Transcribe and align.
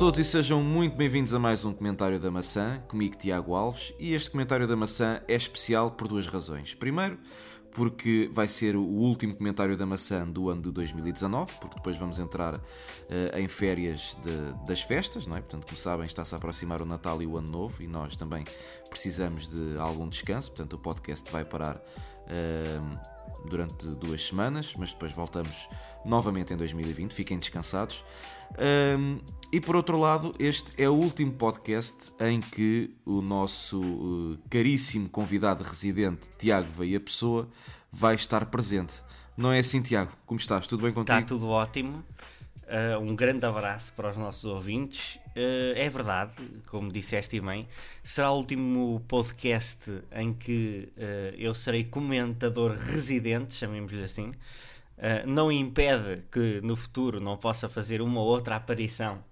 todos 0.00 0.18
e 0.18 0.24
sejam 0.24 0.62
muito 0.62 0.96
bem-vindos 0.96 1.34
a 1.34 1.38
mais 1.38 1.62
um 1.66 1.74
Comentário 1.74 2.18
da 2.18 2.30
Maçã, 2.30 2.82
comigo 2.88 3.16
Tiago 3.16 3.54
Alves, 3.54 3.92
e 3.98 4.14
este 4.14 4.30
Comentário 4.30 4.66
da 4.66 4.74
Maçã 4.74 5.20
é 5.28 5.34
especial 5.34 5.90
por 5.90 6.08
duas 6.08 6.26
razões. 6.26 6.74
Primeiro, 6.74 7.18
porque 7.70 8.30
vai 8.32 8.48
ser 8.48 8.76
o 8.76 8.82
último 8.82 9.36
comentário 9.36 9.76
da 9.76 9.84
maçã 9.84 10.26
do 10.26 10.48
ano 10.48 10.62
de 10.62 10.72
2019, 10.72 11.52
porque 11.60 11.76
depois 11.76 11.98
vamos 11.98 12.18
entrar 12.18 12.54
uh, 12.54 12.60
em 13.36 13.46
férias 13.46 14.16
de, 14.24 14.66
das 14.66 14.80
festas, 14.80 15.26
não 15.26 15.36
é? 15.36 15.40
Portanto, 15.42 15.66
como 15.66 15.76
sabem, 15.76 16.06
está-se 16.06 16.34
a 16.34 16.38
aproximar 16.38 16.80
o 16.80 16.86
Natal 16.86 17.20
e 17.20 17.26
o 17.26 17.36
Ano 17.36 17.50
Novo 17.50 17.82
e 17.82 17.86
nós 17.86 18.16
também 18.16 18.44
precisamos 18.88 19.48
de 19.48 19.76
algum 19.78 20.08
descanso, 20.08 20.50
portanto, 20.50 20.72
o 20.72 20.78
podcast 20.78 21.30
vai 21.30 21.44
parar 21.44 21.76
uh, 21.76 22.98
durante 23.48 23.86
duas 23.86 24.26
semanas, 24.26 24.72
mas 24.78 24.92
depois 24.92 25.12
voltamos 25.12 25.68
novamente 26.04 26.54
em 26.54 26.56
2020. 26.56 27.12
Fiquem 27.12 27.38
descansados. 27.38 28.02
Um, 28.58 29.18
e 29.52 29.60
por 29.60 29.74
outro 29.74 29.98
lado, 29.98 30.32
este 30.38 30.72
é 30.80 30.88
o 30.88 30.92
último 30.92 31.32
podcast 31.32 32.12
em 32.20 32.40
que 32.40 32.94
o 33.04 33.20
nosso 33.20 33.80
uh, 33.80 34.38
caríssimo 34.48 35.08
convidado 35.08 35.64
residente, 35.64 36.28
Tiago 36.38 36.70
Veia 36.70 37.00
Pessoa, 37.00 37.48
vai 37.90 38.14
estar 38.14 38.46
presente. 38.46 39.02
Não 39.36 39.50
é 39.50 39.58
assim, 39.58 39.82
Tiago? 39.82 40.12
Como 40.24 40.38
estás? 40.38 40.66
Tudo 40.66 40.82
bem 40.82 40.92
contigo? 40.92 41.18
Está 41.18 41.26
tudo 41.26 41.48
ótimo. 41.48 42.04
Uh, 42.70 43.00
um 43.00 43.16
grande 43.16 43.44
abraço 43.44 43.92
para 43.94 44.10
os 44.10 44.16
nossos 44.16 44.44
ouvintes. 44.44 45.16
Uh, 45.34 45.74
é 45.74 45.88
verdade, 45.88 46.34
como 46.66 46.92
disseste 46.92 47.40
bem, 47.40 47.66
será 48.04 48.30
o 48.30 48.36
último 48.36 49.02
podcast 49.08 49.90
em 50.12 50.32
que 50.32 50.92
uh, 50.96 51.34
eu 51.36 51.52
serei 51.52 51.82
comentador 51.82 52.76
residente, 52.76 53.54
chamemos-lhe 53.54 54.04
assim. 54.04 54.32
Uh, 55.00 55.26
não 55.26 55.50
impede 55.50 56.22
que 56.30 56.60
no 56.60 56.76
futuro 56.76 57.20
não 57.20 57.34
possa 57.34 57.70
fazer 57.70 58.02
uma 58.02 58.20
ou 58.20 58.26
outra 58.26 58.56
aparição. 58.56 59.24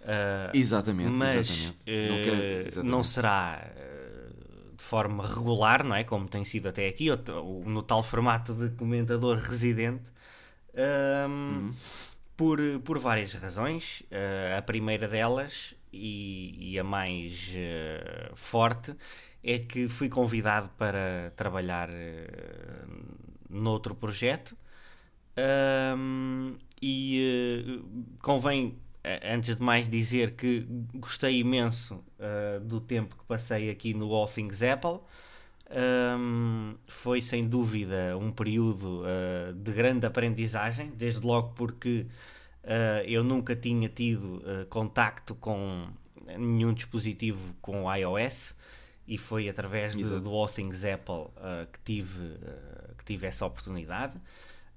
Uh, 0.00 0.50
exatamente, 0.52 1.10
mas 1.10 1.48
exatamente. 1.48 1.78
Uh, 1.82 2.08
não, 2.08 2.22
quer, 2.22 2.66
exatamente. 2.66 2.90
não, 2.90 3.02
será 3.04 3.70
de 4.76 4.82
forma 4.82 5.24
regular, 5.24 5.84
não 5.84 5.94
é? 5.94 6.02
Como 6.02 6.26
tem 6.28 6.44
sido 6.44 6.68
até 6.68 6.88
aqui, 6.88 7.06
no 7.64 7.82
tal 7.82 8.02
formato 8.02 8.52
de 8.52 8.74
comentador 8.76 9.38
residente, 9.38 10.02
uhum. 10.74 11.72
por, 12.36 12.58
por 12.84 12.98
várias 12.98 13.32
razões. 13.32 14.02
a 14.56 14.60
primeira 14.60 15.08
delas, 15.08 15.74
e, 15.92 16.72
e 16.72 16.78
a 16.78 16.84
mais 16.84 17.50
forte, 18.34 18.94
é 19.42 19.58
que 19.58 19.88
fui 19.88 20.08
convidado 20.08 20.68
para 20.76 21.32
trabalhar 21.36 21.88
noutro 23.48 23.94
projeto 23.94 24.56
um, 25.36 26.56
e 26.80 27.78
uh, 27.78 28.16
convém, 28.22 28.78
antes 29.22 29.56
de 29.56 29.62
mais, 29.62 29.88
dizer 29.88 30.32
que 30.32 30.66
gostei 30.94 31.40
imenso 31.40 32.02
uh, 32.18 32.60
do 32.60 32.80
tempo 32.80 33.16
que 33.16 33.24
passei 33.24 33.70
aqui 33.70 33.94
no 33.94 34.12
All 34.14 34.26
Things 34.26 34.62
Apple. 34.62 35.00
Um, 35.68 36.76
foi 36.86 37.20
sem 37.20 37.46
dúvida 37.48 38.16
um 38.16 38.30
período 38.30 39.02
uh, 39.02 39.52
de 39.52 39.72
grande 39.72 40.06
aprendizagem, 40.06 40.90
desde 40.94 41.26
logo 41.26 41.50
porque 41.54 42.06
eu 43.06 43.22
nunca 43.22 43.54
tinha 43.54 43.88
tido 43.88 44.42
contacto 44.68 45.36
com 45.36 45.86
nenhum 46.36 46.74
dispositivo 46.74 47.54
com 47.62 47.84
iOS 47.94 48.56
e 49.06 49.16
foi 49.16 49.48
através 49.48 49.94
de, 49.94 50.02
do 50.02 50.30
All 50.30 50.48
Things 50.48 50.84
Apple 50.84 51.28
que, 51.72 51.78
tive, 51.84 52.36
que 52.98 53.04
tive 53.04 53.28
essa 53.28 53.46
oportunidade. 53.46 54.20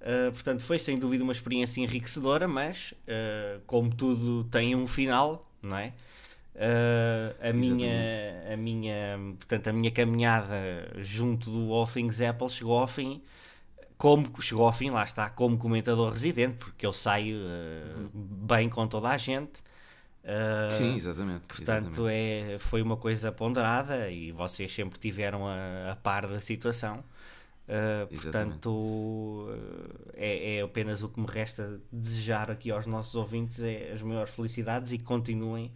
Uh, 0.02 0.32
portanto, 0.32 0.62
foi 0.62 0.80
sem 0.80 0.98
dúvida 0.98 1.24
uma 1.24 1.34
experiência 1.34 1.82
enriquecedora, 1.82 2.48
mas 2.48 2.94
uh, 3.04 3.60
como 3.68 3.94
tudo 3.94 4.46
tem 4.46 4.76
um 4.76 4.88
final, 4.88 5.46
não 5.62 5.78
é? 5.78 5.94
Uh, 6.56 7.50
a 7.50 7.54
minha, 7.54 8.54
a 8.54 8.58
minha, 8.58 9.20
portanto, 9.38 9.68
a 9.68 9.74
minha 9.74 9.92
caminhada 9.92 10.56
junto 10.98 11.52
do 11.52 11.74
All 11.74 11.86
Things 11.86 12.22
Apple 12.22 12.50
chegou 12.50 12.78
ao 12.78 12.88
fim, 12.88 13.22
como 13.98 14.42
chegou 14.42 14.66
ao 14.66 14.74
fim, 14.74 14.90
lá 14.90 15.04
está, 15.04 15.30
como 15.30 15.58
comentador 15.58 16.12
residente, 16.12 16.56
porque 16.58 16.86
eu 16.86 16.94
saio 16.94 17.38
uhum. 17.38 18.10
bem 18.14 18.70
com 18.70 18.88
toda 18.88 19.10
a 19.10 19.18
gente. 19.18 19.62
Sim, 20.70 20.96
exatamente. 20.96 21.42
Portanto, 21.48 22.08
exatamente. 22.08 22.54
É, 22.54 22.60
foi 22.60 22.82
uma 22.82 22.96
coisa 22.96 23.32
ponderada 23.32 24.10
e 24.10 24.32
vocês 24.32 24.74
sempre 24.74 25.00
tiveram 25.00 25.48
a, 25.48 25.92
a 25.92 25.96
par 25.96 26.28
da 26.28 26.40
situação. 26.40 27.04
Uh, 27.70 28.08
portanto, 28.08 29.48
é, 30.16 30.56
é, 30.56 30.62
apenas 30.62 31.04
o 31.04 31.10
que 31.10 31.20
me 31.20 31.28
resta 31.28 31.80
desejar 31.92 32.50
aqui 32.50 32.72
aos 32.72 32.88
nossos 32.88 33.14
ouvintes 33.14 33.60
é 33.60 33.92
as 33.94 34.02
maiores 34.02 34.34
felicidades 34.34 34.92
e 34.92 34.98
continuem 34.98 35.72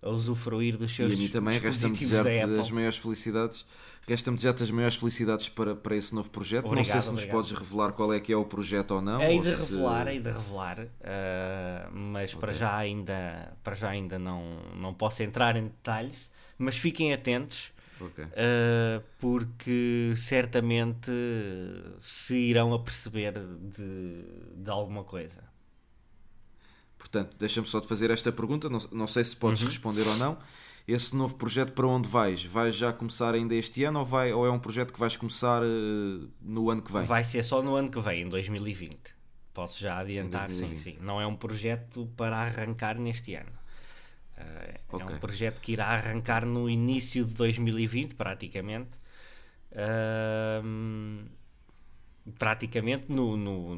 a 0.00 0.08
usufruir 0.08 0.76
dos 0.76 0.94
seus 0.94 1.12
E 1.12 1.16
a 1.16 1.18
mim 1.18 1.28
também 1.28 1.58
resta-me 1.58 1.96
desejar-te 1.96 2.60
as 2.60 2.70
maiores 2.70 2.96
felicidades. 2.96 3.66
Resta-me 4.06 4.36
desejar-te 4.36 4.62
as 4.62 4.70
maiores 4.70 4.96
felicidades 4.96 5.48
para, 5.48 5.74
para 5.74 5.96
esse 5.96 6.14
novo 6.14 6.30
projeto. 6.30 6.66
Obrigado, 6.66 6.86
não 6.86 6.92
sei 6.92 7.02
se 7.02 7.08
obrigado. 7.08 7.36
nos 7.36 7.48
podes 7.48 7.58
revelar 7.58 7.92
qual 7.92 8.12
é 8.14 8.20
que 8.20 8.32
é 8.32 8.36
o 8.36 8.44
projeto 8.44 8.92
ou 8.92 9.02
não. 9.02 9.20
Hei 9.20 9.38
ou 9.38 9.42
de 9.42 9.50
se... 9.50 9.72
revelar, 9.72 10.08
hei 10.08 10.20
de 10.20 10.30
revelar, 10.30 10.78
uh, 10.80 10.88
mas 11.92 12.30
okay. 12.30 12.40
para 12.40 12.52
já 12.52 12.76
ainda, 12.76 13.52
para 13.64 13.74
já 13.74 13.88
ainda 13.90 14.16
não, 14.16 14.58
não 14.76 14.94
posso 14.94 15.22
entrar 15.24 15.56
em 15.56 15.64
detalhes. 15.64 16.30
Mas 16.56 16.76
fiquem 16.76 17.12
atentos 17.12 17.72
Okay. 18.06 18.24
Uh, 18.24 19.02
porque 19.18 20.12
certamente 20.16 21.10
se 22.00 22.34
irão 22.34 22.74
aperceber 22.74 23.34
de, 23.34 24.24
de 24.56 24.70
alguma 24.70 25.04
coisa. 25.04 25.42
Portanto, 26.98 27.36
deixa-me 27.38 27.66
só 27.66 27.80
te 27.80 27.88
fazer 27.88 28.10
esta 28.10 28.30
pergunta, 28.30 28.68
não, 28.68 28.78
não 28.92 29.06
sei 29.06 29.24
se 29.24 29.36
podes 29.36 29.62
uhum. 29.62 29.68
responder 29.68 30.06
ou 30.06 30.16
não. 30.16 30.38
Esse 30.86 31.14
novo 31.14 31.36
projeto 31.36 31.72
para 31.72 31.86
onde 31.86 32.08
vais? 32.08 32.44
Vais 32.44 32.74
já 32.74 32.92
começar 32.92 33.34
ainda 33.34 33.54
este 33.54 33.84
ano 33.84 34.00
ou, 34.00 34.04
vai, 34.04 34.32
ou 34.32 34.44
é 34.46 34.50
um 34.50 34.58
projeto 34.58 34.92
que 34.92 34.98
vais 34.98 35.16
começar 35.16 35.62
uh, 35.62 36.30
no 36.40 36.70
ano 36.70 36.82
que 36.82 36.92
vem? 36.92 37.04
Vai 37.04 37.22
ser 37.22 37.44
só 37.44 37.62
no 37.62 37.76
ano 37.76 37.90
que 37.90 38.00
vem, 38.00 38.22
em 38.22 38.28
2020. 38.28 38.96
Posso 39.54 39.80
já 39.80 39.98
adiantar, 39.98 40.50
sim, 40.50 40.76
sim. 40.76 40.96
Não 41.00 41.20
é 41.20 41.26
um 41.26 41.36
projeto 41.36 42.10
para 42.16 42.36
arrancar 42.36 42.98
neste 42.98 43.34
ano. 43.34 43.61
Uh, 44.36 44.96
okay. 44.96 45.06
É 45.06 45.10
um 45.10 45.18
projeto 45.18 45.60
que 45.60 45.72
irá 45.72 45.86
arrancar 45.86 46.44
no 46.44 46.68
início 46.68 47.24
de 47.24 47.34
2020, 47.34 48.14
praticamente. 48.14 48.90
Uh, 49.72 51.24
praticamente 52.38 53.06
no, 53.08 53.36
no, 53.36 53.74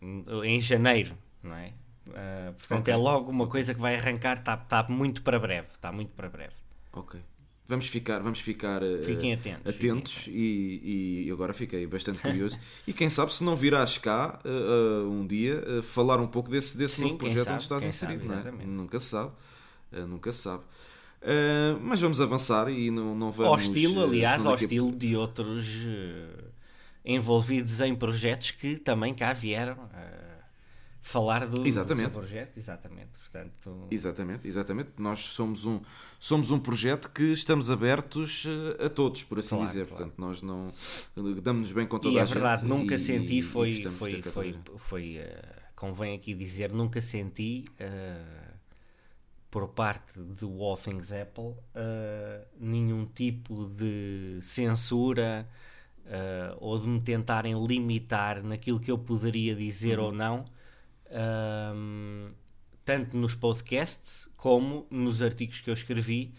no, 0.00 0.44
em 0.44 0.60
janeiro, 0.60 1.16
não 1.42 1.54
é? 1.54 1.72
Uh, 2.06 2.52
portanto, 2.54 2.80
okay. 2.80 2.94
é 2.94 2.96
logo 2.96 3.30
uma 3.30 3.46
coisa 3.46 3.74
que 3.74 3.80
vai 3.80 3.96
arrancar, 3.96 4.38
está 4.38 4.56
tá 4.56 4.86
muito 4.88 5.22
para 5.22 5.38
breve. 5.38 5.68
Está 5.74 5.92
muito 5.92 6.12
para 6.12 6.28
breve. 6.28 6.54
Ok. 6.92 7.20
Vamos 7.68 7.86
ficar, 7.86 8.18
vamos 8.18 8.40
ficar 8.40 8.82
fiquem 9.02 9.32
atentos, 9.32 9.66
atentos 9.66 10.12
fiquem. 10.14 10.34
E, 10.34 11.26
e, 11.26 11.30
agora 11.30 11.54
fiquei 11.54 11.86
bastante 11.86 12.18
curioso. 12.18 12.58
e 12.86 12.92
quem 12.92 13.08
sabe 13.08 13.32
se 13.32 13.42
não 13.42 13.56
virás 13.56 13.96
cá 13.96 14.40
uh, 14.44 15.08
um 15.08 15.26
dia 15.26 15.64
uh, 15.66 15.82
falar 15.82 16.20
um 16.20 16.26
pouco 16.26 16.50
desse, 16.50 16.76
desse 16.76 16.96
Sim, 16.96 17.04
novo 17.04 17.16
projeto 17.16 17.44
sabe, 17.44 17.54
onde 17.54 17.62
estás 17.62 17.84
inserido, 17.84 18.26
sabe, 18.26 18.50
não 18.50 18.60
é? 18.60 18.64
Nunca 18.66 19.00
se 19.00 19.06
sabe. 19.06 19.32
Uh, 19.92 20.06
nunca 20.06 20.32
se 20.32 20.42
sabe. 20.42 20.62
Uh, 21.22 21.78
mas 21.80 22.00
vamos 22.00 22.20
avançar 22.20 22.68
e 22.68 22.90
não, 22.90 23.14
não 23.14 23.30
vamos. 23.30 23.52
Ao 23.52 23.58
estilo, 23.58 24.00
eh, 24.00 24.04
aliás, 24.04 24.44
ao 24.44 24.56
estilo 24.56 24.90
de 24.90 25.14
outros 25.14 25.66
uh, 25.84 26.50
envolvidos 27.04 27.80
em 27.80 27.94
projetos 27.94 28.50
que 28.50 28.76
também 28.76 29.14
cá 29.14 29.32
vieram 29.32 29.76
falar 31.00 31.46
do, 31.46 31.66
exatamente. 31.66 32.10
do 32.10 32.12
projeto. 32.12 32.56
Exatamente. 32.56 33.08
Portanto... 33.18 33.86
Exatamente, 33.90 34.46
exatamente. 34.46 34.90
Nós 34.98 35.20
somos 35.20 35.64
um, 35.64 35.80
somos 36.18 36.50
um 36.50 36.58
projeto 36.58 37.08
que 37.10 37.32
estamos 37.32 37.70
abertos 37.70 38.44
a 38.84 38.88
todos, 38.88 39.24
por 39.24 39.38
assim 39.38 39.56
claro, 39.56 39.66
dizer. 39.66 39.86
Claro. 39.86 40.04
Portanto, 40.04 40.18
nós 40.18 40.42
não 40.42 40.70
damos-nos 41.42 41.72
bem 41.72 41.86
com 41.86 41.98
toda 41.98 42.14
e 42.14 42.18
a 42.18 42.22
é 42.22 42.26
verdade, 42.26 42.62
gente. 42.62 42.70
nunca 42.70 42.94
e, 42.94 42.98
senti, 42.98 43.38
e, 43.38 43.42
foi, 43.42 43.82
foi, 43.84 44.22
foi, 44.22 44.54
foi 44.76 45.20
convém 45.74 46.14
aqui 46.14 46.34
dizer, 46.34 46.72
nunca 46.72 47.00
senti 47.00 47.64
por 49.52 49.68
parte 49.68 50.18
do 50.18 50.62
All 50.62 50.78
Things 50.78 51.12
Apple 51.12 51.44
uh, 51.44 52.46
nenhum 52.58 53.04
tipo 53.04 53.66
de 53.68 54.38
censura 54.40 55.46
uh, 56.06 56.56
ou 56.58 56.78
de 56.78 56.88
me 56.88 56.98
tentarem 57.02 57.54
limitar 57.66 58.42
naquilo 58.42 58.80
que 58.80 58.90
eu 58.90 58.96
poderia 58.96 59.54
dizer 59.54 59.98
uhum. 59.98 60.06
ou 60.06 60.12
não, 60.12 60.44
uh, 61.06 62.34
tanto 62.82 63.14
nos 63.14 63.34
podcasts 63.34 64.26
como 64.38 64.86
nos 64.90 65.20
artigos 65.20 65.60
que 65.60 65.68
eu 65.68 65.74
escrevi. 65.74 66.32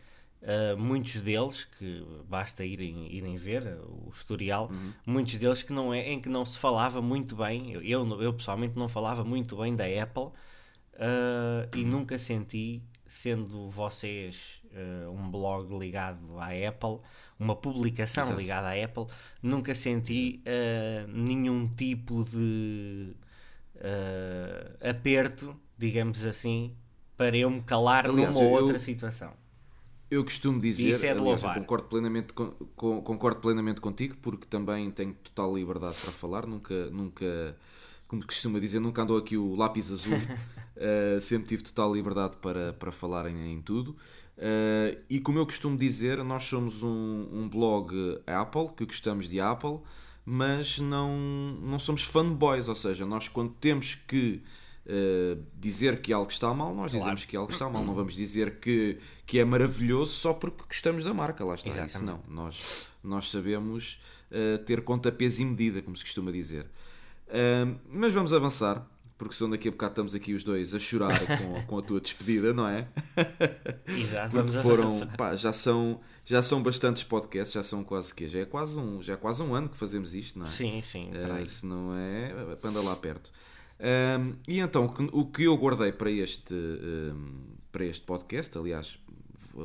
muitos 0.78 1.22
deles 1.22 1.66
que 1.66 2.04
basta 2.28 2.66
irem, 2.66 3.08
irem 3.14 3.38
ver 3.38 3.78
o 3.86 4.10
historial, 4.12 4.70
uhum. 4.72 4.92
muitos 5.06 5.38
deles 5.38 5.62
que 5.62 5.72
não 5.72 5.94
é 5.94 6.12
em 6.12 6.20
que 6.20 6.28
não 6.28 6.44
se 6.44 6.58
falava 6.58 7.00
muito 7.00 7.36
bem. 7.36 7.74
Eu, 7.74 8.20
eu, 8.20 8.34
pessoalmente 8.34 8.76
não 8.76 8.90
falava 8.90 9.24
muito 9.24 9.56
bem 9.56 9.76
da 9.76 9.86
Apple 9.86 10.32
e 11.78 11.86
nunca 11.86 12.18
senti 12.20 12.82
sendo 13.14 13.70
vocês 13.70 14.60
uh, 14.72 15.12
um 15.12 15.30
blog 15.30 15.78
ligado 15.78 16.40
à 16.40 16.48
Apple, 16.48 16.98
uma 17.40 17.56
publicação 17.56 18.24
Exato. 18.24 18.40
ligada 18.40 18.70
à 18.70 18.84
Apple, 18.84 19.06
nunca 19.42 19.76
senti 19.76 20.42
uh, 20.48 21.08
nenhum 21.08 21.68
tipo 21.68 22.26
de 22.26 23.16
uh, 23.76 24.90
aperto, 24.90 25.56
digamos 25.78 26.26
assim, 26.26 26.76
para 27.16 27.38
eu 27.38 27.52
me 27.52 27.62
calar 27.62 28.08
Aliás, 28.08 28.34
numa 28.34 28.44
ou 28.44 28.52
outra 28.52 28.80
situação. 28.80 29.32
Eu 30.10 30.24
costumo 30.24 30.60
dizer, 30.60 30.90
isso 30.90 31.06
é 31.06 31.14
de 31.14 31.22
aliás, 31.22 31.42
concordo 31.42 31.88
plenamente, 31.88 32.34
com, 32.34 32.48
com, 32.76 33.02
concordo 33.04 33.40
plenamente 33.40 33.80
contigo, 33.80 34.18
porque 34.24 34.48
também 34.48 34.90
tenho 34.90 35.14
total 35.14 35.56
liberdade 35.56 35.98
para 36.02 36.12
falar, 36.12 36.48
nunca, 36.48 36.90
nunca 36.90 37.56
como 38.14 38.26
costuma 38.26 38.60
dizer, 38.60 38.80
nunca 38.80 39.02
andou 39.02 39.18
aqui 39.18 39.36
o 39.38 39.56
lápis 39.56 39.92
azul, 39.92 40.14
uh, 40.78 41.22
sempre 41.22 41.48
tive 41.48 41.64
total 41.64 41.94
liberdade 41.94 42.38
para, 42.38 42.74
para 42.74 42.92
falar 42.92 43.28
em, 43.28 43.54
em 43.54 43.62
tudo. 43.62 43.96
Uh, 44.38 44.98
e 45.10 45.20
como 45.20 45.40
eu 45.40 45.46
costumo 45.46 45.78
dizer, 45.78 46.24
nós 46.24 46.44
somos 46.44 46.82
um, 46.82 47.28
um 47.32 47.48
blog 47.48 47.94
Apple, 48.26 48.70
que 48.76 48.86
gostamos 48.86 49.30
de 49.30 49.40
Apple, 49.40 49.80
mas 50.26 50.80
não, 50.80 51.16
não 51.62 51.78
somos 51.78 52.04
fanboys, 52.04 52.68
ou 52.68 52.76
seja, 52.76 53.06
nós 53.06 53.28
quando 53.28 53.54
temos 53.54 53.96
que 53.96 54.42
Uh, 54.86 55.42
dizer 55.56 56.02
que 56.02 56.12
algo 56.12 56.30
está 56.30 56.54
mal, 56.54 56.76
nós 56.76 56.92
claro. 56.92 56.98
dizemos 56.98 57.24
que 57.24 57.38
algo 57.38 57.54
está 57.54 57.70
mal. 57.70 57.86
Não 57.86 57.96
vamos 57.96 58.16
dizer 58.16 58.60
que, 58.60 59.00
que 59.26 59.40
é 59.40 59.46
maravilhoso 59.46 60.12
só 60.12 60.34
porque 60.34 60.62
gostamos 60.68 61.06
da 61.06 61.14
marca. 61.14 61.46
Lá 61.46 61.56
está. 61.56 61.70
Exatamente. 61.70 61.96
Isso 61.96 62.04
não. 62.04 62.22
Nós, 62.28 62.90
nós 63.02 63.32
sabemos 63.32 64.02
ter 64.66 64.84
conta, 64.84 65.10
peso 65.10 65.42
e 65.42 65.46
medida, 65.46 65.82
como 65.82 65.96
se 65.96 66.04
costuma 66.04 66.34
dizer. 66.34 66.68
Mas 67.90 68.14
vamos 68.14 68.34
avançar, 68.34 68.86
porque 69.24 69.36
senão 69.36 69.52
daqui 69.52 69.68
a 69.68 69.72
bocado 69.72 69.92
estamos 69.92 70.16
aqui 70.16 70.34
os 70.34 70.44
dois 70.44 70.74
a 70.74 70.80
chorar 70.80 71.18
com, 71.38 71.64
com 71.64 71.78
a 71.78 71.82
tua 71.82 72.00
despedida, 72.00 72.54
não 72.54 72.68
é? 72.68 72.88
Exato, 73.88 74.36
porque 74.36 74.52
foram, 74.54 75.08
pá, 75.18 75.36
já 75.36 75.54
são 75.54 76.00
já 76.26 76.42
são 76.42 76.62
bastantes 76.62 77.04
podcasts, 77.04 77.54
já 77.54 77.64
são 77.64 77.84
quase 77.84 78.14
que 78.14 78.28
já 78.28 78.40
é 78.40 78.46
quase 78.46 78.80
um 78.80 79.02
já 79.02 79.14
é 79.14 79.18
quase 79.18 79.42
um 79.42 79.54
ano 79.56 79.70
que 79.70 79.78
fazemos 79.78 80.14
isto, 80.14 80.40
não 80.40 80.46
é? 80.46 80.52
Sim, 80.52 80.82
sim. 80.82 81.10
Uh, 81.10 81.46
se 81.46 81.66
não 81.66 81.96
é, 81.96 82.34
anda 82.64 82.82
lá 82.82 82.96
perto. 82.96 83.32
Um, 83.80 84.36
e 84.48 84.60
então, 84.60 84.94
o 85.12 85.26
que 85.26 85.44
eu 85.44 85.58
guardei 85.58 85.92
para 85.92 86.10
este, 86.10 86.54
um, 86.54 87.58
para 87.72 87.86
este 87.86 88.06
podcast, 88.06 88.58
aliás, 88.58 88.98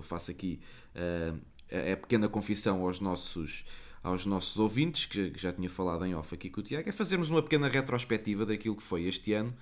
faço 0.03 0.31
aqui 0.31 0.61
uh, 0.97 1.39
a 1.71 1.97
pequena 1.97 2.29
confissão 2.29 2.83
aos 2.83 3.01
nossos, 3.01 3.65
aos 4.03 4.25
nossos 4.25 4.59
ouvintes, 4.59 5.07
que 5.07 5.33
já 5.37 5.53
tinha 5.53 5.69
falado 5.69 6.05
em 6.05 6.15
off 6.15 6.35
aqui 6.35 6.49
com 6.51 6.61
o 6.61 6.63
Tiago, 6.63 6.89
é 6.89 6.93
fazermos 6.93 7.31
uma 7.31 7.43
pequena 7.43 7.69
retrospectiva 7.69 8.47
daquilo 8.47 8.77
que 8.77 8.83
foi 8.83 9.05
este 9.05 9.33
ano 9.33 9.55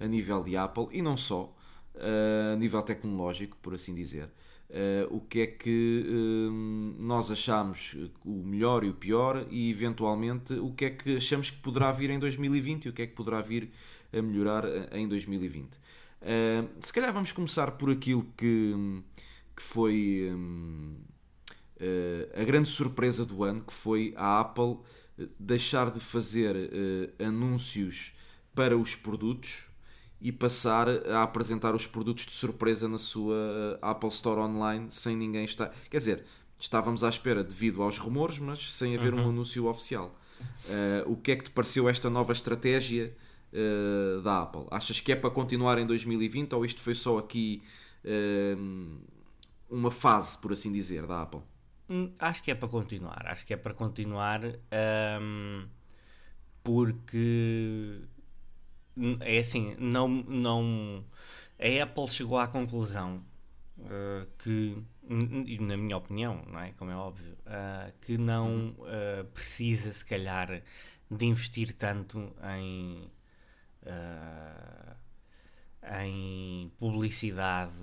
a 0.00 0.06
nível 0.06 0.42
de 0.42 0.56
Apple 0.56 0.88
e 0.90 1.00
não 1.00 1.16
só, 1.16 1.54
uh, 1.94 2.54
a 2.54 2.56
nível 2.56 2.82
tecnológico, 2.82 3.56
por 3.62 3.74
assim 3.74 3.94
dizer. 3.94 4.28
Uh, 4.72 5.16
o 5.16 5.20
que 5.20 5.40
é 5.40 5.46
que 5.46 6.06
uh, 6.08 6.50
nós 6.98 7.30
achamos 7.30 7.94
o 8.24 8.42
melhor 8.42 8.82
e 8.82 8.88
o 8.88 8.94
pior 8.94 9.46
e 9.50 9.70
eventualmente 9.70 10.54
o 10.54 10.72
que 10.72 10.86
é 10.86 10.90
que 10.90 11.16
achamos 11.18 11.50
que 11.50 11.58
poderá 11.58 11.92
vir 11.92 12.08
em 12.08 12.18
2020 12.18 12.86
e 12.86 12.88
o 12.88 12.92
que 12.94 13.02
é 13.02 13.06
que 13.06 13.12
poderá 13.12 13.42
vir 13.42 13.70
a 14.10 14.22
melhorar 14.22 14.64
eh, 14.64 14.88
em 14.92 15.06
2020. 15.06 15.74
Uh, 15.74 15.78
se 16.80 16.90
calhar 16.90 17.12
vamos 17.12 17.32
começar 17.32 17.72
por 17.72 17.90
aquilo 17.90 18.26
que, 18.34 18.74
que 19.54 19.62
foi 19.62 20.32
a 22.34 22.44
grande 22.44 22.68
surpresa 22.68 23.24
do 23.24 23.42
ano, 23.44 23.62
que 23.62 23.72
foi 23.72 24.14
a 24.16 24.40
Apple 24.40 24.78
deixar 25.38 25.90
de 25.90 26.00
fazer 26.00 26.54
anúncios 27.18 28.14
para 28.54 28.76
os 28.76 28.94
produtos 28.94 29.64
e 30.22 30.30
passar 30.30 30.88
a 30.88 31.24
apresentar 31.24 31.74
os 31.74 31.86
produtos 31.86 32.26
de 32.26 32.32
surpresa 32.32 32.88
na 32.88 32.98
sua 32.98 33.34
eh, 33.34 33.78
Apple 33.82 34.08
Store 34.08 34.40
online 34.40 34.86
sem 34.88 35.16
ninguém 35.16 35.44
estar. 35.44 35.74
Quer 35.90 35.98
dizer, 35.98 36.24
estávamos 36.60 37.02
à 37.02 37.08
espera 37.08 37.42
devido 37.42 37.82
aos 37.82 37.98
rumores, 37.98 38.38
mas 38.38 38.72
sem 38.72 38.96
haver 38.96 39.12
uhum. 39.12 39.26
um 39.26 39.28
anúncio 39.30 39.66
oficial. 39.66 40.16
Uh, 40.40 41.12
o 41.12 41.16
que 41.16 41.32
é 41.32 41.36
que 41.36 41.44
te 41.44 41.50
pareceu 41.50 41.88
esta 41.88 42.08
nova 42.08 42.32
estratégia 42.32 43.12
uh, 43.52 44.22
da 44.22 44.42
Apple? 44.42 44.66
Achas 44.70 45.00
que 45.00 45.10
é 45.10 45.16
para 45.16 45.30
continuar 45.30 45.78
em 45.78 45.86
2020 45.86 46.54
ou 46.54 46.64
isto 46.64 46.80
foi 46.80 46.94
só 46.94 47.18
aqui 47.18 47.60
uh, 48.04 49.00
uma 49.68 49.90
fase, 49.90 50.38
por 50.38 50.52
assim 50.52 50.72
dizer, 50.72 51.04
da 51.04 51.22
Apple? 51.22 51.40
Hum, 51.92 52.10
acho 52.18 52.42
que 52.42 52.50
é 52.50 52.54
para 52.54 52.68
continuar. 52.68 53.26
Acho 53.26 53.44
que 53.44 53.52
é 53.52 53.56
para 53.56 53.74
continuar 53.74 54.42
um, 54.42 54.54
ehm, 54.70 55.68
porque 56.64 58.00
é 59.20 59.38
assim, 59.38 59.76
não, 59.78 60.08
não. 60.08 61.04
A 61.58 61.82
Apple 61.82 62.08
chegou 62.08 62.38
à 62.38 62.48
conclusão 62.48 63.22
uh, 63.78 64.26
que, 64.38 64.82
na 65.60 65.76
minha 65.76 65.98
opinião, 65.98 66.42
não 66.50 66.60
é? 66.60 66.72
Como 66.78 66.90
é 66.90 66.96
óbvio, 66.96 67.34
uh, 67.46 67.92
que 68.00 68.16
não 68.16 68.70
uh, 68.70 69.24
precisa, 69.34 69.92
se 69.92 70.04
calhar, 70.04 70.62
de 71.10 71.26
investir 71.26 71.74
tanto 71.74 72.32
em. 72.56 73.10
em 76.00 76.72
publicidade 76.78 77.74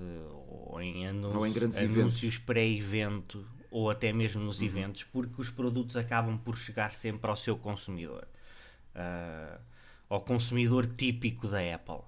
ou 0.48 0.82
em, 0.82 1.06
anúncios, 1.06 1.76
ou 1.76 1.82
em 1.84 1.86
anúncios 1.86 2.38
pré-evento 2.40 3.46
ou 3.72 3.90
até 3.90 4.12
mesmo 4.12 4.44
nos 4.44 4.60
uhum. 4.60 4.68
eventos, 4.68 5.04
porque 5.04 5.40
os 5.40 5.50
produtos 5.50 5.96
acabam 5.96 6.38
por 6.38 6.58
chegar 6.58 6.92
sempre 6.92 7.30
ao 7.30 7.36
seu 7.36 7.58
consumidor. 7.58 8.28
Uh, 8.96 9.60
ao 10.10 10.22
consumidor 10.22 10.88
típico 10.88 11.48
da 11.48 11.60
Apple. 11.74 12.02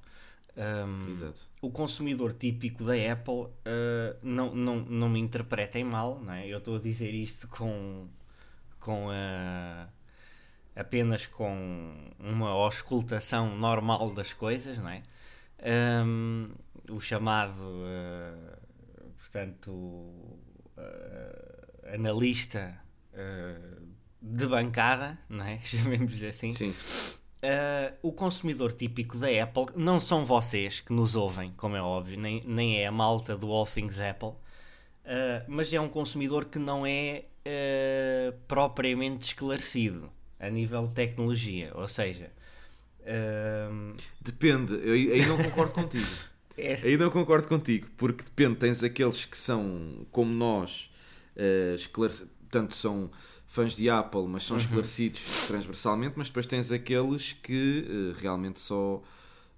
Um, 0.58 1.32
o 1.62 1.70
consumidor 1.70 2.34
típico 2.34 2.84
da 2.84 2.94
Apple, 2.94 3.34
uh, 3.34 4.18
não, 4.22 4.54
não, 4.54 4.80
não 4.80 5.10
me 5.10 5.20
interpretem 5.20 5.84
mal, 5.84 6.20
não 6.20 6.34
é? 6.34 6.48
eu 6.48 6.58
estou 6.58 6.76
a 6.76 6.80
dizer 6.80 7.14
isto 7.14 7.48
com, 7.48 8.08
com 8.80 9.08
uh, 9.08 9.88
apenas 10.76 11.26
com 11.28 12.12
uma 12.20 12.50
auscultação 12.50 13.56
normal 13.56 14.12
das 14.12 14.34
coisas, 14.34 14.78
não 14.78 14.90
é? 14.90 15.04
Um, 16.04 16.50
o 16.90 17.00
chamado, 17.00 17.62
uh, 17.62 18.58
portanto, 19.20 19.72
analista 21.94 22.78
de 24.22 24.48
bancada, 24.48 25.18
não 25.28 25.44
é? 25.44 25.60
chamemos-lhe 25.66 26.28
assim. 26.28 26.54
Sim 26.54 26.74
Uh, 27.42 27.98
o 28.04 28.12
consumidor 28.12 28.72
típico 28.72 29.18
da 29.18 29.28
Apple 29.42 29.66
não 29.76 30.00
são 30.00 30.24
vocês 30.24 30.80
que 30.80 30.94
nos 30.94 31.16
ouvem, 31.16 31.52
como 31.58 31.76
é 31.76 31.82
óbvio, 31.82 32.20
nem, 32.20 32.40
nem 32.46 32.80
é 32.80 32.86
a 32.86 32.92
malta 32.92 33.36
do 33.36 33.52
All 33.52 33.66
Things 33.66 34.00
Apple, 34.00 34.30
uh, 34.30 34.38
mas 35.48 35.74
é 35.74 35.82
um 35.82 35.90
consumidor 35.90 36.46
que 36.46 36.60
não 36.60 36.86
é 36.86 37.24
uh, 37.40 38.38
propriamente 38.48 39.26
esclarecido 39.26 40.12
a 40.40 40.52
nível 40.52 40.86
de 40.86 40.94
tecnologia. 40.94 41.72
Ou 41.74 41.88
seja, 41.88 42.32
depende, 44.22 44.76
aí, 44.76 45.12
aí 45.12 45.26
não 45.26 45.38
concordo 45.38 45.74
contigo. 45.74 46.08
É... 46.58 46.74
Aí 46.84 46.98
não 46.98 47.10
concordo 47.10 47.48
contigo, 47.48 47.88
porque 47.98 48.24
depende, 48.26 48.58
tens 48.58 48.84
aqueles 48.84 49.26
que 49.26 49.38
são 49.38 50.06
como 50.12 50.32
nós, 50.32 50.91
uh, 51.36 51.76
esclarecidos, 51.76 52.32
tanto 52.50 52.76
são 52.76 53.10
fãs 53.52 53.76
de 53.76 53.90
Apple, 53.90 54.28
mas 54.28 54.46
são 54.46 54.56
uhum. 54.56 54.64
esclarecidos 54.64 55.48
transversalmente, 55.48 56.14
mas 56.16 56.28
depois 56.28 56.46
tens 56.46 56.72
aqueles 56.72 57.34
que 57.34 57.86
uh, 57.86 58.22
realmente 58.22 58.62
só, 58.62 59.02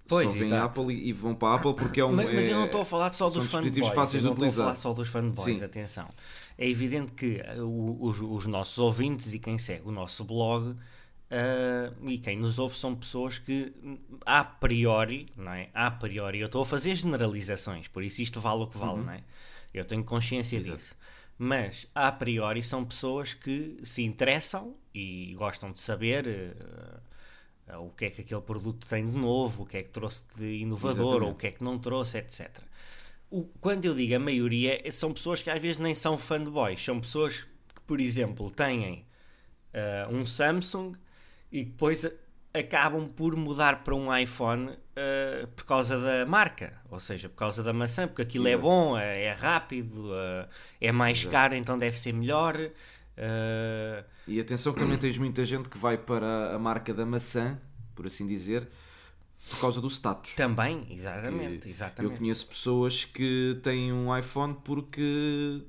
pois, 0.08 0.32
só 0.32 0.36
veem 0.36 0.52
Apple 0.52 0.92
e, 0.92 1.10
e, 1.10 1.12
vão 1.12 1.32
para 1.32 1.48
a 1.48 1.54
Apple 1.54 1.74
porque 1.74 2.00
é 2.00 2.04
um. 2.04 2.12
Mas, 2.12 2.34
mas 2.34 2.48
eu 2.48 2.56
não 2.56 2.64
estou 2.64 2.80
a 2.80 2.84
falar 2.84 3.12
só 3.12 3.30
dos 3.30 3.48
fanboys. 3.48 3.94
Fáceis 3.94 4.20
de 4.20 4.26
não 4.26 4.32
estou 4.32 4.48
a 4.48 4.52
falar 4.52 4.74
só 4.74 4.92
dos 4.92 5.08
fanboys, 5.08 5.58
Sim. 5.58 5.64
atenção. 5.64 6.08
É 6.58 6.68
evidente 6.68 7.12
que 7.12 7.40
uh, 7.56 8.04
os, 8.04 8.20
os, 8.20 8.46
nossos 8.46 8.78
ouvintes 8.78 9.32
e 9.32 9.38
quem 9.38 9.60
segue 9.60 9.86
o 9.86 9.92
nosso 9.92 10.24
blog 10.24 10.70
uh, 10.70 10.76
e 12.02 12.18
quem 12.18 12.36
nos 12.36 12.58
ouve 12.58 12.76
são 12.76 12.96
pessoas 12.96 13.38
que, 13.38 13.72
a 14.26 14.42
priori, 14.42 15.28
não 15.36 15.52
é? 15.52 15.68
A 15.72 15.88
priori, 15.92 16.40
eu 16.40 16.46
estou 16.46 16.62
a 16.62 16.66
fazer 16.66 16.96
generalizações, 16.96 17.86
por 17.86 18.02
isso 18.02 18.20
isto 18.20 18.40
vale 18.40 18.64
o 18.64 18.66
que 18.66 18.76
vale, 18.76 18.98
uhum. 18.98 19.04
não 19.04 19.12
é? 19.12 19.22
Eu 19.72 19.84
tenho 19.84 20.02
consciência 20.02 20.56
Exato. 20.56 20.76
disso 20.76 20.96
mas 21.38 21.86
a 21.94 22.10
priori 22.12 22.62
são 22.62 22.84
pessoas 22.84 23.34
que 23.34 23.78
se 23.82 24.02
interessam 24.02 24.74
e 24.94 25.34
gostam 25.36 25.72
de 25.72 25.80
saber 25.80 26.26
uh, 26.26 27.74
uh, 27.74 27.86
o 27.86 27.90
que 27.90 28.04
é 28.06 28.10
que 28.10 28.20
aquele 28.20 28.40
produto 28.40 28.86
tem 28.86 29.08
de 29.08 29.16
novo, 29.16 29.64
o 29.64 29.66
que 29.66 29.78
é 29.78 29.82
que 29.82 29.90
trouxe 29.90 30.24
de 30.36 30.58
inovador 30.58 30.94
Exatamente. 30.94 31.24
ou 31.24 31.32
o 31.32 31.34
que 31.34 31.46
é 31.46 31.50
que 31.50 31.64
não 31.64 31.78
trouxe, 31.78 32.18
etc. 32.18 32.50
O, 33.30 33.44
quando 33.60 33.84
eu 33.84 33.94
digo 33.94 34.14
a 34.14 34.18
maioria, 34.18 34.80
são 34.92 35.12
pessoas 35.12 35.42
que 35.42 35.50
às 35.50 35.60
vezes 35.60 35.78
nem 35.78 35.94
são 35.94 36.16
fanboys, 36.16 36.84
são 36.84 37.00
pessoas 37.00 37.42
que, 37.42 37.80
por 37.86 38.00
exemplo, 38.00 38.50
têm 38.50 39.04
uh, 39.74 40.14
um 40.14 40.24
Samsung 40.24 40.92
e 41.50 41.64
depois 41.64 42.06
acabam 42.52 43.08
por 43.08 43.34
mudar 43.34 43.82
para 43.82 43.94
um 43.94 44.16
iPhone 44.16 44.76
uh, 44.94 45.46
por 45.48 45.64
causa 45.64 45.98
da 46.00 46.26
marca, 46.26 46.72
ou 46.90 46.98
seja, 46.98 47.28
por 47.28 47.36
causa 47.36 47.62
da 47.62 47.72
maçã, 47.72 48.06
porque 48.06 48.22
aquilo 48.22 48.46
é 48.46 48.52
Exato. 48.52 48.66
é 48.66 48.70
bom, 48.70 48.98
é, 48.98 49.22
é 49.24 49.32
rápido, 49.32 50.10
uh, 50.10 50.48
é 50.80 50.92
mais 50.92 51.18
Exato. 51.18 51.32
caro, 51.32 51.54
então 51.54 51.78
deve 51.78 51.98
ser 51.98 52.12
melhor. 52.12 52.56
Uh... 52.56 54.04
E 54.26 54.40
atenção 54.40 54.72
que 54.72 54.80
também 54.80 54.98
tens 54.98 55.18
muita 55.18 55.44
gente 55.44 55.68
que 55.68 55.78
vai 55.78 55.96
para 55.98 56.54
a 56.54 56.58
marca 56.58 56.94
da 56.94 57.04
maçã, 57.04 57.58
por 57.94 58.06
assim 58.06 58.26
dizer, 58.26 58.66
por 59.50 59.60
causa 59.60 59.80
do 59.80 59.88
status. 59.88 60.34
Também, 60.34 60.86
exatamente, 60.90 61.68
exatamente. 61.68 62.12
Eu 62.12 62.18
conheço 62.18 62.46
pessoas 62.46 63.04
que 63.04 63.58
têm 63.62 63.92
um 63.92 64.16
iPhone 64.16 64.56
porque 64.64 65.62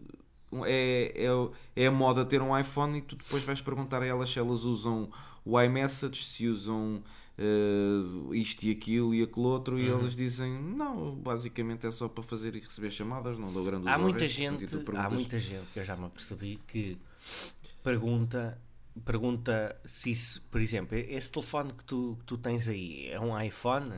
é, 0.65 1.13
é, 1.15 1.83
é 1.83 1.87
a 1.87 1.91
moda 1.91 2.23
ter 2.23 2.41
um 2.41 2.57
iPhone 2.57 2.99
e 2.99 3.01
tu 3.01 3.15
depois 3.15 3.43
vais 3.43 3.59
perguntar 3.59 4.01
a 4.01 4.05
elas 4.05 4.31
se 4.31 4.39
elas 4.39 4.63
usam 4.63 5.09
o 5.43 5.61
iMessage, 5.61 6.23
se 6.23 6.47
usam 6.47 7.03
uh, 7.37 8.33
isto 8.33 8.63
e 8.63 8.71
aquilo 8.71 9.13
e 9.13 9.23
aquele 9.23 9.45
outro, 9.45 9.75
uhum. 9.75 9.81
e 9.81 9.87
eles 9.87 10.15
dizem: 10.15 10.51
Não, 10.51 11.15
basicamente 11.15 11.85
é 11.87 11.91
só 11.91 12.07
para 12.07 12.23
fazer 12.23 12.55
e 12.55 12.59
receber 12.59 12.91
chamadas, 12.91 13.37
não 13.37 13.51
dou 13.51 13.63
grande 13.63 13.87
há 13.87 13.97
muita 13.97 14.27
gente 14.27 14.65
Há 14.95 15.09
muita 15.09 15.39
gente 15.39 15.65
que 15.73 15.79
eu 15.79 15.85
já 15.85 15.95
me 15.95 16.05
apercebi 16.05 16.59
que 16.67 16.97
pergunta. 17.83 18.59
Pergunta 19.03 19.75
se 19.83 20.11
isso, 20.11 20.41
por 20.49 20.61
exemplo, 20.61 20.97
esse 20.97 21.29
telefone 21.29 21.73
que 21.73 21.83
tu, 21.83 22.15
que 22.17 22.25
tu 22.25 22.37
tens 22.37 22.69
aí 22.69 23.09
é 23.09 23.19
um 23.19 23.37
iPhone? 23.41 23.91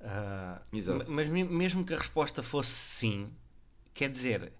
Uh, 0.00 0.76
Exato. 0.76 1.08
Mas 1.12 1.28
mesmo 1.28 1.84
que 1.84 1.94
a 1.94 1.98
resposta 1.98 2.42
fosse 2.42 2.72
sim, 2.72 3.30
quer 3.94 4.10
dizer, 4.10 4.52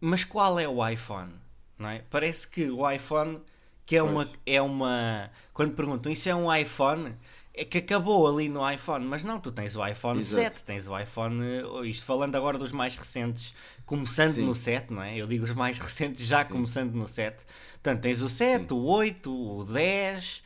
mas 0.00 0.24
qual 0.24 0.58
é 0.58 0.66
o 0.66 0.88
iPhone? 0.88 1.34
É? 1.80 2.02
Parece 2.08 2.48
que 2.48 2.70
o 2.70 2.88
iPhone 2.90 3.40
que 3.86 3.96
é 3.96 4.02
uma, 4.02 4.28
é 4.46 4.60
uma. 4.60 5.30
Quando 5.52 5.74
perguntam 5.74 6.10
isso 6.10 6.28
é 6.28 6.34
um 6.34 6.54
iPhone, 6.54 7.14
é 7.54 7.64
que 7.64 7.78
acabou 7.78 8.26
ali 8.26 8.48
no 8.48 8.68
iPhone, 8.70 9.04
mas 9.04 9.24
não, 9.24 9.38
tu 9.38 9.52
tens 9.52 9.76
o 9.76 9.86
iPhone 9.86 10.18
Exato. 10.18 10.54
7, 10.56 10.62
tens 10.62 10.88
o 10.88 10.98
iPhone. 10.98 11.42
Isto 11.84 12.04
falando 12.04 12.34
agora 12.34 12.58
dos 12.58 12.72
mais 12.72 12.96
recentes, 12.96 13.54
começando 13.84 14.32
Sim. 14.32 14.46
no 14.46 14.54
7, 14.54 14.92
não 14.92 15.02
é? 15.02 15.16
Eu 15.16 15.26
digo 15.26 15.44
os 15.44 15.54
mais 15.54 15.76
recentes 15.78 16.26
já 16.26 16.44
Sim. 16.44 16.52
começando 16.52 16.94
no 16.94 17.06
7. 17.06 17.44
Portanto, 17.72 18.00
tens 18.00 18.22
o 18.22 18.28
7, 18.28 18.68
Sim. 18.68 18.74
o 18.74 18.84
8, 18.84 19.58
o 19.58 19.64
10 19.64 20.42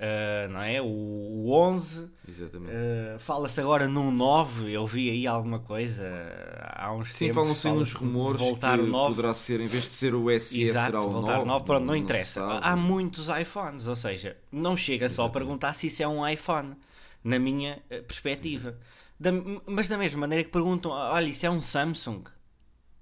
uh, 0.00 0.48
não 0.50 0.62
é? 0.62 0.80
O, 0.80 0.86
o 0.86 1.52
11. 1.52 2.10
Exatamente. 2.26 2.72
Uh, 2.72 3.18
fala-se 3.18 3.60
agora 3.60 3.86
num 3.86 4.10
9, 4.10 4.72
eu 4.72 4.86
vi 4.86 5.10
aí 5.10 5.26
alguma 5.26 5.58
coisa 5.60 6.04
há 6.74 6.92
uns 6.92 7.12
Sim, 7.12 7.32
falam-se 7.32 7.62
fala 7.62 7.80
uns 7.80 7.92
rumores 7.92 8.40
voltar 8.40 8.78
que 8.78 8.84
o 8.84 8.86
9. 8.86 9.14
poderá 9.14 9.34
ser, 9.34 9.60
em 9.60 9.66
vez 9.66 9.84
de 9.84 9.90
ser 9.90 10.14
o 10.14 10.40
SE, 10.40 10.62
Exato, 10.62 10.86
será 10.86 11.02
o 11.02 11.10
voltar 11.10 11.36
9. 11.38 11.48
9 11.48 11.64
pronto, 11.64 11.80
não, 11.80 11.86
não 11.88 11.96
interessa. 11.96 12.44
Há 12.44 12.74
muitos 12.74 13.28
iPhones, 13.28 13.86
ou 13.86 13.96
seja, 13.96 14.36
não 14.50 14.76
chega 14.76 15.06
Exatamente. 15.06 15.14
só 15.14 15.24
a 15.26 15.30
perguntar 15.30 15.74
se 15.74 15.88
isso 15.88 16.02
é 16.02 16.08
um 16.08 16.26
iPhone, 16.26 16.74
na 17.22 17.38
minha 17.38 17.82
perspectiva. 18.06 18.78
Da, 19.18 19.30
mas 19.66 19.86
da 19.86 19.98
mesma 19.98 20.20
maneira 20.20 20.42
que 20.42 20.50
perguntam, 20.50 20.92
olha, 20.92 21.26
isso 21.26 21.44
é 21.44 21.50
um 21.50 21.60
Samsung. 21.60 22.24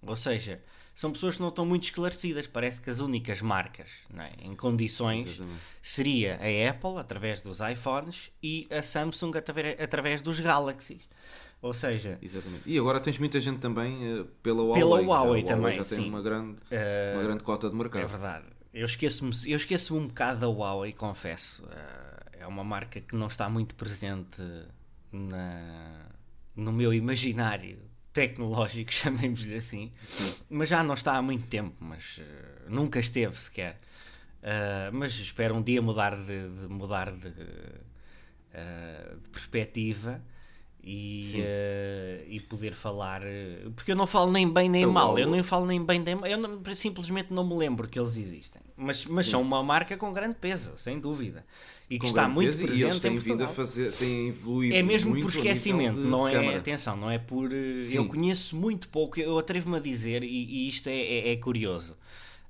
Ou 0.02 0.16
seja, 0.16 0.60
são 0.98 1.12
pessoas 1.12 1.36
que 1.36 1.42
não 1.42 1.50
estão 1.50 1.64
muito 1.64 1.84
esclarecidas. 1.84 2.48
Parece 2.48 2.80
que 2.82 2.90
as 2.90 2.98
únicas 2.98 3.40
marcas 3.40 3.88
é? 4.18 4.32
em 4.44 4.52
condições 4.56 5.28
Exatamente. 5.28 5.60
seria 5.80 6.34
a 6.34 6.70
Apple, 6.70 6.98
através 6.98 7.40
dos 7.40 7.60
iPhones, 7.60 8.32
e 8.42 8.66
a 8.68 8.82
Samsung, 8.82 9.30
através 9.80 10.22
dos 10.22 10.40
Galaxies. 10.40 11.08
Ou 11.62 11.72
seja... 11.72 12.18
Exatamente. 12.20 12.62
E 12.66 12.76
agora 12.76 12.98
tens 12.98 13.16
muita 13.16 13.40
gente 13.40 13.60
também 13.60 14.12
uh, 14.12 14.24
pela 14.42 14.60
Huawei. 14.60 14.80
Pela 14.80 14.96
Huawei, 14.96 15.06
Huawei 15.06 15.42
também, 15.44 15.76
já 15.76 15.84
tem 15.84 16.08
uma 16.08 16.20
grande, 16.20 16.58
uh, 16.58 17.14
uma 17.14 17.22
grande 17.22 17.44
cota 17.44 17.70
de 17.70 17.76
mercado. 17.76 18.02
É 18.02 18.06
verdade. 18.08 18.46
Eu 18.74 18.84
esqueço-me 18.84 19.30
eu 19.46 19.56
esqueço 19.56 19.96
um 19.96 20.08
bocado 20.08 20.40
da 20.40 20.48
Huawei, 20.48 20.92
confesso. 20.92 21.62
Uh, 21.62 22.40
é 22.40 22.44
uma 22.44 22.64
marca 22.64 23.00
que 23.00 23.14
não 23.14 23.28
está 23.28 23.48
muito 23.48 23.76
presente 23.76 24.42
na, 25.12 26.06
no 26.56 26.72
meu 26.72 26.92
imaginário 26.92 27.78
tecnológico, 28.18 28.90
chamemos-lhe 28.92 29.54
assim, 29.54 29.92
Sim. 30.04 30.42
mas 30.50 30.68
já 30.68 30.82
não 30.82 30.94
está 30.94 31.16
há 31.16 31.22
muito 31.22 31.46
tempo, 31.46 31.76
mas 31.78 32.18
uh, 32.18 32.70
nunca 32.70 32.98
esteve 32.98 33.36
sequer. 33.36 33.80
Uh, 34.42 34.90
mas 34.92 35.12
espero 35.14 35.54
um 35.54 35.62
dia 35.62 35.80
mudar 35.80 36.16
de, 36.16 36.48
de 36.48 36.68
mudar 36.68 37.12
de, 37.12 37.28
uh, 37.28 39.20
de 39.22 39.28
perspectiva 39.30 40.20
e, 40.82 41.34
e 42.28 42.40
poder 42.40 42.72
falar 42.72 43.20
porque 43.74 43.92
eu 43.92 43.96
não 43.96 44.06
falo 44.06 44.30
nem 44.30 44.48
bem 44.48 44.70
nem 44.70 44.82
eu, 44.82 44.92
mal, 44.92 45.18
eu, 45.18 45.26
eu 45.26 45.30
nem 45.30 45.42
falo 45.42 45.66
nem 45.66 45.84
bem 45.84 45.98
nem 45.98 46.14
mal, 46.14 46.26
eu 46.26 46.38
não, 46.38 46.62
simplesmente 46.74 47.32
não 47.32 47.46
me 47.46 47.54
lembro 47.56 47.88
que 47.88 47.98
eles 47.98 48.16
existem, 48.16 48.62
mas, 48.76 49.04
mas 49.04 49.26
são 49.26 49.42
uma 49.42 49.62
marca 49.62 49.96
com 49.96 50.12
grande 50.12 50.36
peso, 50.36 50.78
sem 50.78 50.98
dúvida 50.98 51.44
e 51.90 51.98
que 51.98 52.06
está 52.06 52.28
muito 52.28 52.48
presente 52.48 52.78
e 52.78 52.82
eles 52.82 53.00
têm 53.00 53.16
vindo 53.18 53.42
a 53.42 53.48
fazer, 53.48 53.90
têm 53.92 54.28
evoluído 54.28 54.76
É 54.76 54.82
mesmo 54.82 55.18
por 55.18 55.28
esquecimento, 55.28 55.98
não 55.98 56.28
é, 56.28 56.32
câmara. 56.32 56.58
atenção, 56.58 56.96
não 56.96 57.10
é 57.10 57.18
por... 57.18 57.50
Eh, 57.52 57.82
Sim. 57.82 57.96
Eu 57.96 58.06
conheço 58.06 58.56
muito 58.56 58.88
pouco, 58.88 59.18
eu 59.18 59.38
atrevo-me 59.38 59.76
a 59.78 59.80
dizer, 59.80 60.22
e, 60.22 60.26
e 60.26 60.68
isto 60.68 60.88
é, 60.88 61.00
é, 61.00 61.32
é 61.32 61.36
curioso, 61.36 61.96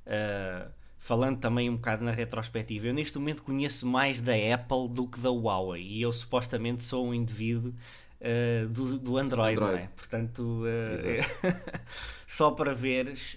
uh, 0.07 0.69
falando 0.99 1.39
também 1.39 1.71
um 1.71 1.77
bocado 1.77 2.03
na 2.03 2.11
retrospectiva, 2.11 2.89
eu 2.89 2.95
neste 2.95 3.17
momento 3.17 3.45
conheço 3.45 3.87
mais 3.87 4.21
da 4.21 4.33
Apple 4.33 4.89
do 4.89 5.07
que 5.07 5.21
da 5.21 5.31
Huawei, 5.31 5.83
e 5.83 6.03
eu 6.03 6.11
supostamente 6.11 6.83
sou 6.83 7.07
um 7.07 7.15
indivíduo 7.15 7.73
uh, 8.21 8.69
do, 8.69 8.99
do 8.99 9.17
Android, 9.17 9.57
Android. 9.57 9.77
não 9.77 9.85
é? 9.85 9.91
Portanto, 9.95 10.65
uh, 10.65 11.63
só 12.27 12.51
para 12.51 12.75
veres, 12.75 13.37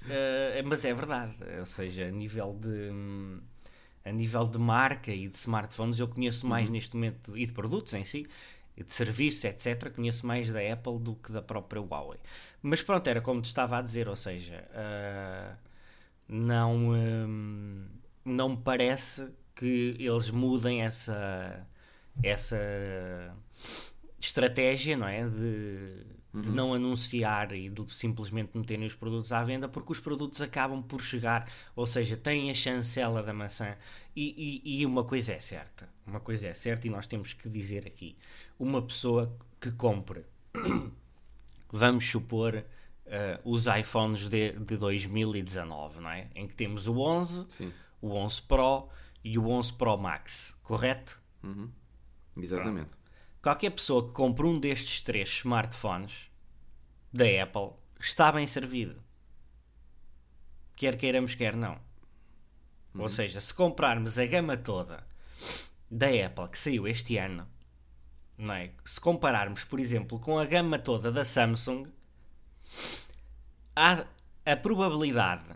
mas 0.65 0.83
é 0.83 0.93
verdade, 0.95 1.35
ou 1.59 1.65
seja, 1.67 2.07
a 2.07 2.11
nível 2.11 2.57
de... 2.59 2.89
Hum, 2.91 3.39
a 4.03 4.11
nível 4.11 4.45
de 4.47 4.57
marca 4.57 5.11
e 5.11 5.27
de 5.27 5.37
smartphones, 5.37 5.99
eu 5.99 6.07
conheço 6.07 6.47
mais 6.47 6.67
uhum. 6.67 6.73
neste 6.73 6.95
momento, 6.95 7.37
e 7.37 7.45
de 7.45 7.53
produtos 7.53 7.93
em 7.93 8.03
si, 8.03 8.27
de 8.75 8.91
serviços, 8.91 9.43
etc., 9.43 9.91
conheço 9.93 10.25
mais 10.25 10.51
da 10.51 10.59
Apple 10.59 10.99
do 10.99 11.15
que 11.15 11.31
da 11.31 11.41
própria 11.41 11.81
Huawei. 11.81 12.19
Mas 12.61 12.81
pronto, 12.81 13.07
era 13.07 13.21
como 13.21 13.41
te 13.41 13.45
estava 13.45 13.77
a 13.77 13.81
dizer, 13.81 14.07
ou 14.07 14.15
seja, 14.15 14.67
uh, 14.71 15.55
não, 16.27 16.91
um, 16.91 17.85
não 18.25 18.49
me 18.49 18.57
parece 18.57 19.29
que 19.55 19.95
eles 19.99 20.31
mudem 20.31 20.81
essa, 20.81 21.67
essa 22.23 22.57
estratégia, 24.19 24.97
não 24.97 25.07
é? 25.07 25.27
De 25.27 26.20
de 26.33 26.49
uhum. 26.49 26.55
não 26.55 26.73
anunciar 26.73 27.51
e 27.51 27.69
de 27.69 27.93
simplesmente 27.93 28.57
meterem 28.57 28.85
os 28.85 28.93
produtos 28.93 29.31
à 29.33 29.43
venda, 29.43 29.67
porque 29.67 29.91
os 29.91 29.99
produtos 29.99 30.41
acabam 30.41 30.81
por 30.81 31.01
chegar, 31.01 31.49
ou 31.75 31.85
seja, 31.85 32.15
têm 32.15 32.49
a 32.49 32.53
chancela 32.53 33.21
da 33.21 33.33
maçã. 33.33 33.75
E, 34.15 34.61
e, 34.65 34.81
e, 34.81 34.85
uma 34.85 35.03
coisa 35.03 35.33
é 35.33 35.39
certa, 35.39 35.89
uma 36.05 36.19
coisa 36.19 36.47
é 36.47 36.53
certa 36.53 36.87
e 36.87 36.89
nós 36.89 37.05
temos 37.05 37.33
que 37.33 37.49
dizer 37.49 37.85
aqui: 37.85 38.17
uma 38.57 38.81
pessoa 38.81 39.35
que 39.59 39.71
compre, 39.71 40.23
vamos 41.71 42.09
supor, 42.09 42.55
uh, 42.55 43.39
os 43.43 43.65
iPhones 43.67 44.29
de, 44.29 44.53
de 44.53 44.77
2019, 44.77 45.99
não 45.99 46.09
é? 46.09 46.29
Em 46.33 46.47
que 46.47 46.55
temos 46.55 46.87
o 46.87 46.97
11, 46.97 47.45
Sim. 47.49 47.73
o 48.01 48.13
11 48.13 48.41
Pro 48.43 48.89
e 49.23 49.37
o 49.37 49.47
11 49.49 49.73
Pro 49.73 49.97
Max, 49.97 50.57
correto? 50.63 51.21
Uhum. 51.43 51.69
Exatamente. 52.37 52.89
Pronto 52.89 53.00
qualquer 53.41 53.71
pessoa 53.71 54.07
que 54.07 54.13
compre 54.13 54.45
um 54.45 54.59
destes 54.59 55.01
três 55.01 55.29
smartphones 55.29 56.29
da 57.11 57.25
Apple 57.43 57.71
está 57.99 58.31
bem 58.31 58.47
servido. 58.47 59.01
Quer 60.75 60.97
queiramos, 60.97 61.35
quer 61.35 61.55
não. 61.55 61.79
Uhum. 62.93 63.01
Ou 63.01 63.09
seja, 63.09 63.39
se 63.39 63.53
comprarmos 63.53 64.17
a 64.17 64.25
gama 64.25 64.57
toda 64.57 65.05
da 65.89 66.07
Apple 66.07 66.49
que 66.49 66.57
saiu 66.57 66.87
este 66.87 67.17
ano, 67.17 67.47
não 68.37 68.53
é? 68.53 68.71
se 68.85 68.99
compararmos, 68.99 69.63
por 69.63 69.79
exemplo, 69.79 70.19
com 70.19 70.39
a 70.39 70.45
gama 70.45 70.79
toda 70.79 71.11
da 71.11 71.25
Samsung, 71.25 71.85
há 73.75 74.05
a 74.45 74.55
probabilidade 74.55 75.51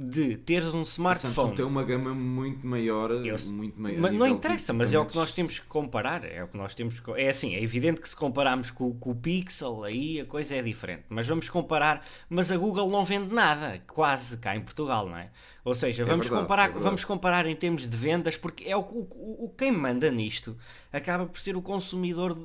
de 0.00 0.36
teres 0.36 0.72
um 0.72 0.82
smartphone. 0.82 1.32
A 1.32 1.34
Samsung 1.34 1.56
tem 1.56 1.64
uma 1.64 1.82
gama 1.82 2.14
muito 2.14 2.64
maior, 2.64 3.10
eu, 3.10 3.34
muito 3.50 3.80
maior. 3.80 4.00
Mas 4.00 4.12
não 4.12 4.28
interessa, 4.28 4.72
mas 4.72 4.94
é 4.94 4.98
o 4.98 5.04
que 5.04 5.16
nós 5.16 5.32
temos 5.32 5.58
que 5.58 5.66
comparar. 5.66 6.24
É 6.24 6.44
o 6.44 6.46
que 6.46 6.56
nós 6.56 6.72
temos 6.72 7.00
que, 7.00 7.10
É 7.20 7.28
assim, 7.28 7.56
é 7.56 7.60
evidente 7.60 8.00
que 8.00 8.08
se 8.08 8.14
compararmos 8.14 8.70
com, 8.70 8.94
com, 8.94 9.10
o 9.10 9.16
Pixel, 9.16 9.82
aí 9.82 10.20
a 10.20 10.24
coisa 10.24 10.54
é 10.54 10.62
diferente. 10.62 11.02
Mas 11.08 11.26
vamos 11.26 11.50
comparar. 11.50 12.06
Mas 12.30 12.52
a 12.52 12.56
Google 12.56 12.88
não 12.88 13.04
vende 13.04 13.34
nada, 13.34 13.82
quase 13.88 14.36
cá 14.36 14.54
em 14.54 14.60
Portugal, 14.60 15.08
não 15.08 15.16
é? 15.16 15.30
Ou 15.64 15.74
seja, 15.74 16.04
vamos, 16.04 16.26
é 16.26 16.28
verdade, 16.28 16.42
comparar, 16.42 16.70
é 16.70 16.72
vamos 16.74 17.04
comparar 17.04 17.46
em 17.46 17.56
termos 17.56 17.88
de 17.88 17.96
vendas, 17.96 18.36
porque 18.36 18.68
é 18.68 18.76
o, 18.76 18.80
o, 18.80 19.46
o 19.46 19.54
quem 19.58 19.72
manda 19.72 20.08
nisto 20.12 20.56
acaba 20.92 21.26
por 21.26 21.40
ser 21.40 21.56
o 21.56 21.62
consumidor 21.62 22.38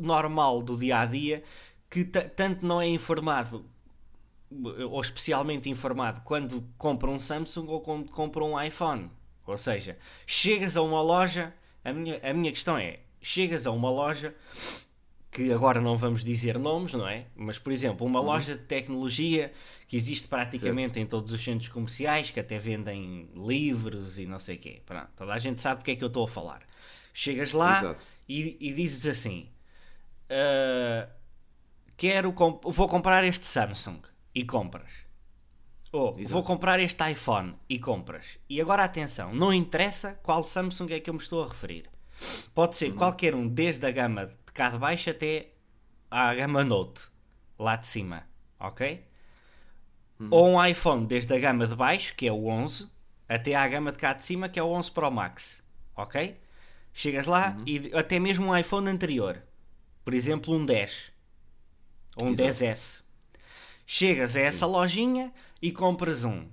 normal 0.00 0.62
do 0.62 0.78
dia 0.78 1.00
a 1.00 1.04
dia 1.04 1.42
que 1.90 2.04
tanto 2.04 2.66
não 2.66 2.80
é 2.80 2.88
informado 2.88 3.66
ou 4.90 5.00
especialmente 5.00 5.68
informado 5.68 6.20
quando 6.22 6.64
compra 6.78 7.10
um 7.10 7.20
Samsung 7.20 7.66
ou 7.68 7.80
quando 7.80 8.10
compra 8.10 8.44
um 8.44 8.60
iPhone. 8.60 9.10
Ou 9.46 9.56
seja, 9.56 9.98
chegas 10.26 10.76
a 10.76 10.82
uma 10.82 11.02
loja, 11.02 11.52
a 11.84 11.92
minha, 11.92 12.20
a 12.22 12.32
minha 12.32 12.50
questão 12.50 12.78
é, 12.78 13.00
chegas 13.20 13.66
a 13.66 13.70
uma 13.70 13.90
loja 13.90 14.34
que 15.34 15.52
agora 15.52 15.80
não 15.80 15.96
vamos 15.96 16.24
dizer 16.24 16.56
nomes, 16.58 16.94
não 16.94 17.08
é? 17.08 17.26
Mas, 17.34 17.58
por 17.58 17.72
exemplo, 17.72 18.06
uma 18.06 18.20
uhum. 18.20 18.26
loja 18.26 18.54
de 18.54 18.62
tecnologia 18.62 19.52
que 19.88 19.96
existe 19.96 20.28
praticamente 20.28 20.94
certo. 20.94 20.98
em 20.98 21.06
todos 21.06 21.32
os 21.32 21.42
centros 21.42 21.68
comerciais, 21.68 22.30
que 22.30 22.38
até 22.38 22.56
vendem 22.56 23.28
livros 23.34 24.16
e 24.16 24.26
não 24.26 24.38
sei 24.38 24.54
o 24.54 24.58
quê. 24.60 24.80
Pronto, 24.86 25.08
toda 25.16 25.32
a 25.32 25.38
gente 25.38 25.58
sabe 25.58 25.82
do 25.82 25.84
que 25.84 25.90
é 25.90 25.96
que 25.96 26.04
eu 26.04 26.08
estou 26.08 26.24
a 26.24 26.28
falar. 26.28 26.62
Chegas 27.12 27.52
lá 27.52 27.96
e, 28.28 28.56
e, 28.60 28.72
dizes 28.72 29.06
assim: 29.06 29.48
uh, 30.30 31.10
quero 31.96 32.32
comp 32.32 32.62
vou 32.64 32.88
comprar 32.88 33.24
este 33.24 33.44
Samsung 33.44 34.00
e 34.34 34.44
compras. 34.44 34.90
Ou 35.92 36.16
oh, 36.18 36.28
vou 36.28 36.42
comprar 36.42 36.80
este 36.80 37.08
iPhone 37.08 37.54
e 37.68 37.78
compras. 37.78 38.38
E 38.48 38.60
agora 38.60 38.82
atenção, 38.82 39.32
não 39.32 39.52
interessa 39.52 40.18
qual 40.22 40.42
Samsung 40.42 40.92
é 40.92 41.00
que 41.00 41.08
eu 41.08 41.14
me 41.14 41.20
estou 41.20 41.44
a 41.44 41.48
referir. 41.48 41.88
Pode 42.52 42.76
ser 42.76 42.90
uhum. 42.90 42.96
qualquer 42.96 43.34
um, 43.34 43.46
desde 43.46 43.86
a 43.86 43.92
gama 43.92 44.26
de 44.26 44.52
cá 44.52 44.70
de 44.70 44.78
baixo 44.78 45.10
até 45.10 45.52
à 46.10 46.34
gama 46.34 46.64
Note, 46.64 47.08
lá 47.58 47.76
de 47.76 47.86
cima, 47.86 48.24
ok? 48.58 49.04
Uhum. 50.18 50.28
Ou 50.30 50.48
um 50.50 50.66
iPhone 50.66 51.06
desde 51.06 51.32
a 51.32 51.38
gama 51.38 51.66
de 51.66 51.76
baixo, 51.76 52.14
que 52.16 52.26
é 52.26 52.32
o 52.32 52.46
11, 52.46 52.88
até 53.28 53.54
à 53.54 53.66
gama 53.68 53.92
de 53.92 53.98
cá 53.98 54.12
de 54.12 54.24
cima, 54.24 54.48
que 54.48 54.58
é 54.58 54.62
o 54.62 54.68
11 54.68 54.90
Pro 54.90 55.10
Max, 55.10 55.62
ok? 55.96 56.36
Chegas 56.92 57.26
lá 57.26 57.56
Uhum. 57.58 57.64
e 57.66 57.90
até 57.94 58.18
mesmo 58.18 58.46
um 58.46 58.56
iPhone 58.56 58.88
anterior, 58.88 59.42
por 60.04 60.12
exemplo, 60.14 60.54
um 60.54 60.64
10 60.64 61.12
ou 62.16 62.28
um 62.28 62.30
Exato. 62.30 62.48
10S. 62.48 63.03
Chegas 63.86 64.36
a 64.36 64.40
essa 64.40 64.66
lojinha 64.66 65.32
e 65.60 65.70
compras 65.72 66.24
um. 66.24 66.48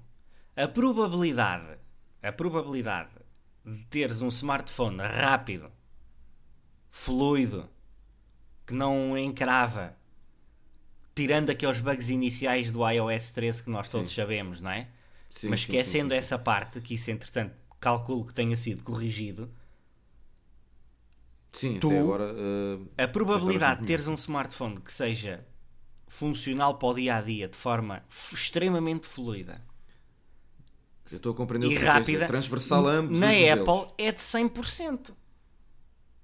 A 0.56 0.68
probabilidade, 0.68 1.78
a 2.22 2.32
probabilidade 2.32 3.16
de 3.66 3.86
teres 3.86 4.22
um 4.22 4.28
smartphone 4.30 4.98
rápido, 5.02 5.72
fluido, 6.92 7.70
que 8.66 8.74
não 8.74 9.18
encrava, 9.18 9.96
tirando 11.16 11.50
aqueles 11.50 11.80
bugs 11.82 12.10
iniciais 12.10 12.72
do 12.72 12.88
iOS 12.90 13.32
13 13.32 13.64
que 13.64 13.70
nós 13.70 13.90
todos 13.90 14.12
Sim. 14.12 14.16
sabemos, 14.16 14.60
não 14.62 14.72
é? 14.72 14.88
Sim, 15.30 15.50
Mas 15.50 15.62
esquecendo 15.62 16.14
sim, 16.14 16.18
essa 16.18 16.38
parte, 16.38 16.80
que 16.82 16.94
isso 16.96 17.12
entretanto 17.12 17.54
calculo 17.80 18.26
que 18.26 18.34
tenha 18.34 18.56
sido 18.58 18.84
corrigido, 18.84 19.50
Sim, 21.52 21.78
tu- 21.80 21.88
até 21.88 22.00
agora. 22.00 22.34
eh, 22.98 23.04
a 23.04 23.08
probabilidade 23.08 23.82
de 23.82 23.88
teres 23.88 24.08
um 24.08 24.14
smartphone 24.16 24.80
que 24.82 24.92
seja 24.94 25.46
funcional 26.14 26.76
para 26.78 26.90
o 26.90 26.94
dia 26.94 27.16
a 27.16 27.22
dia 27.22 27.48
de 27.48 27.56
forma 27.56 28.04
extremamente 28.34 29.08
fluida 29.08 29.62
eu 31.10 31.16
estou 31.18 31.32
a 31.32 31.36
compreender 31.36 31.72
e 31.72 31.76
o 31.76 31.80
que 31.80 31.86
rápida 31.86 32.26
transversal 32.28 32.88
a 32.88 32.92
ambos 32.92 33.20
na 33.20 33.28
os 33.28 33.34
modelos. 33.36 33.70
Apple 33.70 33.94
é 33.98 34.12
de 34.14 34.20
100%. 34.22 35.14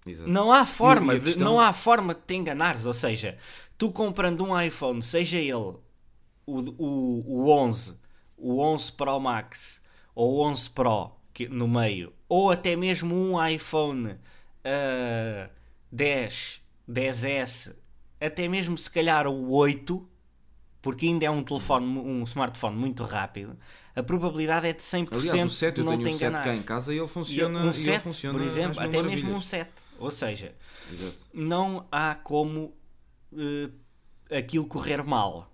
Exato. 0.05 0.29
Não 0.29 0.49
há 0.51 0.65
forma, 0.65 1.11
a 1.13 1.17
de, 1.17 1.25
questão- 1.25 1.43
não 1.43 1.59
há 1.59 1.73
forma 1.73 2.13
de 2.13 2.21
te 2.21 2.35
enganares. 2.35 2.85
Ou 2.85 2.93
seja, 2.93 3.37
tu 3.77 3.91
comprando 3.91 4.45
um 4.45 4.61
iPhone, 4.61 5.01
seja 5.01 5.37
ele 5.37 5.53
o, 5.53 5.81
o, 6.45 7.23
o 7.27 7.49
11, 7.49 7.97
o 8.37 8.61
11 8.61 8.91
Pro 8.93 9.19
Max 9.19 9.83
ou 10.15 10.35
o 10.37 10.41
11 10.45 10.69
Pro 10.69 11.11
que- 11.33 11.49
no 11.49 11.67
meio, 11.67 12.13
ou 12.29 12.49
até 12.51 12.75
mesmo 12.77 13.13
um 13.13 13.45
iPhone 13.45 14.15
ah, 14.63 15.49
10, 15.91 16.61
10S, 16.89 17.75
até 18.19 18.47
mesmo 18.47 18.77
se 18.77 18.89
calhar 18.89 19.27
o 19.27 19.51
8, 19.51 20.07
porque 20.81 21.05
ainda 21.07 21.25
é 21.25 21.29
um 21.29 21.43
telefone, 21.43 21.85
um 21.85 22.23
smartphone 22.23 22.75
muito 22.77 23.03
rápido, 23.03 23.57
a 23.95 24.01
probabilidade 24.03 24.67
é 24.67 24.73
de 24.73 24.81
100% 24.83 25.07
Aliás, 25.11 25.51
o 25.51 25.53
7, 25.55 25.75
de 25.75 25.81
eu 25.81 25.85
não 25.85 25.91
tenho 25.93 26.03
te 26.03 26.09
um 26.09 26.17
7 26.17 26.23
enganares. 26.29 26.45
cá 26.51 26.55
em 26.57 26.61
casa 26.63 26.93
e 26.93 26.97
ele 26.97 27.07
funciona, 27.07 27.59
um 27.59 27.63
e 27.63 27.65
ele 27.67 27.73
7, 27.73 28.01
funciona 28.03 28.37
por 28.39 28.45
exemplo, 28.47 28.79
até 28.79 28.87
mesmo 29.01 29.29
um 29.29 29.33
maravilhas. 29.33 29.45
7. 29.45 29.71
Ou 29.99 30.11
seja, 30.11 30.55
Exato. 30.91 31.17
não 31.33 31.87
há 31.91 32.15
como 32.15 32.73
eh, 33.37 33.69
aquilo 34.37 34.65
correr 34.67 35.03
mal. 35.03 35.51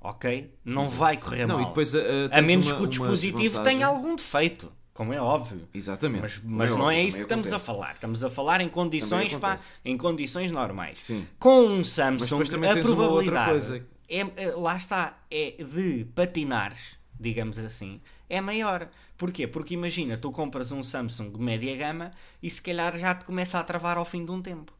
Ok? 0.00 0.54
Não 0.64 0.88
vai 0.88 1.16
correr 1.16 1.46
Não, 1.46 1.56
mal. 1.56 1.64
e 1.64 1.68
depois, 1.68 1.94
eh, 1.94 2.26
a 2.26 2.28
tens 2.36 2.46
menos 2.46 2.66
uma- 2.68 2.76
que 2.76 2.82
o 2.82 2.86
dispositivo 2.86 3.62
tenha 3.62 3.86
algum 3.86 4.14
defeito, 4.14 4.70
como 4.94 5.12
é 5.12 5.20
óbvio. 5.20 5.68
Exatamente. 5.74 6.22
Mas, 6.22 6.40
mas 6.44 6.70
não 6.70 6.76
óbvio, 6.86 6.90
é 6.90 6.94
também 6.94 7.08
isso 7.08 7.16
que 7.18 7.22
estamos 7.24 7.46
a 7.48 7.50
acontece. 7.50 7.66
falar. 7.66 7.92
Estamos 7.94 8.24
a 8.24 8.30
falar 8.30 8.60
em 8.60 8.68
condições, 8.68 9.34
pá, 9.34 9.58
em 9.84 9.96
condições 9.98 10.50
normais. 10.52 11.00
Sim. 11.00 11.26
Com 11.38 11.66
um 11.66 11.84
Samsung, 11.84 12.42
a 12.42 12.76
probabilidade 12.80 13.50
coisa. 13.50 13.86
é, 14.08 14.20
é- 14.36 14.50
lá 14.52 14.76
está, 14.76 15.18
é 15.30 15.56
de 15.62 16.06
patinares, 16.14 16.96
digamos 17.18 17.58
assim, 17.58 18.00
é 18.30 18.40
maior. 18.40 18.88
Porquê? 19.18 19.46
Porque 19.46 19.74
imagina, 19.74 20.16
tu 20.16 20.30
compras 20.32 20.70
um 20.72 20.82
Samsung 20.82 21.30
de 21.30 21.38
média 21.40 21.76
gama 21.76 22.12
e 22.42 22.48
se 22.48 22.60
calhar 22.62 22.96
já 22.98 23.14
te 23.14 23.24
começa 23.24 23.58
a 23.58 23.64
travar 23.64 23.96
ao 23.96 24.04
fim 24.04 24.24
de 24.24 24.30
um 24.30 24.40
tempo. 24.42 24.72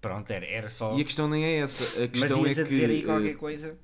Pronto, 0.00 0.30
era, 0.30 0.46
era 0.46 0.70
só. 0.70 0.96
E 0.96 1.00
a 1.00 1.04
questão 1.04 1.28
nem 1.28 1.44
é 1.44 1.58
essa. 1.58 1.82
A 1.98 2.08
Mas 2.08 2.10
questão 2.20 2.46
ias 2.46 2.58
é 2.58 2.62
a 2.62 2.64
dizer 2.64 2.90
aí 2.90 3.00
que 3.00 3.04
qualquer 3.06 3.30
eh, 3.30 3.34
coisa. 3.34 3.78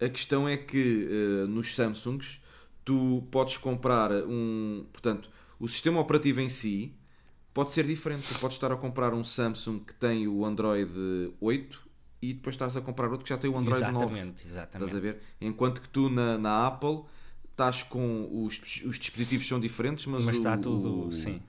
A 0.00 0.08
questão 0.08 0.48
é 0.48 0.56
que 0.56 1.08
eh, 1.10 1.46
nos 1.48 1.74
Samsungs 1.74 2.40
tu 2.88 3.22
podes 3.30 3.58
comprar 3.58 4.10
um. 4.26 4.86
Portanto, 4.90 5.30
o 5.60 5.68
sistema 5.68 6.00
operativo 6.00 6.40
em 6.40 6.48
si 6.48 6.94
pode 7.52 7.70
ser 7.72 7.84
diferente. 7.86 8.26
Tu 8.32 8.38
podes 8.40 8.56
estar 8.56 8.72
a 8.72 8.76
comprar 8.76 9.12
um 9.12 9.22
Samsung 9.22 9.80
que 9.80 9.92
tem 9.94 10.26
o 10.26 10.42
Android 10.44 10.90
8 11.38 11.86
e 12.22 12.32
depois 12.32 12.54
estás 12.54 12.76
a 12.78 12.80
comprar 12.80 13.08
outro 13.10 13.24
que 13.24 13.28
já 13.28 13.36
tem 13.36 13.50
o 13.50 13.58
Android 13.58 13.82
9. 13.92 13.96
Exatamente, 14.06 14.46
exatamente. 14.46 14.84
Estás 14.86 14.94
a 14.94 15.00
ver? 15.00 15.20
Enquanto 15.38 15.82
que 15.82 15.88
tu 15.90 16.08
na, 16.08 16.38
na 16.38 16.66
Apple 16.66 17.02
estás 17.50 17.82
com. 17.82 18.26
Os, 18.44 18.58
os 18.84 18.98
dispositivos 18.98 19.46
são 19.46 19.60
diferentes, 19.60 20.06
mas, 20.06 20.24
Mas 20.24 20.36
o- 20.36 20.38
está 20.38 20.56
tudo, 20.56 21.08
o- 21.08 21.12
sim. 21.12 21.42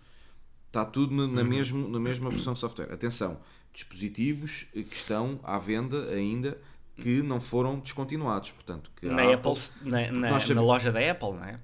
Está 0.67 0.83
tudo 0.85 1.15
na, 1.15 1.25
na, 1.25 1.43
mesmo, 1.43 1.87
na 1.87 1.99
mesma 1.99 2.29
versão 2.29 2.53
de 2.53 2.59
software. 2.59 2.91
Atenção, 2.93 3.39
dispositivos 3.73 4.65
que 4.73 4.93
estão 4.93 5.39
à 5.43 5.57
venda 5.57 6.09
ainda 6.11 6.59
que 6.99 7.21
não 7.21 7.39
foram 7.41 7.79
descontinuados. 7.79 8.51
Portanto, 8.51 8.91
Na, 9.01 9.21
a 9.23 9.33
Apple, 9.33 9.53
na, 9.81 10.01
na- 10.12 10.12
nós 10.12 10.31
na 10.31 10.39
sabemos- 10.41 10.63
loja 10.65 10.91
da 10.91 11.12
Apple, 11.12 11.31
não 11.33 11.43
é? 11.43 11.59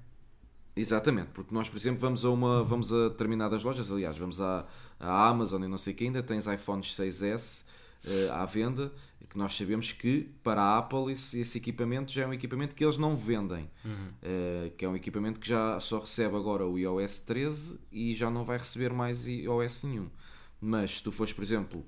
Exatamente, 0.74 1.28
porque 1.32 1.54
nós, 1.54 1.68
por 1.70 1.78
exemplo, 1.78 2.00
vamos 2.00 2.24
a 2.24 2.28
uma 2.30 2.62
vamos 2.62 2.92
a 2.92 3.08
determinadas 3.08 3.64
lojas, 3.64 3.90
aliás, 3.90 4.18
vamos 4.18 4.40
à, 4.42 4.66
à 5.00 5.28
Amazon 5.28 5.62
e 5.64 5.68
não 5.68 5.78
sei 5.78 5.94
o 5.94 5.96
que 5.96 6.04
ainda, 6.04 6.22
tens 6.22 6.46
iPhones 6.46 6.94
6S 6.94 7.64
eh, 8.06 8.28
à 8.30 8.44
venda, 8.44 8.92
que 9.30 9.38
nós 9.38 9.56
sabemos 9.56 9.92
que 9.92 10.30
para 10.42 10.60
a 10.62 10.78
Apple 10.78 11.10
esse, 11.10 11.40
esse 11.40 11.56
equipamento 11.56 12.12
já 12.12 12.24
é 12.24 12.26
um 12.26 12.32
equipamento 12.34 12.74
que 12.74 12.84
eles 12.84 12.98
não 12.98 13.16
vendem, 13.16 13.70
Eh, 14.22 14.70
que 14.76 14.84
é 14.84 14.88
um 14.88 14.94
equipamento 14.94 15.40
que 15.40 15.48
já 15.48 15.80
só 15.80 15.98
recebe 16.00 16.36
agora 16.36 16.66
o 16.66 16.78
iOS 16.78 17.20
13 17.20 17.80
e 17.90 18.14
já 18.14 18.30
não 18.30 18.44
vai 18.44 18.58
receber 18.58 18.92
mais 18.92 19.26
iOS 19.26 19.82
nenhum. 19.84 20.10
Mas 20.60 20.96
se 20.98 21.02
tu 21.02 21.10
fores, 21.10 21.32
por 21.32 21.42
exemplo, 21.42 21.84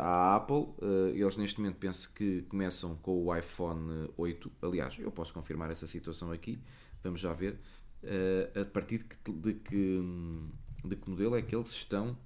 à 0.00 0.34
Apple, 0.36 0.66
eh, 0.82 1.12
eles 1.18 1.36
neste 1.36 1.60
momento 1.60 1.76
penso 1.76 2.12
que 2.12 2.42
começam 2.42 2.96
com 2.96 3.24
o 3.24 3.36
iPhone 3.36 4.08
8. 4.16 4.50
Aliás, 4.62 4.98
eu 4.98 5.10
posso 5.12 5.32
confirmar 5.32 5.70
essa 5.70 5.86
situação 5.86 6.32
aqui, 6.32 6.60
vamos 7.02 7.20
já 7.20 7.32
ver. 7.32 7.58
eh, 8.02 8.50
a 8.60 8.64
partir 8.64 8.98
de 8.98 9.04
que, 9.04 9.32
de, 9.32 9.54
que, 9.54 10.00
de 10.84 10.96
que 10.96 11.08
modelo 11.10 11.36
é 11.36 11.42
que 11.42 11.54
eles 11.54 11.68
estão. 11.70 12.16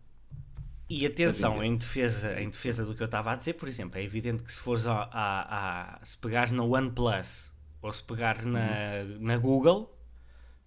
E 0.88 1.04
atenção, 1.04 1.62
em 1.64 1.76
defesa, 1.76 2.40
em 2.40 2.48
defesa 2.48 2.84
do 2.84 2.94
que 2.94 3.02
eu 3.02 3.06
estava 3.06 3.32
a 3.32 3.36
dizer, 3.36 3.54
por 3.54 3.68
exemplo, 3.68 3.98
é 3.98 4.02
evidente 4.04 4.42
que 4.44 4.52
se 4.52 4.60
fores 4.60 4.86
a, 4.86 5.02
a- 5.12 5.96
a- 6.00 6.04
se 6.04 6.16
pegares 6.16 6.52
na 6.52 6.62
OnePlus 6.62 7.52
ou 7.82 7.92
se 7.92 8.02
pegares 8.04 8.44
na, 8.46 9.02
na 9.18 9.36
Google, 9.36 9.92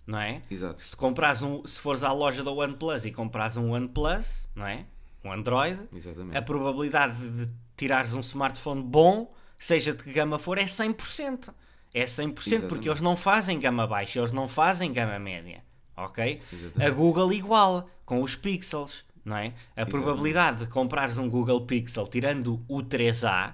não 0.05 0.19
é? 0.19 0.41
Exato. 0.51 0.82
Se 0.84 0.95
compras 0.95 1.41
um, 1.41 1.65
se 1.65 1.79
fores 1.79 2.03
à 2.03 2.12
loja 2.12 2.43
da 2.43 2.51
OnePlus 2.51 3.05
e 3.05 3.12
compras 3.12 3.55
um 3.58 3.71
OnePlus, 3.71 4.47
não 4.53 4.67
é? 4.67 4.86
Um 5.23 5.32
Android, 5.32 5.79
Exatamente. 5.93 6.38
a 6.38 6.41
probabilidade 6.41 7.17
de 7.29 7.49
tirares 7.75 8.13
um 8.13 8.19
smartphone 8.21 8.82
bom, 8.82 9.34
seja 9.58 9.93
de 9.93 10.03
que 10.03 10.13
gama 10.13 10.39
for, 10.39 10.58
é 10.58 10.65
100%. 10.65 11.53
É 11.93 12.05
100% 12.05 12.34
porque 12.34 12.55
Exatamente. 12.55 12.88
eles 12.89 13.01
não 13.01 13.17
fazem 13.17 13.60
gama 13.60 13.86
baixa, 13.88 14.19
eles 14.19 14.32
não 14.32 14.47
fazem 14.47 14.93
gama 14.93 15.17
média. 15.19 15.63
Ok? 15.97 16.41
Exatamente. 16.53 16.84
A 16.88 16.89
Google 16.95 17.34
igual, 17.34 17.89
com 18.05 18.21
os 18.21 18.36
pixels, 18.36 19.03
não 19.25 19.36
é? 19.36 19.53
A 19.75 19.86
probabilidade 19.86 20.63
de 20.63 20.69
comprares 20.69 21.17
um 21.17 21.29
Google 21.29 21.65
Pixel 21.65 22.08
tirando 22.08 22.63
o 22.67 22.82
3A, 22.82 23.53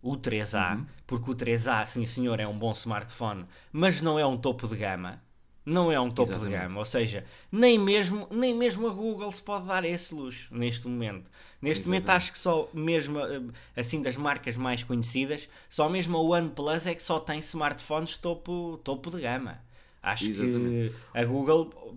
o 0.00 0.16
3A, 0.16 0.76
Uhum. 0.76 0.86
porque 1.06 1.30
o 1.30 1.34
3A, 1.34 1.84
sim 1.86 2.06
senhor, 2.06 2.38
é 2.38 2.46
um 2.46 2.56
bom 2.56 2.72
smartphone, 2.72 3.44
mas 3.72 4.00
não 4.00 4.18
é 4.18 4.24
um 4.26 4.36
topo 4.36 4.68
de 4.68 4.76
gama. 4.76 5.20
Não 5.64 5.92
é 5.92 6.00
um 6.00 6.10
topo 6.10 6.32
Exatamente. 6.32 6.58
de 6.58 6.62
gama, 6.66 6.78
ou 6.80 6.84
seja, 6.84 7.24
nem 7.50 7.78
mesmo, 7.78 8.26
nem 8.32 8.52
mesmo 8.52 8.88
a 8.88 8.90
Google 8.90 9.30
se 9.30 9.40
pode 9.40 9.68
dar 9.68 9.84
esse 9.84 10.12
luxo 10.12 10.48
neste 10.50 10.88
momento. 10.88 11.30
Neste 11.60 11.86
momento 11.86 12.04
Exatamente. 12.04 12.24
acho 12.24 12.32
que 12.32 12.38
só 12.38 12.68
mesmo 12.74 13.20
eh, 13.20 13.42
assim 13.76 14.02
das 14.02 14.16
marcas 14.16 14.56
mais 14.56 14.82
conhecidas, 14.82 15.48
só 15.70 15.88
mesmo 15.88 16.16
a 16.16 16.20
OnePlus 16.20 16.86
é 16.86 16.94
que 16.96 17.02
só 17.02 17.20
tem 17.20 17.38
smartphones 17.38 18.16
topo, 18.16 18.80
topo 18.82 19.10
de 19.10 19.20
gama. 19.20 19.60
Acho 20.02 20.24
Exatamente. 20.24 20.90
que 20.90 21.18
a 21.18 21.24
Google 21.24 21.96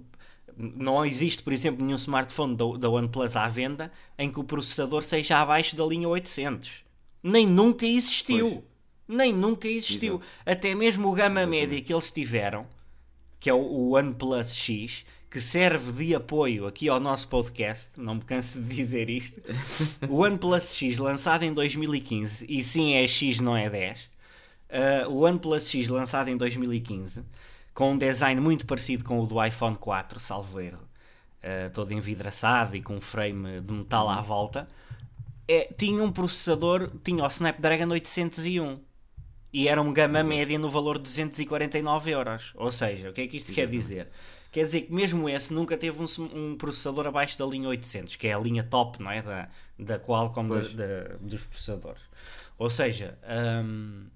não 0.55 1.03
existe, 1.05 1.41
por 1.41 1.51
exemplo, 1.51 1.83
nenhum 1.83 1.97
smartphone 1.97 2.55
da, 2.55 2.65
da 2.77 2.89
OnePlus 2.89 3.35
à 3.35 3.47
venda 3.49 3.91
em 4.17 4.31
que 4.31 4.39
o 4.39 4.43
processador 4.43 5.03
seja 5.03 5.39
abaixo 5.39 5.75
da 5.75 5.83
linha 5.85 6.07
800. 6.07 6.83
Nem 7.23 7.47
nunca 7.47 7.85
existiu. 7.85 8.63
Nem 9.07 9.33
nunca 9.33 9.67
existiu. 9.67 10.15
Exato. 10.15 10.27
Até 10.45 10.75
mesmo 10.75 11.09
o 11.09 11.13
gama 11.13 11.41
Exatamente. 11.41 11.49
média 11.67 11.81
que 11.81 11.93
eles 11.93 12.11
tiveram, 12.11 12.65
que 13.45 13.49
é 13.51 13.53
o, 13.53 13.59
o 13.59 13.95
OnePlus 13.95 14.55
X, 14.55 15.05
que 15.29 15.39
serve 15.39 15.91
de 15.91 16.15
apoio 16.15 16.65
aqui 16.65 16.89
ao 16.89 16.99
nosso 16.99 17.27
podcast, 17.27 17.91
não 17.95 18.15
me 18.15 18.21
canso 18.21 18.59
de 18.59 18.75
dizer 18.75 19.07
isto. 19.07 19.39
o 20.09 20.23
OnePlus 20.23 20.73
X, 20.73 20.97
lançado 20.97 21.43
em 21.43 21.53
2015, 21.53 22.47
e 22.49 22.63
sim 22.63 22.95
é 22.95 23.07
X, 23.07 23.39
não 23.39 23.55
é 23.55 23.69
10. 23.69 24.01
Uh, 24.01 25.09
o 25.11 25.25
OnePlus 25.25 25.69
X, 25.69 25.89
lançado 25.89 26.29
em 26.29 26.35
2015, 26.35 27.23
com 27.71 27.91
um 27.91 27.97
design 27.99 28.41
muito 28.41 28.65
parecido 28.65 29.03
com 29.03 29.19
o 29.19 29.27
do 29.27 29.45
iPhone 29.45 29.75
4, 29.75 30.19
salvo 30.19 30.59
erro, 30.59 30.81
uh, 31.43 31.69
todo 31.71 31.93
envidraçado 31.93 32.75
e 32.75 32.81
com 32.81 32.95
um 32.95 33.01
frame 33.01 33.61
de 33.61 33.73
metal 33.73 34.09
à 34.09 34.21
volta, 34.21 34.67
é, 35.47 35.71
tinha 35.77 36.03
um 36.03 36.11
processador, 36.11 36.89
tinha 37.03 37.23
o 37.23 37.27
Snapdragon 37.27 37.89
801 37.89 38.79
e 39.55 39.69
era 39.69 39.81
um 39.81 39.93
gama 39.93 40.21
média 40.21 40.59
no 40.59 40.69
valor 40.69 40.97
de 40.97 41.03
249 41.03 42.11
euros. 42.11 42.51
Ou 42.55 42.69
seja, 42.69 43.09
o 43.09 43.13
que 43.13 43.21
é 43.21 43.27
que 43.27 43.37
isto 43.37 43.53
quer 43.53 43.67
dizer? 43.67 44.09
Quer 44.51 44.65
dizer 44.65 44.81
que 44.81 44.93
mesmo 44.93 45.29
esse 45.29 45.53
nunca 45.53 45.77
teve 45.77 45.97
um, 46.01 46.05
um 46.33 46.57
processador 46.57 47.07
abaixo 47.07 47.39
da 47.39 47.45
linha 47.45 47.69
800, 47.69 48.17
que 48.17 48.27
é 48.27 48.33
a 48.33 48.39
linha 48.39 48.63
top 48.65 49.01
não 49.01 49.11
é? 49.11 49.21
da, 49.21 49.49
da 49.79 49.97
Qualcomm 49.97 50.49
da, 50.49 51.15
dos 51.21 51.41
processadores. 51.43 52.01
Ou 52.57 52.69
seja, 52.69 53.17
hum, 53.63 54.07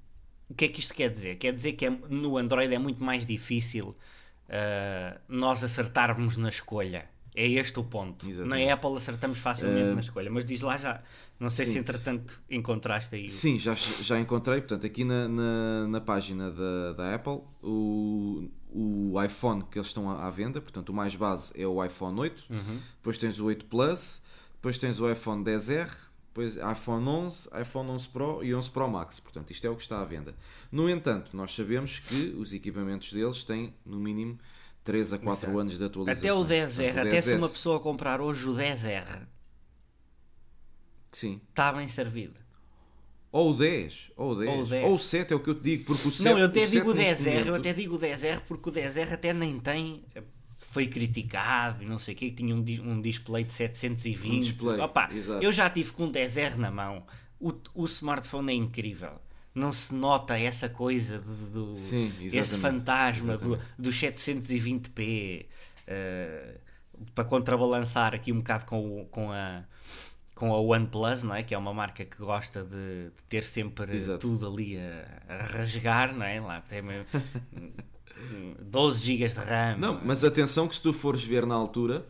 o 0.50 0.54
que 0.56 0.66
é 0.66 0.68
que 0.68 0.82
isto 0.82 0.94
quer 0.94 1.10
dizer? 1.10 1.38
Quer 1.38 1.54
dizer 1.54 1.74
que 1.74 1.86
é- 1.86 1.90
no 1.90 2.38
Android 2.38 2.74
é 2.74 2.80
muito 2.80 3.02
mais 3.02 3.26
difícil 3.26 3.96
uh, 4.50 5.20
nós 5.28 5.64
acertarmos 5.64 6.36
na 6.36 6.50
escolha 6.50 7.06
É 7.36 7.48
este 7.48 7.80
o 7.80 7.84
ponto. 7.84 8.28
Exatamente. 8.28 8.66
Na 8.66 8.74
Apple 8.74 8.98
acertamos 8.98 9.40
facilmente 9.40 9.92
uh, 9.92 9.96
na 9.96 10.02
escolha, 10.02 10.30
mas 10.30 10.44
diz 10.44 10.62
lá 10.62 10.78
já. 10.78 11.02
Não 11.40 11.50
sei 11.50 11.66
sim. 11.66 11.74
se 11.74 11.78
entretanto 11.80 12.42
encontraste 12.50 13.16
aí. 13.16 13.30
Sim, 13.30 13.58
já, 13.58 13.74
já 13.74 14.20
encontrei. 14.20 14.60
Portanto, 14.60 14.86
aqui 14.86 15.06
na, 15.06 15.28
na, 15.28 15.88
na 15.88 16.02
página 16.02 16.52
da, 16.52 16.94
da 16.94 17.16
Apple, 17.16 17.40
o, 17.64 18.50
o 18.70 19.24
iPhone 19.24 19.64
que 19.64 19.78
eles 19.78 19.88
estão 19.88 20.10
à, 20.10 20.28
à 20.28 20.30
venda, 20.30 20.60
portanto, 20.60 20.90
o 20.90 20.94
mais 20.94 21.16
base 21.16 21.54
é 21.56 21.66
o 21.66 21.84
iPhone 21.84 22.20
8, 22.20 22.46
uhum. 22.50 22.80
depois 22.98 23.18
tens 23.18 23.40
o 23.40 23.46
8 23.46 23.66
Plus, 23.66 24.22
depois 24.54 24.78
tens 24.78 25.00
o 25.00 25.10
iPhone 25.10 25.44
10R, 25.44 25.90
depois 26.28 26.58
iPhone 26.58 27.08
11, 27.08 27.50
iPhone 27.62 27.90
11 27.90 28.08
Pro 28.10 28.44
e 28.44 28.54
11 28.54 28.70
Pro 28.70 28.90
Max. 28.90 29.20
Portanto, 29.22 29.52
isto 29.52 29.66
é 29.66 29.70
o 29.70 29.76
que 29.76 29.82
está 29.82 30.02
à 30.02 30.06
venda. 30.06 30.36
No 30.70 30.90
entanto, 30.90 31.36
nós 31.36 31.56
sabemos 31.56 32.00
que 32.00 32.36
os 32.38 32.54
equipamentos 32.54 33.14
deles 33.14 33.46
têm, 33.46 33.74
no 33.86 33.98
mínimo, 33.98 34.38
3 34.84 35.14
a 35.14 35.18
4 35.18 35.46
Exato. 35.46 35.60
anos 35.60 35.78
de 35.78 35.84
atualização. 35.84 36.30
Até 36.30 36.34
o 36.34 36.46
10R, 36.46 36.86
Portanto, 36.86 37.06
o 37.06 37.08
até 37.08 37.22
se 37.22 37.34
uma 37.34 37.50
pessoa 37.50 37.80
comprar 37.80 38.20
hoje 38.20 38.48
o 38.48 38.54
10R, 38.54 39.22
Sim. 41.12 41.42
está 41.50 41.74
bem 41.74 41.88
servido. 41.88 42.40
Ou 43.32 43.52
o 43.52 43.54
10, 43.54 44.12
ou 44.18 44.32
o 44.32 44.36
10, 44.36 44.50
ou 44.50 44.64
o, 44.64 44.68
10. 44.68 44.86
Ou 44.86 44.96
o 44.96 45.00
7 45.00 45.34
é 45.34 45.36
o 45.36 45.40
que 45.40 45.50
eu 45.50 45.56
te 45.56 45.62
digo, 45.62 45.84
porque 45.86 46.08
o 46.08 46.12
7 46.12 46.24
Não, 46.24 46.40
eu 46.40 46.46
até 46.46 46.66
digo 46.66 46.92
o 46.92 46.96
10R, 46.96 47.26
momento... 47.26 47.48
eu 47.48 47.56
até 47.56 47.74
digo 47.74 47.96
o 47.96 48.00
10R 48.00 48.42
porque 48.48 48.70
o 48.70 48.72
10R 48.72 49.14
até 49.14 49.34
nem 49.34 49.60
tem 49.60 50.04
foi 50.58 50.88
criticado 50.88 51.84
e 51.84 51.86
não 51.86 52.00
sei 52.00 52.16
o 52.16 52.18
que, 52.18 52.32
tinha 52.32 52.56
um, 52.56 52.60
um 52.60 53.02
display 53.02 53.44
de 53.44 53.54
720. 53.54 54.32
Um 54.32 54.40
display, 54.40 54.80
Opa, 54.80 55.10
eu 55.42 55.52
já 55.52 55.70
tive 55.70 55.92
com 55.92 56.06
um 56.06 56.12
10R 56.12 56.56
na 56.56 56.72
mão. 56.72 57.04
O, 57.40 57.54
o 57.74 57.86
smartphone 57.86 58.52
é 58.52 58.56
incrível 58.56 59.22
não 59.54 59.72
se 59.72 59.94
nota 59.94 60.38
essa 60.38 60.70
coisa 60.70 61.20
do, 61.20 61.74
Sim, 61.74 62.12
esse 62.22 62.58
fantasma 62.58 63.38
do, 63.38 63.60
do 63.78 63.90
720p 63.90 65.46
uh, 65.46 66.60
para 67.14 67.24
contrabalançar 67.26 68.16
aqui 68.16 68.32
um 68.32 68.38
bocado 68.38 68.66
com, 68.66 69.06
com 69.12 69.32
a 69.32 69.64
com 70.40 70.54
a 70.54 70.62
OnePlus, 70.62 71.22
não 71.22 71.36
é? 71.36 71.44
que 71.44 71.54
é 71.54 71.58
uma 71.58 71.74
marca 71.74 72.06
que 72.06 72.18
gosta 72.18 72.64
de, 72.64 73.12
ter 73.28 73.44
sempre 73.44 73.94
Exato. 73.94 74.20
tudo 74.20 74.48
ali 74.48 74.78
a, 74.78 75.34
a, 75.34 75.44
rasgar, 75.48 76.16
não 76.16 76.26
é? 76.26 76.40
Lá 76.40 76.62
tem 76.62 76.82
12 78.62 79.04
GB 79.06 79.28
de 79.28 79.36
RAM. 79.36 79.78
Não, 79.78 80.00
mas 80.02 80.24
atenção 80.24 80.66
que 80.66 80.76
se 80.76 80.82
tu 80.82 80.94
fores 80.94 81.22
ver 81.22 81.46
na 81.46 81.56
altura, 81.56 82.06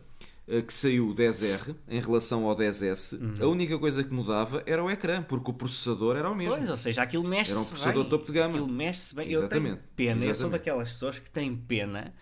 eh, 0.46 0.62
que 0.62 0.72
saiu 0.72 1.08
o 1.08 1.14
10R 1.14 1.74
em 1.88 2.00
relação 2.00 2.46
ao 2.46 2.54
10S, 2.54 3.20
uhum. 3.20 3.44
a 3.44 3.48
única 3.48 3.76
coisa 3.80 4.04
que 4.04 4.14
mudava 4.14 4.62
era 4.64 4.82
o 4.82 4.88
ecrã, 4.88 5.22
porque 5.22 5.50
o 5.50 5.54
processador 5.54 6.16
era 6.16 6.30
o 6.30 6.34
mesmo. 6.34 6.54
Pois, 6.54 6.70
ou 6.70 6.76
seja, 6.76 7.02
aquilo 7.02 7.24
mexe-se 7.24 7.50
Era 7.50 7.60
um 7.60 7.64
processador 7.64 8.02
bem, 8.02 8.10
topo 8.10 8.26
de 8.26 8.32
gama. 8.32 8.50
Aquilo 8.50 8.68
mexe-se 8.68 9.12
bem. 9.12 9.32
Exatamente. 9.32 9.70
Eu 9.70 9.76
tenho 9.76 9.88
pena, 9.96 10.10
Exatamente. 10.10 10.28
eu 10.28 10.34
sou 10.36 10.50
daquelas 10.50 10.92
pessoas 10.92 11.18
que 11.18 11.28
têm 11.30 11.56
pena 11.56 12.14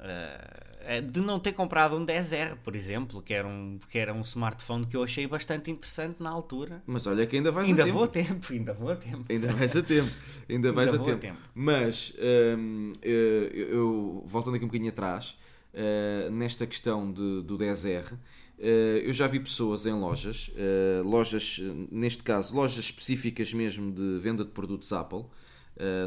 uh, 0.00 0.67
de 1.10 1.20
não 1.20 1.38
ter 1.38 1.52
comprado 1.52 1.96
um 1.96 2.06
10R, 2.06 2.56
por 2.64 2.74
exemplo, 2.74 3.20
que 3.20 3.34
era, 3.34 3.46
um, 3.46 3.78
que 3.90 3.98
era 3.98 4.14
um 4.14 4.22
smartphone 4.22 4.86
que 4.86 4.96
eu 4.96 5.02
achei 5.02 5.26
bastante 5.26 5.70
interessante 5.70 6.16
na 6.18 6.30
altura. 6.30 6.82
Mas 6.86 7.06
olha 7.06 7.26
que 7.26 7.36
ainda 7.36 7.50
vais 7.50 7.68
ainda 7.68 7.82
a 7.82 7.86
tempo. 7.86 7.98
Vou 7.98 8.04
a 8.04 8.08
tempo. 8.08 8.52
Ainda 8.52 8.72
vou 8.72 8.90
a 8.90 8.96
tempo. 8.96 9.24
Ainda 9.28 9.52
vais 9.52 9.76
a 9.76 9.82
tempo. 9.82 10.10
Ainda 10.48 10.72
vais 10.72 10.88
ainda 10.88 11.02
a, 11.02 11.04
tempo. 11.04 11.16
a, 11.16 11.20
tempo. 11.20 11.38
Mas, 11.54 12.14
um, 12.58 12.92
eu, 13.02 13.44
eu, 13.52 14.24
voltando 14.26 14.56
aqui 14.56 14.64
um 14.64 14.68
bocadinho 14.68 14.90
atrás 14.90 15.36
uh, 15.74 16.30
nesta 16.30 16.66
questão 16.66 17.12
de, 17.12 17.42
do 17.42 17.58
10R. 17.58 18.12
Uh, 18.12 18.18
eh, 18.60 19.02
eu 19.04 19.14
já 19.14 19.28
vi 19.28 19.38
pessoas 19.38 19.86
em 19.86 19.92
lojas, 19.92 20.50
uh, 20.54 21.06
lojas, 21.08 21.60
neste 21.92 22.24
caso, 22.24 22.54
lojas 22.54 22.86
específicas 22.86 23.52
mesmo 23.52 23.92
de 23.92 24.18
venda 24.18 24.44
de 24.44 24.50
produtos 24.50 24.92
Apple. 24.92 25.24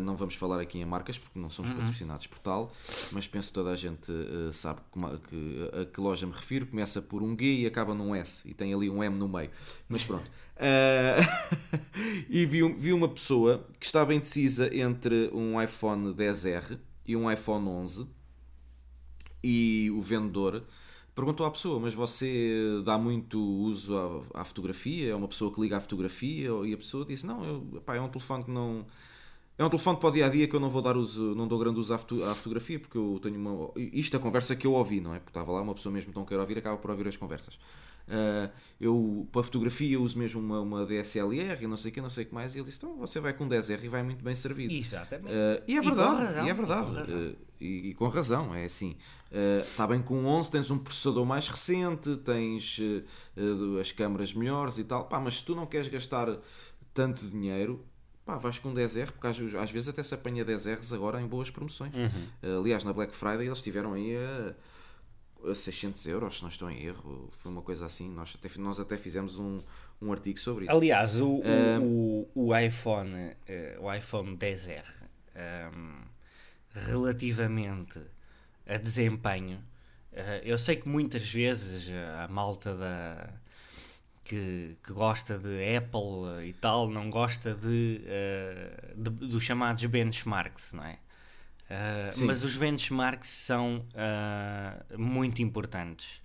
Não 0.02 0.16
vamos 0.16 0.36
falar 0.36 0.60
aqui 0.60 0.80
em 0.80 0.86
marcas 0.86 1.18
porque 1.18 1.40
não 1.40 1.50
somos 1.50 1.72
uhum. 1.72 1.78
patrocinados 1.78 2.28
por 2.28 2.40
tal, 2.40 2.72
mas 3.12 3.28
penso 3.28 3.50
que 3.50 3.54
toda 3.54 3.72
a 3.72 3.76
gente 3.76 4.12
sabe 4.54 4.82
que, 5.30 5.70
a 5.82 5.86
que 5.86 6.02
loja 6.02 6.26
me 6.26 6.34
refiro. 6.34 6.66
Começa 6.66 7.02
por 7.02 7.22
um 7.24 7.38
G 7.38 7.62
e 7.62 7.66
acaba 7.66 7.94
num 7.94 8.14
S 8.16 8.48
e 8.50 8.54
tem 8.54 8.74
ali 8.74 8.90
um 8.90 9.04
M 9.04 9.16
no 9.18 9.28
meio. 9.28 9.50
Mas 9.88 10.04
pronto. 10.04 10.30
e 12.30 12.46
vi, 12.46 12.72
vi 12.74 12.94
uma 12.94 13.08
pessoa 13.08 13.66
que 13.80 13.86
estava 13.86 14.14
indecisa 14.14 14.74
entre 14.76 15.30
um 15.34 15.62
iPhone 15.62 16.14
10R 16.14 16.78
e 17.08 17.16
um 17.16 17.32
iPhone 17.32 17.68
11 17.68 18.08
e 19.44 19.92
o 19.96 20.02
vendedor 20.02 20.64
perguntou 21.16 21.46
à 21.46 21.52
pessoa: 21.52 21.80
Mas 21.80 21.94
você 21.94 22.82
dá 22.86 22.98
muito 22.98 23.40
uso 23.40 23.96
à, 24.34 24.42
à, 24.42 24.46
fotografia? 24.46 25.12
É 25.12 25.16
uma 25.16 25.28
pessoa 25.28 25.54
que 25.54 25.60
liga 25.60 25.78
à 25.78 25.82
fotografia? 25.82 26.50
E 26.66 26.74
a 26.74 26.78
pessoa 26.78 27.06
disse: 27.06 27.26
Não, 27.26 27.44
eu, 27.44 27.82
pá, 27.82 27.96
é 27.96 28.02
um 28.02 28.10
telefone 28.10 28.44
que 28.44 28.52
não. 28.52 28.86
É 29.58 29.64
um 29.64 29.70
telefone 29.70 30.00
para 30.00 30.10
o 30.10 30.12
dia 30.12 30.26
a 30.26 30.30
dia 30.30 30.48
que 30.48 30.56
eu 30.56 30.60
não 30.60 30.70
vou 30.70 30.82
dar 30.82 30.98
uso, 30.98 31.36
não 31.36 31.48
dou 31.48 31.60
grande 31.60 31.80
uso 31.80 31.94
à, 31.94 31.98
foto, 31.98 32.24
à 32.24 32.34
fotografia, 32.34 32.80
porque 32.80 32.98
eu 32.98 33.20
tenho 33.22 33.36
uma. 33.36 33.72
Isto 33.76 34.16
é 34.16 34.20
a 34.20 34.22
conversa 34.22 34.56
que 34.56 34.66
eu 34.66 34.74
ouvi, 34.74 35.00
não 35.00 35.14
é? 35.14 35.20
Porque 35.20 35.30
estava 35.30 35.52
lá 35.52 35.62
uma 35.62 35.76
pessoa 35.76 35.94
mesmo 35.94 36.12
que 36.12 36.18
não 36.18 36.26
quer 36.26 36.40
ouvir, 36.40 36.58
acaba 36.58 36.78
por 36.78 36.90
ouvir 36.90 37.08
as 37.08 37.18
conversas. 37.18 37.60
Uh, 38.08 38.50
eu, 38.80 39.28
para 39.32 39.44
fotografia, 39.44 40.00
uso 40.00 40.18
mesmo 40.18 40.42
uma, 40.42 40.60
uma 40.60 40.86
DSLR 40.86 41.64
e 41.64 41.68
não 41.68 41.78
sei 41.78 41.92
o 41.92 41.94
que, 41.94 42.02
não 42.02 42.10
sei 42.10 42.24
o 42.24 42.28
que 42.28 42.34
mais. 42.34 42.56
E 42.56 42.60
ele 42.60 42.66
disse: 42.66 42.78
Então 42.78 42.98
você 42.98 43.20
vai 43.20 43.34
com 43.34 43.48
10R 43.48 43.84
e 43.84 43.88
vai 43.88 44.04
muito 44.04 44.24
bem 44.24 44.34
servido. 44.34 44.74
Exatamente. 44.74 45.34
Uh, 45.34 45.64
e 45.68 45.78
é 45.78 45.82
verdade, 45.82 46.22
e, 46.22 46.26
razão, 46.26 46.46
e 46.46 46.50
é 46.50 46.54
verdade. 46.54 46.90
E 46.90 46.94
com 46.94 47.00
razão. 47.00 47.18
Uh, 47.18 47.36
e, 47.60 47.90
e 47.90 47.94
com 47.94 48.08
razão, 48.08 48.56
é 48.56 48.66
assim. 48.66 48.96
Está 49.64 49.88
bem 49.88 50.02
com 50.02 50.26
11, 50.26 50.52
tens 50.52 50.72
um 50.72 50.78
processador 50.78 51.26
mais 51.26 51.48
recente, 51.48 52.18
tens 52.18 52.82
as 53.80 53.92
câmaras 53.94 54.34
melhores 54.34 54.78
e 54.78 54.84
tal. 54.84 55.06
Pá, 55.06 55.22
mas 55.22 55.38
se 55.38 55.46
tu 55.46 55.56
não 55.56 55.66
queres 55.66 55.88
gastar 55.88 56.38
tanto 56.94 57.26
dinheiro, 57.28 57.86
pá, 58.26 58.38
vais 58.38 58.60
com 58.60 58.74
10R, 58.74 59.12
porque 59.12 59.28
às, 59.28 59.38
às, 59.56 59.72
vezes 59.72 59.90
até 59.90 60.04
se 60.04 60.14
apanha 60.14 60.46
10Rs 60.46 60.94
agora 60.94 61.22
em 61.22 61.28
boas 61.28 61.50
promoções. 61.50 61.94
Uhum. 61.94 62.60
aliás, 62.60 62.84
na 62.84 62.94
Black 62.94 63.16
Friday 63.16 63.48
eles 63.48 63.62
tiveram 63.62 63.94
aí 63.94 64.16
a 64.16 65.56
600 65.56 66.06
euros, 66.08 66.38
se 66.38 66.42
não 66.44 66.50
estou 66.50 66.70
em 66.70 66.84
erro, 66.84 67.30
foi 67.32 67.52
uma 67.52 67.62
coisa 67.62 67.86
assim. 67.86 68.10
Nós 68.10 68.36
até, 68.36 68.50
nós 68.60 68.80
até 68.80 68.98
fizemos 68.98 69.38
um, 69.38 69.60
um 70.02 70.12
artigo 70.12 70.40
sobre 70.40 70.66
isso. 70.66 70.76
Aliás, 70.76 71.20
o, 71.20 71.42
um, 71.42 71.82
o, 71.84 72.30
o, 72.36 72.58
iPhone, 72.58 73.14
uh, 73.14 73.82
o 73.82 73.94
iPhone 73.94 74.38
10R, 74.38 74.84
um, 75.74 76.02
relativamente 76.74 78.00
a 78.68 78.78
desempenho, 78.78 79.64
eu 80.44 80.58
sei 80.58 80.76
que 80.76 80.90
muitas 80.90 81.30
vezes 81.32 81.90
a 82.20 82.28
malta 82.28 82.76
da. 82.76 83.30
Que, 84.32 84.78
que 84.82 84.94
gosta 84.94 85.38
de 85.38 85.76
Apple 85.76 86.48
e 86.48 86.54
tal, 86.54 86.88
não 86.89 87.10
gosta 87.10 87.54
de, 87.54 88.00
uh, 88.06 88.96
de 88.96 89.10
dos 89.10 89.44
chamados 89.44 89.84
benchmarks, 89.84 90.72
não 90.72 90.86
é? 90.86 90.94
Uh, 91.70 92.26
mas 92.26 92.41
os 92.41 92.56
benchmarks 92.56 93.28
são 93.28 93.86
uh, 93.91 94.98
muito 94.98 95.41
importantes. 95.41 96.22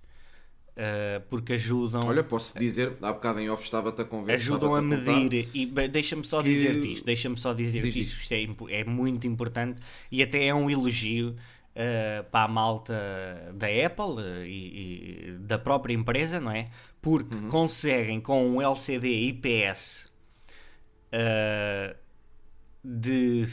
Porque 1.29 1.53
ajudam. 1.53 2.01
Olha, 2.05 2.23
posso 2.23 2.57
dizer, 2.57 2.93
há 3.01 3.11
bocado 3.11 3.39
em 3.39 3.49
off 3.49 3.63
estava-te 3.63 4.03
a 4.03 4.05
conversar. 4.05 4.35
Ajudam 4.35 4.75
a, 4.75 4.77
a 4.77 4.81
medir, 4.81 5.49
e 5.53 5.65
deixa-me 5.65 6.23
só 6.23 6.41
que... 6.41 6.49
dizer-te 6.49 6.93
isto, 6.93 7.05
deixa-me 7.05 7.35
só 7.35 7.51
dizer-te 7.51 7.99
isto, 7.99 8.15
isto 8.21 8.31
é, 8.31 8.79
é, 8.79 8.83
muito 8.83 9.25
importante 9.25 9.81
e 10.11 10.21
até 10.21 10.45
é 10.45 10.53
um 10.53 10.69
elogio 10.69 11.35
para 12.31 12.43
a 12.43 12.47
malta 12.47 12.93
da 13.55 13.67
Apple 13.67 14.21
e, 14.45 15.29
e, 15.29 15.37
da 15.39 15.57
própria 15.57 15.95
empresa, 15.95 16.39
não 16.39 16.51
é? 16.51 16.69
Porque 17.07 17.37
uhum. 17.37 17.47
conseguem 17.47 18.19
com 18.19 18.45
um 18.45 18.61
LCD 18.61 19.29
IPS 19.29 20.11
de 22.83 23.43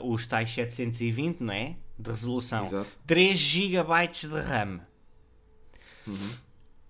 os 0.00 0.26
tais 0.26 0.50
720, 0.50 1.42
não 1.42 1.52
é? 1.52 1.76
De 1.98 2.10
resolução. 2.10 2.64
Exato. 2.64 2.96
3 3.06 3.38
GB 3.38 4.08
de 4.22 4.40
RAM. 4.40 4.80
Uhum. 6.06 6.30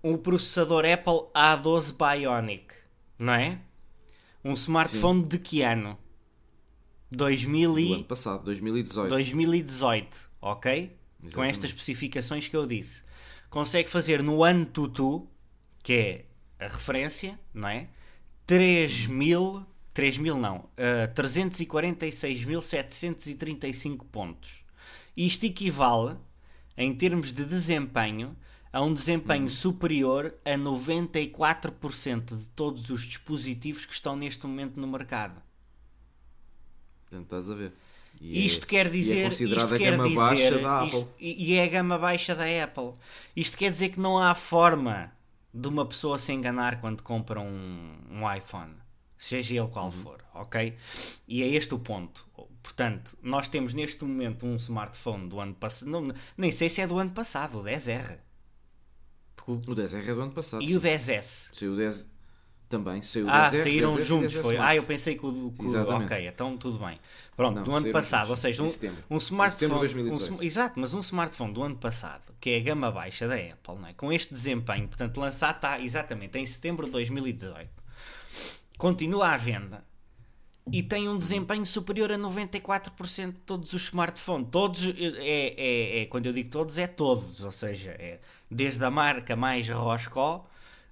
Um 0.01 0.17
processador 0.17 0.85
Apple 0.85 1.29
A12 1.35 1.93
Bionic, 1.97 2.73
não 3.19 3.33
é? 3.33 3.59
Um 4.45 4.53
smartphone 4.53 5.23
Sim. 5.23 5.27
de 5.27 5.39
que 5.39 5.61
ano? 5.61 5.97
2000 7.11 7.79
e... 7.79 7.87
Do 7.89 7.93
ano 7.95 8.03
passado, 8.05 8.45
2018. 8.45 9.09
2018, 9.09 10.29
ok? 10.41 10.71
Exatamente. 10.71 11.35
Com 11.35 11.43
estas 11.43 11.65
especificações 11.65 12.47
que 12.47 12.55
eu 12.55 12.65
disse. 12.65 13.03
Consegue 13.49 13.89
fazer 13.89 14.23
no 14.23 14.41
ano 14.41 14.65
tutu, 14.65 15.27
que 15.85 15.93
é 15.93 16.25
a 16.65 16.67
referência, 16.67 17.39
não 17.53 17.69
é? 17.69 17.87
3000 18.47 19.65
3 19.93 20.17
mil 20.17 20.37
não, 20.37 20.57
uh, 20.57 20.69
eh, 20.75 21.07
346.735 21.15 24.03
pontos. 24.11 24.65
Isto 25.15 25.45
equivale, 25.45 26.17
em 26.75 26.93
termos 26.93 27.31
de 27.31 27.45
desempenho, 27.45 28.35
a 28.73 28.81
um 28.81 28.93
desempenho 28.93 29.45
hum. 29.45 29.49
superior 29.49 30.35
a 30.43 30.57
94% 30.57 32.35
de 32.35 32.49
todos 32.49 32.89
os 32.89 33.03
dispositivos 33.03 33.85
que 33.85 33.93
estão 33.93 34.17
neste 34.17 34.45
momento 34.45 34.77
no 34.77 34.87
mercado. 34.87 35.41
Portanto, 37.03 37.23
estás 37.23 37.49
a 37.49 37.55
ver. 37.55 37.71
E 38.19 38.37
é- 38.37 38.41
isto 38.41 38.65
é, 38.65 38.67
quer 38.67 38.91
dizer, 38.91 39.31
é 39.31 39.33
isto 39.33 39.75
a 39.75 39.77
quer 39.77 39.91
gama 39.91 40.09
dizer, 40.09 40.17
baixa 40.17 40.59
da 40.59 40.81
Apple. 40.81 40.99
Isto, 40.99 41.09
e 41.21 41.55
é 41.55 41.63
a 41.63 41.69
gama 41.69 41.97
baixa 41.97 42.35
da 42.35 42.63
Apple. 42.63 42.91
Isto 43.33 43.57
quer 43.57 43.71
dizer 43.71 43.91
que 43.91 43.99
não 44.01 44.17
há 44.17 44.35
forma 44.35 45.14
de 45.55 45.67
uma 45.67 45.85
pessoa 45.85 46.19
se 46.19 46.33
enganar 46.33 46.81
quando 46.81 47.01
compra 47.01 47.39
um, 47.39 47.97
um 48.11 48.33
iPhone 48.33 48.75
seja 49.17 49.55
ele 49.55 49.67
qual 49.67 49.85
uhum. 49.85 49.91
for, 49.91 50.23
ok? 50.33 50.75
E 51.27 51.41
é 51.41 51.47
este 51.47 51.73
o 51.73 51.79
ponto. 51.79 52.27
Portanto, 52.61 53.17
nós 53.21 53.47
temos 53.47 53.73
neste 53.73 54.03
momento 54.03 54.45
um 54.45 54.55
smartphone 54.55 55.27
do 55.27 55.39
ano 55.39 55.53
passado, 55.53 56.15
nem 56.37 56.51
sei 56.51 56.69
se 56.69 56.81
é 56.81 56.87
do 56.87 56.97
ano 56.97 57.11
passado, 57.11 57.59
o 57.59 57.63
10R. 57.63 58.17
Porque 59.35 59.51
o, 59.51 59.55
O 59.55 59.75
10R 59.75 60.07
é 60.07 60.13
do 60.13 60.21
ano 60.21 60.31
passado. 60.31 60.63
e 60.63 60.67
sim. 60.67 60.75
o 60.75 60.81
10S? 60.81 61.49
Saiu 61.53 61.73
o 61.73 61.75
10 61.75 62.05
também. 62.67 63.01
Saiu 63.01 63.27
o 63.27 63.29
Ah, 63.29 63.51
10R, 63.51 63.63
saíram 63.63 63.95
10S 63.95 63.99
e 63.99 64.03
juntos, 64.03 64.33
10S 64.35 64.41
foi. 64.41 64.57
Ah, 64.57 64.75
eu 64.75 64.83
pensei 64.83 65.15
que 65.15 65.25
o. 65.25 65.51
que 65.51 65.63
ok, 65.63 66.27
então 66.27 66.57
tudo 66.57 66.79
bem. 66.79 66.99
Pronto, 67.35 67.55
Não, 67.57 67.63
do 67.63 67.75
ano 67.75 67.91
passado, 67.91 68.29
ou 68.29 68.37
seja, 68.37 68.63
um, 68.63 68.65
um 69.09 69.17
smartphone. 69.17 69.73
um 69.73 69.79
2018. 69.79 70.23
sm- 70.23 70.41
exato, 70.43 70.79
mas 70.79 70.93
um 70.93 71.01
smartphone 71.01 71.53
do 71.53 71.63
ano 71.63 71.75
passado, 71.75 72.33
que 72.39 72.51
é 72.51 72.57
a 72.57 72.59
gama 72.61 72.89
baixa 72.91 73.27
da 73.27 73.35
Apple, 73.35 73.75
não 73.75 73.87
é? 73.87 73.93
com 73.93 74.11
este 74.13 74.33
desempenho, 74.33 74.87
portanto, 74.87 75.17
lançado 75.19 75.55
está 75.57 75.79
exatamente 75.79 76.37
em 76.37 76.45
setembro 76.45 76.85
de 76.85 76.91
2018, 76.93 77.69
continua 78.77 79.29
à 79.29 79.37
venda 79.37 79.83
e 80.71 80.81
tem 80.81 81.07
um 81.07 81.17
desempenho 81.17 81.65
superior 81.65 82.11
a 82.11 82.17
94% 82.17 83.27
de 83.33 83.39
todos 83.39 83.73
os 83.73 83.83
smartphones. 83.83 84.47
Todos, 84.49 84.87
é, 84.87 84.93
é, 84.97 86.01
é- 86.01 86.05
quando 86.07 86.25
eu 86.25 86.33
digo 86.33 86.49
todos, 86.49 86.77
é 86.77 86.87
todos, 86.87 87.43
ou 87.43 87.51
seja, 87.51 87.91
é 87.91 88.19
desde 88.49 88.83
a 88.83 88.89
marca 88.89 89.35
mais 89.35 89.67
Roscoe 89.69 90.41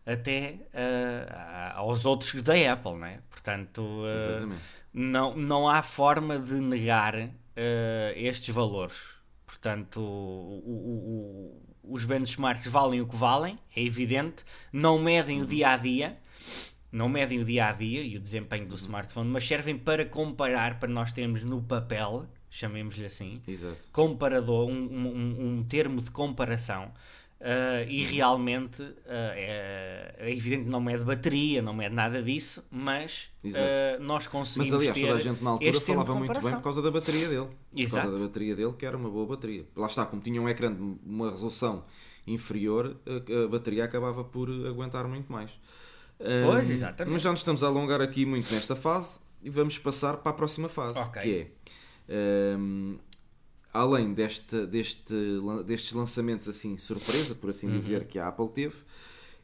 até 0.05 0.57
ah, 0.73 1.73
aos 1.77 2.05
outros 2.05 2.33
da 2.43 2.53
Apple, 2.73 2.93
não 2.97 3.05
é? 3.07 3.19
Portanto, 3.31 4.03
Exatamente. 4.29 4.61
Não, 4.93 5.35
não 5.35 5.67
há 5.67 5.81
forma 5.81 6.37
de 6.39 6.53
negar 6.55 7.15
ah, 7.15 8.13
estes 8.15 8.53
valores. 8.53 9.01
Portanto, 9.45 9.99
o- 9.99 10.63
o- 10.65 11.61
o- 11.83 11.93
os 11.95 12.05
benchmarks 12.05 12.67
valem 12.67 13.01
o 13.01 13.07
que 13.07 13.15
valem, 13.15 13.57
é 13.75 13.81
evidente, 13.83 14.43
não 14.71 14.97
medem 14.99 15.41
o 15.41 15.45
dia 15.45 15.69
a 15.69 15.77
dia, 15.77 16.17
não 16.91 17.09
medem 17.09 17.39
o 17.39 17.45
dia 17.45 17.67
a 17.67 17.71
dia 17.71 18.01
e 18.03 18.15
o 18.17 18.19
desempenho 18.19 18.67
do 18.67 18.75
smartphone, 18.75 19.29
mas 19.29 19.45
servem 19.47 19.77
para 19.77 20.05
comparar, 20.05 20.79
para 20.79 20.89
nós 20.89 21.11
termos 21.11 21.43
no 21.43 21.61
papel, 21.61 22.25
chamemos-lhe 22.49 23.05
assim, 23.05 23.41
Exato. 23.47 23.77
comparador, 23.91 24.69
um, 24.69 24.73
um- 24.73 25.57
um 25.59 25.63
termo 25.63 26.01
de 26.01 26.11
comparação. 26.11 26.91
Ah, 27.45 27.83
e 27.89 28.03
realmente 28.03 28.81
ah, 29.05 29.33
é, 29.35 30.15
é 30.17 30.31
evidente 30.31 30.63
que 30.63 30.69
não 30.69 30.79
mede 30.79 31.03
bateria, 31.03 31.61
não 31.61 31.73
mede 31.73 31.93
nada 31.93 32.23
disso, 32.23 32.65
mas 32.71 33.29
ah, 33.47 33.97
nós 33.99 34.27
conseguimos 34.27 34.71
Mas 34.71 34.79
aliás, 34.79 34.97
ter 34.97 35.05
toda 35.07 35.15
a 35.15 35.19
gente 35.21 35.43
na 35.43 35.49
altura 35.49 35.71
de 35.71 35.81
falava 35.81 36.15
muito 36.15 36.41
bem 36.41 36.53
por 36.53 36.61
causa 36.61 36.81
da 36.81 36.89
bateria 36.89 37.27
dele. 37.27 37.47
Por 37.71 37.79
Exato. 37.81 38.07
causa 38.07 38.17
da 38.17 38.25
bateria 38.27 38.55
dele, 38.55 38.73
que 38.73 38.85
era 38.85 38.95
uma 38.95 39.09
boa 39.09 39.25
bateria. 39.25 39.65
Lá 39.75 39.87
está, 39.87 40.05
como 40.05 40.21
tinha 40.21 40.41
um 40.41 40.47
ecrã 40.47 40.73
de 40.73 40.81
uma 41.05 41.31
resolução 41.31 41.83
inferior, 42.25 42.95
a, 43.05 43.43
a 43.43 43.47
bateria 43.49 43.83
acabava 43.83 44.23
por 44.23 44.49
aguentar 44.49 45.05
muito 45.05 45.29
mais. 45.29 45.51
Pois, 46.17 46.69
exatamente. 46.69 47.11
Mas 47.11 47.21
já 47.21 47.31
nos 47.31 47.41
estamos 47.41 47.61
a 47.61 47.67
alongar 47.67 47.99
aqui 47.99 48.25
muito 48.25 48.53
nesta 48.53 48.77
fase 48.77 49.19
e 49.41 49.49
vamos 49.49 49.77
passar 49.77 50.15
para 50.17 50.29
a 50.31 50.33
próxima 50.33 50.69
fase, 50.69 50.97
Ok. 50.99 51.21
que 51.21 51.47
é 52.07 52.55
ahm, 52.55 52.95
além 53.73 54.13
deste, 54.13 54.65
deste, 54.67 55.13
destes 55.65 55.91
lançamentos 55.93 56.47
assim 56.47 56.77
surpresa, 56.77 57.33
por 57.35 57.45
Uhum. 57.49 57.55
assim 57.55 57.71
dizer, 57.71 58.05
que 58.05 58.19
a 58.19 58.27
Apple 58.27 58.49
teve, 58.49 58.75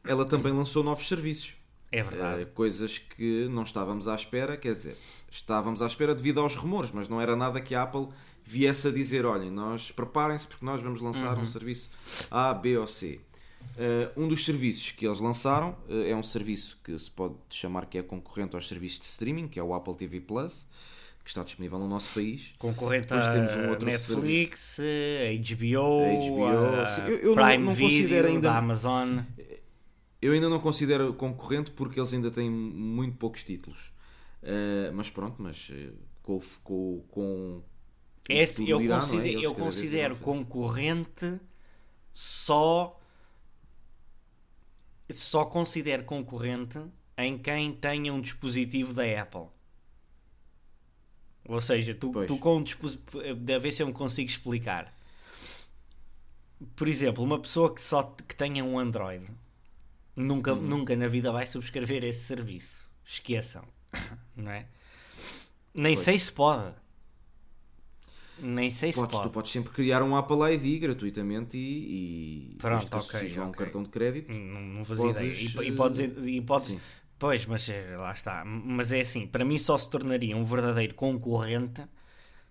ela 0.03 0.25
também 0.25 0.53
lançou 0.53 0.83
novos 0.83 1.07
serviços. 1.07 1.53
É 1.91 2.03
verdade. 2.03 2.43
Uh, 2.43 2.47
coisas 2.47 2.99
que 2.99 3.47
não 3.49 3.63
estávamos 3.63 4.07
à 4.07 4.13
espera, 4.15 4.55
quer 4.55 4.75
dizer, 4.75 4.95
estávamos 5.31 5.81
à 5.81 5.87
espera 5.87 6.13
devido 6.13 6.39
aos 6.39 6.53
rumores, 6.55 6.91
mas 6.91 7.07
não 7.09 7.19
era 7.19 7.35
nada 7.35 7.59
que 7.59 7.73
a 7.73 7.81
Apple 7.83 8.07
viesse 8.45 8.87
a 8.87 8.91
dizer: 8.91 9.25
olhem, 9.25 9.49
nós 9.49 9.89
preparem-se 9.91 10.45
porque 10.45 10.63
nós 10.63 10.81
vamos 10.83 11.01
lançar 11.01 11.35
Uhum. 11.35 11.41
um 11.41 11.45
serviço 11.47 11.89
A, 12.29 12.53
B 12.53 12.77
ou 12.77 12.85
C. 12.87 13.19
Uh, 13.75 14.21
um 14.23 14.27
dos 14.27 14.45
serviços 14.45 14.91
que 14.91 15.05
eles 15.05 15.19
lançaram 15.19 15.71
uh, 15.89 16.03
é 16.05 16.15
um 16.15 16.21
serviço 16.23 16.77
que 16.83 16.97
se 16.97 17.09
pode 17.09 17.35
chamar 17.49 17.87
que 17.87 17.97
é 17.97 18.03
concorrente 18.03 18.55
aos 18.55 18.67
serviços 18.67 18.99
de 18.99 19.05
streaming, 19.05 19.47
que 19.47 19.59
é 19.59 19.63
o 19.63 19.73
Apple 19.73 19.95
TV 19.95 20.21
Plus, 20.21 20.65
que 21.29 21.33
está 21.33 21.43
disponível 21.43 21.77
no 21.77 21.87
nosso 21.87 22.11
país. 22.15 22.55
Concorrente 22.57 23.05
Depois 23.09 23.27
temos 23.27 23.51
um 23.55 23.69
outro 23.69 23.85
Netflix, 23.85 24.79
a 24.79 25.31
HBO, 25.31 26.03
A 26.03 26.13
HBO, 26.15 26.85
sim, 26.87 27.01
eu- 27.03 27.17
eu 27.19 27.35
não- 27.35 27.43
Prime 27.45 27.63
não 27.65 27.73
Video, 27.75 27.91
considero 27.99 28.27
ainda- 28.29 28.49
da 28.49 28.57
Amazon. 28.57 29.19
Eu 30.19 30.33
ainda 30.33 30.49
não 30.49 30.59
considero 30.59 31.13
concorrente 31.13 31.69
porque 31.69 31.99
eles 31.99 32.11
ainda 32.11 32.31
têm 32.31 32.49
muito 32.49 33.15
poucos 33.17 33.43
títulos. 33.43 33.93
Uh, 34.41 34.91
mas 34.95 35.09
pronto, 35.11 35.35
mas 35.39 35.69
uh, 35.69 35.93
com, 36.23 36.39
com, 36.63 37.03
com 37.11 37.61
É, 38.27 38.47
tudo 38.47 38.67
eu 38.67 38.79
não 38.79 38.85
é? 38.95 38.99
considero, 38.99 39.27
Eles 39.27 39.43
eu 39.43 39.53
considero 39.53 40.15
concorrente 40.15 41.39
só 42.11 42.99
só 45.11 45.45
considero 45.45 46.03
concorrente 46.05 46.79
em 47.17 47.37
quem 47.37 47.71
tenha 47.73 48.13
um 48.13 48.19
dispositivo 48.21 48.93
da 48.93 49.03
Apple. 49.21 49.47
Ou 51.49 51.59
seja, 51.59 51.95
tu, 51.95 52.11
Pois. 52.11 52.27
tu 52.27 52.37
com 52.37 52.57
um. 52.57 52.63
Deve 53.35 53.59
ver 53.59 53.71
se 53.71 53.81
eu 53.81 53.87
me 53.87 53.93
consigo 53.93 54.29
explicar. 54.29 54.93
Por 56.75 56.87
exemplo, 56.87 57.23
uma 57.23 57.39
pessoa 57.39 57.73
que 57.73 57.81
só 57.83 58.03
que 58.03 58.35
tenha 58.35 58.63
um 58.63 58.77
Android 58.77 59.25
nunca, 60.15 60.53
Uhum. 60.53 60.61
nunca 60.61 60.95
na 60.95 61.07
vida 61.07 61.31
vai 61.31 61.47
subscrever 61.47 62.03
esse 62.03 62.25
serviço. 62.25 62.87
Esqueçam. 63.05 63.63
Não 64.37 64.51
é? 64.51 64.67
Nem 65.73 65.95
Pois. 65.95 66.05
sei 66.05 66.19
se 66.19 66.31
pode. 66.31 66.73
Nem 68.41 68.69
sei 68.71 68.93
se 68.93 68.99
Podes, 68.99 69.17
pode. 69.17 69.29
tu 69.29 69.33
podes 69.33 69.51
sempre 69.51 69.73
criar 69.73 70.01
um 70.01 70.15
Apple 70.15 70.37
ID 70.53 70.79
gratuitamente 70.81 71.57
e, 71.57 72.51
e 72.53 72.55
Pronto, 72.57 72.85
ok, 72.85 72.97
associes 72.99 73.35
lá 73.35 73.45
um 73.45 73.51
cartão 73.51 73.83
de 73.83 73.89
crédito. 73.89 74.31
Não, 74.31 74.61
não 74.61 74.85
fazia 74.85 75.05
Podes, 75.13 75.21
ideia. 75.21 75.65
E, 75.65 75.67
e 75.67 75.73
eh, 75.73 75.75
podes, 75.75 75.99
e 75.99 76.41
podes. 76.41 76.77
Pois, 77.19 77.45
mas 77.45 77.67
eh, 77.69 77.95
lá 77.97 78.11
está. 78.11 78.43
Mas 78.45 78.91
é 78.91 79.01
assim, 79.01 79.27
para 79.27 79.45
mim 79.45 79.59
só 79.59 79.77
se 79.77 79.89
tornaria 79.89 80.35
um 80.35 80.43
verdadeiro 80.43 80.93
concorrente 80.95 81.83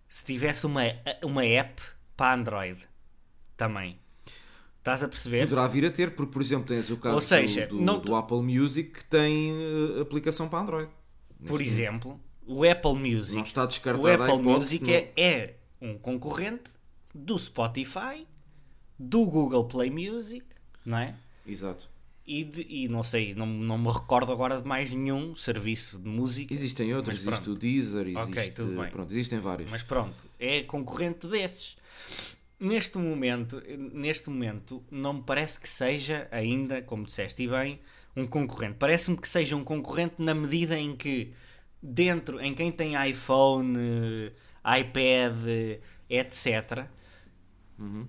se 0.06 0.24
tivesse 0.24 0.66
uma, 0.66 0.82
uma 1.22 1.44
app 1.44 1.82
para 2.16 2.34
Android 2.34 2.78
também. 3.56 3.98
Estás 4.78 5.02
a 5.02 5.08
perceber? 5.08 5.42
Poderá 5.48 5.66
vir 5.66 5.84
a 5.84 5.90
ter, 5.90 6.14
porque 6.14 6.32
por 6.32 6.40
exemplo 6.40 6.66
tens 6.66 6.88
o 6.90 6.96
caso 6.96 7.20
seja, 7.20 7.66
do, 7.66 7.78
do- 7.84 7.98
do 8.00 8.14
Apple 8.14 8.40
Music 8.42 8.90
que 8.92 9.04
tem 9.04 9.50
eh, 9.52 10.00
aplicação 10.00 10.48
para 10.48 10.60
Android. 10.60 10.90
Por 11.46 11.58
Neste 11.58 11.64
exemplo, 11.74 12.20
o 12.46 12.64
Apple 12.64 12.94
Music. 12.94 13.36
Não 13.36 13.42
está 13.42 13.66
descartada 13.66 14.02
o 14.02 14.10
Apple 14.10 14.24
hipótese, 14.40 14.48
Music 14.80 14.84
não- 14.84 14.94
é, 14.94 15.12
é 15.16 15.54
um 15.80 15.98
concorrente 15.98 16.70
do 17.14 17.38
Spotify, 17.38 18.26
do 18.98 19.24
Google 19.26 19.64
Play 19.66 19.90
Music, 19.90 20.44
não 20.86 20.98
é? 20.98 21.14
Exato. 21.46 21.88
E, 22.30 22.44
de- 22.44 22.66
e 22.68 22.88
não 22.88 23.02
sei, 23.02 23.34
não, 23.34 23.46
não 23.46 23.78
me 23.78 23.90
recordo 23.90 24.30
agora 24.30 24.60
de 24.60 24.68
mais 24.68 24.92
nenhum 24.92 25.34
serviço 25.34 25.98
de 25.98 26.06
música. 26.08 26.52
Existem 26.52 26.94
outros, 26.94 27.26
existe 27.26 27.48
o 27.48 27.54
Deezer, 27.54 28.06
existe, 28.06 28.30
Ok, 28.30 28.50
tudo 28.50 28.80
bem. 28.82 28.90
pronto, 28.90 29.10
existem 29.12 29.38
vários. 29.38 29.70
Mas 29.70 29.82
pronto, 29.82 30.26
é 30.38 30.62
concorrente 30.64 31.26
desses. 31.26 31.76
Neste 32.60 32.98
momento, 32.98 33.62
neste 33.92 34.28
momento, 34.28 34.84
não 34.90 35.14
me 35.14 35.22
parece 35.22 35.58
que 35.58 35.68
seja 35.68 36.28
ainda, 36.30 36.82
como 36.82 37.04
disseste 37.06 37.42
e 37.44 37.48
bem, 37.48 37.80
um 38.14 38.26
concorrente. 38.26 38.74
Parece-me 38.78 39.16
que 39.16 39.28
seja 39.28 39.56
um 39.56 39.64
concorrente 39.64 40.16
na 40.18 40.34
medida 40.34 40.78
em 40.78 40.94
que 40.96 41.32
dentro, 41.82 42.38
em 42.40 42.52
quem 42.54 42.70
tem 42.70 42.92
iPhone, 43.08 43.78
iPad, 44.80 45.80
etc., 46.10 46.86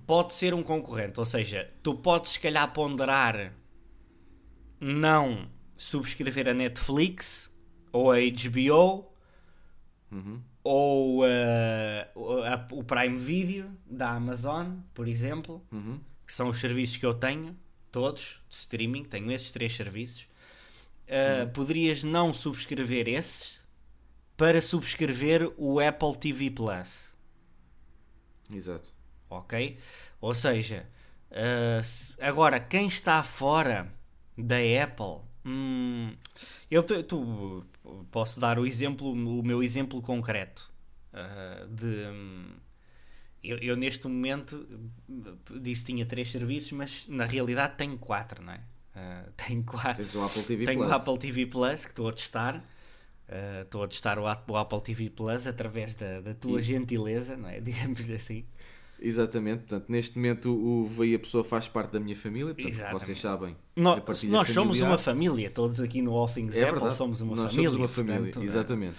pode 0.06 0.34
ser 0.34 0.52
um 0.52 0.62
concorrente. 0.62 1.18
Ou 1.18 1.24
seja, 1.24 1.70
tu 1.82 1.94
podes 1.94 2.32
se 2.32 2.40
calhar 2.40 2.70
ponderar 2.72 3.52
não 4.80 5.48
subscrever 5.76 6.48
a 6.48 6.54
Netflix 6.54 7.54
ou 7.92 8.10
a 8.12 8.16
HBO 8.18 9.08
ou 10.64 11.24
eh, 11.26 12.08
o- 12.14 12.42
a- 12.42 12.68
o 12.72 12.82
Prime 12.84 13.16
Video 13.18 13.70
da 13.86 14.10
Amazon, 14.10 14.78
por 14.92 15.06
exemplo, 15.08 15.64
Uhum. 15.72 16.00
que 16.26 16.32
são 16.32 16.48
os 16.48 16.58
serviços 16.58 16.96
que 16.96 17.06
eu 17.06 17.14
tenho, 17.14 17.56
todos 17.92 18.42
de 18.48 18.54
streaming, 18.56 19.04
tenho 19.04 19.30
esses 19.32 19.50
três 19.52 19.74
serviços. 19.74 20.26
Eh, 21.06 21.46
Poderias 21.46 22.02
não 22.04 22.32
subscrever 22.34 23.08
esses 23.08 23.64
para 24.36 24.60
subscrever 24.62 25.52
o 25.56 25.80
Apple 25.80 26.16
TV 26.16 26.50
Plus 26.50 27.08
Exato. 28.52 28.92
ok? 29.28 29.76
Ou 30.20 30.34
seja, 30.34 30.86
uh, 31.30 32.14
agora 32.20 32.58
quem 32.60 32.86
está 32.88 33.22
fora 33.22 33.92
da 34.42 34.56
Apple, 34.84 35.22
hum, 35.44 36.12
eu 36.70 36.82
te- 36.82 37.02
tu, 37.02 37.64
posso 38.10 38.38
dar 38.40 38.58
o 38.58 38.66
exemplo, 38.66 39.12
o 39.12 39.42
meu 39.42 39.62
exemplo 39.62 40.00
concreto 40.02 40.70
uh, 41.12 41.66
de 41.68 41.86
hum, 41.86 42.52
eu, 43.42 43.56
eu 43.58 43.76
neste 43.76 44.06
momento 44.06 44.66
disse 45.60 45.84
que 45.84 45.92
tinha 45.92 46.04
três 46.06 46.30
serviços, 46.30 46.72
mas 46.72 47.06
na 47.08 47.24
realidade 47.24 47.76
tenho 47.76 47.96
quatro, 47.98 48.42
não 48.42 48.52
é? 48.52 48.60
Uh, 48.94 49.30
tenho 49.36 49.62
quatro. 49.64 50.04
Tens 50.04 50.14
o 50.14 50.22
Apple 50.22 50.42
TV 50.42 50.64
Tenho 50.66 50.78
Plus. 50.78 50.90
o 50.90 50.94
Apple 50.94 51.18
TV 51.18 51.46
Plus 51.46 51.84
que 51.84 51.90
estou 51.92 52.08
a 52.08 52.12
testar. 52.12 52.56
Uh, 53.28 53.62
Estou 53.62 53.84
a 53.84 53.88
testar 53.88 54.18
o, 54.18 54.28
App- 54.28 54.50
o 54.50 54.56
Apple 54.56 54.80
TV 54.82 55.08
Plus 55.08 55.46
através 55.46 55.94
da, 55.94 56.20
da 56.20 56.34
tua 56.34 56.58
E- 56.58 56.62
gentileza, 56.64 57.36
não 57.36 57.48
é? 57.48 57.60
Digamos-lhe 57.62 58.14
assim. 58.14 58.44
Exatamente, 59.02 59.60
portanto, 59.60 59.86
neste 59.88 60.16
momento 60.16 60.50
o 60.52 60.84
veio 60.84 61.16
a 61.16 61.18
pessoa 61.18 61.42
faz 61.42 61.66
parte 61.66 61.92
da 61.92 61.98
minha 62.00 62.14
família, 62.14 62.54
portanto, 62.54 62.72
Exatamente. 62.74 63.04
vocês 63.06 63.20
sabem. 63.20 63.56
A 63.76 63.80
nós 63.80 64.48
somos 64.48 64.78
familiar. 64.78 64.88
uma 64.90 64.98
família, 64.98 65.50
todos 65.50 65.80
aqui 65.80 66.02
no 66.02 66.12
All 66.12 66.28
Things 66.28 66.54
É 66.54 66.64
Apple 66.64 66.74
verdade. 66.74 66.96
somos 66.96 67.20
uma 67.22 67.34
Nós 67.34 67.50
família. 67.50 67.70
somos 67.70 67.80
uma 67.82 67.88
família, 67.88 68.20
portanto, 68.20 68.44
exatamente. 68.44 68.96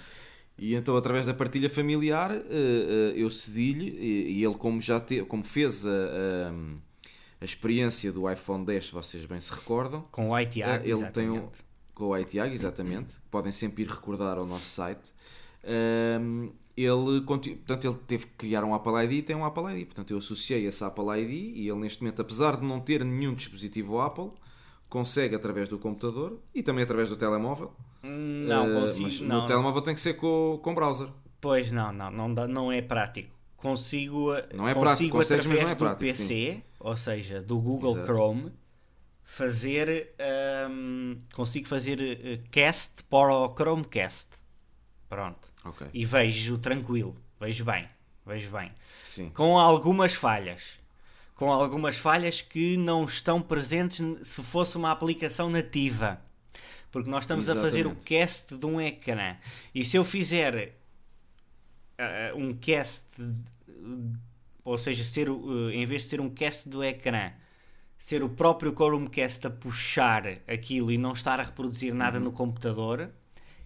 E 0.58 0.74
então, 0.76 0.96
através 0.98 1.26
da 1.28 1.34
partilha 1.34 1.70
familiar, 1.70 2.32
eh, 2.32 2.42
eh, 2.50 3.14
eu 3.16 3.30
cedi-lhe, 3.30 3.90
e, 3.90 4.40
e 4.40 4.44
ele, 4.44 4.56
como 4.56 4.82
já 4.82 5.00
te, 5.00 5.24
como 5.24 5.44
fez 5.44 5.86
a, 5.86 6.52
a 7.40 7.46
experiência 7.46 8.12
do 8.12 8.30
iPhone 8.32 8.66
10, 8.66 8.88
se 8.88 8.92
vocês 8.92 9.26
bem 9.26 9.40
se 9.40 9.52
recordam. 9.54 10.02
Com 10.12 10.30
o 10.30 10.40
iTiag, 10.40 10.90
ele 10.90 11.06
tem 11.12 11.30
um, 11.30 11.48
Com 11.94 12.06
o 12.10 12.18
iTiag, 12.18 12.54
exatamente. 12.54 13.16
Podem 13.32 13.52
sempre 13.52 13.84
ir 13.84 13.88
recordar 13.88 14.38
ao 14.38 14.46
nosso 14.46 14.66
site. 14.66 15.12
Um, 15.64 16.52
ele, 16.76 17.22
portanto, 17.22 17.86
ele 17.86 17.98
teve 18.08 18.26
que 18.28 18.34
criar 18.34 18.64
um 18.64 18.74
Apple 18.74 18.94
ID 19.04 19.12
e 19.12 19.22
tem 19.22 19.36
um 19.36 19.46
Apple 19.46 19.64
ID. 19.74 19.86
Portanto, 19.86 20.12
eu 20.12 20.18
associei 20.18 20.66
esse 20.66 20.84
Apple 20.84 21.06
ID 21.20 21.56
e 21.58 21.70
ele, 21.70 21.80
neste 21.80 22.02
momento, 22.02 22.22
apesar 22.22 22.58
de 22.58 22.66
não 22.66 22.80
ter 22.80 23.04
nenhum 23.04 23.34
dispositivo 23.34 24.00
Apple, 24.00 24.32
consegue 24.90 25.36
através 25.36 25.70
do 25.70 25.80
computador 25.80 26.40
e 26.54 26.62
também 26.62 26.84
através 26.84 27.10
do 27.10 27.16
telemóvel. 27.16 27.74
Não, 28.04 28.78
uh, 28.78 28.82
consigo. 28.82 29.04
Mas 29.04 29.22
não, 29.22 29.42
no 29.42 29.46
telemóvel 29.46 29.82
tem 29.82 29.94
que 29.94 30.02
ser 30.02 30.16
com, 30.16 30.60
com 30.62 30.74
browser. 30.74 31.08
Pois 31.40 31.72
não, 31.72 31.92
não, 31.92 32.12
não, 32.12 32.34
dá, 32.34 32.48
não 32.48 32.72
é 32.72 32.82
prático. 32.82 33.32
Consigo, 33.58 34.32
não 34.54 34.68
é 34.68 34.74
consigo 34.74 34.80
prático, 34.80 35.22
através 35.22 35.62
não 35.62 35.70
é 35.70 35.76
prático, 35.76 36.00
do 36.00 36.08
PC, 36.08 36.26
sim. 36.26 36.64
ou 36.80 36.98
seja, 36.98 37.42
do 37.42 37.60
Google 37.60 37.94
Exato. 37.94 38.08
Chrome, 38.08 38.52
fazer. 39.24 40.16
Um, 40.70 41.22
consigo 41.34 41.68
fazer 41.68 42.02
eh, 42.02 42.40
cast 42.50 43.04
para 43.04 43.34
o 43.34 43.56
Chromecast. 43.56 44.30
Pronto. 45.08 45.51
Okay. 45.64 45.88
E 45.94 46.06
vejo 46.06 46.58
tranquilo, 46.58 47.16
vejo 47.40 47.64
bem, 47.64 47.88
vejo 48.26 48.52
bem. 48.52 48.72
Sim. 49.10 49.30
Com 49.30 49.58
algumas 49.58 50.14
falhas. 50.14 50.80
Com 51.36 51.52
algumas 51.52 51.98
falhas 51.98 52.42
que 52.42 52.78
não 52.78 53.06
estão 53.06 53.42
presentes 53.42 54.28
se 54.28 54.44
fosse 54.44 54.78
uma 54.78 54.92
aplicação 54.92 55.50
nativa. 55.50 56.22
Porque 56.92 57.10
nós 57.10 57.24
estamos 57.24 57.46
Exatamente. 57.46 57.66
a 57.66 57.70
fazer 57.70 57.88
o 57.88 57.96
cast 57.96 58.56
de 58.56 58.66
um 58.66 58.80
ecrã. 58.80 59.38
E 59.74 59.84
se 59.84 59.98
eu 59.98 60.04
fizer 60.04 60.76
uh, 61.98 62.38
um 62.38 62.54
cast, 62.54 63.08
ou 64.64 64.78
seja, 64.78 65.04
ser, 65.04 65.30
uh, 65.30 65.72
em 65.72 65.86
vez 65.86 66.04
de 66.04 66.10
ser 66.10 66.22
um 66.22 66.30
cast 66.30 66.68
do 66.68 66.84
ecrã, 66.84 67.32
ser 67.98 68.24
o 68.24 68.30
próprio 68.30 68.74
Chromecast 68.74 69.48
a 69.48 69.50
puxar 69.50 70.28
aquilo 70.48 70.92
e 70.92 70.98
não 70.98 71.14
estar 71.14 71.40
a 71.40 71.44
reproduzir 71.44 71.94
nada 71.94 72.18
uhum. 72.18 72.26
no 72.26 72.32
computador, 72.32 73.10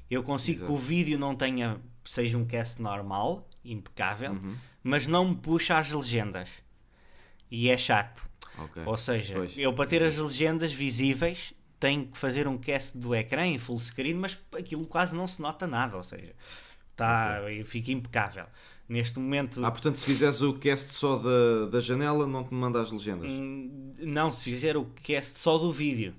eu 0.09 0.23
consigo 0.23 0.59
Exato. 0.59 0.71
que 0.71 0.77
o 0.77 0.81
vídeo 0.81 1.17
não 1.17 1.35
tenha, 1.35 1.79
seja 2.03 2.37
um 2.37 2.45
cast 2.45 2.81
normal, 2.81 3.47
impecável, 3.63 4.31
uhum. 4.31 4.55
mas 4.83 5.07
não 5.07 5.29
me 5.29 5.35
puxa 5.35 5.77
as 5.77 5.91
legendas. 5.91 6.49
E 7.49 7.69
é 7.69 7.77
chato. 7.77 8.27
Okay. 8.57 8.83
Ou 8.85 8.97
seja, 8.97 9.35
pois. 9.35 9.57
eu 9.57 9.73
para 9.73 9.89
ter 9.89 10.03
as 10.03 10.17
legendas 10.17 10.71
visíveis 10.71 11.53
tenho 11.79 12.05
que 12.05 12.17
fazer 12.17 12.47
um 12.47 12.57
cast 12.57 12.97
do 12.97 13.13
ecrã 13.13 13.45
em 13.45 13.57
full 13.57 13.79
screen, 13.79 14.15
mas 14.15 14.37
aquilo 14.57 14.85
quase 14.85 15.15
não 15.15 15.27
se 15.27 15.41
nota 15.41 15.67
nada. 15.67 15.97
Ou 15.97 16.03
seja, 16.03 16.33
tá, 16.95 17.39
okay. 17.41 17.63
fica 17.63 17.91
impecável. 17.91 18.45
Neste 18.87 19.17
momento. 19.17 19.65
Ah, 19.65 19.71
portanto, 19.71 19.97
se 19.97 20.05
fizeres 20.05 20.41
o 20.41 20.53
cast 20.53 20.93
só 20.93 21.17
da, 21.17 21.65
da 21.71 21.81
janela, 21.81 22.27
não 22.27 22.43
te 22.43 22.53
manda 22.53 22.79
as 22.79 22.91
legendas? 22.91 23.27
Hum, 23.27 23.95
não, 23.97 24.31
se 24.31 24.43
fizer 24.43 24.77
o 24.77 24.85
cast 25.01 25.39
só 25.39 25.57
do 25.57 25.71
vídeo 25.71 26.13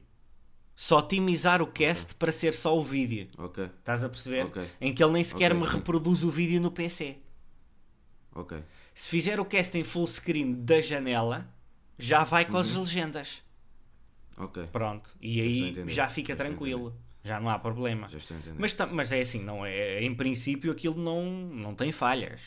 só 0.76 0.98
otimizar 0.98 1.62
o 1.62 1.66
cast 1.66 2.04
okay. 2.04 2.16
para 2.18 2.30
ser 2.30 2.52
só 2.52 2.78
o 2.78 2.84
vídeo. 2.84 3.28
Ok. 3.38 3.64
Estás 3.64 4.04
a 4.04 4.08
perceber? 4.10 4.44
Okay. 4.44 4.66
Em 4.78 4.94
que 4.94 5.02
ele 5.02 5.14
nem 5.14 5.24
sequer 5.24 5.50
okay, 5.50 5.62
me 5.62 5.66
sim. 5.66 5.76
reproduz 5.76 6.22
o 6.22 6.30
vídeo 6.30 6.60
no 6.60 6.70
PC. 6.70 7.16
Ok. 8.34 8.62
Se 8.94 9.08
fizer 9.08 9.40
o 9.40 9.44
cast 9.46 9.76
em 9.78 9.82
full 9.82 10.06
screen 10.06 10.52
da 10.64 10.82
janela, 10.82 11.48
já 11.98 12.24
vai 12.24 12.44
com 12.44 12.52
uhum. 12.52 12.58
as 12.58 12.74
legendas. 12.74 13.42
Ok. 14.36 14.68
Pronto. 14.70 15.16
E 15.18 15.36
já 15.36 15.42
aí 15.42 15.88
já 15.88 16.08
fica 16.10 16.34
já 16.34 16.36
tranquilo. 16.36 16.94
Já 17.24 17.40
não 17.40 17.48
há 17.48 17.58
problema. 17.58 18.08
Já 18.10 18.18
estou 18.18 18.36
entendendo. 18.36 18.60
Mas, 18.60 18.76
mas 18.92 19.10
é 19.10 19.20
assim, 19.22 19.42
não 19.42 19.64
é, 19.64 20.02
em 20.02 20.14
princípio 20.14 20.70
aquilo 20.70 21.02
não, 21.02 21.24
não 21.24 21.74
tem 21.74 21.90
falhas. 21.90 22.40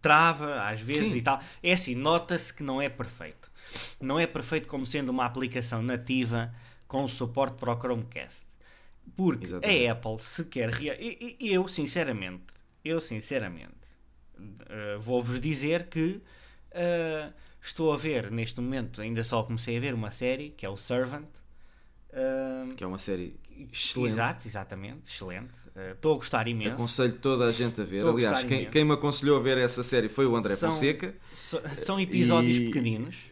Trava 0.00 0.62
às 0.62 0.80
vezes 0.80 1.12
sim. 1.12 1.18
e 1.18 1.22
tal. 1.22 1.40
É 1.62 1.72
assim, 1.72 1.96
nota-se 1.96 2.54
que 2.54 2.62
não 2.62 2.80
é 2.80 2.88
perfeito. 2.88 3.50
Não 4.00 4.18
é 4.18 4.26
perfeito 4.26 4.68
como 4.68 4.86
sendo 4.86 5.10
uma 5.10 5.24
aplicação 5.24 5.82
nativa 5.82 6.54
com 6.90 7.06
suporte 7.06 7.54
para 7.54 7.72
o 7.72 7.78
Chromecast. 7.78 8.44
Porque 9.16 9.46
Exatamente. 9.46 9.86
a 9.86 9.92
Apple 9.92 10.16
se 10.18 10.44
quer... 10.44 10.82
E, 10.82 11.36
e, 11.38 11.54
eu, 11.54 11.68
sinceramente, 11.68 12.42
eu, 12.84 13.00
sinceramente, 13.00 13.86
uh, 14.36 14.98
vou-vos 14.98 15.40
dizer 15.40 15.86
que 15.86 16.20
uh, 16.72 17.32
estou 17.62 17.92
a 17.92 17.96
ver, 17.96 18.28
neste 18.32 18.60
momento, 18.60 19.00
ainda 19.00 19.22
só 19.22 19.40
comecei 19.44 19.76
a 19.76 19.80
ver 19.80 19.94
uma 19.94 20.10
série, 20.10 20.50
que 20.50 20.66
é 20.66 20.68
o 20.68 20.76
Servant. 20.76 21.28
Uh, 22.08 22.74
que 22.74 22.82
é 22.82 22.86
uma 22.88 22.98
série 22.98 23.36
excelente. 23.72 24.12
Exato, 24.12 24.48
exatamente, 24.48 25.12
excelente. 25.12 25.52
Estou 25.92 26.14
a 26.14 26.16
gostar 26.16 26.48
imenso. 26.48 26.72
Aconselho 26.72 27.12
toda 27.12 27.44
a 27.44 27.52
gente 27.52 27.80
a 27.80 27.84
ver. 27.84 28.04
Aliás, 28.04 28.40
a 28.40 28.48
quem, 28.48 28.68
quem, 28.68 28.84
me 28.84 28.94
aconselhou 28.94 29.38
a 29.38 29.40
ver 29.40 29.58
essa 29.58 29.84
série 29.84 30.08
foi 30.08 30.26
o 30.26 30.34
André 30.34 30.56
são, 30.56 30.72
Fonseca. 30.72 31.14
São 31.36 32.00
episódios 32.00 32.56
e... 32.56 32.64
pequeninos 32.66 33.29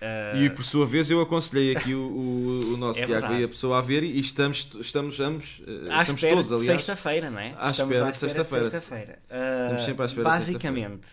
Uh... 0.00 0.44
E 0.44 0.50
por 0.50 0.64
sua 0.64 0.86
vez 0.86 1.10
eu 1.10 1.20
aconselhei 1.20 1.76
aqui 1.76 1.94
o, 1.94 2.00
o, 2.00 2.74
o 2.74 2.76
nosso 2.78 3.00
é 3.00 3.06
Tiago 3.06 3.34
e 3.34 3.44
a 3.44 3.48
pessoa 3.48 3.78
a 3.78 3.80
ver 3.80 4.04
e 4.04 4.20
estamos, 4.20 4.70
estamos 4.80 5.18
ambos, 5.18 5.58
uh, 5.60 5.90
à 5.90 6.02
estamos 6.02 6.20
todos, 6.20 6.52
aliás. 6.52 6.66
sexta-feira, 6.66 7.30
não 7.30 7.40
é? 7.40 7.54
À 7.58 7.70
estamos 7.70 7.96
espera 7.96 8.12
de 8.12 8.18
sexta-feira. 8.18 8.70
Sexta 8.70 8.94
uh, 8.94 9.64
estamos 9.64 9.84
sempre 9.84 10.02
à 10.02 10.06
espera 10.06 10.28
Basicamente, 10.28 11.08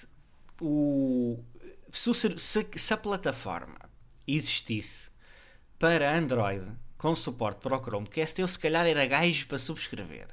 o, 0.61 1.43
se, 1.91 2.13
se, 2.37 2.67
se 2.75 2.93
a 2.93 2.97
plataforma 2.97 3.79
existisse 4.27 5.09
para 5.79 6.15
Android 6.15 6.65
com 6.97 7.15
suporte 7.15 7.61
para 7.61 7.75
o 7.75 7.83
Chromecast, 7.83 8.39
eu 8.39 8.47
se 8.47 8.57
calhar 8.57 8.85
era 8.85 9.05
gajo 9.05 9.47
para 9.47 9.59
subscrever. 9.59 10.27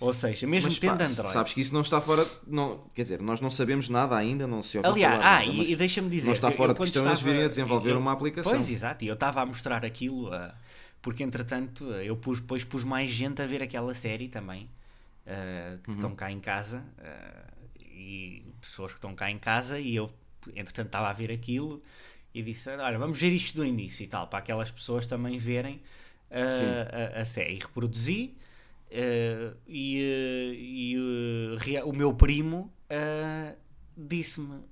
Ou 0.00 0.14
seja, 0.14 0.46
mesmo 0.46 0.70
mas, 0.70 0.78
tendo 0.78 0.96
pá, 0.96 1.04
Android. 1.04 1.32
Sabes 1.32 1.52
que 1.52 1.60
isso 1.60 1.74
não 1.74 1.82
está 1.82 2.00
fora. 2.00 2.26
Não, 2.46 2.82
quer 2.94 3.02
dizer, 3.02 3.20
nós 3.20 3.42
não 3.42 3.50
sabemos 3.50 3.90
nada 3.90 4.16
ainda, 4.16 4.46
não 4.46 4.62
se 4.62 4.78
ouve 4.78 4.88
Aliás, 4.88 5.16
falar, 5.16 5.36
ah, 5.36 5.44
e, 5.44 5.72
e 5.72 5.76
deixa-me 5.76 6.08
dizer. 6.08 6.24
Não 6.24 6.32
está 6.32 6.50
fora 6.50 6.70
eu, 6.70 6.74
de 6.74 6.80
questão 6.80 7.06
eles 7.06 7.20
virem 7.20 7.44
a 7.44 7.48
desenvolver 7.48 7.90
eu, 7.90 7.98
uma 7.98 8.12
aplicação. 8.12 8.52
Pois, 8.52 8.70
exato, 8.70 9.04
e 9.04 9.08
eu 9.08 9.14
estava 9.14 9.42
a 9.42 9.46
mostrar 9.46 9.84
aquilo, 9.84 10.34
uh, 10.34 10.50
porque 11.02 11.22
entretanto 11.22 11.84
eu 11.84 12.16
pus, 12.16 12.40
depois 12.40 12.64
pus 12.64 12.82
mais 12.82 13.10
gente 13.10 13.42
a 13.42 13.46
ver 13.46 13.62
aquela 13.62 13.92
série 13.92 14.26
também, 14.28 14.70
uh, 15.26 15.78
que 15.82 15.90
uhum. 15.90 15.96
estão 15.96 16.14
cá 16.14 16.32
em 16.32 16.40
casa, 16.40 16.82
uh, 16.98 17.80
e 17.92 18.42
pessoas 18.58 18.92
que 18.92 18.98
estão 18.98 19.14
cá 19.14 19.30
em 19.30 19.38
casa, 19.38 19.78
e 19.78 19.96
eu, 19.96 20.10
entretanto, 20.56 20.86
estava 20.86 21.10
a 21.10 21.12
ver 21.12 21.30
aquilo 21.30 21.82
e 22.32 22.42
disse: 22.42 22.70
Olha, 22.70 22.98
vamos 22.98 23.20
ver 23.20 23.32
isto 23.32 23.54
do 23.54 23.66
início 23.66 24.02
e 24.02 24.06
tal, 24.06 24.26
para 24.28 24.38
aquelas 24.38 24.70
pessoas 24.70 25.06
também 25.06 25.36
verem 25.36 25.78
a, 26.30 27.18
a, 27.18 27.20
a 27.20 27.24
série. 27.26 27.56
E 27.56 27.58
reproduzi. 27.58 28.34
Uh, 28.90 29.56
e, 29.68 30.00
uh, 30.02 30.54
e 30.54 31.78
uh, 31.78 31.88
o 31.88 31.92
meu 31.92 32.12
primo 32.12 32.72
disse-me 33.96 34.64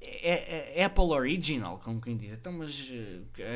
é, 0.00 0.80
é, 0.80 0.84
Apple 0.84 1.04
Original, 1.04 1.78
como 1.84 2.00
quem 2.00 2.16
diz. 2.16 2.32
Então, 2.32 2.52
mas 2.52 2.90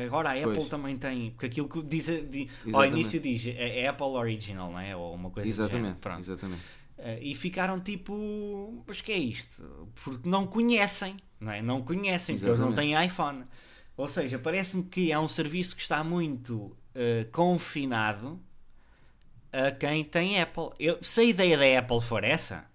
agora 0.05 0.29
a 0.29 0.33
Apple 0.33 0.53
pois. 0.55 0.67
também 0.69 0.97
tem. 0.97 1.31
Porque 1.31 1.47
aquilo 1.47 1.67
que 1.67 1.81
diz, 1.81 2.05
diz 2.29 2.49
ao 2.71 2.85
início 2.85 3.19
diz 3.19 3.45
é, 3.47 3.81
é, 3.81 3.87
Apple 3.87 4.05
Original, 4.05 4.71
não 4.71 4.79
é? 4.79 4.95
Ou 4.95 5.15
uma 5.15 5.31
coisa 5.31 5.49
Exatamente. 5.49 5.97
Pronto. 5.97 6.19
Exatamente. 6.19 6.61
e 7.21 7.35
ficaram 7.35 7.81
tipo, 7.81 8.83
mas 8.87 9.01
que 9.01 9.11
é 9.11 9.17
isto? 9.17 9.89
Porque 10.01 10.29
não 10.29 10.47
conhecem, 10.47 11.17
não 11.39 11.51
é? 11.51 11.61
Não 11.61 11.81
conhecem, 11.81 12.35
Exatamente. 12.35 12.39
porque 12.39 12.47
eles 12.47 12.59
não 12.59 12.73
têm 12.73 13.05
iPhone. 13.05 13.43
Ou 13.97 14.07
seja, 14.07 14.39
parece-me 14.39 14.83
que 14.83 15.11
é 15.11 15.19
um 15.19 15.27
serviço 15.27 15.75
que 15.75 15.81
está 15.81 16.03
muito 16.03 16.77
confinado 17.31 18.39
a 19.57 19.71
quem 19.71 20.03
tem 20.03 20.39
Apple. 20.39 20.69
Eu, 20.79 20.97
se 21.01 21.21
a 21.21 21.23
ideia 21.23 21.57
da 21.57 21.79
Apple 21.79 22.01
for 22.01 22.23
essa, 22.23 22.65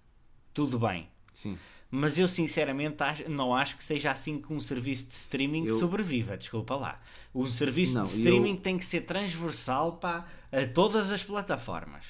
tudo 0.53 0.77
bem. 0.77 1.07
Sim. 1.31 1.57
Mas 1.89 2.17
eu 2.17 2.27
sinceramente 2.27 3.01
acho, 3.03 3.29
não 3.29 3.55
acho 3.55 3.77
que 3.77 3.85
seja 3.85 4.11
assim 4.11 4.41
que 4.41 4.51
um 4.51 4.59
serviço 4.59 5.05
de 5.07 5.13
streaming 5.13 5.67
eu... 5.67 5.77
sobreviva. 5.77 6.35
Desculpa 6.35 6.75
lá. 6.75 6.99
O 7.33 7.45
serviço 7.47 7.95
não, 7.95 8.03
de 8.03 8.09
streaming 8.09 8.55
eu... 8.55 8.61
tem 8.61 8.77
que 8.77 8.85
ser 8.85 9.01
transversal 9.01 9.97
para 9.97 10.25
a 10.51 10.65
todas 10.73 11.11
as 11.11 11.23
plataformas. 11.23 12.05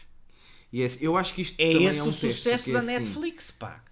E 0.72 0.82
esse, 0.82 1.04
eu 1.04 1.18
acho 1.18 1.34
que 1.34 1.42
isto 1.42 1.60
é 1.60 1.72
esse 1.72 2.00
é 2.00 2.04
um 2.04 2.08
o 2.08 2.14
sucesso 2.14 2.72
da 2.72 2.80
é 2.80 2.82
assim, 2.82 2.88
Netflix, 2.88 3.52
pá 3.52 3.84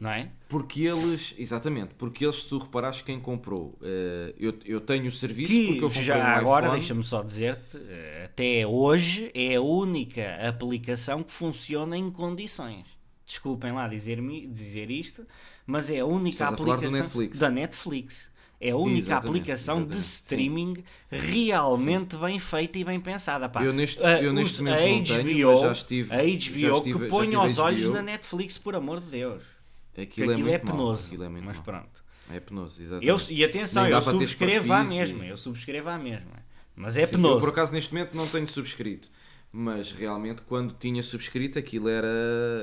não 0.00 0.10
é? 0.10 0.30
Porque 0.48 0.82
eles, 0.82 1.34
exatamente, 1.36 1.94
porque 1.94 2.24
eles, 2.24 2.42
se 2.42 2.48
tu 2.48 2.58
reparares 2.58 3.02
quem 3.02 3.18
comprou, 3.18 3.78
uh, 3.80 4.34
eu, 4.38 4.54
eu 4.64 4.80
tenho 4.80 5.06
o 5.08 5.12
serviço 5.12 5.50
que 5.50 5.66
porque 5.80 5.84
eu 5.84 5.90
já 5.90 6.18
um 6.18 6.22
agora 6.22 6.70
deixa-me 6.70 7.02
só 7.02 7.22
dizer-te, 7.22 7.76
uh, 7.76 8.24
até 8.24 8.66
hoje 8.66 9.30
é 9.34 9.56
a 9.56 9.60
única 9.60 10.36
aplicação 10.48 11.22
que 11.22 11.32
funciona 11.32 11.96
em 11.96 12.10
condições. 12.10 12.86
Desculpem 13.26 13.72
lá 13.72 13.88
dizer-me 13.88 14.46
dizer 14.46 14.90
isto, 14.90 15.26
mas 15.66 15.90
é 15.90 15.98
a 15.98 16.06
única 16.06 16.44
Estás 16.44 16.52
aplicação 16.54 16.88
a 16.88 17.02
Netflix. 17.02 17.38
da 17.38 17.50
Netflix. 17.50 18.38
É 18.60 18.70
a 18.70 18.76
única 18.76 18.98
exatamente, 18.98 19.28
aplicação 19.28 19.76
exatamente. 19.76 20.00
de 20.00 20.04
streaming 20.04 20.74
Sim. 20.74 21.30
realmente 21.30 22.16
Sim. 22.16 22.20
bem 22.20 22.38
feita 22.40 22.78
e 22.78 22.84
bem 22.84 22.98
pensada. 22.98 23.48
Pá. 23.48 23.62
Eu 23.62 23.72
neste, 23.72 24.00
eu 24.00 24.32
neste 24.32 24.60
momento 24.60 25.12
a 25.12 25.16
HBO, 25.16 25.24
tenho, 25.24 25.60
já 25.60 25.72
estive, 25.72 26.12
a 26.12 26.16
HBO 26.16 26.76
estive, 26.78 26.98
que 26.98 27.06
põe 27.06 27.36
os 27.36 27.58
olhos 27.58 27.88
na 27.90 28.02
Netflix, 28.02 28.58
por 28.58 28.74
amor 28.74 28.98
de 28.98 29.06
Deus. 29.06 29.57
Aquilo, 30.02 30.30
é, 30.30 30.34
aquilo 30.34 30.50
é, 30.50 30.58
penoso. 30.58 31.06
Aquilo 31.06 31.24
é 31.24 31.28
muito 31.28 31.44
mas 31.44 31.58
pronto. 31.58 32.04
É 32.30 32.40
penoso, 32.40 32.80
exatamente. 32.80 33.08
Eu, 33.08 33.36
e 33.36 33.44
atenção, 33.44 33.86
eu 33.86 34.02
subscrevo 34.02 34.72
à 34.72 34.84
mesma. 34.84 35.24
E... 35.24 35.28
Eu 35.30 35.36
subscrevo 35.36 35.88
à 35.88 35.98
mesma. 35.98 36.46
Mas 36.76 36.96
é 36.96 37.06
Sim, 37.06 37.16
penoso. 37.16 37.36
Eu, 37.36 37.40
por 37.40 37.48
acaso, 37.48 37.72
neste 37.72 37.92
momento 37.92 38.14
não 38.14 38.26
tenho 38.28 38.46
subscrito. 38.46 39.10
mas 39.50 39.90
realmente 39.92 40.42
quando 40.42 40.74
tinha 40.78 41.02
subscrito 41.02 41.58
aquilo 41.58 41.88
era, 41.88 42.06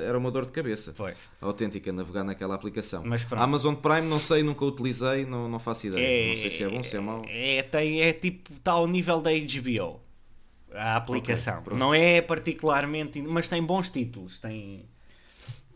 era 0.07 0.17
uma 0.17 0.31
dor 0.31 0.45
de 0.45 0.51
cabeça. 0.51 0.93
Foi. 0.93 1.13
Autêntica, 1.41 1.91
navegar 1.91 2.23
naquela 2.23 2.55
aplicação. 2.55 3.03
Mas 3.05 3.23
pronto. 3.23 3.41
Amazon 3.41 3.73
Prime 3.73 4.07
não 4.07 4.19
sei, 4.19 4.43
nunca 4.43 4.63
utilizei, 4.63 5.25
não, 5.25 5.49
não 5.49 5.59
faço 5.59 5.87
ideia. 5.87 6.29
não 6.29 6.37
sei 6.37 6.51
se 6.51 6.63
é 6.63 6.69
bom, 6.69 6.83
se 6.83 6.95
é 6.95 6.99
mau. 6.99 7.25
É, 7.27 7.63
tem, 7.63 8.01
é 8.01 8.13
tipo, 8.13 8.53
está 8.53 8.73
ao 8.73 8.87
nível 8.87 9.19
da 9.19 9.31
HBO. 9.31 9.99
A 10.71 10.97
aplicação. 10.97 11.63
pronto. 11.63 11.79
não 11.79 11.93
é 11.93 12.21
particularmente. 12.21 13.21
Mas 13.21 13.47
tem 13.47 13.63
bons 13.63 13.89
títulos. 13.89 14.39
Tem, 14.39 14.85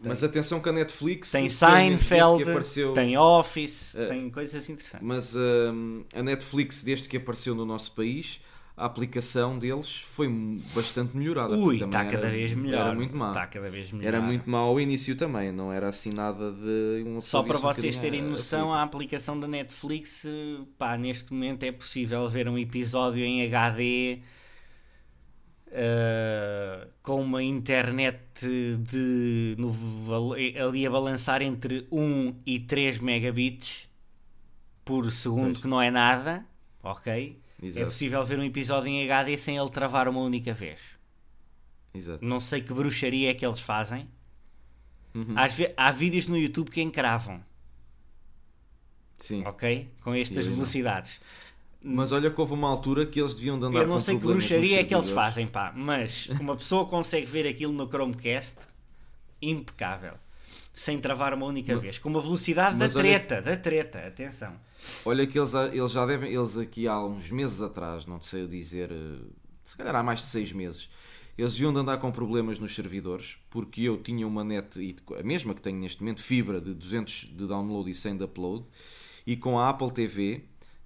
Mas 0.01 0.23
atenção 0.23 0.59
que 0.59 0.69
a 0.69 0.71
Netflix 0.71 1.31
tem 1.31 1.49
Seinfeld, 1.49 2.43
apareceu- 2.43 2.93
tem 2.93 3.17
Office, 3.17 3.95
Eh, 3.95 4.05
tem 4.07 4.29
coisas 4.29 4.69
interessantes. 4.69 5.05
Mas 5.05 5.35
hum, 5.35 6.03
a 6.15 6.23
Netflix, 6.23 6.81
desde 6.83 7.07
que 7.09 7.17
apareceu 7.17 7.53
no 7.53 7.65
nosso 7.65 7.91
país, 7.91 8.39
a 8.77 8.85
aplicação 8.85 9.59
deles 9.59 9.93
foi 9.97 10.29
bastante 10.73 11.17
melhorada. 11.17 11.53
Ui, 11.57 11.75
está 11.75 12.05
cada 12.05 12.17
era- 12.27 12.29
vez 12.29 12.53
melhor. 12.53 12.85
Era 12.87 12.95
muito 12.95 13.13
má. 13.13 13.27
Está 13.27 13.45
cada 13.47 13.69
vez 13.69 13.91
melhor. 13.91 14.07
Era 14.07 14.21
muito 14.21 14.49
mau 14.49 14.69
ao 14.69 14.79
início 14.79 15.17
também, 15.17 15.51
não 15.51 15.69
era 15.73 15.89
assim 15.89 16.11
nada 16.13 16.49
de 16.49 17.03
um 17.05 17.19
Só 17.19 17.43
para 17.43 17.57
um 17.57 17.61
vocês 17.61 17.97
bocadinho 17.97 18.01
terem 18.01 18.21
noção, 18.21 18.71
a- 18.73 18.79
a 18.79 18.83
aplicação 18.83 19.37
da 19.37 19.49
Netflix, 19.49 20.23
eh, 20.23 20.29
pá, 20.77 20.97
neste 20.97 21.33
momento 21.33 21.63
é 21.63 21.73
possível 21.73 22.29
ver 22.29 22.47
um 22.47 22.57
episódio 22.57 23.21
em 23.25 23.43
HD 23.45 24.19
eh, 25.71 26.87
com 27.03 27.21
uma 27.21 27.43
internet 27.43 28.19
de 28.79 29.55
no 29.57 29.73
ali 30.65 30.85
a 30.85 30.89
balançar 30.89 31.41
entre 31.41 31.87
1 31.91 32.35
e 32.45 32.59
3 32.59 32.99
megabits 32.99 33.87
por 34.83 35.11
segundo, 35.11 35.53
Pois. 35.53 35.57
que 35.59 35.67
não 35.67 35.81
é 35.81 35.91
nada, 35.91 36.45
ok? 36.83 37.39
É 37.61 37.65
Exato. 37.65 37.85
possível 37.87 38.25
ver 38.25 38.39
um 38.39 38.43
episódio 38.43 38.87
em 38.89 39.03
HD 39.03 39.37
sem 39.37 39.57
ele 39.57 39.69
travar 39.69 40.07
uma 40.07 40.21
única 40.21 40.53
vez. 40.53 40.79
Exato. 41.93 42.23
Não 42.25 42.39
sei 42.39 42.61
que 42.61 42.73
bruxaria 42.73 43.29
é 43.31 43.33
que 43.33 43.45
eles 43.45 43.59
fazem. 43.59 44.07
Uhum. 45.13 45.33
Às 45.35 45.53
há 45.75 45.91
vídeos 45.91 46.27
no 46.27 46.37
YouTube 46.37 46.69
que 46.69 46.81
encravam, 46.81 47.43
Sim. 49.17 49.43
ok? 49.45 49.89
Com 50.01 50.13
estas 50.13 50.45
aí 50.45 50.51
não. 50.51 50.57
Mas 51.81 52.11
olha 52.11 52.29
que 52.29 52.39
houve 52.41 52.53
uma 52.53 52.67
altura 52.67 53.05
que 53.05 53.19
eles 53.21 53.33
deviam 53.33 53.57
de 53.57 53.65
andar 53.65 53.81
Eu 53.81 53.87
não 53.87 53.99
sei 53.99 54.17
que 54.19 54.25
bruxaria 54.25 54.81
é 54.81 54.83
que 54.83 54.93
eles 54.93 55.09
fazem, 55.09 55.47
pá, 55.47 55.71
mas 55.75 56.27
uma 56.39 56.55
pessoa 56.55 56.85
consegue 56.85 57.25
ver 57.25 57.47
aquilo 57.47 57.71
no 57.71 57.87
Chromecast 57.87 58.57
impecável, 59.41 60.13
sem 60.73 60.99
travar 60.99 61.33
uma 61.33 61.45
única 61.45 61.77
vez, 61.77 61.97
com 61.97 62.09
uma 62.09 62.21
velocidade 62.21 62.77
da 62.77 62.85
mas 62.85 62.95
olha- 62.95 63.17
treta, 63.19 63.41
da 63.41 63.55
treta, 63.55 63.99
atenção. 63.99 64.53
Olha 65.05 65.25
que 65.25 65.37
eles, 65.39 65.53
eles 65.53 65.91
já 65.91 66.05
devem, 66.05 66.33
eles 66.33 66.57
aqui 66.57 66.87
há 66.87 67.01
uns 67.03 67.31
meses 67.31 67.61
atrás, 67.61 68.05
não 68.05 68.21
sei 68.21 68.47
dizer, 68.47 68.91
eh, 68.91 69.17
se 69.63 69.75
calhar 69.77 69.95
há 69.95 70.03
mais 70.03 70.19
de 70.19 70.25
seis 70.27 70.51
meses, 70.51 70.89
eles 71.37 71.53
deviam 71.53 71.71
de 71.71 71.79
andar 71.79 71.97
com 71.97 72.11
problemas 72.11 72.59
nos 72.59 72.75
servidores, 72.75 73.37
porque 73.49 73.81
eu 73.83 73.97
tinha 73.97 74.27
uma 74.27 74.43
net, 74.43 74.95
a 75.17 75.23
mesma 75.23 75.53
que 75.53 75.61
tenho 75.61 75.77
neste 75.79 76.01
momento, 76.01 76.21
fibra 76.21 76.59
de 76.59 76.73
200 76.73 77.29
de 77.33 77.47
download 77.47 77.89
e 77.89 77.95
100 77.95 78.17
de 78.17 78.23
upload, 78.25 78.65
e 79.25 79.37
com 79.37 79.57
a 79.57 79.69
Apple 79.69 79.91
TV 79.91 80.43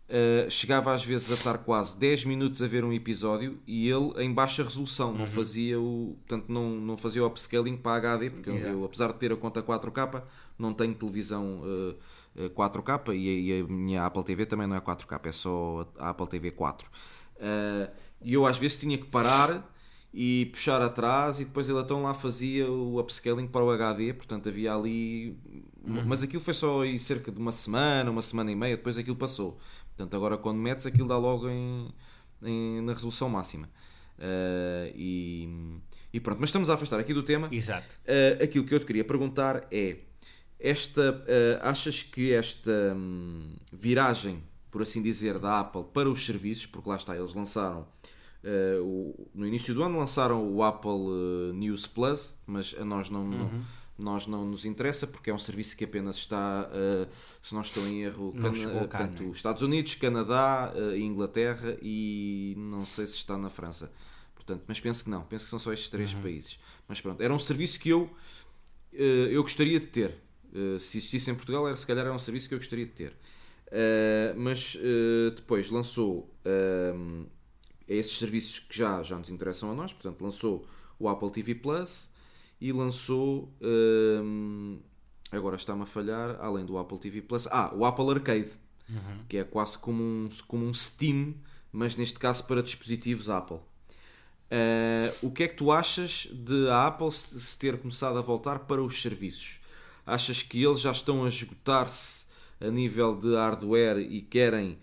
eh, 0.09 0.47
chegava 0.49 0.93
às 0.93 1.03
vezes 1.03 1.31
a 1.31 1.35
estar 1.35 1.57
quase 1.59 1.97
10 1.97 2.25
minutos 2.25 2.61
a 2.61 2.67
ver 2.67 2.83
um 2.83 2.91
episódio 2.93 3.59
e 3.65 3.87
ele 3.89 4.11
em 4.23 4.31
baixa 4.33 4.63
resolução, 4.63 5.11
Uhum. 5.11 5.17
não 5.19 5.27
fazia 5.27 5.79
o, 5.79 6.17
portanto, 6.27 6.45
não, 6.51 6.69
não 6.71 6.97
fazia 6.97 7.23
o 7.23 7.27
upscaling 7.27 7.77
para 7.77 7.95
HD, 7.97 8.29
porque 8.29 8.49
eu, 8.49 8.55
Exato. 8.57 8.73
eu, 8.73 8.83
apesar 8.85 9.07
de 9.13 9.19
ter 9.19 9.31
a 9.31 9.35
conta 9.35 9.61
4K, 9.63 10.23
não 10.59 10.73
tenho 10.73 10.93
televisão 10.93 11.61
eh, 12.35 12.45
eh, 12.45 12.49
4K 12.49 13.13
e, 13.15 13.29
a- 13.51 13.57
e 13.57 13.61
a 13.61 13.63
minha 13.67 14.05
Apple 14.05 14.23
TV 14.23 14.45
também 14.45 14.67
não 14.67 14.75
é 14.75 14.79
4K, 14.81 15.19
é 15.29 15.31
só 15.31 15.87
a 15.97 16.09
Apple 16.09 16.27
TV 16.27 16.51
4. 16.51 16.89
Eh, 17.39 17.89
E 18.25 18.33
eu 18.35 18.45
às 18.45 18.57
vezes 18.57 18.77
tinha 18.77 18.97
que 18.97 19.03
parar 19.05 19.69
e 20.13 20.45
puxar 20.53 20.81
atrás 20.81 21.41
e 21.41 21.45
depois 21.45 21.67
ele 21.67 21.79
então 21.79 22.03
lá 22.03 22.13
fazia 22.13 22.69
o 22.71 22.97
upscaling 22.99 23.47
para 23.47 23.61
o 23.65 23.69
HD, 23.71 24.13
portanto 24.13 24.47
havia 24.47 24.73
ali... 24.73 25.37
Mas 25.85 26.23
aquilo 26.23 26.41
foi 26.41 26.53
só 26.53 26.83
aí 26.83 26.97
cerca 26.97 27.29
de 27.29 27.37
uma 27.37 27.51
semana, 27.51 28.09
uma 28.09 28.21
semana 28.21 28.49
e 28.49 28.55
meia, 28.55 28.77
depois 28.77 28.97
aquilo 28.97 29.17
passou. 29.17 29.59
Portanto 29.95 30.15
agora 30.15 30.37
quando 30.37 30.57
metes 30.57 30.85
aquilo 30.85 31.07
dá 31.07 31.17
logo 31.17 31.49
em, 31.49 31.87
em- 32.41 32.81
na 32.81 32.93
resolução 32.93 33.29
máxima. 33.29 33.69
Eh, 34.19 34.91
e, 34.95 35.49
e 36.13 36.19
pronto, 36.19 36.39
mas 36.39 36.49
estamos 36.49 36.69
a 36.69 36.75
afastar 36.75 36.99
aqui 36.99 37.13
do 37.13 37.23
tema. 37.23 37.47
Exato. 37.51 37.95
Uh, 38.05 38.43
aquilo 38.43 38.65
que 38.65 38.73
eu 38.75 38.79
te 38.79 38.85
queria 38.85 39.03
perguntar 39.03 39.67
é: 39.71 39.97
esta, 40.59 41.11
uh, 41.11 41.67
achas 41.67 42.03
que 42.03 42.31
esta 42.31 42.93
hum, 42.95 43.53
viragem, 43.71 44.41
por 44.71 44.81
assim 44.81 45.01
dizer, 45.01 45.39
da 45.39 45.59
Apple 45.59 45.83
para 45.93 46.09
os 46.09 46.25
serviços, 46.25 46.65
porque 46.67 46.89
lá 46.89 46.95
está, 46.95 47.17
eles 47.17 47.33
lançaram 47.33 47.81
uh, 48.43 48.83
o- 48.83 49.27
no 49.33 49.45
início 49.47 49.73
do 49.73 49.83
ano 49.83 49.97
lançaram 49.97 50.47
o 50.53 50.63
Apple 50.63 50.89
uh, 50.91 51.53
News 51.53 51.87
Plus, 51.87 52.35
mas 52.45 52.75
a 52.79 52.85
nós 52.85 53.09
não, 53.09 53.27
não- 53.27 53.47
nós 53.97 54.25
não 54.27 54.45
nos 54.45 54.65
interessa 54.65 55.05
porque 55.05 55.29
é 55.29 55.33
um 55.33 55.37
serviço 55.37 55.77
que 55.77 55.83
apenas 55.83 56.15
está, 56.15 56.67
uh, 56.69 57.07
se 57.41 57.53
não 57.53 57.61
estou 57.61 57.85
em 57.87 58.03
erro, 58.03 58.33
Não 58.35 58.51
Cana- 58.51 58.55
chegou 58.55 58.87
cá, 58.87 58.97
portanto, 58.99 59.23
não 59.23 59.29
é? 59.29 59.31
Estados 59.33 59.61
Unidos, 59.61 59.95
Canadá, 59.95 60.73
uh, 60.75 60.95
Inglaterra 60.95 61.77
e 61.81 62.55
não 62.57 62.85
sei 62.85 63.05
se 63.07 63.15
está 63.15 63.37
na 63.37 63.49
França. 63.49 63.91
Portanto, 64.35 64.63
mas 64.67 64.79
penso 64.79 65.03
que 65.03 65.09
não, 65.09 65.21
penso 65.23 65.45
que 65.45 65.49
são 65.49 65.59
só 65.59 65.71
estes 65.71 65.89
três 65.89 66.13
países. 66.13 66.59
Mas 66.87 66.99
pronto, 66.99 67.21
era 67.21 67.33
um 67.33 67.39
serviço 67.39 67.79
que 67.79 67.89
eu, 67.89 68.09
eh, 68.91 69.29
eu 69.31 69.41
gostaria 69.41 69.79
de 69.79 69.87
ter. 69.87 70.17
Se 70.79 70.97
existisse 70.97 71.31
em 71.31 71.35
Portugal, 71.35 71.65
era, 71.65 71.77
se 71.77 71.87
calhar 71.87 72.05
era 72.05 72.13
um 72.13 72.19
serviço 72.19 72.49
que 72.49 72.53
eu 72.53 72.59
gostaria 72.59 72.85
de 72.85 72.91
ter. 72.91 73.15
Mas 74.35 74.77
depois 75.35 75.69
lançou 75.69 76.29
eh, 76.43 76.93
esses 77.87 78.17
serviços 78.19 78.59
que 78.59 78.77
já, 78.77 79.01
já 79.01 79.17
nos 79.17 79.29
interessam 79.29 79.71
a 79.71 79.73
nós, 79.73 79.93
portanto, 79.93 80.21
lançou 80.21 80.67
o 80.99 81.07
Apple 81.07 81.31
TV 81.31 81.55
Plus 81.55 82.09
e 82.63 82.71
lançou. 82.71 83.53
eh, 83.61 84.79
agora 85.35 85.57
está-me 85.57 85.81
a 85.81 85.85
falhar, 85.85 86.37
além 86.39 86.65
do 86.65 86.77
Apple 86.77 86.97
TV 86.97 87.21
Plus, 87.21 87.45
ah, 87.51 87.73
o 87.75 87.83
Apple 87.85 88.09
Arcade, 88.09 88.51
que 89.27 89.37
é 89.37 89.43
quase 89.43 89.77
como 89.77 90.01
um, 90.01 90.29
como 90.47 90.65
um 90.65 90.73
Steam, 90.73 91.33
mas 91.71 91.95
neste 91.97 92.17
caso 92.17 92.45
para 92.45 92.63
dispositivos 92.63 93.29
Apple. 93.29 93.57
Uh, 93.57 95.27
o 95.27 95.31
que 95.31 95.43
é 95.43 95.47
que 95.47 95.55
tu 95.55 95.71
achas 95.71 96.27
de 96.31 96.69
a 96.69 96.85
Apple 96.85 97.11
se 97.11 97.57
ter 97.57 97.79
começado 97.79 98.17
a 98.19 98.21
voltar 98.21 98.59
para 98.59 98.81
os 98.81 99.01
serviços? 99.01 99.59
Achas 100.05 100.43
que 100.43 100.63
eles 100.63 100.79
já 100.79 100.91
estão 100.91 101.25
a 101.25 101.29
esgotar-se 101.29 102.25
a 102.61 102.69
nível 102.69 103.15
de 103.15 103.33
hardware 103.33 103.97
e 103.97 104.21
querem 104.21 104.77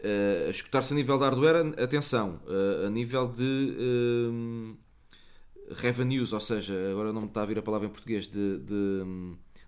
uh, 0.00 0.50
esgotar-se 0.50 0.92
a 0.92 0.96
nível 0.96 1.16
de 1.16 1.24
hardware? 1.24 1.80
Atenção, 1.80 2.40
uh, 2.46 2.86
a 2.86 2.90
nível 2.90 3.28
de 3.28 3.76
um, 3.78 4.76
revenues, 5.76 6.32
ou 6.32 6.40
seja, 6.40 6.74
agora 6.90 7.12
não 7.12 7.22
me 7.22 7.26
está 7.28 7.42
a 7.42 7.46
vir 7.46 7.58
a 7.58 7.62
palavra 7.62 7.86
em 7.86 7.90
português, 7.90 8.26
de, 8.28 8.58
de, 8.58 9.04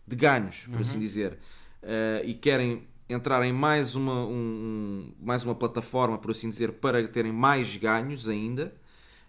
de 0.06 0.16
ganhos, 0.16 0.66
por 0.68 0.80
assim 0.82 0.98
dizer, 0.98 1.38
Uh, 1.82 2.20
e 2.26 2.34
querem 2.34 2.86
entrar 3.08 3.42
em 3.42 3.54
mais 3.54 3.94
uma, 3.94 4.26
um- 4.26 5.14
mais 5.18 5.44
uma 5.44 5.54
plataforma, 5.54 6.18
por 6.18 6.30
assim 6.30 6.50
dizer, 6.50 6.72
para 6.72 7.08
terem 7.08 7.32
mais 7.32 7.74
ganhos 7.76 8.28
ainda. 8.28 8.74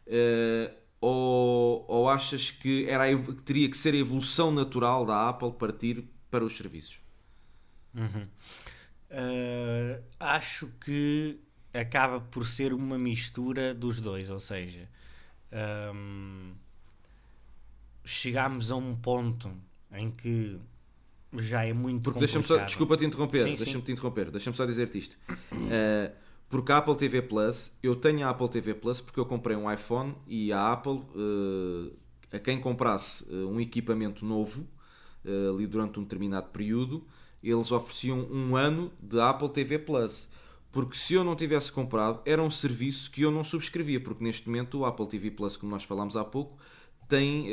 Uh, 0.05 0.69
ou, 0.99 1.85
ou 1.87 2.09
achas 2.09 2.51
que, 2.51 2.85
era 2.89 3.05
teria 3.45 3.69
que 3.69 3.77
ser 3.77 3.93
a 3.93 3.97
evolução 3.97 4.51
natural 4.51 5.05
da 5.05 5.29
Apple 5.29 5.53
partir 5.53 6.03
para 6.29 6.43
os 6.43 6.57
serviços? 6.57 6.99
Uh, 9.09 10.01
acho 10.19 10.67
que 10.79 11.39
acaba 11.73 12.19
por 12.21 12.47
ser 12.47 12.73
uma 12.73 12.97
mistura 12.97 13.73
dos 13.73 13.99
dois, 13.99 14.29
ou 14.29 14.39
seja, 14.39 14.87
um, 15.51 16.53
chegámos 18.03 18.71
a 18.71 18.75
um 18.75 18.95
ponto 18.95 19.51
em 19.91 20.11
que 20.11 20.59
já 21.37 21.65
é 21.65 21.73
muito 21.73 22.03
Porque 22.03 22.19
deixa-me 22.19 22.43
só, 22.43 22.57
desculpa 22.57 22.97
te 22.97 23.05
interromper, 23.05 23.43
deixa-me 23.55 23.83
te 23.83 23.91
interromper, 23.91 24.31
deixa-me 24.31 24.55
só 24.55 24.65
dizer-te 24.65 24.97
isto. 24.97 25.17
Uh, 25.29 26.11
porque 26.49 26.71
a 26.71 26.77
Apple 26.77 26.95
TV 26.95 27.21
Plus, 27.21 27.71
eu 27.81 27.95
tenho 27.95 28.27
a 28.27 28.29
Apple 28.29 28.49
TV 28.49 28.73
Plus 28.73 28.99
porque 28.99 29.19
eu 29.19 29.25
comprei 29.25 29.55
um 29.55 29.71
iPhone 29.71 30.15
e 30.27 30.51
a 30.51 30.73
Apple, 30.73 31.01
uh, 31.15 31.93
a 32.31 32.39
quem 32.39 32.59
comprasse 32.59 33.23
uh, 33.33 33.49
um 33.49 33.59
equipamento 33.59 34.25
novo, 34.25 34.67
ali 35.23 35.67
durante 35.67 35.99
um 35.99 36.03
determinado 36.03 36.49
período, 36.49 37.05
eles 37.43 37.71
ofereciam 37.71 38.27
um 38.31 38.55
ano 38.55 38.91
de 38.99 39.19
Apple 39.19 39.49
TV 39.49 39.77
Plus. 39.77 40.27
Porque 40.71 40.95
se 40.95 41.13
eu 41.15 41.23
não 41.23 41.35
tivesse 41.35 41.71
comprado, 41.71 42.21
era 42.25 42.41
um 42.41 42.49
serviço 42.49 43.11
que 43.11 43.21
eu 43.21 43.29
não 43.31 43.43
subscrevia, 43.43 43.99
porque 43.99 44.23
neste 44.23 44.47
momento 44.47 44.79
o 44.79 44.85
Apple 44.85 45.05
TV 45.07 45.29
Plus, 45.31 45.57
como 45.57 45.69
nós 45.71 45.83
falámos 45.83 46.15
há 46.15 46.23
pouco, 46.23 46.57
tem 47.09 47.47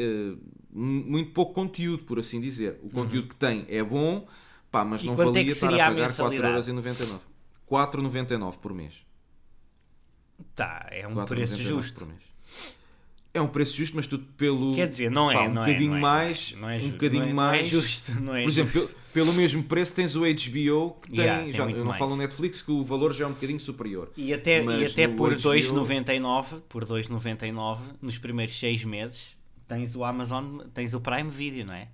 mu- 0.70 1.02
muito 1.04 1.32
pouco 1.32 1.52
conteúdo, 1.52 2.04
por 2.04 2.18
assim 2.20 2.40
dizer. 2.40 2.78
O 2.82 2.88
conteúdo 2.90 3.26
que 3.28 3.34
tem 3.34 3.66
é 3.68 3.82
bom, 3.82 4.26
pá, 4.70 4.84
mas 4.84 5.02
E 5.02 5.06
não 5.06 5.14
é 5.14 5.16
valia 5.16 5.42
que 5.44 5.50
estar 5.50 5.66
a 5.66 5.70
pagar 5.78 5.94
mensalidade? 5.94 6.70
4,99€. 6.70 7.18
4,99€ 7.68 8.56
por 8.58 8.72
mês. 8.72 8.94
Tá, 10.54 10.86
é 10.90 11.06
um 11.06 11.14
4,99€ 11.14 11.26
preço 11.26 11.56
justo. 11.62 11.98
por 11.98 12.08
mês. 12.08 12.20
É 13.34 13.40
um 13.40 13.48
preço 13.48 13.76
justo, 13.76 13.96
mas 13.96 14.06
tudo 14.06 14.24
pelo. 14.36 14.74
Quer 14.74 14.88
dizer, 14.88 15.10
não 15.10 15.30
é, 15.30 15.34
pá, 15.34 15.42
um 15.42 15.52
não 15.52 15.64
é, 15.64 15.80
não 15.80 15.96
é, 15.96 16.00
mais, 16.00 16.52
não 16.52 16.68
é, 16.70 16.76
um 16.78 16.90
bocadinho 16.90 17.22
não 17.24 17.30
é- 17.30 17.34
não 17.34 17.42
é 17.42 17.52
mais. 17.56 17.66
justo, 17.68 18.12
não 18.20 18.34
é 18.34 18.42
por 18.46 18.48
exemplo, 18.48 18.80
justo. 18.80 18.96
Eu, 19.08 19.24
pelo 19.24 19.32
mesmo 19.32 19.62
preço 19.62 19.94
tens 19.94 20.14
o 20.16 20.20
HBO 20.20 20.96
que 21.00 21.10
tem, 21.10 21.20
Yeah, 21.20 21.50
já, 21.52 21.64
muito 21.64 21.76
eu 21.76 21.80
não 21.80 21.86
mais. 21.86 21.98
falo 21.98 22.10
no 22.12 22.16
Netflix 22.16 22.62
que 22.62 22.70
o 22.70 22.84
valor 22.84 23.12
já 23.14 23.24
é 23.24 23.28
um 23.28 23.32
bocadinho 23.32 23.60
superior. 23.60 24.10
E 24.16 24.32
até, 24.32 24.62
e 24.62 24.84
até 24.84 25.08
por 25.08 25.32
HBO 25.34 25.40
2,99 25.50 26.60
por 26.68 26.84
2,99 26.84 27.78
nos 28.02 28.18
primeiros 28.18 28.58
6 28.58 28.84
meses 28.84 29.36
tens 29.66 29.94
o 29.94 30.04
Amazon, 30.04 30.60
tens 30.72 30.94
o 30.94 31.00
Prime 31.00 31.28
Video, 31.30 31.66
não 31.66 31.74
é? 31.74 31.88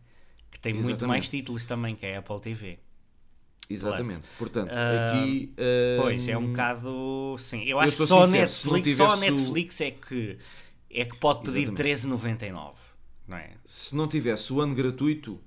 Que 0.51 0.59
tem 0.61 0.73
muito 0.73 0.91
Exatamente. 0.91 1.09
mais 1.09 1.29
títulos 1.29 1.67
também 1.67 1.97
que 1.97 2.07
a 2.07 2.19
Apple 2.21 2.41
TV. 2.41 2.79
Exatamente. 3.69 4.23
Portanto, 4.39 4.71
Ah, 4.73 5.07
aqui. 5.13 5.55
Pois, 6.01 6.29
é 6.29 6.37
um 6.37 6.49
bocado. 6.49 7.37
Sim, 7.39 7.63
eu 7.63 7.71
eu 7.71 7.81
acho 7.81 7.97
sou 7.97 8.07
que 8.07 8.09
só 8.09 8.27
sincero, 8.27 8.43
Netflix, 8.45 8.97
só 8.97 9.11
a 9.11 9.17
Netflix 9.17 9.81
é 9.81 9.91
que, 9.91 10.39
é 10.91 11.05
que 11.05 11.17
pode 11.17 11.43
pedir 11.43 11.63
Exatamente. 11.63 12.07
13,99. 12.07 12.75
Não 13.27 13.37
é? 13.39 13.51
Se 13.65 13.97
não 13.97 14.07
tivesse 14.07 14.53
o 14.53 14.61
ano 14.61 14.75
gratuito. 14.75 15.41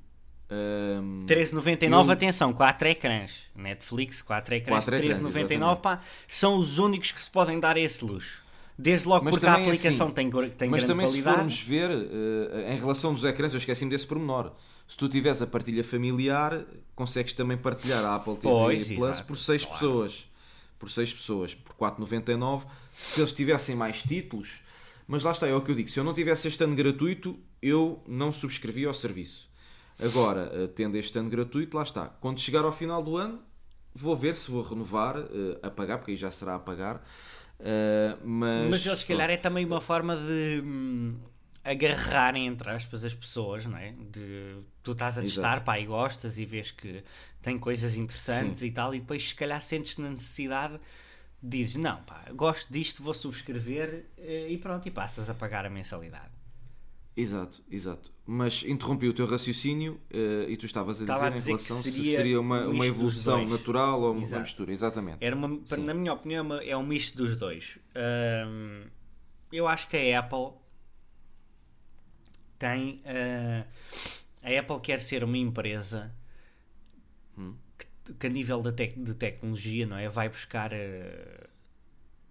Hum, 0.49 1.19
13,99, 1.25 2.07
Eu- 2.09 2.13
atenção, 2.13 2.53
4 2.53 2.87
ecrãs. 2.87 3.41
Netflix, 3.55 4.21
4 4.21 4.55
ecrãs, 4.55 4.85
Quatro 4.85 4.95
ecrãs, 4.95 5.19
13,99, 5.19 5.81
pá, 5.81 6.01
são 6.27 6.57
os 6.57 6.79
únicos 6.79 7.11
que 7.11 7.23
se 7.23 7.29
podem 7.29 7.59
dar 7.59 7.77
esse 7.77 8.03
luxo. 8.03 8.41
Desde 8.79 9.07
logo 9.07 9.25
Mas 9.25 9.31
porque 9.33 9.45
a 9.47 9.57
é 9.57 9.61
aplicação 9.63 10.05
assim. 10.07 10.15
tem, 10.15 10.29
tem 10.29 10.69
Mas 10.69 10.83
grande 10.83 10.85
também 10.85 11.07
se 11.07 11.21
formos 11.23 11.59
ver, 11.61 11.89
eh, 11.89 12.75
em 12.75 12.79
relação 12.79 13.11
dos 13.11 13.23
ecrãs, 13.23 13.51
eu 13.51 13.57
esqueci-me 13.57 13.89
desse 13.89 14.05
pormenor. 14.05 14.51
Se 14.87 14.95
tu 14.95 15.09
tiveres 15.09 15.41
a 15.41 15.47
partilha 15.47 15.83
familiar, 15.83 16.63
consegues 16.95 17.33
também 17.33 17.57
partilhar 17.57 18.05
a 18.05 18.15
Apple 18.15 18.35
TV 18.35 18.47
Pois, 18.47 18.87
Plus 18.87 18.99
exato, 19.09 19.23
por 19.27 19.37
6 19.37 19.63
claro. 19.65 19.79
pessoas. 19.79 20.29
Por 20.77 20.91
6 20.91 21.11
pessoas, 21.11 21.55
por 21.55 21.73
4,99. 21.75 22.67
Se 22.91 23.19
eles 23.19 23.33
tivessem 23.33 23.75
mais 23.75 24.03
títulos, 24.03 24.61
mas 25.07 25.23
lá 25.23 25.31
está, 25.31 25.47
é 25.47 25.55
o 25.55 25.61
que 25.61 25.71
eu 25.71 25.75
digo. 25.75 25.89
Se 25.89 25.99
eu 25.99 26.03
não 26.03 26.13
tivesse 26.13 26.47
este 26.47 26.63
ano 26.63 26.75
gratuito, 26.75 27.37
eu 27.59 27.99
não 28.07 28.31
subscrevia 28.31 28.87
ao 28.87 28.93
serviço. 28.93 29.49
Agora, 29.99 30.51
eh, 30.53 30.67
tendo 30.67 30.95
este 30.95 31.17
ano 31.17 31.29
gratuito, 31.29 31.75
lá 31.75 31.83
está. 31.83 32.05
Quando 32.07 32.39
chegar 32.39 32.63
ao 32.63 32.71
final 32.71 33.01
do 33.03 33.17
ano, 33.17 33.41
vou 33.95 34.15
ver 34.15 34.35
se 34.35 34.49
vou 34.51 34.61
renovar, 34.61 35.17
eh, 35.17 35.59
a 35.63 35.71
pagar, 35.71 35.97
porque 35.97 36.11
aí 36.11 36.17
já 36.17 36.29
será 36.29 36.55
a 36.55 36.59
pagar. 36.59 37.03
Eh, 37.59 38.15
mas, 38.23 38.69
Mas 38.85 38.99
se 38.99 39.05
calhar, 39.05 39.29
é 39.29 39.37
também 39.37 39.65
uma 39.65 39.81
forma 39.81 40.15
de 40.15 40.61
hum, 40.63 41.15
agarrarem, 41.63 42.45
entre 42.45 42.69
aspas, 42.69 43.03
as 43.03 43.13
pessoas, 43.15 43.65
não 43.65 43.77
é? 43.77 43.91
De, 43.91 44.57
tu 44.83 44.91
estás 44.91 45.17
a 45.17 45.21
Exato. 45.21 45.41
testar, 45.41 45.63
pá, 45.63 45.79
e 45.79 45.85
gostas 45.85 46.37
e 46.37 46.45
vês 46.45 46.69
que 46.69 47.03
tem 47.41 47.57
coisas 47.57 47.95
interessantes 47.95 48.61
e 48.61 48.69
tal, 48.71 48.93
e 48.93 48.99
depois, 48.99 49.29
se 49.29 49.35
calhar, 49.35 49.61
sentes 49.61 49.97
na 49.97 50.11
necessidade, 50.11 50.79
dizes, 51.41 51.75
não, 51.75 52.03
pá, 52.03 52.23
gosto 52.35 52.71
disto, 52.71 53.01
vou 53.01 53.13
subscrever 53.15 54.05
e 54.17 54.57
pronto, 54.59 54.87
e 54.87 54.91
passas 54.91 55.27
a 55.29 55.33
pagar 55.33 55.65
a 55.65 55.69
mensalidade. 55.69 56.36
Exato, 57.19 57.63
exato. 57.71 58.11
Mas 58.27 58.63
interrompi 58.63 59.07
o 59.07 59.13
teu 59.13 59.25
raciocínio 59.25 59.99
eh, 60.11 60.45
e 60.49 60.55
tu 60.57 60.67
estavas 60.67 60.97
a 60.97 60.99
dizer, 60.99 61.11
Estava 61.13 61.25
a 61.25 61.31
em 61.31 61.33
dizer 61.39 61.47
relação 61.47 61.77
que 61.81 61.89
se 61.89 61.91
seria 61.91 62.15
seria 62.17 62.39
uma, 62.39 62.67
um 62.67 62.71
uma 62.73 62.85
evolução 62.85 63.43
natural 63.47 64.01
ou 64.01 64.11
uma 64.11 64.21
Exato. 64.21 64.41
mistura. 64.43 64.71
Exatamente. 64.71 65.17
Era 65.21 65.35
uma, 65.35 65.59
Sim. 65.65 65.83
na 65.83 65.93
minha 65.95 66.13
opinião, 66.13 66.39
é 66.39 66.41
uma- 66.43 66.63
é 66.63 66.77
um 66.77 66.85
misto 66.85 67.17
dos 67.17 67.35
dois. 67.35 67.79
Hum, 68.47 68.83
eu 69.51 69.67
acho 69.67 69.87
que 69.87 69.97
a 69.97 70.19
Apple 70.19 70.51
tem. 72.59 73.01
ah, 73.05 73.65
a 74.43 74.59
Apple 74.59 74.79
quer 74.81 74.99
ser 74.99 75.23
uma 75.23 75.37
empresa 75.37 76.13
que, 78.05 78.13
que 78.13 78.27
a 78.27 78.29
nível 78.29 78.61
de, 78.61 78.71
tec- 78.73 78.97
de 79.03 79.13
tecnologia 79.15 79.85
não 79.87 79.97
é? 79.97 80.07
vai 80.07 80.29
buscar 80.29 80.71
ah, 80.73 81.47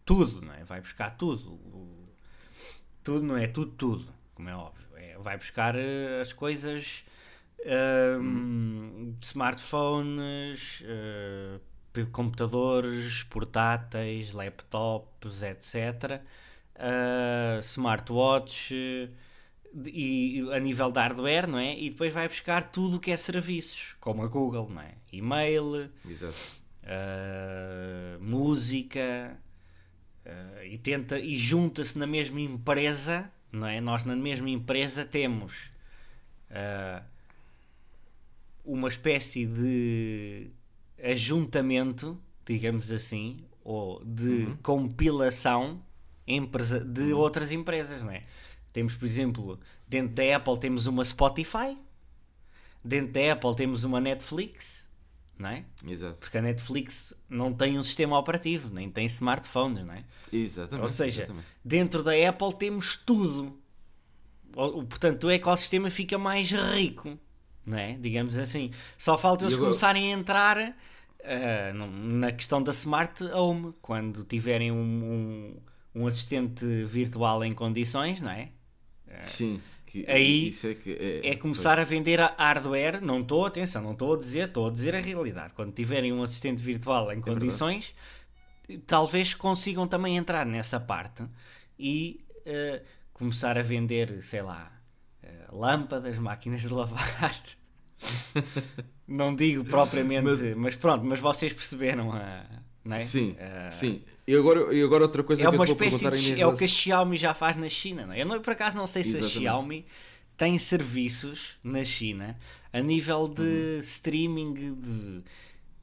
tudo, 0.05 0.41
não 0.43 0.53
é? 0.55 0.63
vai 0.65 0.81
buscar 0.81 1.11
tudo. 1.17 1.59
Tudo 3.03 3.23
não 3.25 3.37
é 3.37 3.47
tudo, 3.47 3.71
tudo, 3.73 4.09
como 4.37 4.49
é 4.49 4.55
óbvio. 4.57 4.87
É, 4.97 5.19
vai 5.19 5.37
buscar 5.37 5.75
ah, 5.77 6.21
as 6.23 6.33
coisas. 6.33 7.05
hum, 8.21 9.15
Smartphones, 9.21 10.83
ah, 10.87 11.61
p- 11.93 12.07
computadores, 12.07 13.23
portáteis, 13.25 14.33
laptops, 14.33 15.43
etc. 15.43 16.21
Uh, 16.79 17.59
smartwatch 17.61 18.75
uh, 18.75 19.09
e 19.89 20.47
a 20.53 20.61
nível 20.61 20.91
de 20.93 21.01
hardware, 21.01 21.47
não 21.49 21.59
é? 21.59 21.79
E 21.79 21.89
depois 21.91 22.13
vai 22.13 22.29
buscar 22.29 22.71
tudo 22.71 22.99
o 22.99 23.01
que 23.01 23.11
é 23.11 23.17
serviços, 23.17 23.97
como 23.99 24.23
a 24.23 24.27
Google, 24.29 24.69
não 24.69 24.83
é? 24.83 24.93
E-mail, 25.11 25.91
uh, 26.85 28.21
música 28.23 29.39
uh, 30.27 30.65
e 30.65 30.79
tenta 30.79 31.19
e 31.19 31.37
junta-se 31.37 31.99
na 31.99 32.07
mesma 32.07 32.41
empresa, 32.41 33.31
não 33.51 33.67
é? 33.67 33.81
Nós 33.81 34.05
na 34.05 34.17
mesma 34.17 34.51
empresa 34.51 35.05
temos 35.05 35.71
uh, 36.51 37.05
uma 38.65 38.89
espécie 38.89 39.47
de 39.47 40.51
ajuntamento, 41.03 42.21
digamos 42.45 42.91
assim, 42.91 43.45
ou 43.63 44.05
de 44.05 44.57
compilação 44.63 45.83
empresa, 46.27 46.81
de 46.81 47.13
outras 47.13 47.53
empresas, 47.53 48.03
não 48.03 48.11
é? 48.11 48.23
Temos, 48.73 48.95
por 48.95 49.07
exemplo, 49.07 49.61
dentro 49.87 50.15
da 50.15 50.37
Apple 50.37 50.59
temos 50.59 50.87
uma 50.87 51.05
Spotify, 51.05 51.77
dentro 52.85 53.13
da 53.13 53.33
Apple 53.33 53.55
temos 53.57 53.85
uma 53.85 54.01
Netflix, 54.01 54.86
não 55.39 55.51
é? 55.51 55.65
Exato. 55.87 56.19
Porque 56.19 56.39
a 56.39 56.43
Netflix 56.43 57.13
não 57.29 57.53
tem 57.53 57.79
um 57.79 57.83
sistema 57.83 58.19
operativo, 58.19 58.69
nem 58.73 58.91
tem 58.91 59.07
smartphones, 59.07 59.85
não 59.85 59.95
é? 59.95 60.05
Exatamente. 60.33 60.83
Ou 60.83 60.89
seja, 60.89 61.23
exatamente. 61.25 61.47
dentro 61.65 62.03
da 62.03 62.13
Apple 62.29 62.55
temos 62.55 62.97
tudo. 62.97 63.59
Portanto, 64.53 65.25
o 65.25 65.31
ecossistema 65.31 65.91
fica 65.91 66.17
mais 66.19 66.51
rico, 66.51 67.19
não 67.65 67.77
é? 67.77 67.93
Digamos 67.95 68.39
assim. 68.39 68.71
Só 68.97 69.19
falta 69.19 69.45
eles 69.45 69.55
agora- 69.55 69.69
começarem 69.71 70.15
a 70.15 70.17
entrar 70.19 70.77
num- 71.75 72.19
na 72.19 72.33
questão 72.33 72.63
da 72.63 72.73
Smart 72.73 73.23
Home, 73.25 73.75
quando 73.83 74.25
tiverem 74.25 74.73
um, 74.73 74.77
um, 75.95 76.03
um 76.03 76.07
assistente 76.07 76.65
virtual 76.85 77.45
em 77.45 77.53
condições, 77.53 78.23
não 78.23 78.31
é? 78.31 78.49
Sim. 79.25 79.61
Que- 80.05 80.11
aí 80.11 80.49
isso 80.49 80.67
é, 80.67 80.75
que 80.75 80.93
é, 80.93 81.29
É 81.31 81.37
começar 81.37 81.79
a 81.79 81.85
vender 81.85 82.21
a 82.21 82.35
hardware, 82.39 83.01
não 83.05 83.21
estou, 83.21 83.45
atenção, 83.47 83.83
não 83.83 83.93
estou 83.93 84.15
a 84.15 84.19
dizer, 84.19 84.49
estou 84.49 84.67
a 84.69 84.71
dizer 84.71 84.95
a 84.95 85.01
realidade. 85.01 85.53
Quando 85.55 85.73
tiverem 85.73 86.13
um 86.13 86.23
assistente 86.23 86.63
virtual 86.63 87.13
em 87.13 87.21
condições, 87.21 87.95
talvez 88.87 89.35
consigam 89.35 89.87
também 89.87 90.17
entrar 90.17 90.45
nessa 90.47 90.79
parte 90.81 91.23
e 91.79 92.21
eh, 92.45 92.83
começar 93.13 93.59
a 93.59 93.63
vender, 93.63 94.23
sei 94.23 94.43
lá, 94.43 94.71
eh, 95.23 95.29
lâmpadas, 95.53 96.19
máquinas 96.19 96.61
de 96.61 96.69
lavar. 96.69 97.43
não 99.07 99.35
digo 99.35 99.65
propriamente, 99.65 100.23
mas, 100.25 100.57
Mas- 100.57 100.77
pronto, 100.77 101.05
mas 101.05 101.19
vocês 101.21 101.53
perceberam 101.53 102.13
a. 102.13 102.45
Não 102.85 102.95
é? 102.97 102.99
Pois. 103.01 103.09
Sim, 103.09 103.37
Eh, 103.39 103.71
sim. 103.71 104.03
E 104.27 104.35
agora, 104.35 104.75
e 104.75 104.83
agora 104.83 105.05
outra 105.05 105.23
coisa 105.23 105.43
é 105.43 105.47
que 105.49 105.55
eu 105.55 105.63
vou 105.65 105.77
perguntar 105.77 106.11
de, 106.11 106.33
em 106.33 106.41
é 106.41 106.47
o 106.47 106.57
que 106.57 106.65
a 106.65 106.69
Xiaomi 106.69 107.17
já 107.17 107.33
faz 107.35 107.57
na 107.57 107.69
China. 107.69 108.07
Não 108.07 108.13
é? 108.13 108.23
Eu 108.23 108.27
não, 108.27 108.41
por 108.41 108.53
acaso 108.53 108.77
não 108.77 108.87
sei 108.87 109.05
se 109.05 109.11
Exatamente. 109.11 109.37
a 109.39 109.41
Xiaomi 109.41 109.87
tem 110.37 110.59
serviços 110.59 111.57
na 111.63 111.85
China 111.85 112.37
a 112.73 112.81
nível 112.81 113.29
de 113.29 113.43
Uhum. 113.43 113.79
streaming 113.81 114.55
de 114.75 115.23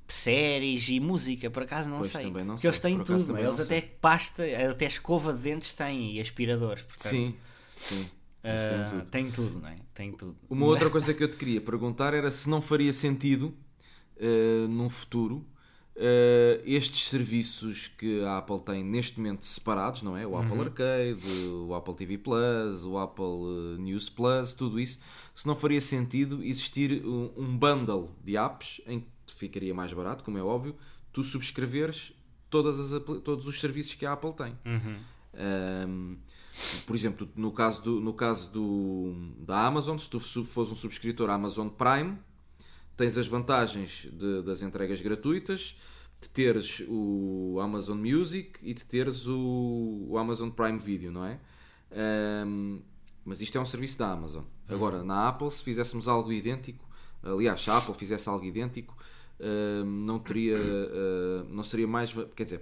séries 0.07 0.89
e 0.89 0.99
música. 0.99 1.49
Por 1.49 1.63
acaso 1.63 1.89
não 1.89 1.99
Pois, 1.99 2.11
sei. 2.11 2.23
também 2.23 2.43
não 2.43 2.55
Porque 2.55 2.67
eles 2.67 2.77
sei. 2.77 2.95
têm 2.95 3.03
tudo. 3.03 3.37
é? 3.37 3.41
Eles 3.47 3.59
até 3.59 3.79
sei. 3.79 3.89
pasta, 4.01 4.43
até 4.71 4.85
escova 4.85 5.33
de 5.33 5.41
dentes 5.41 5.73
têm 5.73 6.15
e 6.17 6.19
aspiradores. 6.21 6.83
Portanto, 6.83 7.11
Sim, 7.11 7.35
sim. 7.77 8.09
Ah, 8.43 8.89
tudo. 8.91 9.09
tem 9.09 9.31
tudo, 9.31 9.59
não 9.61 9.69
é? 9.69 9.77
Tem 9.93 10.11
tudo. 10.11 10.35
Uma 10.49 10.65
outra 10.65 10.89
coisa 10.91 11.13
que 11.13 11.23
eu 11.23 11.29
te 11.31 11.37
queria 11.37 11.61
perguntar 11.61 12.13
era 12.13 12.29
se 12.29 12.49
não 12.49 12.61
faria 12.61 12.91
sentido, 12.91 13.53
eh, 14.17 14.67
num 14.67 14.89
futuro, 14.89 15.45
eh, 15.95 16.61
estes 16.65 17.07
serviços 17.07 17.87
que 17.87 18.23
a 18.23 18.39
Apple 18.39 18.59
tem 18.61 18.83
neste 18.83 19.19
momento 19.19 19.45
separados, 19.45 20.01
não 20.01 20.17
é? 20.17 20.25
O 20.25 20.35
Apple 20.35 20.59
Arcade, 20.59 21.47
o 21.67 21.75
Apple 21.75 21.93
TV 21.95 22.17
Plus, 22.17 22.83
o 22.83 22.97
Apple 22.97 23.23
eh, 23.75 23.77
News 23.77 24.09
Plus, 24.09 24.53
tudo 24.53 24.79
isso, 24.79 24.99
se 25.35 25.45
não 25.45 25.55
faria 25.55 25.79
sentido 25.79 26.43
existir 26.43 27.05
um, 27.05 27.31
um 27.37 27.57
bundle 27.57 28.11
de 28.23 28.35
apps 28.35 28.81
em 28.87 29.01
que 29.01 29.33
ficaria 29.35 29.73
mais 29.73 29.93
barato, 29.93 30.23
como 30.23 30.37
é 30.37 30.43
óbvio, 30.43 30.75
tu 31.11 31.23
subscreveres 31.23 32.11
todas 32.49 32.79
as, 32.79 33.01
todos 33.03 33.47
os 33.47 33.59
serviços 33.59 33.93
que 33.93 34.05
a 34.05 34.13
Apple 34.13 34.33
tem. 34.33 34.57
Um, 35.87 36.17
por 36.85 36.95
exemplo, 36.95 37.27
no 37.35 37.51
caso, 37.51 37.81
do, 37.81 37.99
no 37.99 38.13
caso 38.13 38.51
do, 38.51 39.15
da 39.39 39.65
Amazon, 39.65 39.97
se 39.97 40.09
tu 40.09 40.19
fores 40.19 40.71
um 40.71 40.75
subscritor 40.75 41.29
à 41.29 41.33
Amazon 41.33 41.67
Prime, 41.67 42.17
tens 42.95 43.17
as 43.17 43.27
vantagens 43.27 44.07
de- 44.11 44.41
das 44.43 44.61
entregas 44.61 45.01
gratuitas, 45.01 45.75
de 46.21 46.29
teres 46.29 46.81
o 46.87 47.57
Amazon 47.61 47.97
Music 47.97 48.59
e 48.61 48.73
de 48.73 48.85
teres 48.85 49.25
o, 49.27 50.05
o 50.09 50.17
Amazon 50.17 50.49
Prime 50.49 50.79
Video, 50.79 51.11
não 51.11 51.25
é? 51.25 51.39
Um, 52.45 52.81
mas 53.25 53.41
isto 53.41 53.57
é 53.57 53.61
um 53.61 53.65
serviço 53.65 53.97
da 53.97 54.11
Amazon. 54.11 54.43
Agora, 54.67 55.03
na 55.03 55.27
Apple, 55.27 55.51
se 55.51 55.63
fizéssemos 55.63 56.07
algo 56.07 56.31
idêntico, 56.31 56.87
aliás, 57.21 57.61
se 57.61 57.69
a 57.69 57.77
Apple 57.77 57.93
fizesse 57.93 58.27
algo 58.29 58.43
idêntico, 58.45 58.95
um, 59.39 59.85
não 60.05 60.19
teria, 60.19 60.57
uh, 60.57 61.43
não 61.49 61.63
seria 61.63 61.87
mais, 61.87 62.11
quer 62.35 62.43
dizer, 62.45 62.61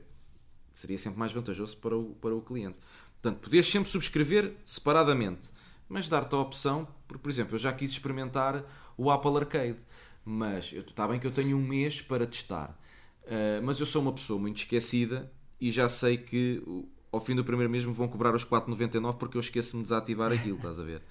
seria 0.74 0.98
sempre 0.98 1.20
mais 1.20 1.32
vantajoso 1.32 1.78
para 1.78 1.96
o, 1.96 2.16
para 2.16 2.36
o 2.36 2.42
cliente. 2.42 2.78
Portanto, 3.22 3.42
podias 3.44 3.68
sempre 3.68 3.90
subscrever 3.90 4.54
separadamente, 4.66 5.50
mas 5.88 6.08
dar-te 6.08 6.34
a 6.34 6.40
opção, 6.40 6.88
por, 7.08 7.20
por 7.20 7.30
exemplo, 7.30 7.56
eu 7.56 7.60
já 7.60 7.72
quis 7.72 7.92
experimentar 7.92 8.64
o 8.98 9.12
Apple 9.12 9.38
Arcade. 9.38 9.78
Mas 10.24 10.72
está 10.72 11.08
bem 11.08 11.20
que 11.20 11.28
eu 11.28 11.32
tenho 11.32 11.58
um 11.58 11.62
mês 11.62 12.02
para 12.02 12.26
testar. 12.26 12.78
Uh, 13.24 13.62
mas 13.64 13.80
eu 13.80 13.86
sou 13.86 14.02
uma 14.02 14.14
pessoa 14.14 14.40
muito 14.40 14.58
esquecida 14.58 15.32
e 15.60 15.72
já 15.72 15.88
sei 15.88 16.18
que 16.18 16.62
ao 17.12 17.20
fim 17.20 17.36
do 17.36 17.44
primeiro 17.44 17.70
mês 17.70 17.84
me 17.84 17.94
vão 17.94 18.08
cobrar 18.08 18.34
os 18.34 18.46
4,99 18.46 19.18
porque 19.18 19.38
eu 19.38 19.42
esqueço-me 19.42 19.84
de 19.84 19.90
desativar 19.90 20.32
aquilo, 20.32 20.58
estás 20.58 20.80
a 20.80 20.84
ver? 20.84 21.02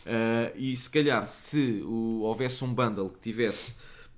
Uh, 0.00 0.56
e 0.56 0.76
se 0.76 0.88
calhar, 0.88 1.26
se 1.26 1.82
o, 1.84 2.20
houvesse 2.22 2.64
um 2.64 2.72
bundle 2.72 3.10
que 3.10 3.20
tivesse 3.20 3.76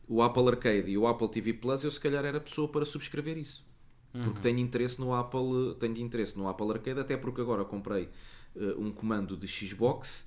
o 0.09 0.23
Apple 0.23 0.49
Arcade 0.49 0.91
e 0.91 0.97
o 0.97 1.07
Apple 1.07 1.29
TV 1.29 1.55
Plus, 1.55 1.85
eu 1.85 1.91
se 1.91 1.99
calhar 1.99 2.25
era 2.25 2.39
a 2.39 2.41
pessoa 2.41 2.69
para 2.69 2.85
subscrever 2.85 3.37
isso. 3.37 3.67
Porque 4.13 4.29
uhum. 4.29 4.35
tenho 4.35 4.59
interesse 4.59 5.01
no 5.01 5.15
Apple, 5.15 5.75
tenho 5.81 5.97
interesse 5.99 6.37
no 6.37 6.47
Apple 6.47 6.71
Arcade, 6.71 7.01
até 7.01 7.17
porque 7.17 7.41
agora 7.41 7.65
comprei 7.65 8.09
uh, 8.55 8.79
um 8.81 8.93
comando 8.93 9.37
de 9.37 9.49
Xbox 9.49 10.25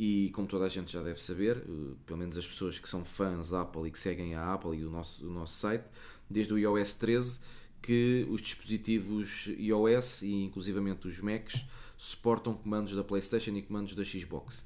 e 0.00 0.30
como 0.30 0.46
toda 0.46 0.64
a 0.64 0.68
gente 0.68 0.92
já 0.92 1.02
deve 1.02 1.20
saber, 1.20 1.56
uh, 1.56 1.96
pelo 2.06 2.20
menos 2.20 2.38
as 2.38 2.46
pessoas 2.46 2.78
que 2.78 2.88
são 2.88 3.04
fãs 3.04 3.52
Apple 3.52 3.88
e 3.88 3.90
que 3.90 3.98
seguem 3.98 4.36
a 4.36 4.54
Apple 4.54 4.78
e 4.78 4.84
o 4.84 4.90
nosso, 4.90 5.26
o 5.26 5.28
nosso 5.28 5.54
site, 5.54 5.84
desde 6.30 6.54
o 6.54 6.58
iOS 6.58 6.94
13 6.94 7.40
que 7.82 8.24
os 8.30 8.40
dispositivos 8.40 9.48
iOS 9.58 10.22
e 10.22 10.44
inclusivamente 10.44 11.08
os 11.08 11.20
Macs 11.20 11.64
suportam 11.96 12.54
comandos 12.54 12.94
da 12.94 13.02
PlayStation 13.02 13.50
e 13.56 13.62
comandos 13.62 13.96
da 13.96 14.04
Xbox. 14.04 14.64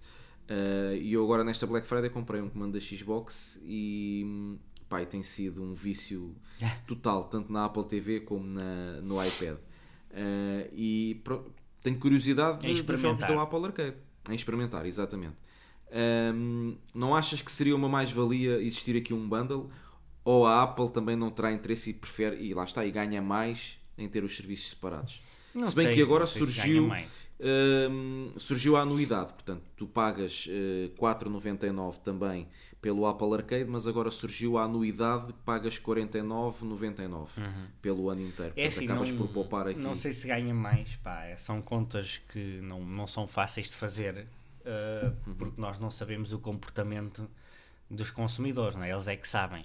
Uh, 0.50 0.96
e 1.00 1.14
eu 1.14 1.24
agora 1.24 1.42
nesta 1.42 1.66
Black 1.66 1.86
Friday 1.86 2.10
comprei 2.10 2.42
um 2.42 2.50
comando 2.50 2.74
da 2.74 2.80
Xbox 2.80 3.58
e 3.64 4.58
pai 4.86 5.06
tem 5.06 5.22
sido 5.22 5.62
um 5.62 5.72
vício 5.72 6.36
total, 6.86 7.24
tanto 7.24 7.50
na 7.50 7.64
Apple 7.64 7.86
TV 7.86 8.20
como 8.20 8.46
na, 8.50 9.00
no 9.00 9.14
iPad. 9.24 9.56
Uh, 10.10 10.68
e 10.74 11.22
pro, 11.24 11.50
tenho 11.82 11.98
curiosidade 11.98 12.66
de, 12.66 12.82
dos 12.82 13.00
jogos 13.00 13.26
do 13.26 13.40
Apple 13.40 13.64
Arcade. 13.64 14.11
Em 14.28 14.34
experimentar, 14.34 14.86
exatamente. 14.86 15.36
Um, 16.34 16.76
não 16.94 17.14
achas 17.14 17.42
que 17.42 17.52
seria 17.52 17.76
uma 17.76 17.88
mais-valia 17.88 18.62
existir 18.62 18.96
aqui 18.96 19.12
um 19.12 19.28
bundle? 19.28 19.70
Ou 20.24 20.46
a 20.46 20.62
Apple 20.62 20.90
também 20.90 21.16
não 21.16 21.30
terá 21.30 21.52
interesse 21.52 21.90
e 21.90 21.92
prefere, 21.92 22.36
e 22.36 22.54
lá 22.54 22.64
está, 22.64 22.86
e 22.86 22.90
ganha 22.90 23.20
mais 23.20 23.76
em 23.98 24.08
ter 24.08 24.22
os 24.22 24.36
serviços 24.36 24.70
separados? 24.70 25.20
Não 25.54 25.66
se 25.66 25.74
bem 25.74 25.86
sei, 25.86 25.94
que 25.94 26.02
agora 26.02 26.26
surgiu 26.26 26.90
Uh, 27.42 28.38
surgiu 28.38 28.76
a 28.76 28.82
anuidade, 28.82 29.32
portanto, 29.32 29.62
tu 29.76 29.84
pagas 29.84 30.46
uh, 30.46 30.94
4,99 30.96 31.96
também 31.96 32.46
pelo 32.82 33.06
Apple 33.06 33.32
Arcade, 33.32 33.64
mas 33.64 33.86
agora 33.86 34.10
surgiu 34.10 34.58
a 34.58 34.64
anuidade, 34.64 35.32
pagas 35.44 35.78
49,99 35.78 37.12
uhum. 37.12 37.26
pelo 37.80 38.10
ano 38.10 38.22
inteiro. 38.22 38.52
É 38.56 38.66
assim, 38.66 38.84
acabas 38.84 39.08
não, 39.08 39.18
por 39.18 39.28
poupar 39.28 39.68
aqui. 39.68 39.78
Não 39.78 39.94
sei 39.94 40.12
se 40.12 40.26
ganha 40.26 40.52
mais, 40.52 40.96
pá, 40.96 41.34
são 41.38 41.62
contas 41.62 42.20
que 42.28 42.60
não, 42.60 42.84
não 42.84 43.06
são 43.06 43.28
fáceis 43.28 43.68
de 43.68 43.76
fazer 43.76 44.26
uh, 44.62 45.16
uhum. 45.26 45.34
porque 45.36 45.60
nós 45.60 45.78
não 45.78 45.92
sabemos 45.92 46.32
o 46.32 46.40
comportamento 46.40 47.30
dos 47.88 48.10
consumidores, 48.10 48.74
não 48.74 48.82
é? 48.82 48.90
eles 48.90 49.06
é 49.06 49.16
que 49.16 49.28
sabem. 49.28 49.62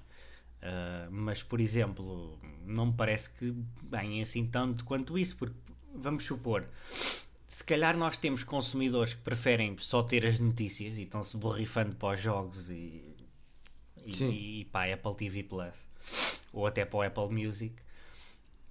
Uh, 0.62 1.10
mas, 1.10 1.42
por 1.42 1.60
exemplo, 1.60 2.38
não 2.66 2.88
me 2.88 2.94
parece 2.94 3.32
que 3.32 3.52
ganhem 3.84 4.22
assim 4.22 4.46
tanto 4.46 4.86
quanto 4.86 5.18
isso, 5.18 5.36
porque 5.38 5.56
vamos 5.96 6.24
supor 6.24 6.66
se 7.48 7.64
calhar 7.64 7.98
nós 7.98 8.18
temos 8.18 8.44
consumidores 8.44 9.14
que 9.14 9.22
preferem 9.22 9.78
só 9.78 10.04
ter 10.04 10.26
as 10.26 10.40
notícias 10.40 10.98
e 10.98 11.04
estão-se 11.04 11.38
borrifando 11.38 11.96
para 11.96 12.14
os 12.14 12.20
jogos 12.20 12.70
e, 12.70 13.16
e, 14.06 14.62
e, 14.62 14.66
para 14.66 14.92
a 14.92 14.94
Apple 14.96 15.16
TV 15.16 15.44
Plus 15.44 15.74
ou 16.52 16.68
até 16.68 16.84
para 16.84 16.98
o 16.98 17.02
Apple 17.02 17.30
Music. 17.30 17.74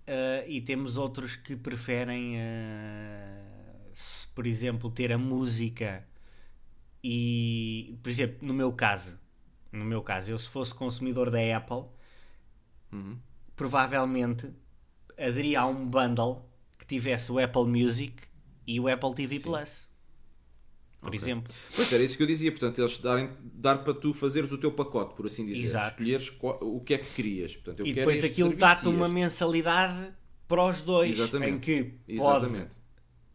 Uh, 0.06 0.46
e 0.46 0.60
temos 0.60 0.96
outros 0.96 1.34
que 1.34 1.56
preferem, 1.56 2.36
uh, 2.36 3.92
por 4.34 4.46
exemplo, 4.46 4.90
ter 4.90 5.12
a 5.12 5.18
música 5.18 6.06
e, 7.02 7.98
por 8.02 8.10
exemplo, 8.10 8.46
no 8.46 8.54
meu 8.54 8.72
caso, 8.72 9.18
no 9.72 9.84
meu 9.84 10.02
caso, 10.02 10.30
eu 10.30 10.38
se 10.38 10.48
fosse 10.48 10.74
consumidor 10.74 11.30
da 11.30 11.38
Apple, 11.56 11.84
uhum. 12.92 13.18
provavelmente 13.56 14.50
aderia 15.18 15.60
a 15.60 15.66
um 15.66 15.88
bundle 15.88 16.48
que 16.78 16.86
tivesse 16.86 17.32
o 17.32 17.38
Apple 17.38 17.64
Music 17.64 18.14
e 18.66 18.80
o 18.80 18.88
Apple 18.88 19.14
TV 19.14 19.36
Sim. 19.36 19.44
Plus. 19.44 19.86
Por 21.00 21.08
okay. 21.08 21.20
exemplo. 21.20 21.54
Pois 21.74 21.92
era 21.92 22.02
isso 22.02 22.16
que 22.16 22.22
eu 22.22 22.26
dizia, 22.26 22.50
portanto, 22.50 22.80
eles 22.80 22.96
darem, 22.98 23.30
dar 23.40 23.78
para 23.84 23.94
tu 23.94 24.12
fazeres 24.12 24.50
o 24.50 24.58
teu 24.58 24.72
pacote, 24.72 25.14
por 25.14 25.26
assim 25.26 25.46
dizer. 25.46 25.62
Exato. 25.62 25.90
Escolheres 25.90 26.30
qual, 26.30 26.58
o 26.60 26.80
que 26.80 26.94
é 26.94 26.98
que 26.98 27.14
querias. 27.14 27.54
Portanto, 27.54 27.80
eu 27.80 27.86
e 27.86 27.92
depois 27.92 28.24
aquilo 28.24 28.54
dá-te 28.56 28.88
uma 28.88 29.08
mensalidade 29.08 30.12
para 30.48 30.64
os 30.64 30.82
dois. 30.82 31.18
Exatamente. 31.18 31.52
Em 31.52 31.58
que 31.58 31.82
pode, 32.16 32.46
Exatamente. 32.46 32.70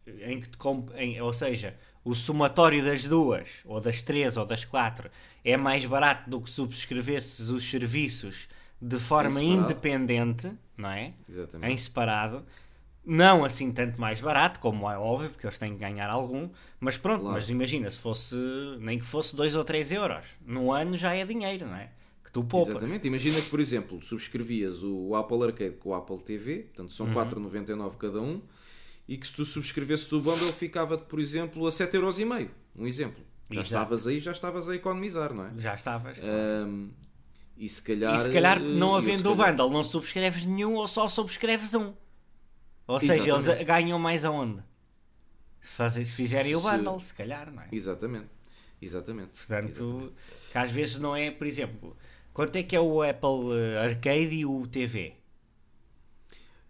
Em 0.06 0.40
que 0.40 0.48
te, 0.48 0.58
em, 0.96 1.20
ou 1.22 1.32
seja, 1.32 1.76
o 2.04 2.14
somatório 2.14 2.84
das 2.84 3.04
duas, 3.04 3.48
ou 3.64 3.80
das 3.80 4.02
três, 4.02 4.36
ou 4.36 4.44
das 4.44 4.64
quatro, 4.64 5.08
é 5.44 5.56
mais 5.56 5.84
barato 5.84 6.28
do 6.28 6.40
que 6.40 6.50
subscrevesses 6.50 7.48
os 7.48 7.62
serviços 7.68 8.48
de 8.80 8.98
forma 8.98 9.40
independente, 9.40 10.50
não 10.76 10.90
é? 10.90 11.14
Exatamente. 11.28 11.72
Em 11.72 11.76
separado 11.78 12.44
não 13.04 13.44
assim 13.44 13.72
tanto 13.72 14.00
mais 14.00 14.20
barato, 14.20 14.60
como 14.60 14.88
é 14.90 14.96
óbvio, 14.96 15.30
porque 15.30 15.46
eles 15.46 15.58
têm 15.58 15.72
que 15.72 15.80
ganhar 15.80 16.08
algum, 16.08 16.48
mas 16.78 16.96
pronto, 16.96 17.20
claro. 17.20 17.36
mas 17.36 17.50
imagina, 17.50 17.90
se 17.90 17.98
fosse, 17.98 18.36
nem 18.78 18.98
que 18.98 19.04
fosse 19.04 19.34
2 19.34 19.54
ou 19.54 19.64
3 19.64 19.92
euros, 19.92 20.26
no 20.44 20.72
ano 20.72 20.96
já 20.96 21.14
é 21.14 21.24
dinheiro, 21.24 21.66
não 21.66 21.76
é? 21.76 21.90
Que 22.24 22.30
tu 22.30 22.44
poupas. 22.44 22.70
Exatamente, 22.70 23.06
imagina 23.06 23.40
que, 23.40 23.50
por 23.50 23.60
exemplo, 23.60 24.00
subscrevias 24.02 24.82
o 24.82 25.14
Apple 25.16 25.42
Arcade 25.42 25.76
com 25.76 25.90
o 25.90 25.94
Apple 25.94 26.18
TV, 26.18 26.58
portanto 26.60 26.92
são 26.92 27.06
uhum. 27.06 27.14
4,99 27.14 27.96
cada 27.96 28.20
um, 28.20 28.40
e 29.08 29.16
que 29.16 29.26
se 29.26 29.34
tu 29.34 29.44
subscrevesses 29.44 30.10
o 30.12 30.20
bundle 30.20 30.52
ficava-te, 30.52 31.04
por 31.06 31.18
exemplo, 31.18 31.66
a 31.66 31.70
7,5€, 31.70 32.48
um 32.76 32.86
exemplo. 32.86 33.22
Já 33.50 33.60
Exato. 33.60 33.74
estavas 33.74 34.06
aí, 34.06 34.20
já 34.20 34.32
estavas 34.32 34.68
a 34.68 34.74
economizar, 34.74 35.34
não 35.34 35.44
é? 35.44 35.50
Já 35.58 35.74
estavas. 35.74 36.18
Claro. 36.18 36.34
Um, 36.66 36.90
e 37.56 37.68
se 37.68 37.82
calhar, 37.82 38.14
e 38.14 38.18
se 38.18 38.32
calhar 38.32 38.58
não 38.58 38.96
havendo 38.96 39.30
o 39.30 39.34
bundle, 39.34 39.70
não 39.70 39.84
subscreves 39.84 40.46
nenhum 40.46 40.74
ou 40.74 40.88
só 40.88 41.08
subscreves 41.08 41.74
um. 41.74 41.92
Ou 42.86 43.00
seja, 43.00 43.14
Exatamente. 43.14 43.50
eles 43.50 43.66
ganham 43.66 43.98
mais 43.98 44.24
aonde? 44.24 44.62
Se, 45.60 45.72
fazem, 45.72 46.04
se 46.04 46.14
fizerem 46.14 46.50
se... 46.50 46.56
o 46.56 46.60
bundle, 46.60 47.00
se 47.00 47.14
calhar, 47.14 47.50
não 47.52 47.62
é? 47.62 47.68
Exatamente. 47.70 48.28
Exatamente. 48.80 49.30
Portanto, 49.30 49.70
Exatamente. 49.70 50.12
que 50.50 50.58
às 50.58 50.70
vezes 50.72 50.98
não 50.98 51.14
é, 51.14 51.30
por 51.30 51.46
exemplo, 51.46 51.96
quanto 52.32 52.56
é 52.56 52.62
que 52.62 52.74
é 52.74 52.80
o 52.80 53.02
Apple 53.02 53.56
eh, 53.56 53.78
Arcade 53.78 54.34
e 54.34 54.44
o 54.44 54.66
TV? 54.66 55.14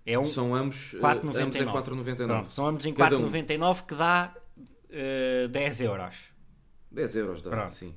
É 0.05 0.19
um 0.19 0.25
são 0.25 0.55
ambos, 0.55 0.95
4,99. 0.95 1.37
Eh, 1.37 1.43
ambos 1.43 1.57
em 1.57 1.65
4,99. 1.65 2.49
são 2.51 2.67
ambos 2.67 2.85
em 2.85 2.95
4,99 2.95 3.83
um. 3.83 3.87
que 3.87 3.95
dá 3.95 4.35
uh, 4.59 5.49
10 5.49 5.81
euros. 5.81 6.17
10 6.91 7.17
euros 7.17 7.43
dá, 7.43 7.51
Pronto. 7.51 7.75
sim. 7.75 7.95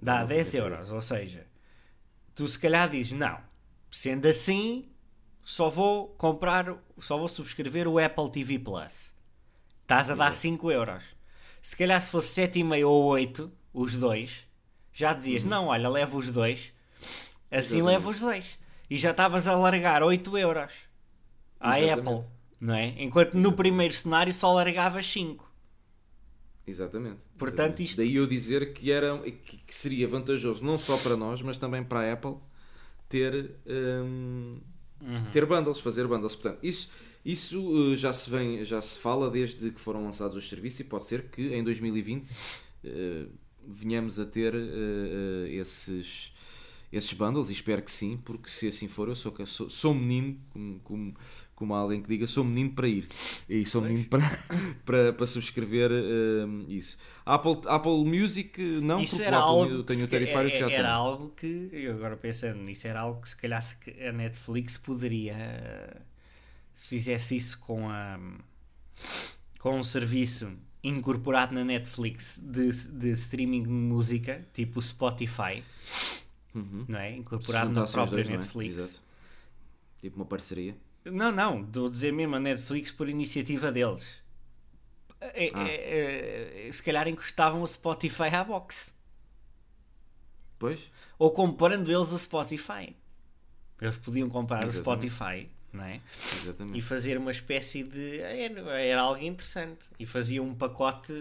Dá 0.00 0.24
10 0.24 0.54
euros, 0.54 0.90
ou 0.90 1.00
seja, 1.00 1.46
tu 2.34 2.46
se 2.48 2.58
calhar 2.58 2.88
dizes, 2.88 3.12
não, 3.12 3.38
sendo 3.90 4.26
assim, 4.26 4.90
só 5.42 5.70
vou 5.70 6.08
comprar, 6.08 6.76
só 7.02 7.18
vou 7.18 7.28
subscrever 7.28 7.86
o 7.86 7.98
Apple 7.98 8.30
TV 8.30 8.58
Plus. 8.58 9.12
Estás 9.82 10.10
a 10.10 10.14
dar 10.14 10.32
5 10.32 10.70
euros. 10.70 11.04
Se 11.60 11.76
calhar 11.76 12.00
se 12.00 12.10
fosse 12.10 12.40
7,5 12.40 12.86
ou 12.86 13.04
8, 13.04 13.52
os 13.72 13.94
dois, 13.94 14.46
já 14.92 15.12
dizias, 15.12 15.44
uhum. 15.44 15.50
não, 15.50 15.66
olha, 15.66 15.88
levo 15.88 16.18
os 16.18 16.30
dois. 16.30 16.72
Assim 17.50 17.78
Exatamente. 17.78 17.86
levo 17.86 18.10
os 18.10 18.20
dois. 18.20 18.58
E 18.88 18.96
já 18.96 19.10
estavas 19.10 19.46
a 19.46 19.54
largar 19.56 20.02
8 20.02 20.38
euros 20.38 20.72
à 21.60 21.80
Exatamente. 21.80 22.08
Apple, 22.08 22.30
não 22.60 22.74
é? 22.74 22.94
Enquanto 23.02 23.34
no 23.34 23.52
primeiro 23.52 23.94
cenário 23.94 24.32
só 24.32 24.52
largavas 24.52 25.06
5. 25.06 25.46
Exatamente. 26.66 27.20
Portanto, 27.38 27.80
Exatamente. 27.80 27.84
isto... 27.84 27.96
Daí 27.98 28.16
eu 28.16 28.26
dizer 28.26 28.72
que, 28.72 28.90
era, 28.90 29.18
que 29.18 29.74
seria 29.74 30.08
vantajoso 30.08 30.64
não 30.64 30.78
só 30.78 30.96
para 30.98 31.16
nós, 31.16 31.42
mas 31.42 31.58
também 31.58 31.84
para 31.84 32.00
a 32.00 32.12
Apple 32.12 32.36
ter... 33.08 33.56
Hum 33.66 34.60
uhum. 35.06 35.30
ter 35.32 35.46
bundles, 35.46 35.80
fazer 35.80 36.06
bundles. 36.06 36.34
Portanto, 36.34 36.58
isso, 36.62 36.90
isso 37.24 37.60
uh, 37.60 37.96
já, 37.96 38.12
se 38.12 38.28
vem, 38.28 38.64
já 38.64 38.82
se 38.82 38.98
fala 38.98 39.30
desde 39.30 39.70
que 39.70 39.80
foram 39.80 40.04
lançados 40.04 40.36
os 40.36 40.48
serviços 40.48 40.80
e 40.80 40.84
pode 40.84 41.06
ser 41.06 41.30
que 41.30 41.54
em 41.54 41.62
2020 41.62 42.24
uh, 42.24 43.30
venhamos 43.66 44.18
a 44.18 44.26
ter 44.26 44.54
uh, 44.54 45.46
esses, 45.48 46.32
esses 46.92 47.12
bundles 47.12 47.48
e 47.48 47.52
espero 47.52 47.82
que 47.82 47.90
sim, 47.90 48.18
porque 48.24 48.50
se 48.50 48.68
assim 48.68 48.88
for, 48.88 49.08
eu 49.08 49.14
sou, 49.14 49.34
sou, 49.46 49.70
sou 49.70 49.94
menino, 49.94 50.38
como, 50.84 51.14
como 51.56 51.74
alguém 51.74 52.02
que 52.02 52.08
diga, 52.08 52.26
sou 52.26 52.44
menino 52.44 52.70
para 52.70 52.86
ir 52.86 53.08
e 53.48 53.64
sou 53.64 53.80
menino 53.80 54.04
para, 54.04 54.22
para, 54.84 55.12
para 55.14 55.26
subscrever 55.26 55.90
isso. 56.68 56.98
Apple, 57.24 57.62
Apple 57.66 58.04
Music 58.04 58.60
não, 58.82 59.00
isso 59.00 59.16
porque 59.16 59.26
era 59.26 59.38
algo 59.38 59.82
tem 59.82 60.02
o 60.02 60.06
tarifário 60.06 60.50
que, 60.50 60.58
já. 60.58 60.70
Era 60.70 60.92
algo 60.92 61.30
que, 61.30 61.70
eu 61.72 61.94
agora 61.94 62.16
pensando 62.16 62.62
nisso, 62.62 62.86
era 62.86 63.00
algo 63.00 63.22
que 63.22 63.30
se 63.30 63.36
calhar 63.36 63.64
a 64.06 64.12
Netflix 64.12 64.76
poderia, 64.76 66.02
se 66.74 66.90
fizesse 66.90 67.36
isso 67.36 67.58
com, 67.58 67.88
a, 67.88 68.20
com 69.58 69.80
um 69.80 69.82
serviço 69.82 70.52
incorporado 70.84 71.54
na 71.54 71.64
Netflix 71.64 72.38
de, 72.38 72.70
de 72.70 73.10
streaming 73.12 73.62
de 73.62 73.68
música, 73.70 74.46
tipo 74.52 74.80
Spotify, 74.80 75.64
uhum. 76.54 76.84
não 76.86 76.98
é? 76.98 77.16
Incorporado 77.16 77.72
na 77.72 77.86
própria 77.86 78.22
dois, 78.22 78.28
é? 78.28 78.36
Netflix. 78.36 78.78
É? 78.78 80.00
Tipo 80.02 80.16
uma 80.16 80.26
parceria. 80.26 80.76
Não, 81.10 81.32
não, 81.32 81.62
estou 81.62 81.86
a 81.86 81.90
dizer 81.90 82.12
mesmo 82.12 82.36
a 82.36 82.40
Netflix 82.40 82.90
por 82.90 83.08
iniciativa 83.08 83.70
deles 83.72 84.24
é, 85.20 85.50
ah. 85.54 85.68
é, 85.68 86.68
é, 86.68 86.72
se 86.72 86.82
calhar 86.82 87.08
encostavam 87.08 87.62
o 87.62 87.66
Spotify 87.66 88.34
à 88.34 88.44
box. 88.44 88.94
Pois. 90.58 90.90
Ou 91.18 91.30
comprando 91.30 91.90
eles 91.90 92.12
o 92.12 92.18
Spotify. 92.18 92.94
Eles 93.80 93.96
podiam 93.98 94.28
comprar 94.28 94.64
Exatamente. 94.64 95.06
o 95.06 95.10
Spotify, 95.10 95.50
não 95.72 95.84
é? 95.84 96.00
Exatamente. 96.14 96.78
E 96.78 96.80
fazer 96.80 97.18
uma 97.18 97.30
espécie 97.30 97.82
de. 97.82 98.20
Era, 98.20 98.60
era 98.80 99.00
algo 99.00 99.22
interessante. 99.22 99.86
E 99.98 100.06
fazia 100.06 100.42
um 100.42 100.54
pacote 100.54 101.12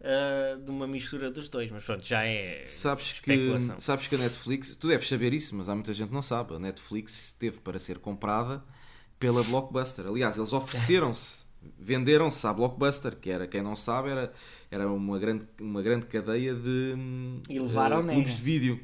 É 0.00 0.54
ah, 0.54 0.56
de 0.56 0.70
uma 0.70 0.86
mistura 0.86 1.30
dos 1.30 1.48
dois. 1.50 1.70
Mas 1.70 1.84
pronto, 1.84 2.04
já 2.04 2.24
é. 2.24 2.64
Sabes 2.64 3.12
que, 3.12 3.50
sabes 3.78 4.06
que 4.06 4.14
a 4.14 4.18
Netflix, 4.18 4.74
tu 4.76 4.88
deves 4.88 5.08
saber 5.08 5.34
isso, 5.34 5.54
mas 5.54 5.68
há 5.68 5.74
muita 5.74 5.92
gente 5.92 6.08
que 6.08 6.14
não 6.14 6.22
sabe. 6.22 6.54
A 6.54 6.58
Netflix 6.58 7.34
teve 7.38 7.60
para 7.60 7.78
ser 7.78 7.98
comprada 7.98 8.64
pela 9.18 9.42
Blockbuster. 9.44 10.06
Aliás, 10.06 10.36
eles 10.36 10.52
ofereceram-se, 10.52 11.44
venderam-se 11.78 12.46
à 12.46 12.52
Blockbuster, 12.52 13.16
que 13.16 13.30
era, 13.30 13.46
quem 13.46 13.62
não 13.62 13.76
sabe, 13.76 14.10
era, 14.10 14.32
era 14.70 14.90
uma, 14.90 15.18
grande, 15.18 15.46
uma 15.60 15.82
grande 15.82 16.06
cadeia 16.06 16.54
de 16.54 16.94
hum, 16.96 17.40
E 17.48 17.58
levaram 17.58 18.06
clubes 18.06 18.34
de 18.34 18.42
vídeo. 18.42 18.80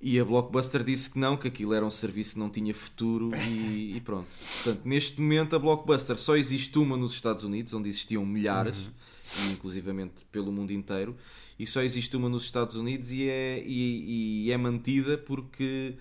E 0.00 0.20
a 0.20 0.24
Blockbuster 0.24 0.84
disse 0.84 1.08
que 1.08 1.18
não, 1.18 1.34
que 1.34 1.48
aquilo 1.48 1.72
era 1.72 1.84
um 1.84 1.90
serviço 1.90 2.34
que 2.34 2.38
não 2.38 2.50
tinha 2.50 2.74
futuro 2.74 3.30
e, 3.48 3.96
e 3.96 4.00
pronto. 4.04 4.26
Portanto, 4.62 4.82
neste 4.84 5.18
momento 5.18 5.56
a 5.56 5.58
Blockbuster 5.58 6.18
só 6.18 6.36
existe 6.36 6.78
uma 6.78 6.94
nos 6.96 7.14
Estados 7.14 7.42
Unidos, 7.42 7.72
onde 7.72 7.88
existiam 7.88 8.24
milhares, 8.26 8.76
Uhum. 8.76 9.52
inclusivamente 9.52 10.26
pelo 10.30 10.52
mundo 10.52 10.70
inteiro, 10.72 11.16
e 11.58 11.66
só 11.66 11.80
existe 11.80 12.14
uma 12.16 12.28
nos 12.28 12.44
Estados 12.44 12.76
Unidos 12.76 13.10
e 13.10 13.26
é, 13.26 13.62
e, 13.64 14.44
e 14.44 14.50
é 14.52 14.56
mantida 14.58 15.16
porque 15.16 15.94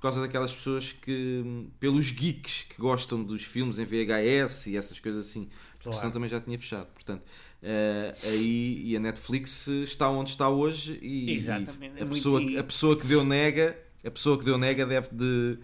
por 0.00 0.04
causa 0.08 0.20
daquelas 0.22 0.50
pessoas 0.50 0.92
que, 0.92 1.44
pelos 1.78 2.10
geeks 2.10 2.62
que 2.70 2.80
gostam 2.80 3.22
dos 3.22 3.44
filmes 3.44 3.78
em 3.78 3.84
VHS 3.84 4.68
e 4.68 4.76
essas 4.78 4.98
coisas 4.98 5.26
assim, 5.28 5.50
porque 5.74 5.84
Claro. 5.84 5.98
senão 5.98 6.10
também 6.10 6.30
já 6.30 6.40
tinha 6.40 6.58
fechado. 6.58 6.86
Portanto, 6.94 7.22
eh, 7.62 8.14
aí 8.24 8.82
e 8.86 8.96
a 8.96 9.00
Netflix 9.00 9.68
está 9.68 10.08
onde 10.08 10.30
está 10.30 10.48
hoje 10.48 10.98
e, 11.02 11.36
e 11.36 11.46
É 11.46 11.52
a, 11.52 11.58
muito- 11.58 12.08
pessoa, 12.14 12.40
a 12.58 12.64
pessoa 12.64 12.96
que 12.98 13.06
deu 13.06 13.22
nega, 13.22 13.78
a 14.02 14.10
pessoa 14.10 14.38
que 14.38 14.44
deu 14.46 14.56
nega 14.56 14.86
deve 14.86 15.08
de 15.12 15.58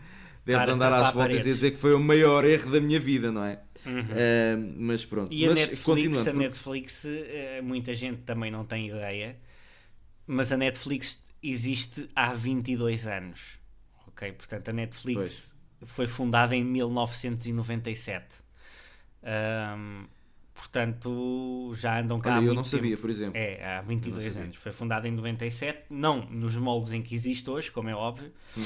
deve 0.45 0.71
andar 0.71 0.91
tapar 0.91 1.07
às 1.09 1.15
voltas 1.15 1.41
e 1.41 1.43
dizer 1.43 1.71
que 1.71 1.79
foi 1.79 1.95
o 1.95 1.99
maior 1.99 2.45
erro 2.45 2.71
da 2.71 2.81
minha 2.81 3.01
vida, 3.01 3.33
não 3.33 3.43
é? 3.43 3.59
Eh, 3.87 4.55
mas 4.77 5.03
pronto. 5.07 5.33
Uhum. 5.33 5.37
E 5.39 5.47
a 5.47 5.49
mas 5.49 5.59
Netflix, 5.61 6.27
a 6.27 6.33
Netflix, 6.35 7.05
eh, 7.07 7.61
muita 7.65 7.95
gente 7.95 8.21
também 8.23 8.51
não 8.51 8.67
tem 8.67 8.89
ideia, 8.89 9.35
mas 10.27 10.53
a 10.53 10.59
Netflix 10.59 11.23
existe 11.43 12.07
há 12.15 12.35
22 12.35 13.07
anos. 13.07 13.65
Ok? 14.17 14.33
Portanto, 14.33 14.69
a 14.71 14.73
Netflix 14.73 15.55
foi 15.85 16.07
fundada 16.07 16.57
em 16.57 16.65
1997. 16.65 18.25
Ahm, 19.23 20.07
portanto, 20.55 21.73
já 21.75 22.01
andam 22.01 22.19
cá 22.19 22.31
há 22.31 22.37
Olha, 22.39 22.41
eu 22.43 22.47
muito 22.47 22.57
não 22.57 22.65
sabia, 22.65 22.91
tempo. 22.91 23.03
por 23.03 23.11
exemplo. 23.11 23.37
É, 23.37 23.65
há 23.77 23.83
22 23.83 24.23
Eu 24.23 24.29
não 24.29 24.33
sabia. 24.33 24.45
anos. 24.47 24.57
Foi 24.57 24.73
fundada 24.73 25.09
em 25.09 25.13
97, 25.13 25.85
não 25.91 26.25
nos 26.31 26.57
moldes 26.57 26.93
em 26.93 27.03
que 27.03 27.15
existe 27.15 27.49
hoje, 27.51 27.71
como 27.71 27.89
é 27.89 27.95
óbvio, 27.95 28.33
Uhum. 28.57 28.63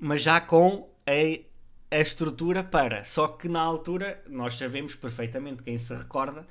mas 0.00 0.22
já 0.22 0.40
com 0.40 0.88
a, 1.06 1.94
a 1.96 2.00
estrutura 2.00 2.64
para. 2.64 3.04
Só 3.04 3.28
que 3.28 3.48
na 3.48 3.60
altura, 3.60 4.22
nós 4.28 4.54
sabemos 4.56 4.94
perfeitamente, 4.94 5.62
quem 5.62 5.76
se 5.76 5.94
recorda, 5.94 6.46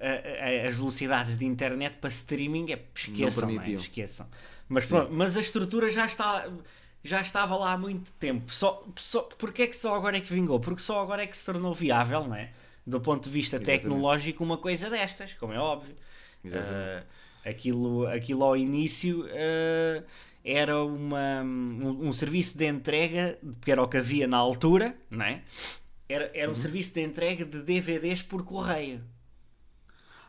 a- 0.00 0.64
a- 0.64 0.68
as 0.68 0.76
velocidades 0.76 1.36
de 1.36 1.44
internet 1.44 1.96
para 1.98 2.10
streaming 2.10 2.70
é 2.72 2.84
esqueçam, 2.94 3.50
não 3.52 3.60
é? 3.62 3.70
esqueçam. 3.72 4.28
Mas, 4.68 4.84
pronto, 4.84 5.12
mas 5.12 5.36
a 5.36 5.40
estrutura 5.40 5.90
já 5.90 6.06
está. 6.06 6.46
Já 7.02 7.20
estava 7.20 7.56
lá 7.56 7.72
há 7.72 7.78
muito 7.78 8.10
tempo. 8.12 8.52
Só, 8.52 8.84
só, 8.96 9.22
porque 9.22 9.62
é 9.62 9.66
que 9.66 9.76
só 9.76 9.94
agora 9.94 10.16
é 10.16 10.20
que 10.20 10.32
vingou? 10.32 10.58
Porque 10.60 10.82
só 10.82 11.00
agora 11.00 11.22
é 11.22 11.26
que 11.26 11.36
se 11.36 11.44
tornou 11.46 11.72
viável, 11.74 12.24
não 12.24 12.34
é? 12.34 12.50
Do 12.86 13.00
ponto 13.00 13.24
de 13.24 13.30
vista 13.30 13.56
Exatamente. 13.56 13.82
tecnológico, 13.82 14.42
uma 14.44 14.56
coisa 14.58 14.90
destas, 14.90 15.34
como 15.34 15.52
é 15.52 15.58
óbvio. 15.58 15.94
Exatamente. 16.44 17.06
Ah, 17.44 17.48
aquilo, 17.48 18.06
aquilo 18.06 18.44
ao 18.44 18.56
início 18.56 19.26
ah, 19.30 20.02
era 20.44 20.82
uma, 20.82 21.42
um, 21.42 22.08
um 22.08 22.12
serviço 22.12 22.56
de 22.58 22.66
entrega, 22.66 23.38
que 23.60 23.70
era 23.70 23.82
o 23.82 23.88
que 23.88 23.96
havia 23.98 24.26
na 24.26 24.36
altura, 24.36 24.96
não 25.10 25.24
é? 25.24 25.42
Era, 26.08 26.30
era 26.34 26.48
um 26.50 26.54
Uhum. 26.54 26.54
serviço 26.54 26.94
de 26.94 27.02
entrega 27.02 27.44
de 27.44 27.62
DVDs 27.62 28.22
por 28.22 28.42
correio. 28.42 29.02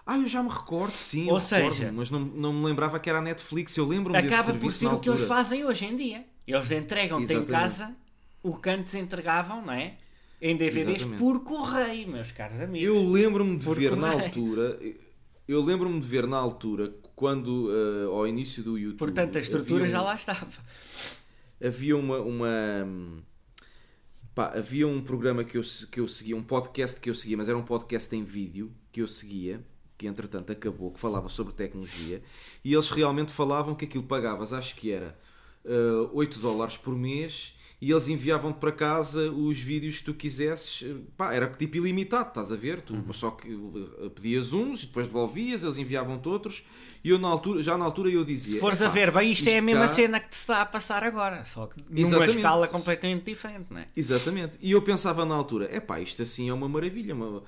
Ah, 0.06 0.18
eu 0.18 0.28
já 0.28 0.42
me 0.42 0.50
recordo, 0.50 0.92
sim, 0.92 1.30
Ou 1.30 1.40
seja- 1.40 1.92
mas 1.92 2.10
não, 2.10 2.20
não 2.20 2.52
me 2.52 2.66
lembrava 2.66 3.00
que 3.00 3.10
era 3.10 3.20
a 3.20 3.22
Netflix. 3.22 3.78
Eu 3.78 3.88
lembro-me 3.88 4.20
desse 4.22 4.34
Acaba 4.34 4.58
por 4.58 4.72
ser 4.72 4.88
o 4.88 5.00
que 5.00 5.08
eles 5.10 5.22
fazem 5.22 5.64
hoje 5.64 5.86
em 5.86 5.96
dia. 5.96 6.26
Eles 6.54 6.72
entregam-te 6.72 7.34
em 7.34 7.46
casa 7.46 7.96
o 8.44 8.58
que 8.58 8.70
antes 8.70 8.94
entregavam, 8.96 9.66
não 9.66 9.74
é? 9.74 9.98
Em 10.42 10.56
DVDs 10.56 10.98
Exatamente. 11.02 11.20
por 11.20 11.44
correio, 11.44 12.10
meus 12.12 12.32
caros 12.32 12.60
amigos. 12.62 12.88
Eu 12.88 13.06
lembro-me 13.10 13.58
de 13.58 13.66
Por 13.66 13.78
ver 13.78 13.96
na 13.96 14.12
correio. 14.12 14.26
altura. 14.26 14.80
Eu 15.48 15.62
lembro-me 15.64 16.00
de 16.00 16.08
ver 16.08 16.26
na 16.28 16.38
altura, 16.38 16.94
quando 17.16 17.70
eh, 17.72 18.06
ao 18.06 18.26
início 18.28 18.64
do 18.64 18.78
YouTube. 18.78 19.00
Portanto, 19.00 19.38
a 19.38 19.42
estrutura 19.42 19.84
um- 19.84 19.88
já 19.88 20.02
lá 20.02 20.16
estava. 20.16 20.48
havia 21.62 21.98
uma, 21.98 22.20
uma 22.20 22.48
pá, 24.34 24.54
havia 24.56 24.88
um 24.88 25.02
programa 25.02 25.44
que 25.44 25.58
eu, 25.58 25.62
que 25.92 26.00
eu 26.00 26.08
seguia, 26.08 26.36
um 26.38 26.44
podcast 26.44 27.00
que 27.00 27.10
eu 27.10 27.16
seguia, 27.16 27.36
mas 27.38 27.50
era 27.50 27.58
um 27.58 27.64
podcast 27.64 28.16
em 28.16 28.24
vídeo 28.24 28.72
que 28.92 29.02
eu 29.02 29.08
seguia, 29.08 29.62
que 29.98 30.08
entretanto 30.08 30.52
acabou, 30.52 30.92
que 30.92 31.00
falava 31.00 31.28
sobre 31.30 31.54
tecnologia, 31.54 32.22
e 32.64 32.74
eles 32.74 32.90
realmente 32.90 33.32
falavam 33.32 33.76
que 33.76 33.86
aquilo 33.86 34.04
pagavas, 34.04 34.54
acho 34.54 34.76
que 34.76 34.92
era 34.92 35.18
uh, 35.66 36.10
8 36.14 36.40
dólares 36.40 36.78
por 36.78 36.96
mês. 36.96 37.56
E 37.82 37.92
eles 37.92 38.10
enviavam-te 38.10 38.58
para 38.60 38.74
casa 38.74 39.32
os 39.32 39.58
vídeos 39.58 40.00
que 40.00 40.04
tu 40.04 40.14
quisesses. 40.14 40.84
eh, 40.84 40.96
Pá, 41.16 41.34
era 41.34 41.48
tipo 41.48 41.78
ilimitado, 41.78 42.28
estás 42.28 42.52
a 42.52 42.56
ver? 42.58 42.82
Tu 42.82 42.94
Uhum. 42.94 43.14
só 43.14 43.32
que 43.32 43.48
eh, 43.50 44.10
pedias 44.10 44.52
uns, 44.52 44.84
depois 44.86 45.08
devolvias, 45.08 45.64
eles 45.64 45.78
enviavam-te 45.78 46.28
outros. 46.28 46.64
E 47.04 47.10
eu, 47.12 47.18
na 47.20 47.28
altura, 47.30 47.64
já 47.64 47.78
na 47.78 47.86
altura, 47.86 48.10
eu 48.10 48.26
dizia: 48.26 48.56
Se 48.56 48.60
fores 48.60 48.82
a 48.82 48.86
"Epá, 48.86 48.94
ver 48.94 49.12
bem, 49.12 49.32
isto, 49.32 49.48
é 49.48 49.58
a 49.58 49.62
mesma 49.62 49.84
cá- 49.84 49.88
cena 49.88 50.20
que 50.20 50.30
te 50.30 50.34
está 50.34 50.62
a 50.62 50.66
passar 50.66 51.04
agora, 51.04 51.44
só 51.46 51.68
que 51.68 51.76
numa 51.90 52.00
Exatamente. 52.08 52.36
escala 52.38 52.68
completamente 52.68 53.24
diferente, 53.24 53.68
não 53.70 53.80
é? 53.80 53.88
Exatamente. 53.96 54.58
E 54.62 54.72
eu 54.72 54.82
pensava 54.82 55.24
na 55.26 55.34
altura, 55.36 55.74
epá, 55.74 56.00
isto 56.02 56.22
assim 56.22 56.50
é 56.50 56.54
uma 56.54 56.68
maravilha. 56.68 57.16
Uma, 57.16 57.42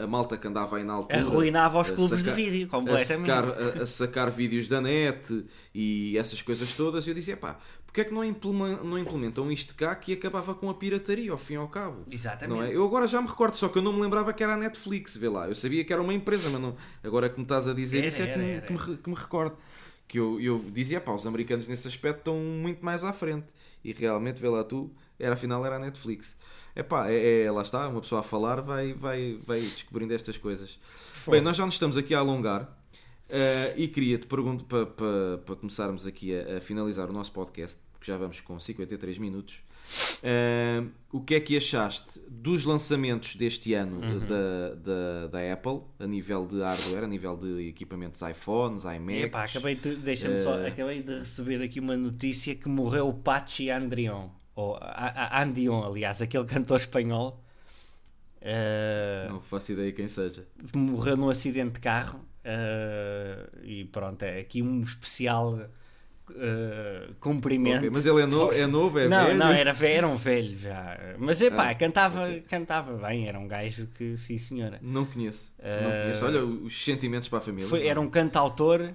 a, 0.00 0.04
a 0.04 0.06
malta 0.06 0.36
que 0.38 0.46
andava 0.46 0.76
aí 0.78 0.84
na 0.84 0.94
altura. 0.94 1.18
Arruinava 1.20 1.80
os 1.80 1.90
a 1.90 1.92
clubes 1.92 2.20
sacar- 2.20 2.34
de 2.36 2.42
vídeo, 2.42 2.66
A 2.66 2.70
completamente. 2.70 3.26
sacar, 3.26 3.44
a, 3.44 3.82
a 3.82 3.86
sacar 3.86 4.30
vídeos 4.30 4.68
da 4.68 4.80
net 4.80 5.44
e 5.74 6.16
essas 6.16 6.40
coisas 6.40 6.74
todas. 6.76 7.06
E 7.06 7.10
eu 7.10 7.14
dizia, 7.14 7.34
epá, 7.34 7.58
porque 7.96 8.02
é 8.02 8.04
que 8.04 8.12
não, 8.12 8.22
implemen- 8.22 8.84
não 8.84 8.98
implementam 8.98 9.50
isto 9.50 9.74
cá 9.74 9.94
que 9.96 10.12
acabava 10.12 10.54
com 10.54 10.68
a 10.68 10.74
pirataria, 10.74 11.32
ao 11.32 11.38
fim 11.38 11.54
e 11.54 11.56
ao 11.56 11.66
cabo? 11.66 12.04
Exatamente. 12.10 12.72
É? 12.72 12.76
Eu 12.76 12.84
agora 12.84 13.08
já 13.08 13.22
me 13.22 13.26
recordo, 13.26 13.56
só 13.56 13.68
que 13.70 13.78
eu 13.78 13.82
não 13.82 13.90
me 13.90 14.02
lembrava 14.02 14.34
que 14.34 14.42
era 14.42 14.52
a 14.52 14.56
Netflix, 14.58 15.16
vê 15.16 15.30
lá. 15.30 15.48
Eu 15.48 15.54
sabia 15.54 15.82
que 15.82 15.90
era 15.94 16.02
uma 16.02 16.12
empresa, 16.12 16.50
mas 16.50 16.60
não, 16.60 16.76
agora 17.02 17.30
que 17.30 17.38
me 17.38 17.44
estás 17.44 17.66
a 17.66 17.72
dizer 17.72 17.98
Era, 18.00 18.06
isso 18.08 18.20
é 18.20 18.26
que, 18.26 18.30
era, 18.32 18.42
me, 18.42 18.50
era. 18.50 18.66
que 18.66 18.72
me 18.74 18.96
que 18.98 19.08
me 19.08 19.16
recordo. 19.16 19.56
Que 20.06 20.18
eu, 20.18 20.38
eu 20.38 20.62
dizia, 20.70 21.00
pá, 21.00 21.12
os 21.12 21.26
americanos 21.26 21.66
nesse 21.68 21.88
aspecto 21.88 22.18
estão 22.18 22.36
muito 22.38 22.84
mais 22.84 23.02
à 23.02 23.14
frente. 23.14 23.46
E 23.82 23.92
realmente, 23.94 24.42
vê 24.42 24.48
lá 24.50 24.62
tu, 24.62 24.92
era, 25.18 25.32
afinal 25.32 25.64
era 25.64 25.76
a 25.76 25.78
Netflix. 25.78 26.36
Epá, 26.76 27.08
é, 27.10 27.44
é, 27.44 27.50
lá 27.50 27.62
está, 27.62 27.88
uma 27.88 28.02
pessoa 28.02 28.20
a 28.20 28.22
falar 28.22 28.60
vai, 28.60 28.92
vai, 28.92 29.38
vai 29.46 29.58
descobrindo 29.58 30.12
estas 30.12 30.36
coisas. 30.36 30.78
Bem, 31.26 31.40
nós 31.40 31.56
já 31.56 31.64
nos 31.64 31.76
estamos 31.76 31.96
aqui 31.96 32.14
a 32.14 32.18
alongar. 32.18 32.76
eh, 33.28 33.74
e 33.76 33.88
queria-te 33.88 34.26
perguntar 34.26 34.64
para 34.64 34.86
pa, 34.86 35.38
pa 35.46 35.56
começarmos 35.56 36.06
aqui 36.06 36.32
a, 36.38 36.58
a 36.58 36.60
finalizar 36.60 37.08
o 37.10 37.12
nosso 37.12 37.32
podcast, 37.32 37.76
porque 38.06 38.12
já 38.12 38.16
vamos 38.16 38.40
com 38.40 38.58
53 38.58 39.18
minutos. 39.18 39.58
eh, 40.22 40.82
o 41.12 41.20
que 41.20 41.34
é 41.34 41.40
que 41.40 41.56
achaste 41.56 42.20
dos 42.28 42.64
lançamentos 42.64 43.34
deste 43.36 43.74
ano 43.74 44.00
Uhum. 44.00 44.18
da, 44.20 44.74
da, 44.74 45.26
da 45.28 45.52
Apple 45.52 45.80
a 45.98 46.06
nível 46.06 46.46
de 46.46 46.60
hardware, 46.60 47.04
a 47.04 47.06
nível 47.06 47.36
de 47.36 47.68
equipamentos 47.68 48.20
iPhones, 48.22 48.84
iMacs? 48.84 49.24
Epá, 49.24 49.44
acabei 49.44 49.74
de, 49.74 49.96
deixa-me 49.96 50.42
só, 50.42 50.56
Eh, 50.58 50.68
acabei 50.68 51.02
de 51.02 51.18
receber 51.18 51.62
aqui 51.62 51.80
uma 51.80 51.96
notícia 51.96 52.54
que 52.54 52.68
morreu 52.68 53.08
o 53.08 53.14
Pachi 53.14 53.70
Andrion, 53.70 54.28
ou 54.54 54.76
a, 54.76 55.38
a 55.38 55.42
Andion, 55.42 55.82
aliás, 55.84 56.20
aquele 56.22 56.44
cantor 56.46 56.78
espanhol. 56.80 57.42
Eh, 58.40 59.26
Não 59.28 59.40
faço 59.40 59.72
ideia 59.72 59.92
quem 59.92 60.08
seja. 60.08 60.46
morreu 60.74 61.16
num 61.16 61.28
acidente 61.28 61.74
de 61.74 61.80
carro 61.80 62.20
e 63.64 63.84
pronto, 63.86 64.22
é 64.22 64.38
aqui 64.38 64.62
um 64.62 64.80
especial 64.82 65.68
eh, 66.34 67.08
cumprimento. 67.20 67.78
Ok, 67.78 67.90
Mas 67.90 68.06
ele 68.06 68.22
é 68.22 68.26
novo, 68.26 68.52
é, 68.52 68.66
novo, 68.66 68.98
é 68.98 69.08
não, 69.08 69.24
velho? 69.26 69.38
não, 69.38 69.52
era, 69.52 69.72
ve- 69.72 69.88
era 69.92 70.08
um 70.08 70.16
velho 70.16 70.58
já. 70.58 70.98
Mas 71.18 71.40
epá, 71.40 71.70
Ah, 71.70 71.74
cantava, 71.74 72.22
ok. 72.24 72.42
cantava 72.48 72.94
bem, 73.08 73.28
era 73.28 73.38
um 73.38 73.46
gajo 73.48 73.86
que, 73.96 74.16
sim 74.16 74.38
senhora. 74.38 74.78
Não 74.82 75.04
conheço. 75.04 75.52
Não 75.58 75.64
Eh, 75.64 76.02
conheço. 76.02 76.24
Olha, 76.24 76.44
os 76.44 76.84
sentimentos 76.84 77.28
para 77.28 77.38
a 77.38 77.42
família. 77.42 77.68
Foi- 77.68 77.86
era 77.86 78.00
um 78.00 78.08
cantautor 78.08 78.92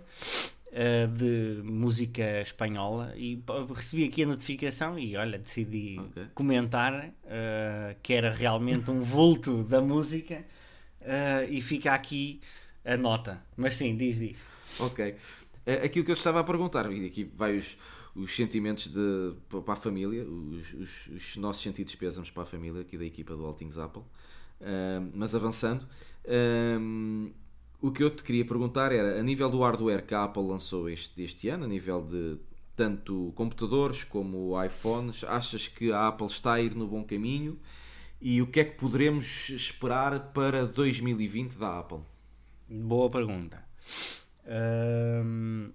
eh, 0.74 1.08
de 1.08 1.62
música 1.64 2.42
espanhola 2.42 3.14
e 3.16 3.44
recebi 3.74 4.06
aqui 4.06 4.24
a 4.24 4.28
notificação 4.28 4.98
e 4.98 5.16
olha, 5.18 5.38
decidi 5.38 6.00
Ok. 6.00 6.24
comentar 6.34 7.12
que 8.02 8.14
era 8.14 8.32
realmente 8.32 8.90
um 8.90 9.02
vulto 9.02 9.64
da 9.64 9.82
música 9.82 10.44
e 11.50 11.62
fica 11.62 11.94
aqui 11.94 12.40
a 12.86 12.96
nota. 12.98 13.42
Mas 13.56 13.76
sim, 13.76 13.96
diz, 13.96 14.18
diz. 14.20 14.38
Ok. 14.80 15.16
Eh, 15.66 15.86
Aquilo 15.86 16.06
que 16.06 16.12
eu 16.12 16.16
estava 16.16 16.40
a 16.40 16.44
perguntar, 16.44 16.92
e 16.92 17.06
aqui 17.06 17.24
vai 17.36 17.58
os, 17.58 17.78
os 18.16 18.36
sentimentos 18.36 18.88
de, 18.88 19.34
para 19.50 19.74
a 19.74 19.76
família, 19.76 20.24
os, 20.26 20.74
os- 20.74 21.08
os 21.08 21.38
nossos 21.38 21.62
sentidos 21.62 21.96
pésamos 21.96 22.30
para 22.32 22.44
a 22.44 22.46
família, 22.46 22.82
aqui 22.82 22.98
da 22.98 23.06
equipa 23.06 23.36
do 23.36 23.46
All 23.46 23.54
Things 23.54 23.78
Apple. 23.78 24.04
Ahm, 24.62 25.12
mas 25.16 25.34
avançando, 25.36 25.88
ahm, 26.28 27.30
o 27.82 27.92
que 27.92 28.04
eu 28.04 28.10
te 28.10 28.24
queria 28.24 28.46
perguntar 28.46 28.92
era, 28.92 29.20
a 29.20 29.24
nível 29.24 29.50
do 29.50 29.60
hardware 29.62 30.06
que 30.06 30.14
a 30.14 30.24
Apple 30.24 30.44
lançou 30.44 30.88
este, 30.90 31.22
este 31.24 31.50
ano, 31.50 31.66
a 31.66 31.68
nível 31.68 32.02
de 32.02 32.38
tanto 32.76 33.32
computadores 33.36 34.04
como 34.04 34.62
iPhones. 34.64 35.24
Achas 35.24 35.68
que 35.68 35.92
a 35.92 36.08
Apple 36.08 36.28
está 36.28 36.54
a 36.54 36.62
ir 36.62 36.76
no 36.76 36.88
bom 36.88 37.04
caminho? 37.04 37.60
E 38.22 38.42
o 38.42 38.48
que 38.48 38.60
é 38.60 38.64
que 38.66 38.78
poderemos 38.78 39.50
esperar 39.50 40.32
para 40.32 40.66
2020 40.66 41.58
da 41.58 41.80
Apple? 41.80 42.00
Boa 42.70 43.10
pergunta. 43.10 43.64
Hum, 44.46 45.72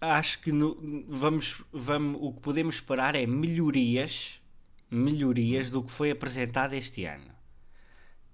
acho 0.00 0.40
que 0.40 0.52
no, 0.52 1.04
vamos, 1.08 1.62
vamos, 1.72 2.18
o 2.20 2.32
que 2.32 2.40
podemos 2.40 2.76
esperar 2.76 3.14
é 3.14 3.26
melhorias, 3.26 4.40
melhorias 4.90 5.70
do 5.70 5.82
que 5.82 5.90
foi 5.90 6.10
apresentado 6.10 6.74
este 6.74 7.04
ano. 7.04 7.32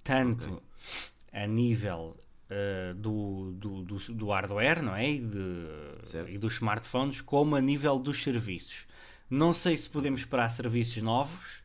Tanto 0.02 0.54
okay. 0.54 1.42
a 1.44 1.46
nível 1.46 2.16
uh, 2.50 2.94
do, 2.94 3.52
do, 3.52 3.82
do, 3.82 3.98
do, 4.14 4.26
hardware 4.30 4.82
não 4.82 4.96
é? 4.96 5.10
E, 5.10 5.20
de, 5.20 6.32
e 6.32 6.38
dos 6.38 6.54
smartphones, 6.54 7.20
como 7.20 7.56
a 7.56 7.60
nível 7.60 7.98
dos 7.98 8.22
serviços. 8.22 8.86
Não 9.28 9.52
sei 9.52 9.76
se 9.76 9.88
podemos 9.88 10.20
esperar 10.20 10.50
serviços 10.50 11.02
novos. 11.02 11.60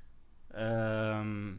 Um, 0.54 1.58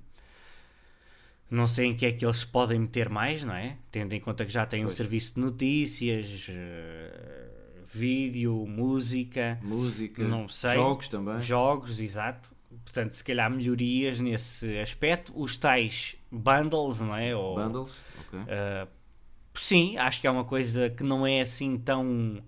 não 1.51 1.67
sei 1.67 1.87
em 1.87 1.97
que 1.97 2.07
é 2.07 2.13
que 2.13 2.25
eles 2.25 2.45
podem 2.45 2.79
meter 2.79 3.09
mais, 3.09 3.45
não 3.45 3.55
é? 3.55 3.77
Tendo 3.91 4.13
em 4.13 4.21
conta 4.21 4.45
que 4.45 4.53
já 4.53 4.67
tem 4.67 4.83
pois. 4.83 4.93
um 4.93 4.97
serviço 4.97 5.35
de 5.35 5.41
notícias, 5.41 6.49
uh, 6.49 7.87
vídeo, 7.87 8.67
música, 8.67 9.59
música, 9.63 10.25
não 10.25 10.49
sei, 10.49 10.75
jogos 10.75 11.09
também. 11.09 11.41
Jogos, 11.41 12.01
exato. 12.01 12.55
Portanto, 12.85 13.13
se 13.13 13.25
calhar 13.25 13.51
melhorias 13.51 14.21
nesse 14.21 14.79
aspecto. 14.79 15.33
Os 15.35 15.57
tais 15.57 16.17
bundles, 16.31 17.01
não 17.01 17.15
é? 17.15 17.35
Ou, 17.35 17.57
bundles, 17.57 17.93
ok. 18.21 18.41
Uh, 18.41 18.89
sim, 19.55 19.97
acho 19.97 20.21
que 20.21 20.27
é 20.27 20.31
uma 20.31 20.45
coisa 20.45 20.91
que 20.91 21.03
não 21.03 21.27
é 21.27 21.41
assim 21.41 21.79
tão 21.79 22.43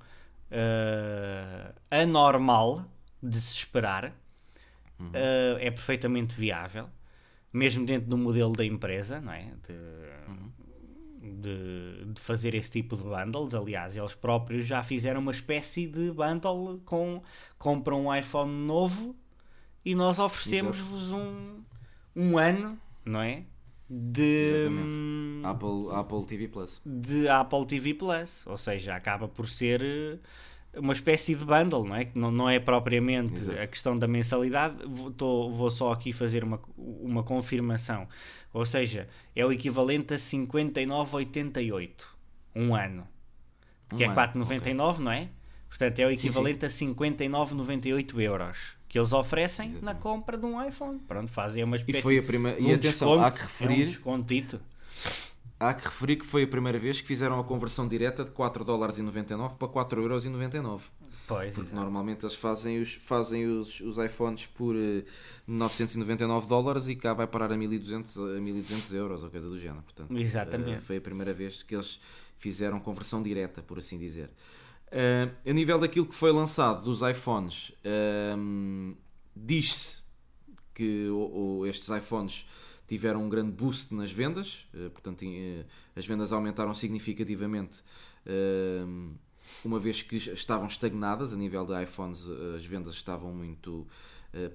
uh, 0.51 1.75
anormal 1.91 2.85
de 3.23 3.41
se 3.41 3.55
esperar. 3.55 4.13
Uhum. 4.99 5.09
Uh, 5.09 5.59
é 5.61 5.71
perfeitamente 5.71 6.35
viável, 6.35 6.89
mesmo 7.53 7.87
dentro 7.87 8.09
do 8.09 8.19
modelo 8.19 8.53
da 8.53 8.65
empresa, 8.65 9.21
não 9.21 9.33
é? 9.33 9.53
De, 9.67 10.31
uhum. 10.31 11.41
de, 11.41 12.13
de, 12.13 12.21
fazer 12.21 12.55
esse 12.55 12.71
tipo 12.71 12.97
de 12.97 13.03
bundles. 13.03 13.55
Aliás, 13.55 13.97
eles 13.97 14.15
próprios 14.15 14.67
já 14.67 14.83
fizeram 14.83 15.21
uma 15.21 15.33
espécie 15.33 15.87
de 15.87 16.11
bundle 16.11 16.81
com 16.85 17.23
compram 17.59 18.07
um 18.07 18.15
iPhone 18.15 18.53
novo 18.67 19.17
e 19.85 19.95
nós 19.95 20.19
oferecemos-vos 20.19 21.13
um, 21.13 21.63
um 22.15 22.39
ano, 22.39 22.79
não 23.05 23.23
é? 23.23 23.45
de 23.91 24.69
hum, 24.71 25.43
Apple, 25.45 25.89
Apple 25.93 26.27
TV 26.27 26.49
Plus. 26.49 26.81
De 26.85 27.29
Apple 27.29 27.67
TV 27.67 27.95
Plus, 27.95 28.47
ou 28.47 28.59
seja, 28.59 28.95
acaba 28.95 29.27
por 29.27 29.49
ser 29.49 29.83
eh, 29.83 30.19
uma 30.77 30.93
espécie 30.93 31.35
de 31.35 31.45
bundle, 31.45 31.85
não 31.85 31.95
é? 31.95 32.05
Que 32.05 32.19
não, 32.19 32.31
não 32.31 32.49
é 32.49 32.59
propriamente 32.59 33.39
Exato. 33.39 33.61
a 33.61 33.67
questão 33.67 33.99
da 33.99 34.07
mensalidade. 34.07 34.77
Vou, 34.87 35.11
tô, 35.11 35.51
vou 35.51 35.71
só 35.71 35.93
aqui 35.93 36.13
fazer 36.13 36.45
uma, 36.45 36.61
uma 36.77 37.23
confirmação. 37.23 38.09
Ou 38.53 38.65
seja, 38.65 39.09
é 39.35 39.45
o 39.45 39.53
equivalente 39.53 40.15
a 40.15 40.17
59,88 40.17 41.91
um 42.55 42.75
ano. 42.75 43.07
Que 43.91 44.07
um 44.07 44.13
é 44.13 44.15
4,99, 44.15 44.91
okay. 44.91 45.05
não 45.05 45.13
é? 45.13 45.29
Portanto, 45.69 45.99
é 45.99 46.07
o 46.07 46.11
equivalente 46.11 46.69
sim, 46.71 46.87
sim. 46.87 46.91
a 46.93 46.95
59,98 46.95 48.21
euros 48.21 48.79
que 48.89 48.99
eles 48.99 49.13
oferecem 49.13 49.69
Exatamente. 49.69 49.85
na 49.85 50.01
compra 50.01 50.39
de 50.39 50.47
um 50.47 50.67
iPhone. 50.67 50.99
Pronto, 51.01 51.31
fazem 51.31 51.63
uma 51.63 51.77
espécie 51.77 51.99
e 51.99 52.03
foi 52.03 52.19
a 52.19 52.23
primeira... 52.23 52.59
E 52.59 52.73
atenção, 52.73 53.09
desconto, 53.09 53.25
há 53.25 53.31
que 53.31 53.43
referir... 53.43 53.81
É 53.81 53.83
um 53.83 53.87
descontito. 53.87 54.61
Há 55.61 55.75
que 55.75 55.85
referir 55.87 56.17
que 56.17 56.25
foi 56.25 56.45
a 56.45 56.47
primeira 56.47 56.79
vez 56.79 57.01
que 57.01 57.07
fizeram 57.07 57.41
a 57.41 57.45
conversão 57.45 57.89
direta 57.89 58.25
de 58.25 58.31
4 58.31 58.65
dólares 58.65 58.99
e 58.99 59.03
99 59.03 59.57
para 59.57 59.67
4 59.67 60.01
euros 60.01 60.25
e 60.25 60.29
99. 60.29 60.85
Pois, 61.27 61.55
Porque 61.55 61.75
normalmente 61.75 62.25
eles 62.25 62.35
fazem 62.35 62.81
os, 62.81 62.95
fazem 62.95 63.45
os, 63.47 63.81
os 63.81 63.99
iPhones 63.99 64.47
por 64.47 64.75
uh, 64.75 64.99
eh, 65.01 65.05
999 65.47 66.49
dólares 66.49 66.89
e 66.89 66.97
cá 66.97 67.13
vai 67.13 67.27
parar 67.27 67.53
a 67.53 67.57
1200, 67.57 68.17
a 68.19 68.41
1200 68.41 68.93
euros 68.95 69.23
ou 69.23 69.29
coisa 69.29 69.47
do 69.47 69.59
género. 69.59 69.83
Portanto, 69.83 70.17
Exatamente. 70.17 70.79
Uh, 70.79 70.81
foi 70.81 70.97
a 70.97 71.01
primeira 71.03 71.35
vez 71.35 71.63
que 71.63 71.75
eles 71.75 72.01
fizeram 72.39 72.81
conversão 72.81 73.23
direta, 73.23 73.61
por 73.61 73.79
assim 73.79 73.99
dizer. 73.99 74.31
Uh, 74.87 75.31
a 75.45 75.53
nível 75.53 75.79
daquilo 75.79 76.07
que 76.07 76.15
foi 76.15 76.33
lançado 76.33 76.83
dos 76.83 77.03
iPhones, 77.03 77.71
uh, 77.85 78.97
diz-se 79.37 79.99
que 80.73 81.09
estes 81.69 81.91
iPhones 81.91 82.47
tiveram 82.89 83.23
um 83.25 83.29
grande 83.29 83.53
boost 83.53 83.95
nas 83.95 84.11
vendas, 84.11 84.67
uh, 84.75 84.91
portanto, 84.91 85.25
as 85.95 86.07
vendas 86.07 86.33
aumentaram 86.33 86.75
significativamente, 86.75 87.83
uma 89.65 89.79
vez 89.79 90.03
que 90.03 90.17
estavam 90.17 90.67
estagnadas 90.67 91.33
a 91.33 91.37
nível 91.37 91.65
de 91.65 91.83
iPhones, 91.83 92.23
as 92.57 92.65
vendas 92.65 92.95
estavam 92.95 93.33
muito 93.33 93.87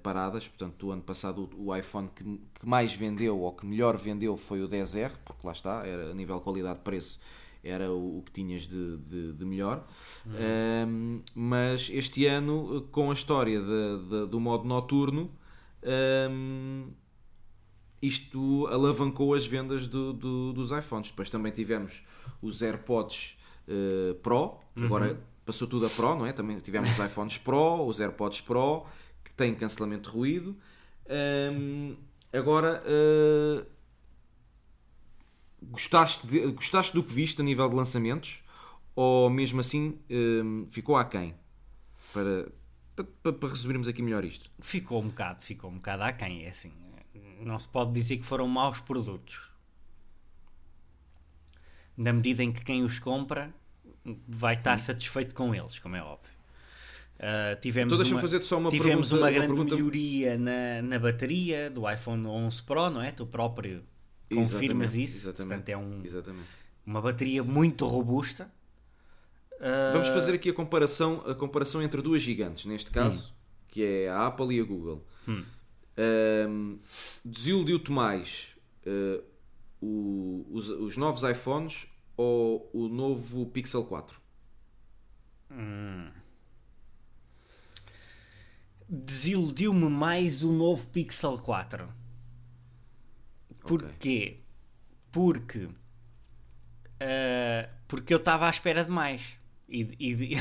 paradas. 0.04 0.48
Portanto, 0.48 0.88
o 0.88 0.92
ano 0.92 1.02
passado 1.02 1.50
o, 1.58 1.76
iPhone 1.76 2.08
que, 2.16 2.24
que, 2.24 2.66
mais 2.66 2.94
vendeu 2.94 3.40
ou 3.40 3.52
que 3.52 3.66
melhor 3.66 3.98
vendeu 3.98 4.38
foi 4.38 4.62
o 4.62 4.70
10R, 4.70 5.12
porque 5.26 5.46
lá 5.46 5.52
está, 5.52 5.86
era 5.86 6.12
a 6.12 6.14
nível 6.14 6.40
qualidade-preço 6.40 7.20
era 7.64 7.92
o, 7.92 8.22
que 8.26 8.32
tinhas 8.32 8.68
de, 8.68 8.98
de, 8.98 9.34
de 9.34 9.46
melhor. 9.46 9.88
Uhum. 10.26 10.34
Um, 10.88 11.22
mas 11.34 11.90
este 11.92 12.26
ano, 12.26 12.88
com 12.92 13.10
a 13.10 13.14
história 13.14 13.60
de, 13.60 14.28
do 14.28 14.40
modo 14.40 14.66
noturno, 14.66 15.32
um, 16.30 16.88
isto 18.06 18.68
alavancou 18.68 19.34
as 19.34 19.46
vendas 19.46 19.88
do, 19.88 20.14
do, 20.14 20.54
dos 20.54 20.72
iPhones. 20.72 21.10
Depois 21.10 21.30
também 21.30 21.52
tivemos 21.52 22.04
os 22.42 22.62
AirPods 22.62 23.38
uh, 23.68 24.16
Pro, 24.16 24.58
uhum. 24.76 24.86
agora 24.86 25.20
passou 25.46 25.68
tudo 25.68 25.86
a 25.86 25.90
Pro, 25.90 26.16
não 26.16 26.26
é? 26.26 26.34
Também 26.34 26.60
tivemos 26.60 26.90
os 26.92 27.06
iPhones 27.06 27.38
Pro, 27.38 27.86
os 27.86 28.00
AirPods 28.00 28.42
Pro, 28.42 28.86
que 29.24 29.34
têm 29.34 29.56
cancelamento 29.56 30.10
de 30.10 30.18
ruído. 30.18 30.58
Um, 31.10 31.96
agora, 32.32 32.84
uh, 32.86 33.66
Gostaste, 35.72 36.28
de, 36.28 36.52
gostaste 36.52 36.94
do 36.94 37.04
que 37.04 37.14
viste 37.14 37.42
a 37.42 37.44
nível 37.44 37.70
de 37.70 37.76
lançamentos? 37.76 38.44
Ou 38.96 39.30
mesmo 39.30 39.60
assim 39.60 39.98
um, 40.10 40.68
ficou 40.70 40.96
aquém? 40.96 41.34
Para, 42.12 42.52
para, 43.24 43.34
para 43.34 43.50
resumirmos 43.50 43.88
aqui 43.88 44.02
melhor 44.02 44.24
isto. 44.24 44.52
Ficou 44.60 45.02
um 45.02 45.08
bocado, 45.08 45.44
ficou 45.44 45.70
um 45.70 45.76
bocado 45.76 46.04
aquém. 46.04 46.44
É 46.44 46.50
assim, 46.50 46.72
não 47.46 47.60
se 47.60 47.68
pode 47.68 47.92
dizer 47.94 48.18
que 48.18 48.26
foram 48.26 48.48
maus 48.48 48.80
produtos. 48.80 49.50
Na 51.96 52.12
medida 52.12 52.44
em 52.44 52.52
que 52.52 52.64
quem 52.64 52.84
os 52.84 53.00
compra 53.00 53.54
vai 54.28 54.56
estar 54.56 54.76
hum. 54.76 54.80
satisfeito 54.80 55.34
com 55.36 55.54
eles, 55.54 55.80
como 55.80 55.96
é 55.96 56.02
óbvio. 56.02 56.34
Uh, 57.16 57.60
tivemos 57.62 57.94
então 57.94 58.12
uma, 58.12 58.20
fazer 58.20 58.44
só 58.44 58.58
uma 58.58 58.70
tivemos 58.70 59.10
pergunta, 59.10 59.24
uma 59.24 59.32
grande 59.32 59.48
uma 59.48 59.56
pergunta... 59.56 59.76
melhoria 59.76 60.38
na, 60.38 60.82
na 60.82 61.00
bateria 61.00 61.70
do 61.70 61.90
iPhone 61.90 62.26
11 62.26 62.64
Pro, 62.64 62.90
não 62.90 63.02
é? 63.02 63.12
Tu 63.12 63.26
próprio 63.26 63.84
confirmas 64.34 64.96
exatamente, 64.96 65.04
isso. 65.06 65.18
Exatamente, 65.18 65.64
Portanto, 65.64 65.70
é 65.70 65.78
um, 65.78 66.02
exatamente. 66.04 66.48
uma 66.86 67.02
bateria 67.02 67.44
muito 67.44 67.86
robusta. 67.86 68.52
Uh... 69.54 69.94
Vamos 69.94 70.10
fazer 70.10 70.34
aqui 70.34 70.50
a 70.50 70.54
comparação, 70.54 71.24
a 71.26 71.36
comparação 71.36 71.82
entre 71.82 72.02
duas 72.02 72.22
gigantes, 72.22 72.66
neste 72.66 72.92
caso, 72.92 73.30
hum. 73.30 73.34
que 73.70 73.84
é 73.84 74.10
a 74.10 74.28
Apple 74.28 74.58
e 74.58 74.60
a 74.60 74.64
Google. 74.64 75.06
Hum. 75.28 75.46
Uh, 75.98 76.80
Desiludiu-te 77.24 77.92
mais 77.92 78.56
uh, 78.86 79.24
o, 79.80 80.48
os, 80.52 80.70
os, 80.70 80.98
novos 80.98 81.24
iPhones 81.24 81.88
ou 82.18 82.70
o 82.74 82.88
novo 82.88 83.46
Pixel 83.48 83.86
4? 83.86 84.20
Hum. 85.52 86.10
Desiludiu-me 88.90 89.90
mais 89.90 90.44
o 90.44 90.52
novo 90.52 90.86
Pixel 90.88 91.38
4 91.38 92.04
Porquê? 93.62 93.86
Okay. 93.96 94.44
Porque. 95.12 95.70
Uh, 97.00 97.70
porque 97.88 98.14
eu 98.14 98.18
estava 98.18 98.48
à 98.48 98.50
espera 98.50 98.84
de 98.84 98.92
mais. 98.92 99.38
E, 99.70 99.96
e, 100.00 100.38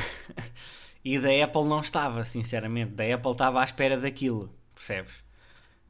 e 1.05 1.19
da 1.19 1.45
Apple 1.45 1.65
não 1.65 1.81
estava, 1.81 2.25
sinceramente. 2.25 2.93
Da 2.93 3.15
Apple 3.15 3.33
estava 3.33 3.61
à 3.61 3.65
espera 3.65 3.97
daquilo. 3.99 4.53
Percebes? 4.75 5.22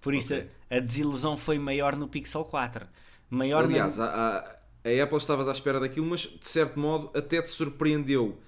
Por 0.02 0.14
isso 0.14 0.34
okay. 0.34 0.48
a, 0.68 0.76
a, 0.76 0.80
desilusão 0.80 1.36
foi 1.36 1.58
maior 1.58 1.96
no 1.96 2.08
Pixel 2.08 2.44
4. 2.44 2.86
Maior 3.30 3.64
Aliás, 3.64 3.96
na... 3.96 4.04
a, 4.04 4.38
a, 4.38 5.02
Apple 5.02 5.16
estavas 5.16 5.48
à 5.48 5.52
espera 5.52 5.80
daquilo, 5.80 6.04
mas 6.04 6.20
de 6.20 6.46
certo 6.46 6.78
modo 6.78 7.10
até 7.14 7.40
te 7.40 7.48
surpreendeu 7.48 8.38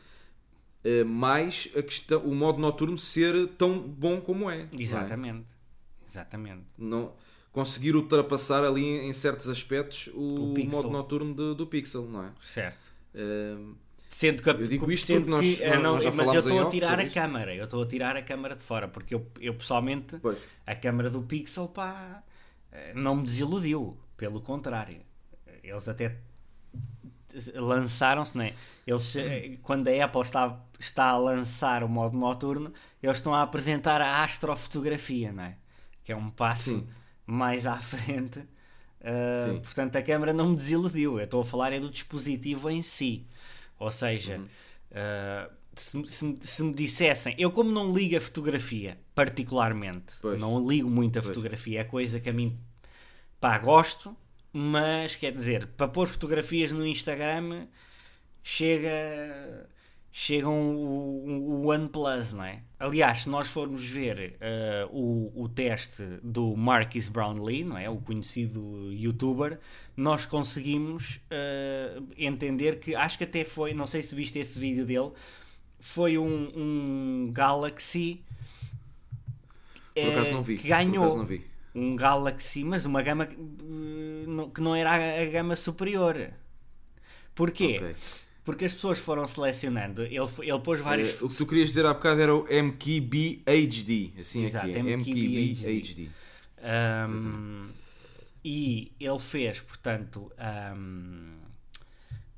uh, 0.85 1.05
mais 1.07 1.71
a 1.77 1.83
questão, 1.83 2.21
o 2.23 2.35
modo 2.35 2.59
noturno 2.59 2.99
ser 2.99 3.49
tão 3.57 3.79
bom 3.79 4.21
como 4.21 4.51
é. 4.51 4.69
Exatamente. 4.77 5.47
É? 5.49 6.11
Exatamente. 6.11 6.65
Não, 6.77 7.13
conseguir 7.53 7.95
ultrapassar 7.95 8.65
ali 8.65 8.85
em 8.85 9.13
certos 9.13 9.49
aspectos 9.49 10.09
o, 10.13 10.55
o 10.55 10.67
modo 10.67 10.91
noturno 10.91 11.33
do, 11.33 11.55
do 11.55 11.67
Pixel, 11.69 12.03
não 12.03 12.25
é? 12.25 12.33
Certo. 12.43 12.93
Uh, 13.15 13.77
sendo 14.15 14.45
que, 14.45 14.49
eu 14.49 14.69
digo 14.69 14.93
isto 14.93 15.13
porque 15.13 15.29
nós, 15.29 15.45
que, 15.45 15.69
nós, 15.69 15.83
não, 15.83 15.95
nós 15.95 16.15
mas 16.15 16.33
eu 16.33 16.39
estou 16.39 16.69
a 16.69 16.71
tirar 16.71 17.01
a 17.01 17.11
câmara, 17.11 17.53
eu 17.53 17.65
estou 17.65 17.83
a 17.83 17.87
tirar 17.87 18.17
a 18.17 18.23
câmara 18.23 18.55
de 18.55 18.63
fora, 18.63 18.87
porque 18.87 19.13
eu, 19.13 19.27
eu 19.41 19.55
pessoalmente 19.55 20.19
pois. 20.23 20.39
a 20.65 20.73
câmara 20.77 21.11
do 21.11 21.21
Pixel 21.23 21.67
pá, 21.67 22.23
eh, 22.71 22.93
não 22.95 23.17
me 23.17 23.25
desiludiu, 23.25 23.99
pelo 24.17 24.41
contrário. 24.41 25.01
Eles 25.65 25.89
até 25.89 26.15
lançaram-se, 27.57 28.39
né? 28.39 28.55
Eles, 28.87 29.17
eh, 29.17 29.59
quando 29.65 29.89
a 29.89 30.05
Apple 30.05 30.21
está, 30.21 30.61
está 30.79 31.07
a 31.07 31.19
lançar 31.19 31.83
o 31.83 31.89
modo 31.89 32.17
noturno, 32.17 32.73
eles 33.03 33.17
estão 33.17 33.35
a 33.35 33.43
apresentar 33.43 34.01
a 34.01 34.23
astrofotografia, 34.23 35.33
não 35.33 35.43
é? 35.43 35.57
Que 36.05 36.13
é 36.13 36.17
um 36.17 36.31
passo 36.31 36.71
Sim. 36.71 36.89
mais 37.27 37.67
à 37.67 37.79
frente. 37.83 38.39
Uh, 38.39 39.61
portanto, 39.61 39.97
a 39.97 40.03
câmera 40.03 40.33
não 40.33 40.51
me 40.51 40.57
desiludiu. 40.57 41.19
Eu 41.19 41.25
estou 41.25 41.41
a 41.41 41.45
falar 41.45 41.73
é 41.73 41.81
do 41.81 41.91
dispositivo 41.91 42.71
em 42.71 42.81
si. 42.81 43.27
Ou 43.79 43.91
seja, 43.91 44.39
uhum. 44.39 44.45
uh, 44.45 45.53
se, 45.75 46.07
se, 46.07 46.37
se, 46.41 46.63
me 46.63 46.73
dissessem, 46.73 47.35
eu 47.39 47.51
como 47.51 47.71
não 47.71 47.93
ligo 47.93 48.17
a 48.17 48.21
fotografia, 48.21 48.99
particularmente, 49.15 50.15
pois. 50.21 50.39
não 50.39 50.67
ligo 50.67 50.89
muito 50.89 51.19
a 51.19 51.23
pois. 51.23 51.35
fotografia, 51.35 51.81
é 51.81 51.85
coisa 51.85 52.21
que 52.21 52.31
a 52.31 52.33
mim 52.33 52.59
pá, 53.41 53.59
gosto, 53.59 54.17
mas 54.53 55.17
quer 55.17 55.33
dizer, 55.33 55.67
para 55.77 55.89
pôr 55.89 56.09
fotografias 56.09 56.73
no 56.73 56.87
Instagram 56.87 57.67
chega 58.43 59.69
chegam 60.17 60.77
o, 60.77 61.65
o 61.65 61.67
OnePlus, 61.67 62.33
não 62.33 62.45
é? 62.45 62.61
Aliás, 62.79 63.23
se 63.23 63.29
nós 63.29 63.49
formos 63.49 63.85
ver 63.85 64.37
uh, 64.37 64.97
o, 64.97 65.43
o 65.43 65.49
teste 65.49 66.05
do 66.23 66.57
Marcus 66.57 67.09
Brownlee, 67.09 67.65
não 67.65 67.77
é? 67.77 67.91
O 67.91 67.97
conhecido 67.97 68.93
youtuber, 68.93 69.59
nós 69.97 70.25
conseguimos 70.25 71.17
uh, 71.17 72.07
entender 72.17 72.79
que, 72.79 72.95
acho 72.95 73.19
que 73.19 73.25
até 73.25 73.43
foi, 73.43 73.75
não 73.75 73.89
sei 73.89 74.03
se 74.03 74.15
viste 74.15 74.39
esse 74.39 74.57
vídeo 74.57 74.87
dele, 74.87 75.11
foi 75.81 76.17
um, 76.17 76.53
um 76.55 77.33
Galaxy 77.33 78.23
uh, 79.99 80.43
vi, 80.43 80.59
que 80.59 80.69
ganhou 80.69 81.29
um 81.75 81.97
Galaxy, 81.97 82.63
mas 82.63 82.87
uma 82.87 83.03
gama 83.03 83.27
que 83.27 84.61
não 84.61 84.77
era 84.77 85.21
a, 85.21 85.27
gama 85.27 85.57
superior. 85.57 86.31
Porquê? 87.35 87.79
Okay 87.79 87.95
porque 88.45 88.67
as 88.67 88.75
pessoas 88.75 88.99
foram 88.99 89.27
selecionando. 89.27 90.03
Ele, 90.03 90.19
ele 90.43 90.61
pôs 90.61 90.81
vários. 90.81 91.21
Uh, 91.21 91.27
o 91.27 91.29
que 91.29 91.37
tu 91.37 91.47
querias 91.47 91.69
dizer 91.69 91.87
há 91.87 91.95
bocado 91.95 92.21
era 92.21 92.35
o 92.35 92.43
MKB 92.45 93.43
HD. 93.47 94.11
Assim 94.21 94.45
Exato, 94.45 94.67
aqui 94.67 94.77
é. 94.77 94.83
MKB, 94.83 95.55
MKB 95.55 95.67
HD. 95.67 96.09
Um, 97.11 97.69
e 98.45 98.93
ele 99.01 99.19
fez, 99.19 99.61
portanto, 99.61 100.31
um, 100.77 101.39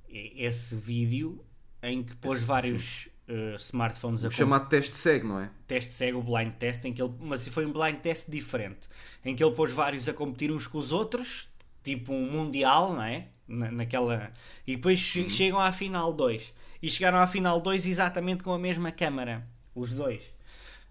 esse 0.09 0.77
vídeo 0.77 1.45
em 1.83 2.03
que 2.03 2.15
pôs 2.17 2.43
vários 2.43 3.09
uh, 3.29 3.57
smartphones 3.57 4.23
o 4.23 4.29
a 4.29 4.31
chamado 4.31 4.69
teste 4.69 4.97
cego, 4.97 5.29
não 5.29 5.41
é? 5.41 5.51
Teste 5.67 5.93
cego, 5.93 6.23
blind 6.23 6.53
test, 6.55 6.85
em 6.85 6.93
que 6.93 7.03
ele, 7.03 7.13
mas 7.21 7.47
foi 7.49 7.67
um 7.67 7.73
blind 7.73 7.97
test 7.97 8.31
diferente, 8.31 8.81
em 9.25 9.35
que 9.35 9.43
ele 9.43 9.55
pôs 9.55 9.73
vários 9.73 10.09
a 10.09 10.15
competir 10.15 10.51
uns 10.51 10.67
com 10.67 10.79
os 10.79 10.93
outros, 10.93 11.49
tipo 11.83 12.13
um 12.13 12.31
mundial, 12.31 12.95
não 12.95 13.03
é? 13.03 13.29
Na, 13.47 13.71
naquela. 13.71 14.33
E 14.67 14.77
depois 14.77 15.15
uhum. 15.15 15.29
chegam 15.29 15.59
à 15.59 15.73
final 15.73 16.13
2. 16.13 16.55
E 16.83 16.91
chegaram 16.91 17.19
à 17.19 17.27
final 17.27 17.61
2 17.61 17.87
exatamente 17.87 18.43
com 18.43 18.53
a 18.53 18.59
mesma 18.59 18.93
câmara. 18.93 19.47
Os 19.75 19.93
dois. 19.93 20.23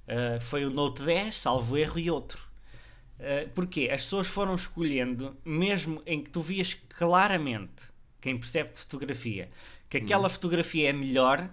Uh, 0.07 0.39
foi 0.39 0.65
o 0.65 0.69
Note 0.69 1.03
10, 1.03 1.35
salvo 1.35 1.77
erro, 1.77 1.97
e 1.97 2.11
outro. 2.11 2.43
Uh, 3.19 3.49
porquê? 3.49 3.89
As 3.91 4.01
pessoas 4.01 4.27
foram 4.27 4.53
escolhendo, 4.53 5.35
mesmo 5.43 6.01
em 6.05 6.21
que 6.21 6.29
tu 6.29 6.41
vias 6.41 6.73
claramente, 6.73 7.83
quem 8.21 8.37
percebe 8.37 8.71
de 8.71 8.79
fotografia, 8.79 9.49
que 9.89 9.97
aquela 9.97 10.23
uhum. 10.23 10.29
fotografia 10.29 10.89
é 10.89 10.93
melhor, 10.93 11.49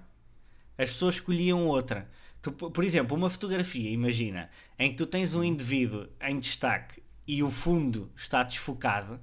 as 0.77 0.91
pessoas 0.91 1.17
escolhiam 1.17 1.67
outra. 1.67 2.11
Tu, 2.43 2.51
por 2.53 2.85
exemplo, 2.85 3.17
uma 3.17 3.31
fotografia, 3.31 3.89
imagina, 3.91 4.51
em 4.79 4.91
que 4.91 4.97
tu 4.97 5.07
tens 5.07 5.35
um 5.35 5.39
uhum. 5.39 5.45
indivíduo 5.45 6.09
em 6.21 6.39
destaque 6.39 7.03
e 7.27 7.43
o 7.43 7.51
fundo 7.51 8.11
está 8.17 8.43
desfocado, 8.43 9.21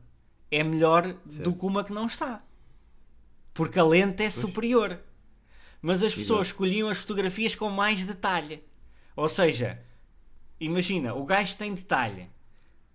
é 0.52 0.64
melhor 0.64 1.16
certo. 1.28 1.44
do 1.44 1.54
que 1.54 1.66
uma 1.66 1.84
que 1.84 1.94
não 1.94 2.06
está. 2.06 2.44
Porque 3.54 3.80
a 3.80 3.84
lente 3.84 4.24
é 4.24 4.30
pois. 4.30 4.34
superior. 4.34 5.00
Mas 5.82 6.04
as 6.04 6.14
pessoas 6.14 6.48
escolhiam 6.48 6.90
as 6.90 6.98
fotografias 6.98 7.56
com 7.56 7.70
mais 7.70 8.06
detalhe. 8.06 8.64
Ou 9.16 9.30
seja, 9.30 9.82
imagina, 10.60 11.14
o 11.14 11.26
gajo 11.26 11.56
tem 11.56 11.74
detalhe. 11.74 12.30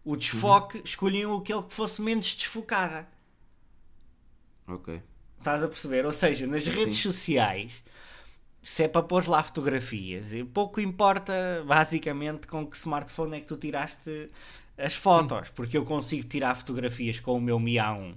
O 0.04 0.16
desfoque, 0.16 0.78
uhum. 0.78 0.84
escolhiam 0.84 1.36
aquele 1.36 1.62
que 1.62 1.72
fosse 1.72 2.02
menos 2.02 2.34
desfocada. 2.34 3.08
Ok. 4.66 5.02
Estás 5.38 5.62
a 5.62 5.68
perceber? 5.68 6.04
Ou 6.04 6.12
seja, 6.12 6.46
nas 6.46 6.66
redes 6.66 6.96
Sim. 6.96 7.02
sociais, 7.02 7.82
se 8.62 8.84
é 8.84 8.88
para 8.88 9.02
pôr 9.02 9.26
lá 9.28 9.42
fotografias, 9.42 10.30
pouco 10.52 10.80
importa 10.80 11.62
basicamente 11.66 12.46
com 12.46 12.66
que 12.66 12.76
smartphone 12.76 13.36
é 13.36 13.40
que 13.40 13.46
tu 13.46 13.56
tiraste 13.56 14.30
as 14.76 14.94
fotos, 14.94 15.48
Sim. 15.48 15.54
porque 15.54 15.76
eu 15.76 15.84
consigo 15.84 16.26
tirar 16.26 16.54
fotografias 16.54 17.20
com 17.20 17.36
o 17.36 17.40
meu 17.40 17.58
Mi 17.58 17.74
A1 17.74 18.14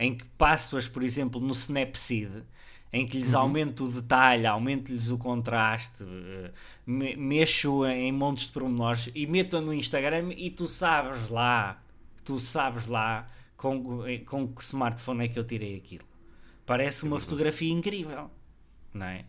em 0.00 0.14
que 0.14 0.24
passo-as, 0.38 0.88
por 0.88 1.04
exemplo, 1.04 1.38
no 1.38 1.52
Snapseed, 1.52 2.42
em 2.90 3.06
que 3.06 3.18
lhes 3.18 3.34
uhum. 3.34 3.40
aumento 3.40 3.84
o 3.84 3.92
detalhe, 3.92 4.46
aumento-lhes 4.46 5.10
o 5.10 5.18
contraste, 5.18 6.02
eh, 6.02 6.50
me 6.86 7.14
mexo 7.14 7.84
em 7.84 8.10
montes 8.10 8.46
de 8.46 8.52
pormenores 8.52 9.10
e 9.14 9.26
meto 9.26 9.60
no 9.60 9.74
Instagram 9.74 10.32
e 10.34 10.50
tu 10.50 10.66
sabes 10.66 11.28
lá, 11.28 11.82
tu 12.24 12.40
sabes 12.40 12.86
lá 12.86 13.28
com, 13.58 14.06
eh, 14.06 14.18
com 14.20 14.48
que 14.48 14.62
smartphone 14.62 15.26
é 15.26 15.28
que 15.28 15.38
eu 15.38 15.44
tirei 15.44 15.76
aquilo. 15.76 16.06
Parece 16.64 17.04
uma 17.04 17.20
fotografia 17.20 17.70
incrível, 17.70 18.30
não 18.94 19.06
é? 19.06 19.26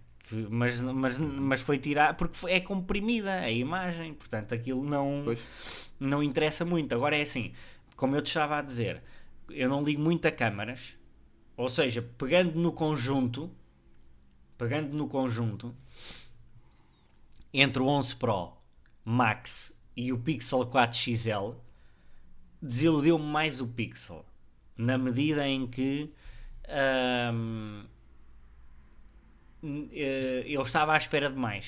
Mas, 0.49 0.81
mas, 0.81 1.19
mas 1.19 1.61
foi 1.61 1.77
tirar 1.77 2.15
porque 2.15 2.47
é 2.47 2.59
comprimida 2.59 3.33
a 3.33 3.51
imagem, 3.51 4.13
portanto 4.13 4.53
aquilo 4.53 4.83
não. 4.83 5.21
Pois 5.25 5.39
não 6.01 6.23
interessa 6.23 6.65
muito. 6.65 6.93
Agora 6.93 7.15
é 7.15 7.21
assim, 7.21 7.53
como 7.95 8.15
eu 8.15 8.21
te 8.21 8.27
estava 8.27 8.57
a 8.57 8.61
dizer, 8.61 9.01
eu 9.49 9.69
não 9.69 9.83
ligo 9.83 10.01
muito 10.01 10.27
a 10.27 10.31
câmaras, 10.31 10.95
ou 11.55 11.69
seja, 11.69 12.01
pegando 12.17 12.59
no 12.59 12.71
conjunto, 12.71 13.51
pegando 14.57 14.97
no 14.97 15.07
conjunto, 15.07 15.75
entre 17.53 17.81
o 17.81 17.87
11 17.87 18.15
Pro 18.15 18.53
Max 19.05 19.77
e 19.95 20.11
o 20.11 20.17
Pixel 20.17 20.65
4 20.65 20.97
XL, 20.97 21.51
desiludiu-me 22.59 23.25
mais 23.25 23.61
o 23.61 23.67
Pixel, 23.67 24.25
na 24.75 24.97
medida 24.97 25.47
em 25.47 25.67
que 25.67 26.11
hum, 27.33 27.85
eu 29.63 30.61
estava 30.61 30.93
à 30.93 30.97
espera 30.97 31.29
de 31.29 31.37
mais, 31.37 31.65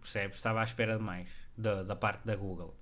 percebes? 0.00 0.36
Estava 0.36 0.60
à 0.60 0.64
espera 0.64 0.96
de 0.96 1.02
mais 1.02 1.28
da, 1.56 1.82
da 1.82 1.96
parte 1.96 2.24
da 2.26 2.36
Google. 2.36 2.76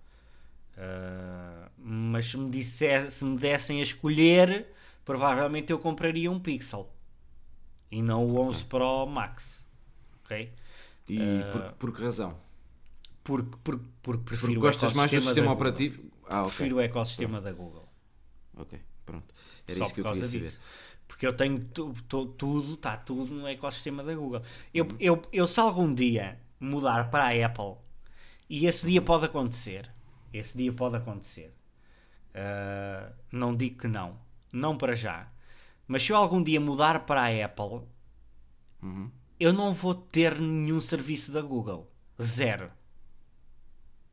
Uh, 0.76 1.70
mas 1.78 2.26
se 2.26 2.36
me, 2.36 2.50
disser, 2.50 3.10
se 3.10 3.24
me 3.24 3.38
dessem 3.38 3.78
a 3.78 3.82
escolher, 3.82 4.66
provavelmente 5.04 5.70
eu 5.70 5.78
compraria 5.78 6.30
um 6.30 6.40
Pixel 6.40 6.92
e 7.90 8.02
não 8.02 8.26
o 8.26 8.40
11 8.40 8.56
okay. 8.58 8.68
Pro 8.68 9.06
Max. 9.06 9.64
Ok? 10.24 10.52
E 11.08 11.18
uh, 11.18 11.52
por, 11.52 11.72
por 11.72 11.96
que 11.96 12.02
razão? 12.02 12.36
Porque, 13.22 13.56
porque, 13.62 13.84
porque 14.02 14.24
prefiro 14.24 14.52
porque 14.52 14.60
gostas 14.60 14.92
mais 14.94 15.10
do 15.10 15.20
sistema 15.20 15.52
operativo? 15.52 16.02
Ah, 16.26 16.42
okay. 16.42 16.56
Prefiro 16.56 16.76
o 16.76 16.80
ecossistema 16.80 17.40
pronto. 17.40 17.44
da 17.44 17.52
Google. 17.52 17.88
Ok, 18.56 18.80
pronto. 19.06 19.34
Era 19.66 19.78
Só 19.78 19.84
isso 19.84 19.94
que 19.94 20.00
eu 20.00 20.12
queria 20.12 20.26
saber. 20.26 20.52
Porque 21.14 21.28
eu 21.28 21.32
tenho 21.32 21.64
tu, 21.66 21.94
tu, 22.08 22.26
tudo, 22.26 22.74
está 22.74 22.96
tudo 22.96 23.32
no 23.32 23.46
ecossistema 23.46 24.02
da 24.02 24.12
Google. 24.16 24.42
Eu, 24.74 24.84
uhum. 24.84 24.96
eu, 24.98 25.22
eu, 25.32 25.46
se 25.46 25.60
algum 25.60 25.94
dia 25.94 26.40
mudar 26.58 27.08
para 27.08 27.26
a 27.26 27.46
Apple, 27.46 27.76
e 28.50 28.66
esse 28.66 28.84
dia 28.84 29.00
pode 29.00 29.26
acontecer, 29.26 29.88
esse 30.32 30.58
dia 30.58 30.72
pode 30.72 30.96
acontecer. 30.96 31.54
Uh, 32.34 33.14
não 33.30 33.54
digo 33.54 33.78
que 33.78 33.86
não. 33.86 34.18
Não 34.52 34.76
para 34.76 34.92
já. 34.96 35.28
Mas 35.86 36.02
se 36.02 36.10
eu 36.10 36.16
algum 36.16 36.42
dia 36.42 36.60
mudar 36.60 37.06
para 37.06 37.22
a 37.22 37.44
Apple, 37.44 37.86
uhum. 38.82 39.08
eu 39.38 39.52
não 39.52 39.72
vou 39.72 39.94
ter 39.94 40.36
nenhum 40.40 40.80
serviço 40.80 41.30
da 41.30 41.42
Google. 41.42 41.88
Zero. 42.20 42.72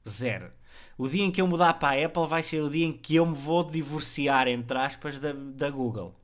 Zero. 0.08 0.52
O 1.00 1.08
dia 1.08 1.24
em 1.24 1.32
que 1.32 1.42
eu 1.42 1.48
mudar 1.48 1.74
para 1.80 2.00
a 2.00 2.06
Apple 2.06 2.28
vai 2.28 2.44
ser 2.44 2.62
o 2.62 2.70
dia 2.70 2.86
em 2.86 2.94
que 2.94 3.16
eu 3.16 3.26
me 3.26 3.34
vou 3.34 3.64
divorciar, 3.64 4.48
entre 4.48 4.78
aspas, 4.78 5.18
da, 5.18 5.34
da 5.34 5.72
Google. 5.72 6.21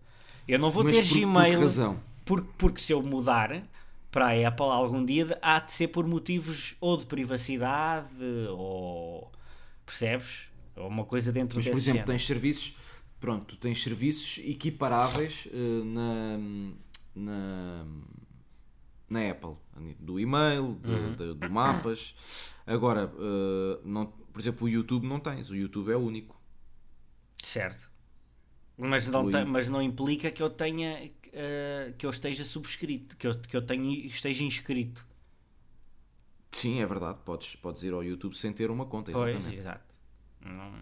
Eu 0.47 0.59
não 0.59 0.71
vou 0.71 0.83
Mas 0.83 0.93
ter 0.93 1.07
por, 1.07 1.19
Gmail. 1.19 1.53
Por 1.53 1.61
razão? 1.61 1.99
Porque, 2.25 2.49
porque 2.57 2.81
se 2.81 2.93
eu 2.93 3.01
mudar 3.01 3.63
para 4.11 4.27
a 4.27 4.47
Apple 4.47 4.65
algum 4.65 5.03
dia, 5.03 5.37
há 5.41 5.59
de 5.59 5.71
ser 5.71 5.89
por 5.89 6.07
motivos 6.07 6.75
ou 6.79 6.97
de 6.97 7.05
privacidade 7.05 8.23
ou 8.49 9.31
Percebes? 9.87 10.49
Ou 10.75 10.87
uma 10.87 11.05
coisa 11.05 11.31
dentro 11.31 11.57
Mas, 11.57 11.65
por 11.65 11.77
exemplo, 11.77 11.99
género. 11.99 12.07
tens 12.07 12.27
serviços, 12.27 12.75
pronto, 13.19 13.55
tu 13.55 13.57
tens 13.57 13.81
serviços 13.81 14.37
equiparáveis 14.45 15.47
uh, 15.47 15.85
na, 15.85 16.37
na, 17.15 17.85
na 19.09 19.31
Apple, 19.31 19.55
do 19.97 20.19
e-mail, 20.19 20.73
do, 20.73 20.91
uhum. 20.91 21.13
do, 21.13 21.35
do 21.35 21.49
mapas. 21.49 22.13
Agora, 22.65 23.07
uh, 23.07 23.81
não, 23.85 24.07
por 24.07 24.41
exemplo, 24.41 24.65
o 24.65 24.69
YouTube 24.69 25.07
não 25.07 25.19
tens, 25.19 25.49
o 25.49 25.55
YouTube 25.55 25.89
é 25.89 25.95
único. 25.95 26.39
Certo. 27.41 27.89
Mas 28.77 29.07
não, 29.07 29.29
te, 29.29 29.43
mas 29.43 29.67
não 29.69 29.81
implica 29.81 30.29
que 30.29 30.41
eu 30.41 30.49
tenha 30.51 31.09
uh, 31.27 31.93
que 31.97 32.05
eu 32.05 32.11
esteja 32.11 32.43
subscrito, 32.45 33.17
que 33.17 33.25
eu, 33.25 33.33
que 33.33 33.57
eu 33.57 33.61
tenha, 33.61 34.05
esteja 34.05 34.43
inscrito. 34.43 35.05
Sim, 36.51 36.79
é 36.81 36.85
verdade. 36.85 37.19
Podes, 37.25 37.55
podes 37.55 37.83
ir 37.83 37.93
ao 37.93 38.03
YouTube 38.03 38.35
sem 38.35 38.53
ter 38.53 38.69
uma 38.69 38.85
conta. 38.85 39.11
Exatamente. 39.11 39.43
Pois, 39.43 39.57
exato. 39.57 39.95
Não... 40.41 40.73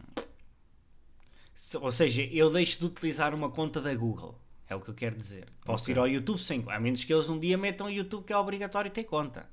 Ou 1.82 1.92
seja, 1.92 2.22
eu 2.24 2.52
deixo 2.52 2.80
de 2.80 2.86
utilizar 2.86 3.34
uma 3.34 3.50
conta 3.50 3.82
da 3.82 3.94
Google. 3.96 4.40
É 4.68 4.76
o 4.76 4.82
que 4.82 4.90
eu 4.90 4.94
quero 4.94 5.16
dizer. 5.16 5.48
Posso 5.64 5.84
okay. 5.84 5.96
ir 5.96 5.98
ao 5.98 6.08
YouTube 6.08 6.40
sem. 6.40 6.64
A 6.68 6.80
menos 6.80 7.04
que 7.04 7.14
eles 7.14 7.30
um 7.30 7.40
dia 7.40 7.58
metam 7.58 7.88
o 7.88 7.90
YouTube 7.90 8.26
que 8.26 8.34
é 8.34 8.38
obrigatório 8.38 8.90
ter 8.92 9.04
conta. 9.04 9.48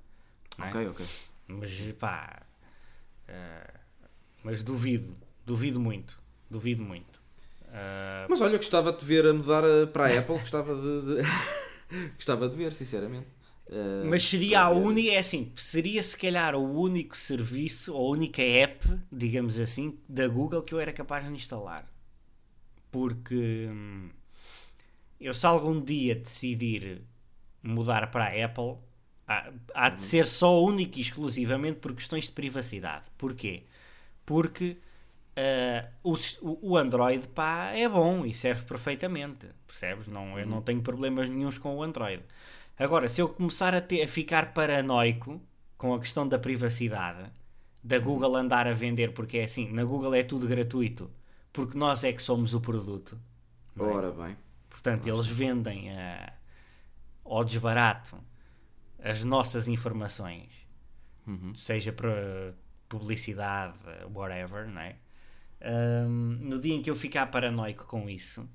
É? 0.58 0.68
Ok, 0.68 0.88
ok. 0.88 1.06
Mas 1.48 1.92
pá. 1.98 2.42
Uh, 3.28 3.78
mas 4.42 4.62
duvido. 4.64 5.16
Duvido 5.44 5.80
muito. 5.80 6.18
Duvido 6.50 6.82
muito. 6.82 7.11
Uh... 7.72 8.28
Mas 8.28 8.40
olha, 8.40 8.58
gostava 8.58 8.92
de 8.92 8.98
te 8.98 9.04
ver 9.04 9.26
a 9.26 9.32
mudar 9.32 9.64
eh, 9.64 9.86
para 9.86 10.04
a 10.04 10.18
Apple. 10.18 10.38
gostava 10.38 10.74
de, 10.74 11.22
de... 11.22 12.12
gostava 12.14 12.48
de 12.48 12.54
ver, 12.54 12.72
sinceramente. 12.74 13.26
Uh, 13.66 14.04
mas 14.06 14.22
seria 14.22 14.60
a 14.60 14.70
única, 14.70 15.12
é 15.12 15.18
assim, 15.18 15.50
seria 15.56 16.02
se 16.02 16.16
calhar 16.18 16.54
o 16.54 16.78
único 16.78 17.16
serviço 17.16 17.94
ou 17.94 18.08
a 18.08 18.10
única 18.10 18.42
app, 18.42 18.86
digamos 19.10 19.58
assim, 19.58 19.98
da 20.06 20.28
Google 20.28 20.62
que 20.62 20.74
eu 20.74 20.80
era 20.80 20.92
capaz 20.92 21.24
de 21.24 21.32
instalar. 21.32 21.90
Porque 22.90 23.68
hum, 23.70 24.10
eu 25.18 25.32
se 25.32 25.46
algum 25.46 25.80
dia 25.80 26.14
decidir 26.14 27.00
mudar 27.62 28.10
para 28.10 28.26
a 28.26 28.44
Apple, 28.44 28.76
há, 29.26 29.50
há 29.74 29.88
de 29.88 30.02
uhum. 30.02 30.08
ser 30.08 30.26
só 30.26 30.62
único 30.62 30.98
e 30.98 31.00
exclusivamente 31.00 31.78
por 31.78 31.94
questões 31.94 32.26
de 32.26 32.32
privacidade. 32.32 33.06
Porquê? 33.16 33.62
Porque 34.26 34.76
uh, 35.36 35.88
o, 36.02 36.14
o 36.72 36.76
Android 36.76 37.26
pá, 37.28 37.70
é 37.74 37.88
bom 37.88 38.24
e 38.24 38.34
serve 38.34 38.64
perfeitamente, 38.64 39.46
percebes? 39.66 40.06
Não, 40.06 40.38
eu 40.38 40.46
não 40.46 40.58
uhum. 40.58 40.62
tenho 40.62 40.82
problemas 40.82 41.28
nenhums 41.28 41.58
com 41.58 41.76
o 41.76 41.82
Android. 41.82 42.22
Agora, 42.78 43.08
se 43.08 43.20
eu 43.20 43.28
começar 43.28 43.74
a, 43.74 43.80
ter, 43.80 44.02
a 44.02 44.08
ficar 44.08 44.52
paranoico 44.52 45.40
com 45.76 45.94
a 45.94 45.98
questão 45.98 46.26
da 46.26 46.38
privacidade, 46.38 47.30
da 47.82 47.96
uhum. 47.96 48.02
Google 48.02 48.36
andar 48.36 48.66
a 48.66 48.72
vender, 48.72 49.12
porque 49.12 49.38
é 49.38 49.44
assim, 49.44 49.70
na 49.72 49.84
Google 49.84 50.14
é 50.14 50.22
tudo 50.22 50.46
gratuito, 50.46 51.10
porque 51.52 51.76
nós 51.76 52.04
é 52.04 52.12
que 52.12 52.22
somos 52.22 52.54
o 52.54 52.60
produto. 52.60 53.18
É? 53.78 53.82
Ora 53.82 54.10
bem. 54.10 54.36
Portanto, 54.70 55.06
Nossa. 55.06 55.20
eles 55.20 55.26
vendem 55.26 55.90
uh, 55.90 56.32
ao 57.24 57.44
desbarato 57.44 58.16
as 59.02 59.24
nossas 59.24 59.68
informações, 59.68 60.48
uhum. 61.26 61.54
seja 61.54 61.92
para 61.92 62.54
publicidade, 62.88 63.78
whatever, 64.14 64.68
não 64.68 64.80
é? 64.80 64.96
Um, 65.64 66.38
no 66.40 66.60
dia 66.60 66.74
em 66.74 66.82
que 66.82 66.90
eu 66.90 66.96
ficar 66.96 67.26
paranoico 67.26 67.86
com 67.86 68.08
isso, 68.10 68.48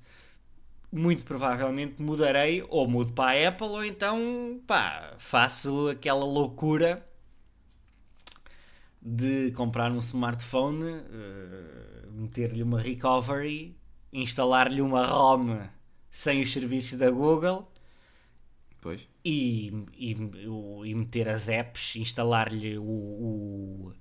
muito 0.91 1.23
provavelmente 1.25 2.01
mudarei 2.01 2.65
ou 2.67 2.87
mudo 2.87 3.13
para 3.13 3.45
a 3.45 3.49
Apple 3.49 3.67
ou 3.67 3.85
então 3.85 4.61
pá, 4.67 5.13
faço 5.17 5.87
aquela 5.89 6.25
loucura 6.25 7.07
de 9.01 9.51
comprar 9.51 9.91
um 9.91 9.99
smartphone, 9.99 10.83
uh, 10.83 12.11
meter-lhe 12.11 12.61
uma 12.61 12.81
recovery, 12.81 13.77
instalar-lhe 14.11 14.81
uma 14.81 15.05
ROM 15.05 15.59
sem 16.11 16.41
os 16.41 16.51
serviços 16.51 16.97
da 16.99 17.09
Google 17.09 17.71
pois. 18.87 19.05
E, 19.23 19.67
e, 19.97 20.11
e 20.11 20.95
meter 20.95 21.27
as 21.27 21.49
apps, 21.49 21.97
instalar-lhe 21.97 22.77
o, 22.77 22.83
o, 22.83 23.93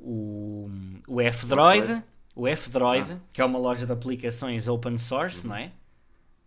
o, 0.00 0.70
o 1.08 1.20
F-Droid, 1.20 2.02
o 2.34 2.46
F-Droid, 2.46 3.12
ah. 3.12 3.18
que 3.32 3.40
é 3.40 3.44
uma 3.44 3.58
loja 3.58 3.84
de 3.84 3.92
aplicações 3.92 4.68
open 4.68 4.96
source, 4.96 5.42
uhum. 5.42 5.50
não 5.50 5.56
é? 5.56 5.72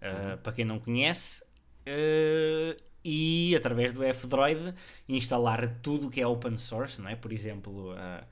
Uh, 0.01 0.37
para 0.37 0.53
quem 0.53 0.65
não 0.65 0.79
conhece, 0.79 1.43
uh, 1.43 2.81
e 3.03 3.55
através 3.55 3.93
do 3.93 4.03
F-Droid 4.03 4.73
instalar 5.07 5.77
tudo 5.81 6.07
o 6.07 6.09
que 6.09 6.21
é 6.21 6.25
open 6.25 6.57
source, 6.57 7.01
não 7.01 7.09
é? 7.09 7.15
Por 7.15 7.31
exemplo, 7.31 7.93
uh, 7.93 8.25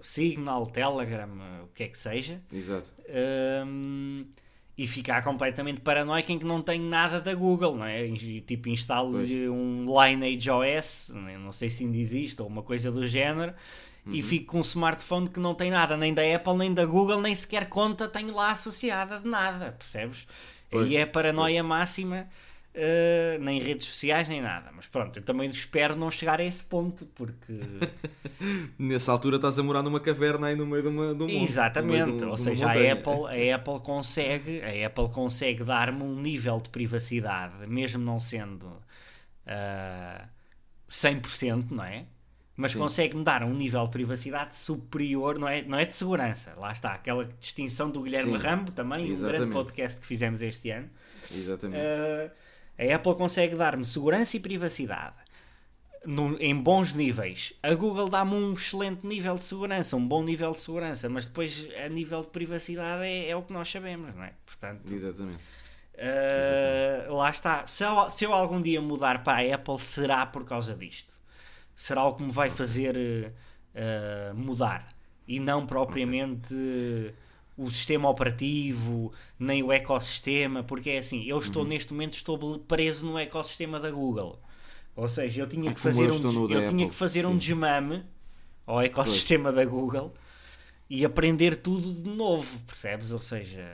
Signal, 0.00 0.66
Telegram, 0.66 1.30
o 1.64 1.68
que 1.68 1.84
é 1.84 1.88
que 1.88 1.98
seja. 1.98 2.40
Exato. 2.52 2.92
e 4.76 4.86
ficar 4.86 5.22
completamente 5.24 5.80
paranoico 5.80 6.30
em 6.30 6.38
que 6.38 6.44
não 6.44 6.60
tem 6.60 6.80
nada 6.80 7.20
da 7.20 7.34
Google, 7.34 7.76
não 7.76 7.86
é? 7.86 8.06
Tipo, 8.46 8.68
instalo-lhe 8.68 9.48
um 9.48 9.86
Lineage 9.86 10.50
OS, 10.50 11.12
não 11.40 11.52
sei 11.52 11.70
se 11.70 11.84
ainda 11.84 11.96
existe, 11.96 12.40
ou 12.40 12.46
uma 12.46 12.62
coisa 12.62 12.92
do 12.92 13.06
género, 13.06 13.54
uhum. 14.06 14.14
e 14.14 14.22
fico 14.22 14.52
com 14.52 14.58
um 14.58 14.62
smartphone 14.62 15.28
que 15.28 15.40
não 15.40 15.54
tem 15.54 15.70
nada, 15.70 15.96
nem 15.96 16.12
da 16.12 16.22
Apple, 16.22 16.56
nem 16.56 16.72
da 16.72 16.84
Google, 16.84 17.20
nem 17.20 17.34
sequer 17.34 17.68
conta 17.68 18.08
tenho 18.08 18.34
lá 18.34 18.52
associada 18.52 19.18
de 19.18 19.28
nada, 19.28 19.72
percebes? 19.72 20.26
Pois, 20.70 20.90
e 20.90 20.96
é 20.96 21.06
paranoia 21.06 21.62
pois. 21.62 21.68
máxima, 21.68 22.28
uh, 22.74 23.42
nem 23.42 23.60
redes 23.60 23.86
sociais, 23.86 24.28
nem 24.28 24.42
nada. 24.42 24.70
Mas 24.74 24.86
pronto, 24.86 25.18
eu 25.18 25.22
também 25.22 25.48
espero 25.48 25.94
não 25.94 26.10
chegar 26.10 26.40
a 26.40 26.44
esse 26.44 26.64
ponto, 26.64 27.06
porque. 27.14 27.60
Nessa 28.78 29.12
altura 29.12 29.36
estás 29.36 29.58
a 29.58 29.62
morar 29.62 29.82
numa 29.82 30.00
caverna 30.00 30.48
aí 30.48 30.56
no 30.56 30.66
meio 30.66 30.82
de, 30.82 30.88
uma, 30.88 31.14
de 31.14 31.22
um 31.22 31.28
monte, 31.28 31.44
Exatamente, 31.44 32.18
de 32.18 32.24
um, 32.24 32.30
ou 32.30 32.36
seja, 32.36 32.66
a 32.66 32.72
Apple, 32.72 33.52
a 33.52 33.56
Apple 33.56 33.80
consegue, 33.80 34.60
a 34.62 34.86
Apple 34.86 35.08
consegue 35.10 35.64
dar-me 35.64 36.02
um 36.02 36.20
nível 36.20 36.60
de 36.60 36.68
privacidade, 36.68 37.66
mesmo 37.68 38.02
não 38.02 38.18
sendo 38.18 38.66
uh, 38.66 38.80
eh, 39.46 40.24
100%, 40.88 41.70
não 41.70 41.84
é? 41.84 42.06
Mas 42.56 42.74
consegue-me 42.74 43.24
dar 43.24 43.42
um 43.42 43.52
nível 43.52 43.84
de 43.84 43.90
privacidade 43.90 44.54
superior, 44.54 45.38
não 45.38 45.48
é, 45.48 45.62
não 45.62 45.76
é 45.76 45.84
de 45.84 45.94
segurança. 45.94 46.54
Lá 46.56 46.72
está, 46.72 46.92
aquela 46.92 47.24
distinção 47.24 47.90
do 47.90 48.02
Guilherme 48.02 48.32
Sim, 48.32 48.38
Rambo, 48.38 48.70
também, 48.70 49.08
exatamente. 49.08 49.22
um 49.22 49.38
grande 49.38 49.52
podcast 49.52 50.00
que 50.00 50.06
fizemos 50.06 50.40
este 50.40 50.70
ano. 50.70 50.88
Exatamente. 51.32 51.82
Uh, 51.82 52.30
a 52.78 52.94
Apple 52.94 53.14
consegue 53.16 53.56
dar-me 53.56 53.84
segurança 53.84 54.36
e 54.36 54.40
privacidade 54.40 55.16
no, 56.06 56.40
em 56.40 56.54
bons 56.54 56.94
níveis. 56.94 57.52
A 57.60 57.74
Google 57.74 58.08
dá-me 58.08 58.34
um 58.34 58.52
excelente 58.52 59.04
nível 59.04 59.34
de 59.34 59.42
segurança, 59.42 59.96
um 59.96 60.06
bom 60.06 60.22
nível 60.22 60.52
de 60.52 60.60
segurança, 60.60 61.08
mas 61.08 61.26
depois 61.26 61.68
a 61.84 61.88
nível 61.88 62.22
de 62.22 62.28
privacidade 62.28 63.02
é, 63.04 63.30
é 63.30 63.36
o 63.36 63.42
que 63.42 63.52
nós 63.52 63.68
sabemos, 63.68 64.14
não 64.14 64.22
é? 64.22 64.32
Portanto, 64.46 64.92
Exatamente. 64.92 65.40
Uh. 65.94 67.14
Lá 67.14 67.30
está. 67.30 67.66
Se 67.66 67.84
eu, 67.84 68.10
se 68.10 68.24
eu 68.24 68.32
algum 68.32 68.62
dia 68.62 68.80
mudar 68.80 69.24
para 69.24 69.38
a 69.38 69.54
Apple, 69.54 69.80
será 69.80 70.24
por 70.24 70.44
causa 70.44 70.74
disto 70.74 71.23
será 71.76 72.04
o 72.04 72.14
que 72.14 72.22
me 72.22 72.30
vai 72.30 72.50
fazer 72.50 72.96
uh, 72.96 74.34
mudar 74.34 74.94
e 75.26 75.40
não 75.40 75.66
propriamente 75.66 76.54
uh, 76.54 77.12
o 77.56 77.70
sistema 77.70 78.08
operativo 78.08 79.12
nem 79.38 79.62
o 79.62 79.72
ecossistema, 79.72 80.62
porque 80.62 80.90
é 80.90 80.98
assim, 80.98 81.24
eu 81.24 81.38
estou 81.38 81.62
uhum. 81.62 81.68
neste 81.68 81.92
momento 81.92 82.14
estou 82.14 82.58
preso 82.58 83.06
no 83.06 83.18
ecossistema 83.18 83.78
da 83.78 83.90
Google. 83.90 84.40
Ou 84.96 85.08
seja, 85.08 85.42
eu 85.42 85.46
tinha 85.46 85.70
é 85.70 85.74
que 85.74 85.80
fazer 85.80 86.10
um 86.10 86.50
eu 86.50 86.66
tinha 86.66 86.88
que 86.88 86.94
fazer 86.94 87.26
um 87.26 87.36
desmame 87.36 88.04
ao 88.66 88.80
ecossistema 88.80 89.52
pois. 89.52 89.56
da 89.56 89.64
Google 89.64 90.14
e 90.88 91.04
aprender 91.04 91.56
tudo 91.56 91.92
de 91.92 92.08
novo, 92.08 92.60
percebes? 92.66 93.10
Ou 93.10 93.18
seja, 93.18 93.64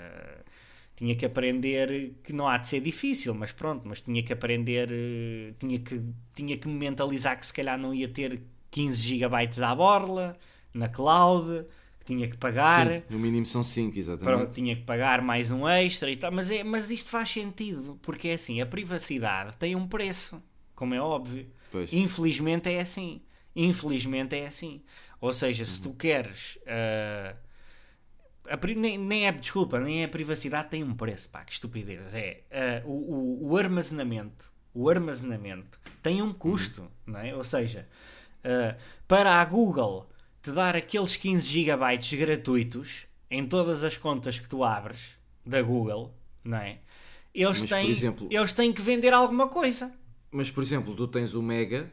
tinha 1.01 1.17
que 1.17 1.25
aprender 1.25 2.13
que 2.23 2.31
não 2.31 2.47
há 2.47 2.59
de 2.59 2.69
ser 2.69 2.81
difícil, 2.81 3.33
mas 3.33 3.51
pronto, 3.51 3.89
mas 3.89 4.03
tinha 4.03 4.23
que 4.23 4.35
aprender, 4.35 4.91
eh, 4.93 5.55
tinha 5.59 5.79
que, 5.79 5.99
tinha 6.35 6.59
que 6.59 6.69
me 6.69 6.75
mentalizar 6.75 7.39
que 7.39 7.47
se 7.47 7.55
calhar 7.55 7.79
não 7.79 7.95
ia 7.95 8.07
ter 8.07 8.43
15 8.71 9.17
GB 9.17 9.35
à 9.65 9.75
borla, 9.75 10.37
na 10.75 10.91
cloud, 10.91 11.65
que 12.01 12.05
tinha 12.05 12.29
que 12.29 12.37
pagar. 12.37 12.87
Sim, 12.87 13.03
no 13.09 13.19
mínimo 13.19 13.47
são 13.47 13.63
5, 13.63 13.99
exatamente. 13.99 14.37
Pronto, 14.37 14.55
tinha 14.55 14.77
que 14.77 14.83
pagar 14.83 15.23
mais 15.23 15.51
um 15.51 15.67
extra 15.67 16.11
e 16.11 16.19
tal, 16.19 16.31
mas, 16.31 16.51
é, 16.51 16.63
mas 16.63 16.91
isto 16.91 17.09
faz 17.09 17.31
sentido, 17.31 17.99
porque 18.03 18.29
é 18.29 18.35
assim, 18.35 18.61
a 18.61 18.67
privacidade 18.67 19.57
tem 19.57 19.75
um 19.75 19.89
preço, 19.89 20.43
como 20.75 20.95
é 20.95 21.01
óbvio. 21.01 21.47
Pois. 21.73 21.91
Infelizmente 21.95 22.69
é 22.69 22.79
assim. 22.79 23.23
Infelizmente 23.57 24.37
é 24.37 24.47
assim. 24.47 24.83
Ou 25.19 25.33
seja, 25.33 25.65
se 25.65 25.81
tu 25.81 25.95
queres... 25.95 26.57
Uh, 26.57 27.50
nem, 28.77 28.99
nem 28.99 29.27
é, 29.27 29.33
desculpa, 29.33 29.79
nem 29.79 30.03
é 30.03 30.05
a 30.05 30.09
privacidade 30.09 30.71
tem 30.71 30.83
um 30.83 30.95
preço, 30.95 31.29
pá, 31.29 31.45
que 31.45 31.53
estupidez. 31.53 32.01
É, 32.13 32.83
uh, 32.85 32.89
o, 32.89 32.93
o, 32.93 33.51
o, 33.51 33.57
armazenamento, 33.57 34.53
o 34.75 34.89
armazenamento 34.89 35.79
tem 36.03 36.23
um 36.23 36.33
custo, 36.33 36.83
uhum. 36.83 36.89
não 37.07 37.21
é? 37.21 37.35
Ou 37.35 37.45
seja, 37.45 37.89
uh, 38.45 38.79
para 39.07 39.41
a 39.41 39.45
Google 39.45 40.09
te 40.43 40.51
dar 40.51 40.75
aqueles 40.75 41.17
15 41.17 41.47
GB 41.47 42.17
gratuitos 42.17 43.07
em 43.31 43.47
todas 43.47 43.85
as 43.85 43.97
contas 43.97 44.39
que 44.39 44.49
tu 44.49 44.65
abres 44.65 45.17
da 45.45 45.63
Google, 45.63 46.15
não 46.43 46.59
é? 46.59 46.79
Eles, 47.33 47.61
mas, 47.61 47.71
têm, 47.71 47.91
exemplo, 47.91 48.29
eles 48.31 48.53
têm 48.53 48.73
que 48.73 48.83
vender 48.83 49.13
alguma 49.13 49.49
coisa. 49.49 49.93
Mas, 50.31 50.51
por 50.51 50.63
exemplo, 50.63 50.97
tu 50.97 51.07
tens 51.07 51.35
o 51.35 51.43
Mega 51.43 51.91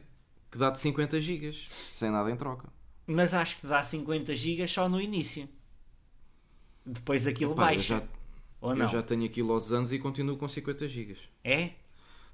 que 0.50 0.58
dá-te 0.58 0.80
50 0.80 1.20
GB 1.20 1.52
sem 1.52 2.10
nada 2.10 2.30
em 2.30 2.36
troca. 2.36 2.68
Mas 3.06 3.32
acho 3.32 3.58
que 3.58 3.66
dá 3.66 3.82
50 3.82 4.34
GB 4.34 4.66
só 4.66 4.88
no 4.88 5.00
início 5.00 5.48
depois 6.84 7.26
aquilo 7.26 7.52
Epá, 7.52 7.66
baixa. 7.66 7.94
Eu 7.94 7.98
já, 8.00 8.02
ou 8.60 8.74
não? 8.74 8.86
eu 8.86 8.88
já 8.90 9.02
tenho 9.02 9.24
aquilo 9.24 9.52
aos 9.52 9.72
anos 9.72 9.92
e 9.92 9.98
continuo 9.98 10.36
com 10.36 10.48
50 10.48 10.88
GB. 10.88 11.16
É? 11.44 11.70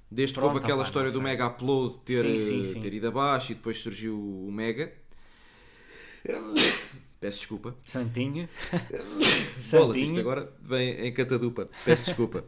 Desde 0.09 0.33
Pronto, 0.33 0.49
que 0.49 0.53
houve 0.53 0.63
aquela 0.63 0.81
opa, 0.81 0.87
história 0.87 1.11
do 1.11 1.21
Mega 1.21 1.47
Upload 1.47 1.97
ter, 2.05 2.21
sim, 2.23 2.39
sim, 2.39 2.73
sim. 2.73 2.81
ter 2.81 2.93
ido 2.93 3.07
abaixo 3.07 3.51
e 3.51 3.55
depois 3.55 3.79
surgiu 3.79 4.17
o 4.17 4.51
Mega. 4.51 4.93
Peço 7.25 7.39
desculpa. 7.39 7.75
Santinho. 7.87 8.47
Bolas, 9.71 9.97
isto 9.97 10.19
agora 10.19 10.53
vem 10.61 11.07
em 11.07 11.11
catadupa. 11.11 11.67
Peço 11.83 12.05
desculpa. 12.05 12.45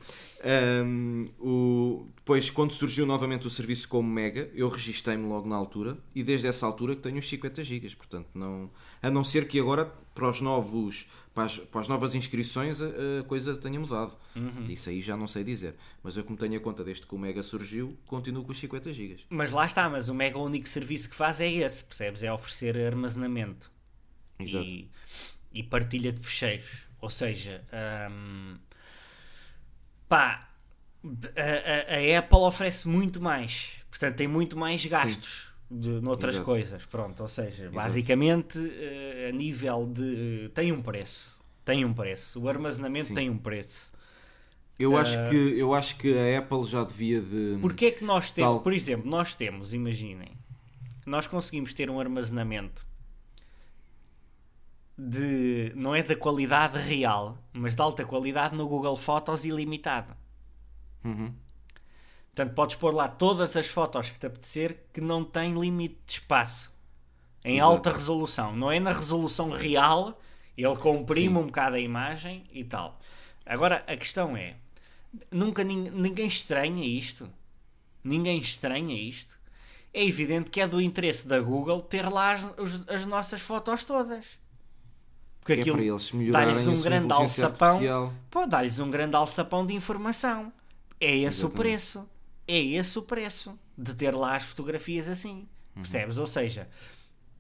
Um, 0.86 1.26
o... 1.40 2.08
Depois, 2.18 2.52
quando 2.52 2.74
surgiu 2.74 3.04
novamente 3.04 3.48
o 3.48 3.50
serviço 3.50 3.90
como 3.90 4.08
Mega, 4.08 4.52
eu 4.54 4.70
registrei-me 4.70 5.28
logo 5.28 5.50
na 5.50 5.56
altura 5.56 5.98
e 6.14 6.22
desde 6.24 6.46
essa 6.46 6.64
altura 6.68 6.96
que 6.96 7.02
tenho 7.02 7.18
os 7.18 7.28
50 7.28 7.64
GB. 7.64 7.90
Portanto, 7.96 8.28
não... 8.36 8.70
a 9.02 9.10
não 9.10 9.24
ser 9.24 9.48
que 9.48 9.60
agora, 9.60 9.92
para, 10.14 10.30
os 10.30 10.42
novos, 10.42 11.08
para, 11.34 11.46
as, 11.46 11.58
para 11.58 11.82
as 11.82 11.88
novas 11.88 12.14
inscrições, 12.14 12.80
a, 12.80 12.86
a 13.22 13.24
coisa 13.24 13.58
tenha 13.58 13.80
mudado. 13.80 14.16
Uhum. 14.36 14.68
Isso 14.70 14.92
aí 14.92 15.02
já 15.02 15.18
não 15.18 15.28
sei 15.28 15.44
dizer. 15.44 15.74
Mas 16.04 16.16
eu, 16.18 16.24
como 16.24 16.38
tenho 16.38 16.56
a 16.56 16.60
conta 16.60 16.84
desde 16.84 17.08
que 17.08 17.16
o 17.16 17.18
Mega 17.18 17.42
surgiu, 17.42 17.98
continuo 18.06 18.44
com 18.44 18.52
os 18.52 18.60
50 18.60 18.94
GB. 18.94 19.22
Mas 19.32 19.52
lá 19.52 19.66
está, 19.66 19.90
mas 19.90 20.08
o 20.08 20.14
Mega 20.14 20.38
o 20.38 20.46
único 20.46 20.70
serviço 20.70 21.10
que 21.10 21.16
faz 21.16 21.42
é 21.42 21.52
esse, 21.52 21.84
percebes? 21.84 22.22
É 22.22 22.32
oferecer 22.32 22.78
armazenamento 22.78 23.76
e, 24.40 24.90
e, 25.54 25.64
partilha 25.64 26.12
de 26.12 26.22
fecheiros. 26.22 26.88
Ou 27.00 27.10
seja, 27.10 27.64
um, 28.12 28.58
pá, 30.08 30.50
a, 31.36 31.96
a, 31.96 32.20
Apple 32.20 32.40
oferece 32.40 32.88
muito 32.88 33.22
mais, 33.22 33.74
portanto 33.90 34.16
tem 34.16 34.28
muito 34.28 34.58
mais 34.58 34.86
gastos 34.86 35.48
de, 35.70 35.90
noutras 36.02 36.36
Exato. 36.36 36.46
coisas. 36.46 36.86
Pronto, 36.86 37.22
ou 37.22 37.30
seja, 37.30 37.64
Exato. 37.64 37.76
basicamente 37.76 38.58
uh, 38.58 39.30
a 39.30 39.32
nível 39.32 39.86
de. 39.86 40.50
tem 40.54 40.72
um 40.72 40.82
preço. 40.82 41.38
Tem 41.64 41.84
um 41.84 41.94
preço. 41.94 42.40
O 42.40 42.48
armazenamento 42.48 43.10
Sim. 43.10 43.16
tem 43.16 43.30
um 43.30 43.38
preço. 43.38 43.92
Eu 44.80 44.92
uh, 44.92 44.98
acho, 44.98 45.18
que, 45.30 45.36
eu 45.36 45.74
acho 45.74 45.98
que 45.98 46.14
a 46.18 46.40
Apple 46.40 46.66
já 46.66 46.84
devia 46.84 47.22
de. 47.22 47.58
Porque 47.62 47.88
é 47.88 47.92
que 47.92 48.04
nós 48.04 48.32
temos, 48.32 48.56
tal... 48.56 48.62
por 48.62 48.74
exemplo, 48.74 49.10
nós 49.10 49.36
temos, 49.36 49.74
imaginem, 49.74 50.32
nós 51.06 51.28
conseguimos 51.28 51.74
ter 51.74 51.90
um 51.90 52.00
armazenamento 52.00 52.86
de 54.98 55.72
não 55.76 55.94
é 55.94 56.02
da 56.02 56.16
qualidade 56.16 56.78
real, 56.78 57.38
mas 57.54 57.76
de 57.76 57.82
alta 57.82 58.04
qualidade 58.04 58.56
no 58.56 58.68
Google 58.68 58.96
Fotos 58.96 59.46
ilimitado. 59.46 60.16
Uhum. 61.04 61.34
Portanto, 62.34 62.56
podes 62.56 62.76
pôr 62.76 62.94
lá 62.94 63.08
todas 63.08 63.56
as 63.56 63.68
fotos 63.68 64.10
que 64.10 64.20
te 64.20 64.26
apetecer 64.26 64.86
que 64.94 65.02
não 65.02 65.24
tem 65.24 65.54
limite 65.54 65.98
de 66.06 66.14
espaço. 66.14 66.72
Em 67.44 67.58
Exato. 67.58 67.72
alta 67.72 67.92
resolução. 67.92 68.56
Não 68.56 68.72
é 68.72 68.80
na 68.80 68.92
resolução 68.92 69.50
real, 69.50 70.20
ele 70.58 70.76
comprime 70.76 71.30
Sim. 71.30 71.38
um 71.38 71.46
bocado 71.46 71.76
a 71.76 71.80
imagem 71.80 72.44
e 72.52 72.64
tal. 72.64 73.00
Agora, 73.46 73.84
a 73.88 73.96
questão 73.96 74.36
é: 74.36 74.56
nunca 75.32 75.64
ninguém 75.64 76.28
estranha 76.28 76.86
isto? 76.86 77.30
Ninguém 78.04 78.40
estranha 78.40 78.96
isto? 78.96 79.38
É 79.94 80.06
evidente 80.06 80.50
que 80.50 80.62
é 80.62 80.68
do 80.68 80.82
interesse 80.82 81.28
da 81.28 81.40
Google 81.40 81.82
ter 81.82 82.08
lá 82.10 82.34
as, 82.34 82.90
as 82.90 83.06
nossas 83.06 83.42
fotos 83.42 83.84
todas. 83.84 84.26
Porque 85.48 85.62
aquilo 85.62 85.80
é 86.28 86.32
dá-lhes 86.32 86.68
um 86.68 86.82
grande 86.82 87.14
alçapão. 87.14 88.14
Pô, 88.30 88.46
dá-lhes 88.46 88.80
um 88.80 88.92
grande 88.92 89.16
alçapão 89.16 89.66
de 89.66 89.74
informação. 89.74 90.52
É 91.00 91.16
esse 91.16 91.40
Exatamente. 91.40 91.46
o 91.46 91.50
preço. 91.52 92.10
É 92.46 92.60
esse 92.60 93.00
o 93.00 93.02
preço 93.02 93.60
de 93.78 93.94
ter 93.94 94.14
lá 94.14 94.36
as 94.36 94.44
fotografias 94.44 95.08
assim. 95.08 95.48
Uhum. 95.76 95.84
Percebes? 95.84 96.18
Ou 96.18 96.28
seja, 96.28 96.68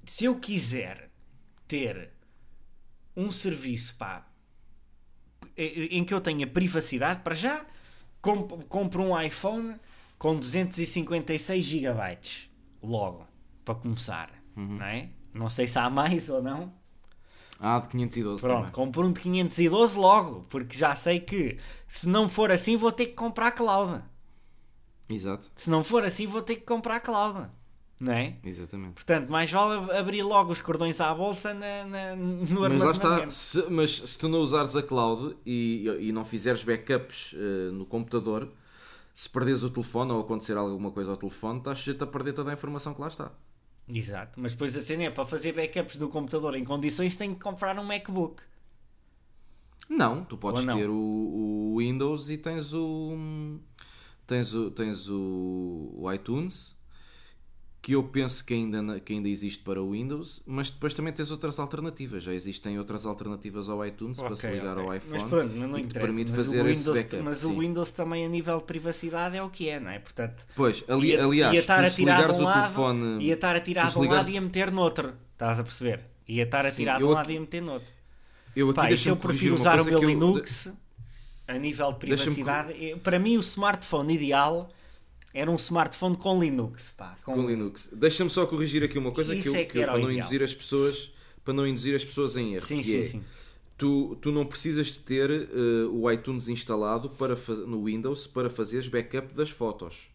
se 0.05 0.23
eu 0.23 0.35
quiser 0.35 1.09
ter 1.67 2.11
um 3.15 3.29
serviço 3.29 3.95
pá, 3.97 4.25
em 5.57 6.05
que 6.05 6.13
eu 6.13 6.21
tenha 6.21 6.47
privacidade, 6.47 7.21
para 7.21 7.35
já 7.35 7.65
compro 8.21 9.03
um 9.03 9.21
iPhone 9.21 9.75
com 10.17 10.35
256 10.35 11.65
GB 11.65 12.19
logo 12.81 13.27
para 13.65 13.75
começar, 13.75 14.29
uhum. 14.55 14.77
não 14.77 14.85
é? 14.85 15.09
Não 15.33 15.49
sei 15.49 15.67
se 15.67 15.77
há 15.77 15.89
mais 15.89 16.29
ou 16.29 16.41
não, 16.41 16.73
ah, 17.59 17.79
de 17.79 17.87
512 17.87 18.41
Pronto, 18.41 18.57
também. 18.57 18.71
compro 18.71 19.07
um 19.07 19.11
de 19.11 19.19
512 19.19 19.97
logo, 19.97 20.45
porque 20.49 20.77
já 20.77 20.95
sei 20.95 21.19
que 21.19 21.57
se 21.87 22.07
não 22.07 22.29
for 22.29 22.51
assim 22.51 22.77
vou 22.77 22.91
ter 22.91 23.07
que 23.07 23.13
comprar 23.13 23.51
cloud. 23.51 24.03
Exato. 25.09 25.49
Se 25.55 25.69
não 25.69 25.83
for 25.83 26.03
assim 26.03 26.27
vou 26.27 26.41
ter 26.41 26.55
que 26.55 26.61
comprar 26.61 26.99
cloud. 26.99 27.49
Não 27.99 28.13
é? 28.13 28.35
Exatamente. 28.43 28.93
Portanto, 28.93 29.27
mais 29.29 29.51
vale 29.51 29.91
abrir 29.97 30.21
logo 30.21 30.51
os 30.51 30.61
cordões 30.61 31.01
à 31.01 31.13
bolsa 31.15 31.53
na, 31.53 31.83
na, 31.85 32.15
no 32.15 32.61
mas 32.61 32.81
lá 32.81 32.91
está, 32.91 33.29
se, 33.31 33.65
mas 33.71 33.91
se 33.91 34.17
tu 34.19 34.29
não 34.29 34.39
usares 34.39 34.75
a 34.75 34.83
cloud 34.83 35.35
e, 35.43 35.87
e 36.01 36.11
não 36.11 36.23
fizeres 36.23 36.63
backups 36.63 37.33
uh, 37.33 37.71
no 37.71 37.87
computador, 37.87 38.49
se 39.15 39.27
perderes 39.27 39.63
o 39.63 39.69
telefone 39.71 40.11
ou 40.11 40.21
acontecer 40.21 40.55
alguma 40.55 40.91
coisa 40.91 41.09
ao 41.09 41.17
telefone, 41.17 41.57
estás 41.57 41.79
sujeito 41.79 42.03
a 42.03 42.07
perder 42.07 42.33
toda 42.33 42.51
a 42.51 42.53
informação 42.53 42.93
que 42.93 43.01
lá 43.01 43.07
está. 43.07 43.31
Exato, 43.89 44.39
mas 44.39 44.51
depois 44.51 44.75
a 44.75 44.81
cena 44.81 45.03
é 45.03 45.09
para 45.09 45.25
fazer 45.25 45.53
backups 45.53 45.97
do 45.97 46.09
computador 46.09 46.55
em 46.55 46.65
condições 46.65 47.15
tem 47.15 47.33
que 47.33 47.39
comprar 47.39 47.79
um 47.79 47.83
MacBook. 47.83 48.41
Não, 49.89 50.25
tu 50.25 50.37
podes 50.37 50.65
não? 50.65 50.75
ter 50.75 50.89
o, 50.89 50.93
o, 50.93 51.75
Windows 51.77 52.29
e 52.29 52.37
tens 52.37 52.73
o 52.73 53.59
tens 54.25 54.53
o, 54.53 54.69
tens 54.69 55.07
o, 55.07 55.93
o 55.95 56.13
iTunes 56.13 56.76
que 57.87 57.93
eu 57.93 58.03
penso 58.03 58.43
que 58.43 58.53
ainda, 58.53 58.99
que 58.99 59.13
ainda 59.13 59.29
existe 59.29 59.63
para 59.63 59.81
o 59.81 59.91
Windows, 59.91 60.43
mas 60.45 60.69
depois 60.69 60.93
também 60.93 61.13
tens 61.13 61.31
outras 61.31 61.57
alternativas. 61.57 62.21
Já 62.21 62.33
existem 62.33 62.77
outras 62.77 63.05
alternativas 63.05 63.69
ao 63.69 63.85
iTunes 63.85 64.19
okay, 64.19 64.27
para 64.27 64.35
se 64.35 64.51
ligar 64.51 64.77
okay. 64.77 64.83
ao 64.83 64.95
iPhone 64.97 65.21
mas 65.21 65.29
pronto, 65.29 65.55
não, 65.55 65.79
e 65.79 65.83
que 65.83 65.93
permite 65.93 66.29
fazer 66.33 66.65
Windows, 66.65 66.79
esse 66.79 66.93
backup. 66.93 67.23
Mas 67.23 67.37
sim. 67.37 67.47
o 67.47 67.59
Windows 67.59 67.93
também 67.93 68.25
a 68.25 68.27
nível 68.27 68.57
de 68.57 68.65
privacidade 68.65 69.37
é 69.37 69.41
o 69.41 69.49
que 69.49 69.69
é, 69.69 69.79
não 69.79 69.89
é? 69.89 69.99
Portanto, 69.99 70.43
pois, 70.53 70.83
ali, 70.85 71.11
ia, 71.11 71.23
aliás, 71.23 71.53
ia 71.53 71.59
estar 71.61 71.81
a 71.81 71.89
tirar 71.89 72.29
um 72.29 72.41
lado, 72.41 72.61
telefone, 72.63 73.23
ia 73.23 73.33
estar 73.35 73.55
a 73.55 73.61
tirar 73.61 73.89
de 73.89 73.97
um 73.97 74.11
lado 74.11 74.29
e 74.31 74.37
a 74.37 74.41
meter 74.41 74.69
noutro. 74.69 75.13
Estás 75.31 75.57
a 75.57 75.63
perceber? 75.63 76.01
Ia 76.27 76.43
estar 76.43 76.65
a 76.65 76.71
tirar 76.71 76.97
de 76.97 77.05
um 77.05 77.11
lado 77.11 77.31
e 77.31 77.37
a 77.37 77.39
meter 77.39 77.61
noutro. 77.61 77.87
Eu 78.53 78.69
aqui 78.71 78.81
Pá, 78.81 78.91
eu 78.91 79.15
prefiro 79.15 79.55
usar 79.55 79.79
o 79.79 79.85
meu 79.85 80.03
Linux 80.03 80.65
eu... 80.65 80.75
a 81.47 81.53
nível 81.53 81.93
de 81.93 81.99
privacidade, 81.99 82.73
para 83.01 83.17
mim 83.17 83.37
o 83.37 83.39
smartphone 83.39 84.13
ideal 84.13 84.69
era 85.37 85.51
um 85.51 85.55
smartphone 85.55 86.15
com 86.15 86.39
Linux. 86.39 86.93
Pá, 86.97 87.17
com... 87.23 87.33
com 87.33 87.47
Linux. 87.47 87.89
Deixa-me 87.93 88.29
só 88.29 88.45
corrigir 88.45 88.83
aqui 88.83 88.97
uma 88.97 89.11
coisa 89.11 89.35
que, 89.35 89.47
eu, 89.47 89.55
é 89.55 89.63
que, 89.63 89.73
que 89.73 89.77
eu, 89.79 89.85
para 89.85 89.99
não 89.99 90.11
induzir 90.11 90.41
as 90.41 90.53
pessoas 90.53 91.11
para 91.47 91.53
não 91.53 91.65
induzir 91.65 91.95
as 91.95 92.03
pessoas 92.03 92.35
em 92.35 92.55
erro. 92.55 92.65
Sim, 92.65 92.83
sim, 92.83 93.01
é, 93.01 93.05
sim. 93.05 93.23
Tu, 93.77 94.17
tu 94.21 94.33
não 94.33 94.45
precisas 94.45 94.87
de 94.87 94.99
ter 94.99 95.29
uh, 95.29 95.89
o 95.93 96.11
iTunes 96.11 96.49
instalado 96.49 97.09
para 97.11 97.37
no 97.65 97.85
Windows 97.85 98.27
para 98.27 98.49
fazeres 98.49 98.89
backup 98.89 99.33
das 99.33 99.49
fotos. 99.49 100.09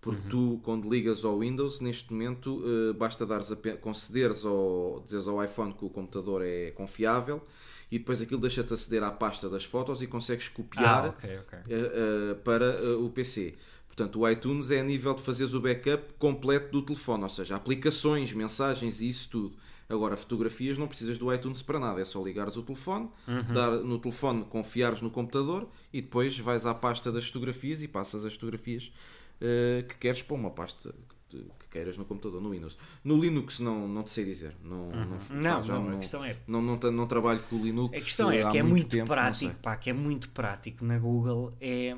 Porque 0.00 0.22
uhum. 0.22 0.56
tu, 0.56 0.60
quando 0.62 0.88
ligas 0.88 1.22
ao 1.22 1.40
Windows, 1.40 1.80
neste 1.80 2.10
momento, 2.10 2.64
uh, 2.64 2.94
basta 2.94 3.26
dares 3.26 3.52
a, 3.52 3.56
concederes 3.76 4.42
ou 4.46 5.00
dizeres 5.00 5.28
ao 5.28 5.44
iPhone 5.44 5.74
que 5.74 5.84
o 5.84 5.90
computador 5.90 6.40
é 6.42 6.70
confiável 6.70 7.42
e 7.90 7.98
depois 7.98 8.22
aquilo 8.22 8.40
deixa-te 8.40 8.72
aceder 8.72 9.02
à 9.02 9.10
pasta 9.10 9.50
das 9.50 9.64
fotos 9.64 10.00
e 10.00 10.06
consegues 10.06 10.48
copiar 10.48 11.04
ah, 11.04 11.08
okay, 11.08 11.38
okay. 11.40 11.58
Uh, 11.58 12.36
para 12.36 12.96
o 12.98 13.10
PC. 13.10 13.54
Portanto, 14.00 14.20
o 14.20 14.30
iTunes 14.30 14.70
é 14.70 14.80
a 14.80 14.82
nível 14.82 15.12
de 15.12 15.20
fazeres 15.20 15.52
o 15.52 15.60
backup 15.60 16.14
completo 16.18 16.72
do 16.72 16.80
telefone, 16.80 17.22
ou 17.22 17.28
seja, 17.28 17.54
aplicações, 17.54 18.32
mensagens 18.32 19.02
e 19.02 19.08
isso 19.10 19.28
tudo. 19.28 19.56
Agora, 19.90 20.16
fotografias 20.16 20.78
não 20.78 20.88
precisas 20.88 21.18
do 21.18 21.30
iTunes 21.34 21.60
para 21.60 21.78
nada, 21.78 22.00
é 22.00 22.04
só 22.06 22.22
ligares 22.22 22.56
o 22.56 22.62
telefone, 22.62 23.10
uhum. 23.28 23.52
dar 23.52 23.70
no 23.72 23.98
telefone, 23.98 24.46
confiares 24.46 25.02
no 25.02 25.10
computador 25.10 25.68
e 25.92 26.00
depois 26.00 26.38
vais 26.38 26.64
à 26.64 26.72
pasta 26.72 27.12
das 27.12 27.26
fotografias 27.26 27.82
e 27.82 27.88
passas 27.88 28.24
as 28.24 28.32
fotografias 28.32 28.90
uh, 29.36 29.86
que 29.86 29.98
queres 29.98 30.22
para 30.22 30.34
uma 30.34 30.50
pasta 30.50 30.94
que, 31.28 31.36
que 31.36 31.68
queiras 31.70 31.98
no 31.98 32.06
computador, 32.06 32.40
no 32.40 32.50
Windows. 32.50 32.78
No 33.04 33.20
Linux 33.20 33.58
não, 33.58 33.86
não 33.86 34.02
te 34.02 34.12
sei 34.12 34.24
dizer. 34.24 34.54
Não, 34.64 34.88
uhum. 34.88 35.18
não, 35.28 35.42
não, 35.42 35.64
já 35.64 35.78
não, 35.78 35.90
a 35.90 35.98
questão 35.98 36.24
é... 36.24 36.38
Não, 36.46 36.62
não, 36.62 36.78
não, 36.82 36.90
não, 36.90 37.06
trabalho 37.06 37.40
com 37.50 37.56
o 37.56 37.62
Linux. 37.62 37.94
A 37.94 38.00
questão 38.00 38.30
é 38.30 38.50
que 38.50 38.56
é 38.56 38.62
muito, 38.62 38.88
tempo, 38.88 39.08
prático, 39.08 39.56
pá, 39.56 39.76
que 39.76 39.90
é 39.90 39.92
muito 39.92 40.30
prático 40.30 40.86
na 40.86 40.98
Google 40.98 41.52
é 41.60 41.96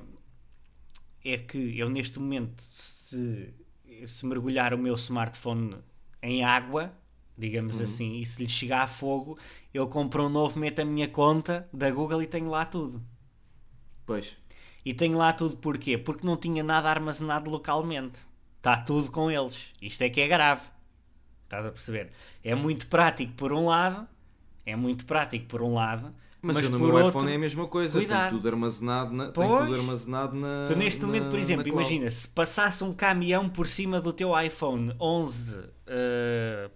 é 1.24 1.38
que 1.38 1.78
eu 1.78 1.88
neste 1.88 2.18
momento, 2.18 2.60
se, 2.60 3.52
se 4.06 4.26
mergulhar 4.26 4.74
o 4.74 4.78
meu 4.78 4.94
smartphone 4.94 5.76
em 6.22 6.44
água, 6.44 6.92
digamos 7.36 7.78
uhum. 7.78 7.84
assim, 7.84 8.20
e 8.20 8.26
se 8.26 8.42
lhe 8.42 8.48
chegar 8.48 8.82
a 8.82 8.86
fogo, 8.86 9.38
eu 9.72 9.86
compro 9.88 10.24
um 10.24 10.28
novo, 10.28 10.58
meto 10.58 10.80
a 10.80 10.84
minha 10.84 11.08
conta 11.08 11.68
da 11.72 11.90
Google 11.90 12.22
e 12.22 12.26
tenho 12.26 12.48
lá 12.48 12.64
tudo. 12.64 13.02
Pois. 14.04 14.36
E 14.84 14.92
tenho 14.92 15.16
lá 15.16 15.32
tudo 15.32 15.56
porquê? 15.56 15.96
Porque 15.96 16.26
não 16.26 16.36
tinha 16.36 16.62
nada 16.62 16.90
armazenado 16.90 17.50
localmente. 17.50 18.18
Está 18.56 18.76
tudo 18.76 19.10
com 19.10 19.30
eles. 19.30 19.70
Isto 19.80 20.02
é 20.02 20.10
que 20.10 20.20
é 20.20 20.28
grave. 20.28 20.66
Estás 21.44 21.66
a 21.66 21.70
perceber? 21.70 22.10
É 22.42 22.54
muito 22.54 22.86
prático 22.86 23.32
por 23.34 23.52
um 23.52 23.66
lado, 23.66 24.08
é 24.64 24.74
muito 24.74 25.04
prático 25.04 25.46
por 25.46 25.60
um 25.62 25.74
lado, 25.74 26.14
mas, 26.42 26.56
mas 26.56 26.68
no 26.68 26.78
meu 26.78 26.88
outro... 26.88 27.08
iPhone 27.08 27.30
é 27.30 27.36
a 27.36 27.38
mesma 27.38 27.68
coisa, 27.68 28.00
Cuidado. 28.00 28.30
tem 28.30 28.30
tudo 28.30 28.48
armazenado 28.48 29.14
na, 29.14 29.30
tem 29.30 29.46
tudo 29.46 29.74
armazenado 29.74 30.34
na. 30.34 30.64
Tu 30.66 30.74
neste 30.74 31.00
momento, 31.04 31.30
por 31.30 31.38
exemplo, 31.38 31.68
imagina 31.68 32.10
se 32.10 32.26
passasse 32.26 32.82
um 32.82 32.92
caminhão 32.92 33.48
por 33.48 33.64
cima 33.64 34.00
do 34.00 34.12
teu 34.12 34.38
iPhone 34.38 34.92
11 35.00 35.58
uh, 35.60 35.64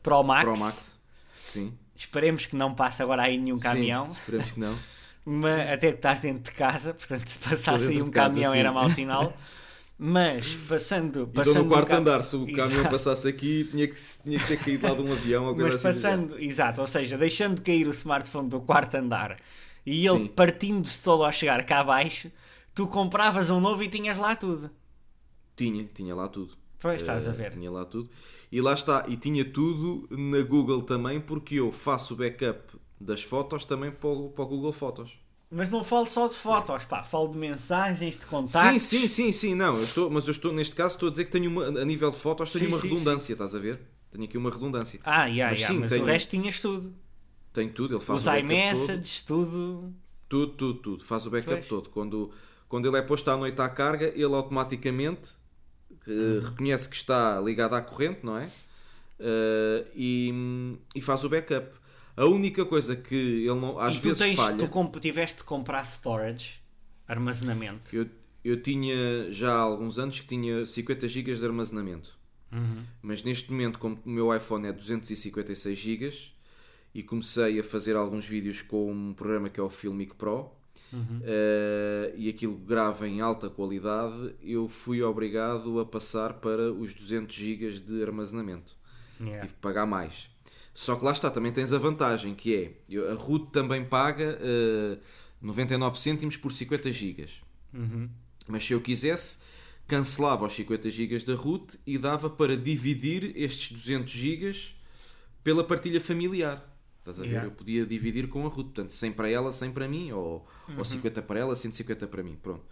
Pro 0.05 0.23
Max. 0.23 0.45
Pro 0.45 0.59
Max. 0.59 0.99
Sim. 1.41 1.75
Esperemos 1.97 2.47
que 2.47 2.55
não 2.55 2.75
passe 2.75 3.03
agora 3.03 3.23
aí 3.23 3.37
nenhum 3.37 3.59
caminhão. 3.59 4.07
Sim, 4.07 4.13
esperemos 4.13 4.51
que 4.53 4.61
não. 4.61 4.79
Mas, 5.29 5.73
até 5.73 5.91
que 5.91 5.97
estás 5.97 6.21
dentro 6.21 6.45
de 6.45 6.57
casa, 6.57 6.95
portanto, 6.95 7.27
se 7.27 7.39
passasse 7.39 7.91
aí 7.91 8.01
um 8.01 8.09
caminhão 8.09 8.55
era 8.55 8.71
mau 8.71 8.89
sinal. 8.89 9.37
Mas 9.99 10.55
passando. 10.69 11.31
Então 11.33 11.33
passando 11.33 11.65
no 11.65 11.69
quarto 11.69 11.95
um 11.95 11.97
andar, 11.97 12.23
se 12.25 12.37
o 12.37 12.51
caminhão 12.53 12.87
passasse 12.87 13.27
aqui, 13.29 13.65
tinha 13.71 13.89
que, 13.89 13.95
tinha 14.23 14.39
que 14.39 14.47
ter 14.47 14.59
caído 14.59 14.87
lá 14.87 14.95
de 14.95 15.01
um 15.03 15.13
avião 15.13 15.55
Mas 15.55 15.75
assim 15.77 15.83
passando, 15.83 16.39
exato, 16.39 16.81
ou 16.83 16.87
seja, 16.87 17.17
deixando 17.17 17.57
de 17.57 17.63
cair 17.63 17.87
o 17.87 17.91
smartphone 17.91 18.49
do 18.49 18.61
quarto 18.61 18.95
andar 18.97 19.39
e 19.87 20.07
ele 20.07 20.19
Sim. 20.19 20.27
partindo-se 20.29 21.03
todo 21.03 21.25
a 21.25 21.33
chegar 21.33 21.65
cá 21.65 21.81
abaixo, 21.81 22.31
tu 22.75 22.87
compravas 22.89 23.49
um 23.51 23.61
novo 23.61 23.83
e 23.83 23.89
tinhas 23.89 24.19
lá 24.19 24.37
tudo. 24.37 24.71
Tinha, 25.57 25.85
tinha 25.95 26.15
lá 26.15 26.29
tudo. 26.29 26.55
Pois, 26.79 27.01
estás 27.01 27.27
a 27.27 27.33
Eh, 27.33 27.35
ver. 27.35 27.53
Tinha 27.53 27.71
lá 27.71 27.85
tudo. 27.85 28.11
E 28.53 28.61
lá 28.61 28.75
está, 28.75 29.05
e 29.09 29.17
tinha 29.17 29.45
tudo 29.45 30.07
na 30.11 30.43
Google 30.43 30.83
também, 30.83 31.21
porque 31.21 31.57
eu 31.57 31.73
faço 31.73 32.15
o 32.15 32.17
backup 32.17 32.79
das 33.01 33.23
fotos 33.23 33.65
também 33.65 33.91
para 33.91 34.09
o, 34.09 34.31
para 34.31 34.45
o 34.45 34.49
Google 34.49 34.73
Fotos. 34.73 35.19
Mas 35.57 35.71
não 35.71 35.83
falo 35.83 36.07
só 36.07 36.29
de 36.29 36.35
fotos, 36.35 36.85
pá, 36.85 37.03
falo 37.03 37.29
de 37.29 37.39
mensagens, 37.39 38.15
de 38.19 38.21
Sim, 38.21 38.29
contactos. 38.29 38.83
sim, 38.83 39.09
sim, 39.09 39.33
sim, 39.33 39.55
não, 39.55 39.77
eu 39.79 39.85
estou, 39.85 40.11
mas 40.11 40.27
eu 40.27 40.31
estou, 40.31 40.53
neste 40.53 40.75
caso, 40.75 40.95
estou 40.95 41.09
a 41.09 41.11
dizer 41.11 41.25
que 41.25 41.31
tenho 41.33 41.51
uma, 41.51 41.67
a 41.67 41.85
nível 41.85 42.11
de 42.11 42.19
fotos, 42.19 42.51
tenho 42.53 42.67
Sim, 42.67 42.73
uma 42.73 42.79
sim, 42.81 42.89
redundância, 42.89 43.33
estás 43.33 43.55
a 43.55 43.59
ver? 43.59 43.81
Tenho 44.11 44.25
aqui 44.25 44.39
uma 44.39 44.51
redundância. 44.51 45.01
Ah, 45.05 45.27
yeah, 45.27 45.51
Mas 45.51 45.59
yeah, 45.61 45.75
sim, 45.75 45.81
mas 45.81 45.91
tenho- 45.91 46.03
o 46.05 46.07
resto 46.07 46.31
tinhas 46.31 46.61
tudo. 46.61 46.95
Tenho 47.53 47.73
tudo, 47.73 47.95
ele 47.95 48.01
faz 48.05 48.21
Os 48.21 48.27
o 48.27 48.31
backup 48.31 48.69
todo. 48.69 48.83
iMessages, 48.83 49.23
tudo. 49.23 49.95
Tudo, 50.29 50.53
tudo, 50.53 50.79
tudo. 50.81 51.05
Faz 51.05 51.27
o 51.27 51.31
backup 51.31 51.51
Pois. 51.53 51.69
todo. 51.69 51.89
Quando, 51.91 52.31
quando 52.69 52.87
ele 52.89 52.97
é 52.99 53.03
posto 53.03 53.31
à 53.31 53.37
noite 53.37 53.61
à 53.61 53.69
carga, 53.69 54.07
ele 54.15 54.25
automaticamente 54.35 55.33
Uhum. 56.07 56.41
reconhece 56.41 56.89
que 56.89 56.97
está 56.97 57.41
ligado 57.41 57.75
à 57.75 57.81
corrente, 57.83 58.21
não 58.25 58.39
é? 58.39 58.49
Eh, 59.19 59.87
e, 59.95 60.79
e 60.95 61.01
faz 61.01 61.25
o 61.25 61.29
backup. 61.29 61.67
A 62.17 62.25
única 62.25 62.65
coisa 62.65 62.97
que 62.97 63.15
ele 63.15 63.61
não, 63.61 63.79
às 63.79 63.97
e 63.97 63.99
vezes 64.01 64.19
tens, 64.19 64.37
falha. 64.37 64.57
tu 64.57 64.69
comp- 64.69 64.97
tiveste 64.99 65.39
de 65.39 65.45
comprar 65.45 65.85
storage, 65.85 66.61
armazenamento. 67.07 67.95
Eu, 67.95 68.09
eu 68.45 68.63
tinha 68.63 69.31
já 69.31 69.53
há 69.53 69.59
alguns 69.59 69.99
anos 69.99 70.21
que 70.21 70.27
tinha 70.27 70.65
50 70.65 71.07
GB 71.09 71.35
de 71.35 71.45
armazenamento. 71.45 72.17
Mas 73.03 73.23
neste 73.23 73.51
momento, 73.53 73.79
como 73.79 73.99
o 74.05 74.09
meu 74.09 74.35
iPhone 74.35 74.67
é 74.67 74.73
256 74.73 75.77
GB 75.79 76.11
e 76.95 77.03
comecei 77.03 77.61
a 77.61 77.63
fazer 77.63 77.95
alguns 77.97 78.25
vídeos 78.27 78.63
com 78.63 78.91
um 78.91 79.13
programa 79.13 79.51
que 79.51 79.61
é 79.61 79.63
o 79.63 79.69
Filmic 79.69 80.15
Pro 80.15 80.51
eh, 81.23 82.15
e 82.17 82.31
aquilo 82.31 82.57
grava 82.57 83.07
em 83.07 83.21
alta 83.21 83.51
qualidade, 83.51 84.35
eu 84.43 84.69
fui 84.69 85.03
obrigado 85.03 85.79
a 85.81 85.85
passar 85.85 86.35
para 86.35 86.73
os 86.73 86.95
200 86.95 87.35
GB 87.37 87.81
de 87.81 88.03
armazenamento. 88.03 88.75
Yeah. 89.21 89.43
Tive 89.43 89.55
que 89.55 89.61
pagar 89.61 89.85
mais. 89.85 90.31
Só 90.79 90.95
que 90.95 91.03
lá 91.07 91.13
está, 91.13 91.31
também 91.31 91.51
tens 91.51 91.73
a 91.73 91.79
vantagem 91.79 92.35
que 92.35 92.55
é 92.55 93.11
a 93.11 93.15
RUT 93.15 93.51
também 93.51 93.83
paga 93.83 94.39
eh, 94.43 94.99
99 95.41 95.99
cêntimos 95.99 96.37
por 96.37 96.53
50 96.53 96.93
GB. 96.93 97.27
Uhum. 97.73 98.11
Mas 98.47 98.63
se 98.67 98.75
eu 98.75 98.81
quisesse, 98.83 99.39
cancelava 99.89 100.45
os 100.45 100.53
50 100.53 100.91
GB 100.91 101.19
da 101.21 101.35
RUT 101.35 101.79
e 101.87 101.97
dava 101.97 102.29
para 102.29 102.59
dividir 102.59 103.33
estes 103.35 103.73
200 103.73 104.13
GB 104.13 104.55
pela 105.43 105.65
partilha 105.65 105.99
familiar. 105.99 106.63
Estás 106.99 107.21
a 107.21 107.23
ver? 107.23 107.29
Yeah. 107.29 107.47
Eu 107.49 107.53
podia 107.53 107.87
dividir 107.87 108.29
com 108.29 108.45
a 108.45 108.49
RUT, 108.51 108.65
portanto, 108.67 108.91
100 108.91 109.13
para 109.13 109.31
ela, 109.31 109.51
100 109.51 109.73
para 109.73 109.89
mim, 109.89 110.13
ou, 110.13 110.47
Uhum. 110.69 110.77
ou 110.77 110.85
50 110.85 111.23
para 111.23 111.41
ela, 111.41 111.57
150 111.57 112.07
para 112.07 112.23
mim. 112.23 112.37
Pronto. 112.43 112.65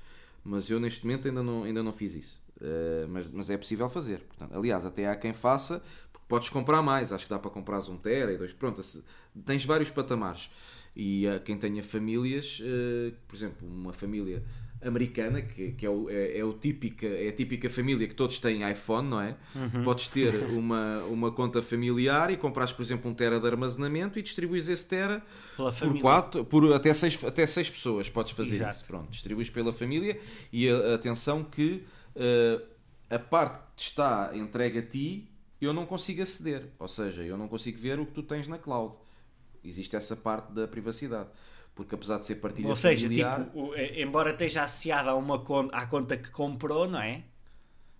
Mas 0.44 0.68
eu 0.68 0.78
neste 0.78 1.06
momento 1.06 1.26
ainda 1.26 1.42
não, 1.42 1.62
ainda 1.62 1.82
não 1.82 1.92
fiz 1.92 2.14
isso. 2.14 2.42
Eh, 2.60 3.06
mas, 3.08 3.28
mas 3.30 3.48
é 3.48 3.56
possível 3.56 3.88
fazer. 3.88 4.18
Portanto, 4.20 4.54
aliás, 4.54 4.84
até 4.84 5.08
há 5.08 5.16
quem 5.16 5.32
faça, 5.32 5.82
podes 6.28 6.48
comprar 6.48 6.82
mais. 6.82 7.12
Acho 7.12 7.24
que 7.26 7.30
dá 7.30 7.38
para 7.38 7.50
comprar 7.50 7.78
um 7.90 7.96
tera 7.96 8.32
e 8.32 8.36
dois. 8.38 8.52
Pronto, 8.52 8.80
tens 9.44 9.64
vários 9.64 9.90
patamares. 9.90 10.48
E 10.96 11.26
há 11.26 11.40
quem 11.40 11.56
tenha 11.58 11.82
famílias, 11.82 12.60
eh, 12.62 13.12
por 13.26 13.34
exemplo, 13.34 13.66
uma 13.66 13.92
família 13.92 14.44
americana, 14.80 15.40
que, 15.42 15.72
que 15.72 15.86
é, 15.86 15.88
o, 15.90 16.08
é, 16.10 16.38
é 16.38 16.44
o 16.44 16.52
típica, 16.52 17.06
é 17.06 17.28
a 17.28 17.32
típica 17.32 17.68
família 17.70 18.06
que 18.06 18.14
todos 18.14 18.38
têm 18.38 18.70
iPhone, 18.70 19.08
não 19.08 19.20
é? 19.20 19.34
Podes 19.82 20.06
ter 20.08 20.32
uma, 20.52 20.98
uma 21.04 21.32
conta 21.32 21.62
familiar 21.62 22.30
e 22.30 22.36
compras, 22.36 22.70
por 22.72 22.82
exemplo, 22.82 23.10
um 23.10 23.14
tera 23.14 23.40
de 23.40 23.46
armazenamento 23.46 24.18
e 24.18 24.22
distribuis 24.22 24.68
esse 24.68 24.84
tera 24.86 25.22
Pela 25.56 25.72
por 25.72 25.78
família. 25.78 26.00
quatro, 26.02 26.44
por 26.44 26.72
até 26.74 26.92
seis, 26.94 27.18
até 27.24 27.46
seis 27.46 27.68
pessoas 27.70 28.08
podes 28.10 28.32
fazer 28.32 28.56
Exato. 28.56 28.76
isso. 28.76 28.84
Pronto, 28.84 29.10
distribuis 29.10 29.48
pela 29.50 29.72
família 29.72 30.20
e 30.52 30.68
a- 30.68 30.94
atenção 30.94 31.42
que 31.42 31.82
eh, 32.14 32.60
a 33.10 33.18
parte 33.18 33.58
que 33.58 33.64
te 33.82 33.88
está 33.88 34.30
entregue 34.34 34.78
a 34.78 34.82
ti 34.82 35.28
eu 35.64 35.72
não 35.72 35.86
consigo 35.86 36.22
aceder. 36.22 36.70
Ou 36.78 36.88
seja, 36.88 37.22
eu 37.22 37.36
não 37.38 37.48
consigo 37.48 37.78
ver 37.78 37.98
o 38.00 38.06
que 38.06 38.12
tu 38.12 38.22
tens 38.22 38.48
na 38.48 38.58
cloud. 38.58 38.96
Existe 39.64 39.96
essa 39.96 40.16
parte 40.16 40.52
da 40.52 40.68
privacidade. 40.68 41.30
Porque 41.74 41.94
apesar 41.94 42.18
de 42.18 42.26
ser 42.26 42.36
partilha 42.36 42.68
Ou 42.70 42.76
seja, 42.76 43.08
familiar, 43.08 43.40
tipo, 43.44 43.74
eh, 43.76 44.00
embora 44.02 44.30
esteja 44.32 44.64
associada 44.64 45.10
a 45.10 45.14
uma 45.24 45.38
conta, 45.44 45.76
à 45.76 45.86
conta 45.86 46.16
que 46.16 46.30
comprou, 46.32 46.88
não 46.88 47.00
é? 47.00 47.24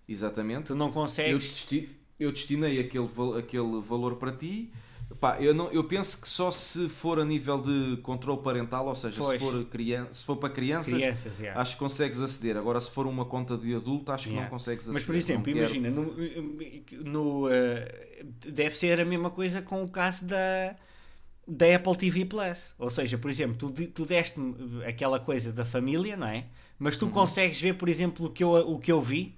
exatamente, 0.07 0.71
Tu 0.71 0.75
não 0.75 0.91
eu, 1.23 1.37
consegues. 1.39 1.39
desti- 1.39 1.89
eu 2.19 2.31
destinei 2.31 2.79
aquele, 2.79 3.07
aquele 3.39 3.81
valor 3.81 4.15
para 4.17 4.31
ti. 4.35 4.71
Pá, 5.19 5.39
eu, 5.39 5.53
não, 5.53 5.71
eu 5.71 5.83
penso 5.83 6.19
que 6.19 6.27
só 6.27 6.51
se 6.51 6.89
for 6.89 7.19
a 7.19 7.25
nível 7.25 7.61
de 7.61 7.97
controle 8.01 8.41
parental, 8.41 8.87
ou 8.87 8.95
seja, 8.95 9.23
se 9.23 9.39
for, 9.39 9.63
crian 9.65 10.07
se 10.11 10.25
for 10.25 10.35
para 10.35 10.49
crianças, 10.49 10.93
Crianças, 10.93 11.39
yeah. 11.39 11.59
acho 11.61 11.73
que 11.73 11.79
consegues 11.79 12.19
aceder. 12.21 12.57
Agora, 12.57 12.81
se 12.81 12.89
for 12.91 13.05
uma 13.07 13.23
conta 13.23 13.55
de 13.57 13.73
adulto, 13.75 14.11
acho 14.11 14.23
que 14.25 14.29
Yeah. 14.31 14.43
não 14.49 14.49
consegues 14.57 14.83
aceder. 14.89 14.93
Mas, 14.95 15.05
por 15.05 15.15
exemplo, 15.15 15.47
Não 15.53 15.59
quero- 15.61 15.75
imagina, 15.75 15.89
no, 17.01 17.03
no, 17.43 17.49
eh, 17.49 18.25
deve 18.47 18.75
ser 18.77 18.99
a 18.99 19.05
mesma 19.05 19.29
coisa 19.29 19.61
com 19.61 19.83
o 19.83 19.87
caso 19.89 20.25
da, 20.25 20.75
da 21.47 21.75
Apple 21.75 21.95
TV 21.97 22.25
Plus. 22.25 22.73
Ou 22.77 22.89
seja, 22.89 23.17
por 23.17 23.29
exemplo, 23.29 23.71
tu, 23.71 23.87
tu 23.87 24.05
deste-me 24.05 24.83
aquela 24.85 25.19
coisa 25.19 25.51
da 25.53 25.63
família, 25.63 26.17
não 26.17 26.27
é? 26.27 26.45
Mas 26.77 26.95
Uhum. 27.01 27.07
tu 27.07 27.13
consegues 27.13 27.61
ver, 27.61 27.75
por 27.77 27.87
exemplo, 27.87 28.25
o 28.25 28.29
que, 28.29 28.43
eu, 28.43 28.51
o 28.51 28.79
que 28.79 28.91
eu 28.91 29.01
vi? 29.01 29.37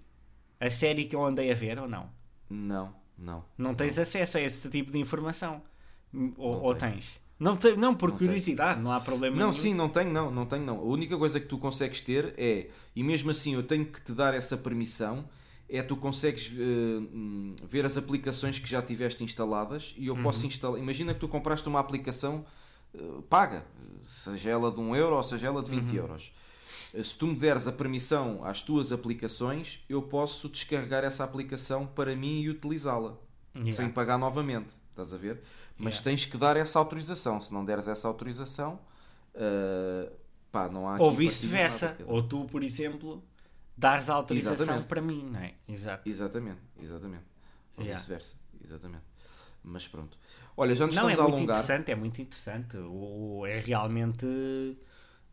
A 0.59 0.69
série 0.71 1.05
que 1.05 1.15
eu 1.15 1.23
andei 1.23 1.51
a 1.51 1.55
ver 1.55 1.77
ou 1.77 1.87
não? 1.87 2.09
Não, 2.49 2.95
não. 3.17 3.43
Não 3.57 3.73
tens 3.73 3.97
acesso 3.97 4.37
a 4.37 4.41
esse 4.41 4.69
tipo 4.69 4.91
de 4.91 4.99
informação. 4.99 5.61
Ou, 6.37 6.53
Não 6.55 6.61
ou 6.63 6.75
tenho. 6.75 6.93
tens? 6.93 7.05
Não, 7.39 7.55
te- 7.55 7.75
não 7.75 7.93
por 7.93 8.09
Não 8.09 8.17
tenho. 8.17 8.29
curiosidade, 8.29 8.81
não 8.81 8.91
há 8.91 8.99
problema 8.99 9.35
Não, 9.35 9.51
nenhum. 9.51 9.53
sim, 9.61 9.73
não 9.73 9.89
tenho, 9.89 10.11
não, 10.11 10.31
não 10.31 10.45
tenho, 10.45 10.65
não. 10.65 10.77
A 10.79 10.83
única 10.83 11.15
coisa 11.17 11.39
que 11.39 11.45
tu 11.45 11.57
consegues 11.59 12.01
ter 12.01 12.33
é, 12.37 12.69
e 12.95 13.03
mesmo 13.03 13.29
assim 13.29 13.53
eu 13.53 13.61
tenho 13.63 13.85
que 13.85 14.01
te 14.01 14.11
dar 14.11 14.33
essa 14.33 14.57
permissão, 14.57 15.27
é 15.69 15.83
tu 15.83 15.95
consegues 15.97 16.51
hum, 16.57 17.55
ver 17.67 17.85
as 17.85 17.95
aplicações 17.97 18.57
que 18.57 18.67
já 18.67 18.81
tiveste 18.81 19.23
instaladas 19.23 19.93
e 19.97 20.07
eu 20.07 20.15
Uhum. 20.15 20.23
posso 20.23 20.47
instalar. 20.47 20.79
Imagina 20.79 21.13
que 21.13 21.19
tu 21.19 21.27
compraste 21.27 21.67
uma 21.67 21.79
aplicação 21.79 22.43
eh, 22.95 22.99
paga, 23.29 23.65
seja 24.05 24.49
ela 24.49 24.71
de 24.71 24.79
1 24.79 24.95
euro 24.95 25.17
ou 25.17 25.23
seja 25.23 25.47
ela 25.47 25.61
de 25.61 25.69
20 25.69 25.89
Uhum. 25.91 25.95
euros. 25.97 26.31
Se 27.03 27.15
tu 27.15 27.27
me 27.27 27.35
deres 27.35 27.67
a 27.67 27.71
permissão 27.71 28.43
às 28.43 28.61
tuas 28.61 28.91
aplicações, 28.91 29.83
eu 29.89 30.01
posso 30.01 30.49
descarregar 30.49 31.03
essa 31.03 31.23
aplicação 31.23 31.85
para 31.85 32.15
mim 32.15 32.41
e 32.41 32.49
utilizá-la 32.49 33.17
Yeah. 33.55 33.73
sem 33.73 33.89
pagar 33.89 34.17
novamente. 34.17 34.73
Estás 34.91 35.13
a 35.13 35.17
ver? 35.17 35.41
Mas 35.77 35.95
Yeah. 35.95 36.03
tens 36.03 36.25
que 36.25 36.37
dar 36.37 36.55
essa 36.57 36.77
autorização. 36.79 37.39
Se 37.41 37.53
não 37.53 37.63
deres 37.65 37.87
essa 37.87 38.07
autorização, 38.07 38.79
uh, 39.35 40.11
pá, 40.51 40.69
não 40.69 40.87
há 40.87 40.97
Ou 40.99 41.11
vice-versa. 41.13 41.95
Ou 42.05 42.21
tu, 42.23 42.45
por 42.45 42.63
exemplo, 42.63 43.23
dares 43.77 44.09
a 44.09 44.13
autorização 44.15 44.55
Exatamente. 44.55 44.87
para 44.87 45.01
mim, 45.01 45.29
não 45.31 45.39
é? 45.39 45.53
Exato. 45.67 46.07
Exatamente, 46.09 46.61
exatamente. 46.81 47.23
Ou 47.77 47.83
Yeah. 47.83 47.99
vice-versa. 47.99 48.35
Exatamente. 48.63 49.03
Mas 49.63 49.87
pronto. 49.87 50.17
Olha, 50.55 50.73
já 50.73 50.87
nos 50.87 50.95
Não, 50.95 51.07
é 51.09 51.11
estamos 51.11 51.19
a 51.19 51.23
muito 51.29 51.37
alongar. 51.51 51.63
interessante, 51.63 51.91
é 51.91 51.95
muito 51.95 52.21
interessante. 52.21 52.77
O, 52.77 53.45
é 53.45 53.59
realmente 53.59 54.25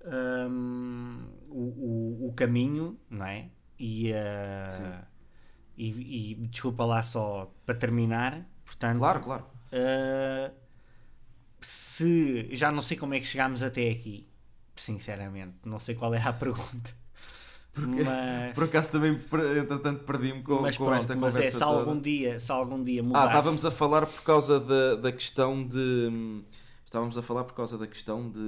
hum, 0.04 1.26
o, 1.48 2.26
o, 2.26 2.28
o 2.28 2.34
caminho, 2.34 2.98
não 3.10 3.26
é? 3.26 3.50
E, 3.78 4.12
uh, 4.12 5.04
e, 5.76 6.32
e 6.32 6.34
desculpa 6.48 6.84
lá 6.84 7.02
só 7.02 7.52
para 7.66 7.74
terminar, 7.74 8.46
portanto, 8.64 8.98
Claro, 8.98 9.20
claro. 9.20 9.44
uh, 9.72 10.54
se 11.60 12.48
já 12.54 12.70
não 12.70 12.82
sei 12.82 12.96
como 12.96 13.14
é 13.14 13.20
que 13.20 13.26
chegámos 13.26 13.62
até 13.62 13.90
aqui, 13.90 14.28
sinceramente, 14.76 15.56
não 15.64 15.78
sei 15.78 15.94
qual 15.94 16.14
é 16.14 16.22
a 16.22 16.32
pergunta. 16.34 16.90
Mas, 17.76 18.54
Por 18.54 18.64
acaso 18.64 18.92
também, 18.92 19.12
entretanto, 19.12 20.04
perdi-me 20.04 20.42
com, 20.42 20.62
mas 20.62 20.78
com 20.78 20.84
pronto, 20.84 20.96
esta 21.00 21.16
mas 21.16 21.34
conversa 21.34 21.42
é 21.42 21.50
se 21.50 21.64
toda. 21.64 21.64
algum 21.64 22.00
dia, 22.00 22.38
se 22.38 22.50
algum 22.52 22.82
dia 22.82 23.02
Ah, 23.12 23.26
mudasse, 23.26 23.26
estávamos 23.26 23.64
a 23.64 23.70
falar 23.70 24.06
por 24.06 24.22
causa 24.22 24.60
da, 24.60 24.96
da 24.96 25.12
questão 25.12 25.66
de. 25.66 25.78
hum, 26.10 26.44
Estávamos 26.84 27.18
a 27.18 27.22
falar 27.22 27.44
por 27.44 27.54
causa 27.54 27.76
da 27.78 27.86
questão 27.86 28.30
de. 28.30 28.40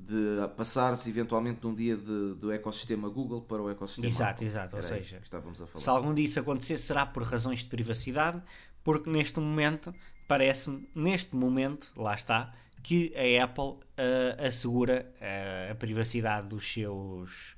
De 0.00 0.48
passares 0.56 1.06
eventualmente 1.08 1.60
de 1.60 1.66
um 1.66 1.74
dia 1.74 1.96
de- 1.96 2.34
do 2.34 2.50
ecossistema 2.52 3.08
Google 3.08 3.42
para 3.42 3.60
o 3.60 3.68
ecossistema 3.68 4.06
Exato, 4.06 4.30
Apple. 4.32 4.46
exato, 4.46 4.76
ou 4.76 4.82
Era 4.82 4.94
aí 4.94 5.02
seja, 5.04 5.18
estávamos 5.22 5.60
a 5.60 5.66
falar. 5.66 5.82
Se 5.82 5.90
algum 5.90 6.14
dia 6.14 6.24
isso 6.24 6.38
acontecer, 6.40 6.78
será 6.78 7.04
por 7.04 7.22
razões 7.24 7.60
de 7.60 7.66
privacidade, 7.66 8.40
porque 8.84 9.10
neste 9.10 9.38
momento, 9.40 9.92
parece-me, 10.28 10.88
neste 10.94 11.34
momento, 11.36 11.90
lá 11.96 12.14
está, 12.14 12.54
que 12.82 13.12
a 13.16 13.44
Apple 13.44 13.74
ah, 13.98 14.46
assegura 14.46 15.12
ah, 15.20 15.72
a 15.72 15.74
privacidade 15.74 16.48
dos 16.48 16.66
seus 16.72 17.56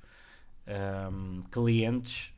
ahm, 0.67 1.41
clientes 1.51 2.33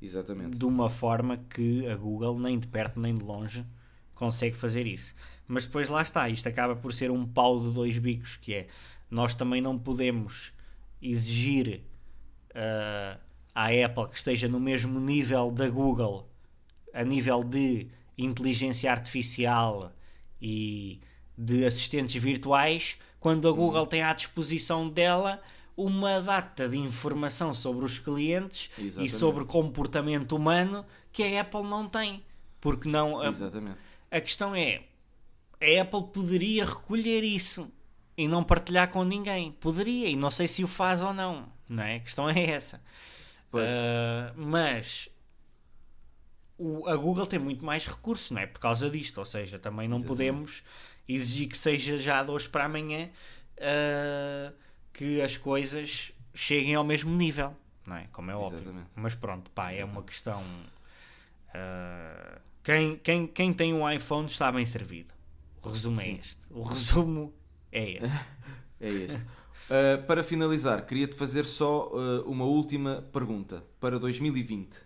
Exatamente. 0.00 0.56
de 0.56 0.64
uma 0.64 0.88
forma 0.88 1.36
que 1.36 1.86
a 1.88 1.96
Google, 1.96 2.38
nem 2.38 2.58
de 2.58 2.66
perto 2.68 2.98
nem 3.00 3.14
de 3.14 3.22
longe, 3.24 3.66
consegue 4.14 4.56
fazer 4.56 4.86
isso. 4.86 5.14
Mas 5.46 5.64
depois 5.66 5.88
lá 5.88 6.02
está, 6.02 6.28
isto 6.28 6.48
acaba 6.48 6.76
por 6.76 6.92
ser 6.94 7.10
um 7.10 7.26
pau 7.26 7.60
de 7.60 7.72
dois 7.72 7.98
bicos, 7.98 8.36
que 8.36 8.54
é 8.54 8.68
nós 9.10 9.34
também 9.34 9.60
não 9.60 9.78
podemos 9.78 10.52
exigir 11.02 11.82
ah, 12.54 13.18
à 13.54 13.66
Apple 13.66 14.08
que 14.10 14.16
esteja 14.16 14.48
no 14.48 14.60
mesmo 14.60 15.00
nível 15.00 15.50
da 15.50 15.68
Google, 15.68 16.28
a 16.94 17.02
nível 17.04 17.42
de 17.42 17.88
inteligência 18.16 18.90
artificial 18.90 19.92
e 20.40 21.00
de 21.36 21.64
assistentes 21.64 22.22
virtuais, 22.22 22.98
quando 23.18 23.48
a 23.48 23.52
Google 23.52 23.86
tem 23.86 24.02
à 24.02 24.12
disposição 24.12 24.88
dela 24.88 25.40
uma 25.76 26.20
data 26.20 26.68
de 26.68 26.76
informação 26.76 27.54
sobre 27.54 27.84
os 27.84 27.98
clientes 27.98 28.70
Exatamente. 28.78 29.14
e 29.14 29.18
sobre 29.18 29.44
comportamento 29.44 30.36
humano 30.36 30.84
que 31.12 31.22
a 31.22 31.40
Apple 31.40 31.62
não 31.62 31.88
tem. 31.88 32.22
Porque 32.60 32.88
não. 32.88 33.20
A, 33.20 33.28
Exatamente. 33.28 33.78
a 34.10 34.20
questão 34.20 34.54
é: 34.54 34.82
a 35.60 35.82
Apple 35.82 36.08
poderia 36.12 36.66
recolher 36.66 37.24
isso 37.24 37.70
e 38.20 38.28
não 38.28 38.44
partilhar 38.44 38.88
com 38.90 39.02
ninguém. 39.04 39.52
Poderia, 39.52 40.08
e 40.08 40.16
não 40.16 40.30
sei 40.30 40.46
se 40.48 40.62
o 40.62 40.68
faz 40.68 41.02
ou 41.02 41.12
não. 41.14 41.48
Não 41.68 41.82
é? 41.82 41.96
A 41.96 42.00
questão 42.00 42.28
é 42.28 42.44
essa. 42.50 42.82
Pois. 43.50 43.68
Ah, 43.68 44.32
mas 44.36 45.08
o- 46.58 46.86
a 46.88 46.96
Google 46.96 47.26
tem 47.26 47.38
muito 47.38 47.64
mais 47.64 47.86
recursos, 47.86 48.30
não 48.30 48.40
é? 48.40 48.46
Por 48.46 48.60
causa 48.60 48.88
disto. 48.90 49.18
Ou 49.18 49.24
seja, 49.24 49.58
também 49.58 49.88
não 49.88 49.96
Exatamente. 49.98 50.08
podemos 50.16 50.62
exigir 51.08 51.48
que 51.48 51.58
seja 51.58 51.98
já 51.98 52.22
de 52.22 52.30
hoje 52.30 52.48
para 52.48 52.64
amanhã 52.64 53.10
ah, 53.60 54.52
que 54.92 55.20
as 55.22 55.36
coisas 55.36 56.12
cheguem 56.34 56.74
ao 56.74 56.84
mesmo 56.84 57.14
nível, 57.16 57.56
não 57.86 57.96
é? 57.96 58.06
Como 58.12 58.30
é 58.30 58.36
óbvio. 58.36 58.58
Exatamente. 58.60 58.90
Mas 58.94 59.14
pronto, 59.14 59.50
pá, 59.52 59.72
é 59.72 59.84
uma 59.84 60.02
questão. 60.02 60.42
ah, 61.54 62.38
quem, 62.62 62.96
quem, 62.98 63.26
quem 63.26 63.52
tem 63.52 63.72
um 63.74 63.88
iPhone 63.90 64.26
está 64.26 64.52
bem 64.52 64.66
servido. 64.66 65.14
O 65.62 65.70
resumo 65.70 66.00
é 66.00 66.04
Sim. 66.04 66.18
este. 66.20 66.38
O 66.50 66.62
resumo 66.62 67.34
é 67.72 67.90
este. 67.92 68.10
É 68.82 68.88
este. 68.88 69.18
Uh, 69.18 70.02
para 70.06 70.24
finalizar, 70.24 70.86
queria-te 70.86 71.14
fazer 71.14 71.44
só 71.44 71.88
uh, 71.88 72.22
uma 72.28 72.46
última 72.46 73.04
pergunta 73.12 73.62
para 73.78 73.98
2020. 73.98 74.78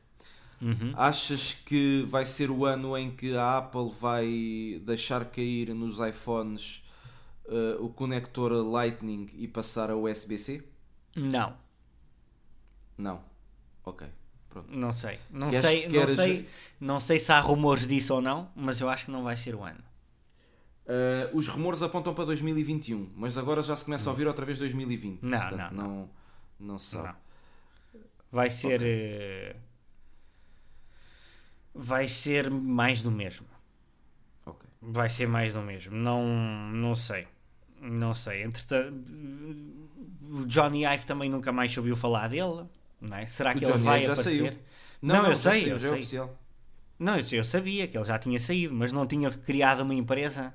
Uhum. 0.60 0.92
Achas 0.96 1.54
que 1.54 2.04
vai 2.08 2.26
ser 2.26 2.50
o 2.50 2.64
ano 2.66 2.96
em 2.98 3.10
que 3.12 3.36
a 3.36 3.58
Apple 3.58 3.90
vai 4.00 4.80
deixar 4.84 5.24
cair 5.26 5.72
nos 5.72 6.00
iPhones 6.00 6.82
uh, 7.46 7.84
o 7.84 7.88
conector 7.88 8.50
Lightning 8.52 9.28
e 9.34 9.46
passar 9.46 9.90
a 9.90 9.96
USB-C? 9.96 10.64
Não, 11.14 11.54
Não. 12.98 13.22
Ok. 13.84 14.06
Pronto. 14.48 14.68
não 14.76 14.92
sei. 14.92 15.18
Não 15.30 15.50
Queres- 15.50 15.64
sei, 15.66 15.82
não 15.84 15.90
queres- 15.90 16.16
sei, 16.16 16.48
não 16.80 17.00
sei 17.00 17.18
se 17.20 17.30
há 17.32 17.38
rumores 17.40 17.86
disso 17.86 18.14
ou 18.14 18.20
não, 18.20 18.50
mas 18.56 18.80
eu 18.80 18.88
acho 18.88 19.04
que 19.06 19.10
não 19.12 19.22
vai 19.22 19.36
ser 19.36 19.54
o 19.54 19.62
ano. 19.62 19.82
Uh, 20.86 21.34
os 21.36 21.48
rumores 21.48 21.82
apontam 21.82 22.12
para 22.14 22.26
2021, 22.26 23.10
mas 23.16 23.38
agora 23.38 23.62
já 23.62 23.74
se 23.76 23.84
começa 23.86 24.08
a 24.08 24.12
ouvir 24.12 24.26
outra 24.26 24.44
vez 24.44 24.58
2020. 24.58 25.22
Não, 25.22 25.38
Portanto, 25.38 25.72
não, 25.72 25.88
não, 25.88 26.10
não 26.60 26.78
se 26.78 26.90
sabe. 26.90 27.08
Não. 27.08 27.14
Vai 28.30 28.50
ser. 28.50 28.80
eh, 28.82 29.56
Vai 31.74 32.06
ser 32.06 32.50
mais 32.50 33.02
do 33.02 33.10
mesmo. 33.10 33.46
Ok. 34.46 34.68
Vai 34.80 35.08
ser 35.10 35.26
mais 35.26 35.54
do 35.54 35.60
mesmo. 35.62 35.96
Não, 35.96 36.24
não 36.72 36.94
sei. 36.94 37.26
Não 37.80 38.14
sei. 38.14 38.42
Entretanto, 38.44 38.94
o 40.22 40.46
Johnny 40.46 40.84
Ive 40.84 41.04
também 41.06 41.28
nunca 41.28 41.50
mais 41.52 41.72
se 41.72 41.78
ouviu 41.78 41.96
falar 41.96 42.28
dele. 42.28 42.64
Não 43.00 43.16
é? 43.16 43.26
Será 43.26 43.52
O 43.52 43.56
que 43.56 43.64
ele 43.64 43.72
Johnny 43.72 43.84
vai 43.84 44.04
aparecer? 44.04 44.22
saiu. 44.52 44.58
Não, 45.02 45.26
eu 45.26 45.34
já 45.34 45.36
sei, 45.36 45.60
saiu, 45.62 45.68
eu 45.70 45.76
é 45.76 45.78
sei. 45.80 45.90
oficial. 45.90 46.38
Não, 46.98 47.18
eu, 47.18 47.24
eu 47.32 47.44
sabia 47.44 47.88
que 47.88 47.98
ele 47.98 48.04
já 48.04 48.18
tinha 48.18 48.38
saído, 48.38 48.72
mas 48.74 48.92
não 48.92 49.06
tinha 49.06 49.30
criado 49.30 49.80
uma 49.80 49.94
empresa. 49.94 50.54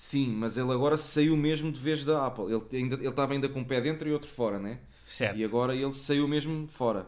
Sim, 0.00 0.28
mas 0.28 0.56
ele 0.56 0.70
agora 0.72 0.96
saiu 0.96 1.36
mesmo 1.36 1.72
de 1.72 1.80
vez 1.80 2.04
da 2.04 2.24
Apple. 2.24 2.44
Ele 2.44 2.62
ainda 2.72 2.94
ele 2.94 3.08
estava 3.08 3.32
ainda 3.32 3.48
com 3.48 3.58
um 3.58 3.64
pé 3.64 3.80
dentro 3.80 4.08
e 4.08 4.12
outro 4.12 4.30
fora, 4.30 4.56
né? 4.56 4.78
Certo. 5.04 5.36
E 5.36 5.44
agora 5.44 5.74
ele 5.74 5.92
saiu 5.92 6.28
mesmo 6.28 6.68
fora. 6.68 7.00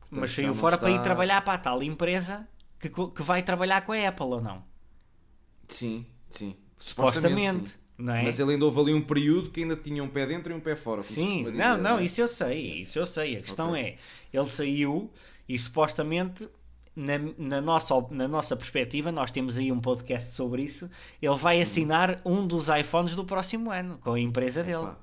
Portanto, 0.00 0.20
mas 0.20 0.32
saiu 0.32 0.52
fora 0.52 0.76
para 0.76 0.88
ir 0.90 0.94
está- 0.94 1.04
trabalhar 1.04 1.42
para 1.42 1.52
a 1.54 1.58
tal 1.58 1.80
empresa 1.84 2.48
que, 2.80 2.88
que 2.88 3.22
vai 3.22 3.44
trabalhar 3.44 3.82
com 3.86 3.92
a 3.92 4.08
Apple 4.08 4.26
ou 4.26 4.40
não? 4.40 4.64
Sim, 5.68 6.04
sim. 6.28 6.56
Supostamente. 6.80 7.70
sim. 7.70 7.76
Não 7.96 8.12
é? 8.12 8.24
Mas 8.24 8.40
ele 8.40 8.54
ainda 8.54 8.64
houve 8.64 8.80
ali 8.80 8.92
um 8.92 9.02
período 9.02 9.50
que 9.50 9.60
ainda 9.60 9.76
tinha 9.76 10.02
um 10.02 10.08
pé 10.08 10.26
dentro 10.26 10.52
e 10.52 10.56
um 10.56 10.60
pé 10.60 10.74
fora. 10.74 11.04
Sim, 11.04 11.44
não, 11.52 11.78
não, 11.78 11.98
é? 12.00 12.04
isso 12.04 12.20
eu 12.20 12.26
sei, 12.26 12.82
isso 12.82 12.98
eu 12.98 13.06
sei. 13.06 13.36
A 13.36 13.40
questão 13.42 13.70
Ok. 13.70 13.80
é, 13.80 13.96
ele 14.36 14.50
saiu 14.50 15.12
e 15.48 15.56
supostamente, 15.56 16.48
na, 16.94 17.18
na, 17.38 17.60
nossa, 17.60 17.94
na 18.10 18.28
nossa 18.28 18.54
perspectiva, 18.56 19.10
nós 19.12 19.30
temos 19.30 19.56
aí 19.56 19.70
um 19.72 19.80
podcast 19.80 20.34
sobre 20.34 20.62
isso, 20.62 20.90
ele 21.20 21.34
vai 21.36 21.56
Uhum. 21.56 21.62
assinar 21.62 22.20
um 22.24 22.46
dos 22.46 22.68
iPhones 22.68 23.16
do 23.16 23.24
próximo 23.24 23.70
ano, 23.70 23.98
com 24.02 24.12
a 24.12 24.20
empresa 24.20 24.62
dele. 24.62 24.82
Pá, 24.82 24.96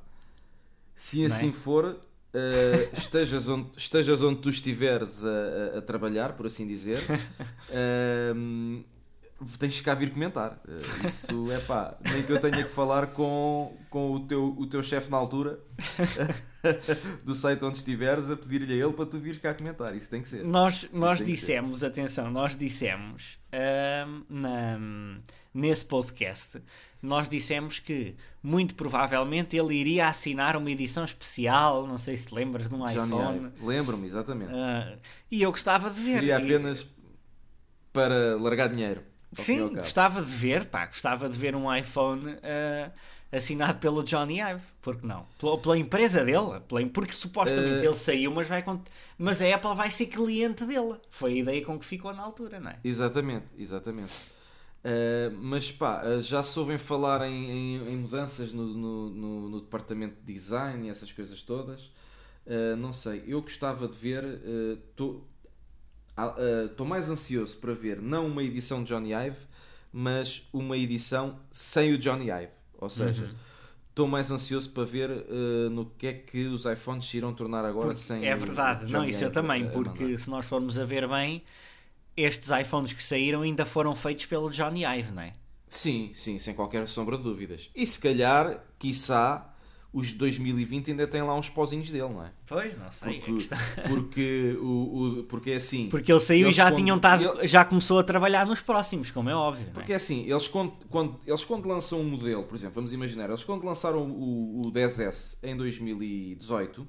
Se 0.96 1.24
é? 1.24 1.28
assim 1.28 1.52
for, 1.52 2.00
eh, 2.34 2.90
estejas, 2.94 3.48
onde, 3.50 3.70
estejas 3.78 4.22
onde 4.22 4.40
tu 4.40 4.50
estiveres 4.50 5.26
a, 5.26 5.30
a- 5.76 5.78
a 5.80 5.82
trabalhar, 5.82 6.34
por 6.34 6.46
assim 6.46 6.68
dizer, 6.68 7.00
ehm, 7.72 8.82
tens 9.58 9.80
cá 9.82 9.94
vir 9.94 10.12
comentar. 10.12 10.60
Eh, 10.68 11.08
isso 11.08 11.52
é 11.52 11.60
pá, 11.60 11.98
nem 12.12 12.24
que 12.24 12.32
eu 12.32 12.40
tenha 12.40 12.64
que 12.64 12.72
falar 12.72 13.08
com, 13.08 13.78
com 13.90 14.12
o 14.14 14.20
teu, 14.22 14.56
o 14.58 14.66
teu 14.66 14.82
chefe 14.84 15.10
na 15.10 15.18
altura 15.18 15.60
do 17.24 17.34
site 17.36 17.64
onde 17.64 17.78
estiveres 17.78 18.30
a 18.30 18.36
pedir-lhe 18.36 18.74
a 18.74 18.86
ele 18.86 18.94
para 18.94 19.06
tu 19.06 19.18
vires 19.18 19.40
cá 19.40 19.54
comentar. 19.54 19.96
Isso 19.96 20.10
tem 20.10 20.22
que 20.22 20.30
ser. 20.30 20.44
Nós, 20.44 20.90
nós 20.92 21.20
dissemos, 21.24 21.84
atenção, 21.84 22.30
nós 22.32 22.56
dissemos 22.58 23.38
na- 24.30 24.80
nesse 25.54 25.86
podcast, 25.86 26.62
nós 27.02 27.28
dissemos 27.30 27.80
que 27.80 28.16
muito 28.44 28.76
provavelmente 28.76 29.58
ele 29.58 29.74
iria 29.76 30.08
assinar 30.08 30.56
uma 30.56 30.70
edição 30.70 31.04
especial, 31.04 31.88
não 31.88 31.98
sei 31.98 32.16
se 32.18 32.34
lembras 32.34 32.68
de 32.70 32.76
um 32.76 32.86
iPhone. 32.88 33.52
Lembro-me, 33.62 34.06
exatamente. 34.06 34.52
Ah, 34.54 34.96
e 35.32 35.42
eu 35.42 35.52
gostava 35.52 35.90
de 35.90 36.00
ver. 36.00 36.14
Seria 36.14 36.38
apenas 36.38 36.86
para 37.92 38.36
largar 38.38 38.70
dinheiro. 38.70 39.02
Sim, 39.34 39.70
gostava 39.76 40.22
de 40.22 40.32
ver, 40.32 40.66
pá, 40.66 40.86
gostava 40.88 41.30
de 41.30 41.38
ver 41.38 41.56
um 41.56 41.74
iPhone 41.74 42.38
ah, 42.44 42.92
assinado 43.32 43.78
pelo 43.80 44.04
Johnny 44.04 44.40
Ive, 44.40 44.62
porque 44.82 45.06
não? 45.06 45.26
Pela, 45.38 45.58
pela 45.58 45.78
empresa 45.78 46.26
dele, 46.26 46.60
pela- 46.68 46.86
porque 46.88 47.14
supostamente 47.14 47.86
Eh, 47.86 47.88
ele 47.88 47.96
saiu, 47.96 48.32
mas 48.32 48.48
vai 48.48 48.64
mas 49.18 49.42
a 49.42 49.56
Apple 49.56 49.76
vai 49.76 49.92
ser 49.92 50.08
cliente 50.08 50.66
dele. 50.66 50.96
Foi 51.12 51.34
a 51.34 51.36
ideia 51.36 51.66
com 51.66 51.78
que 51.78 51.86
ficou 51.86 52.14
na 52.14 52.24
altura, 52.24 52.60
não 52.60 52.72
é? 52.72 52.80
Exatamente, 52.84 53.46
exatamente. 53.58 54.12
Uh, 54.82 55.36
mas 55.42 55.72
pá, 55.72 56.02
uh, 56.06 56.22
já 56.22 56.42
se 56.42 56.58
ouvem 56.58 56.78
falar 56.78 57.28
em, 57.28 57.52
em- 57.52 57.90
em 57.94 57.98
mudanças 57.98 58.54
no, 58.54 58.66
no- 58.66 59.10
no- 59.10 59.50
no 59.50 59.62
departamento 59.62 60.16
de 60.24 60.34
design 60.34 60.88
e 60.88 60.90
essas 60.90 61.12
coisas 61.12 61.42
todas. 61.42 61.92
Uh, 62.48 62.76
não 62.78 62.94
sei, 62.94 63.24
eu 63.28 63.42
gostava 63.42 63.88
de 63.88 63.98
ver. 63.98 64.24
Estou 66.66 66.86
mais 66.86 67.10
ansioso 67.10 67.58
para 67.58 67.74
ver 67.74 68.02
não 68.02 68.28
uma 68.28 68.44
edição 68.44 68.84
de 68.84 68.90
Johnny 68.90 69.12
Ive, 69.14 69.38
mas 69.92 70.48
uma 70.54 70.78
edição 70.78 71.40
sem 71.52 71.94
o 71.94 71.98
Johnny 71.98 72.30
Ive. 72.32 72.52
Ou 72.78 72.90
seja, 72.90 73.26
Uhum. 73.26 73.36
estou 73.90 74.08
mais 74.08 74.32
ansioso 74.32 74.70
para 74.72 74.86
ver 74.86 75.10
uh, 75.12 75.70
no 75.70 75.86
que 75.92 76.08
é 76.08 76.14
que 76.14 76.46
os 76.48 76.66
iPhones 76.66 77.06
se 77.10 77.18
irão 77.18 77.34
tornar 77.34 77.66
agora 77.66 77.88
Porque 77.90 77.96
sem 77.96 78.26
é 78.28 78.36
verdade, 78.36 78.86
não, 78.92 79.06
isso 79.06 79.24
eu 79.24 79.30
Ive 79.30 79.32
também, 79.32 79.66
a- 79.66 79.68
a 79.76 79.80
porque 79.80 80.18
se 80.18 80.30
nós 80.30 80.46
formos 80.46 80.78
a 80.78 80.86
ver 80.86 81.08
bem, 81.08 81.44
estes 82.18 82.50
iPhones 82.50 82.94
que 82.94 83.04
saíram 83.04 83.42
ainda 83.44 83.66
foram 83.66 83.96
feitos 83.96 84.26
pelo 84.28 84.50
Johnny 84.52 84.84
Ive, 84.86 85.12
não 85.14 85.22
é? 85.24 85.34
Sim, 85.68 86.12
sim, 86.16 86.40
sem 86.40 86.54
qualquer 86.56 86.88
sombra 86.88 87.18
de 87.18 87.24
dúvidas. 87.24 87.70
E 87.76 87.86
se 87.86 88.00
calhar, 88.00 88.64
quiçá, 88.80 89.49
os 89.92 90.10
de 90.10 90.16
2020 90.16 90.92
ainda 90.92 91.08
têm 91.08 91.24
lá 91.24 91.34
uns 91.36 91.50
pozinhos 91.50 91.90
dele, 91.90 92.10
não 92.10 92.24
é? 92.24 92.32
Pois, 92.46 92.78
não 92.78 92.92
sei. 92.92 93.18
é 93.18 93.20
Porque, 93.22 93.32
a 93.32 93.34
questão- 93.34 93.58
porque, 93.90 94.58
o, 94.62 94.66
o- 95.20 95.24
porque 95.24 95.52
é 95.52 95.56
assim. 95.56 95.90
Porque 95.90 96.12
ele 96.12 96.20
saiu 96.20 96.50
e 96.50 96.54
já 96.54 96.66
quando- 96.70 96.76
tinham 96.76 97.00
tado, 97.00 97.24
ele- 97.24 97.48
já 97.48 97.66
começou 97.66 97.98
a 97.98 98.04
trabalhar 98.04 98.46
nos 98.46 98.62
próximos, 98.62 99.10
como 99.10 99.30
é 99.32 99.36
óbvio. 99.36 99.66
é? 99.68 99.72
Porque 99.72 99.92
é 99.92 99.96
assim, 99.96 100.26
eles 100.30 100.48
quando, 100.48 100.74
quando, 100.90 101.20
eles 101.26 101.44
quando 101.44 101.68
lançam 101.68 102.02
um 102.02 102.04
modelo, 102.04 102.44
por 102.44 102.56
exemplo, 102.56 102.76
vamos 102.76 102.94
imaginar, 102.94 103.30
eles 103.30 103.44
quando 103.44 103.64
lançaram 103.66 104.04
o, 104.10 104.62
o 104.68 104.72
10S 104.72 105.38
em 105.42 105.58
2018, 105.58 106.88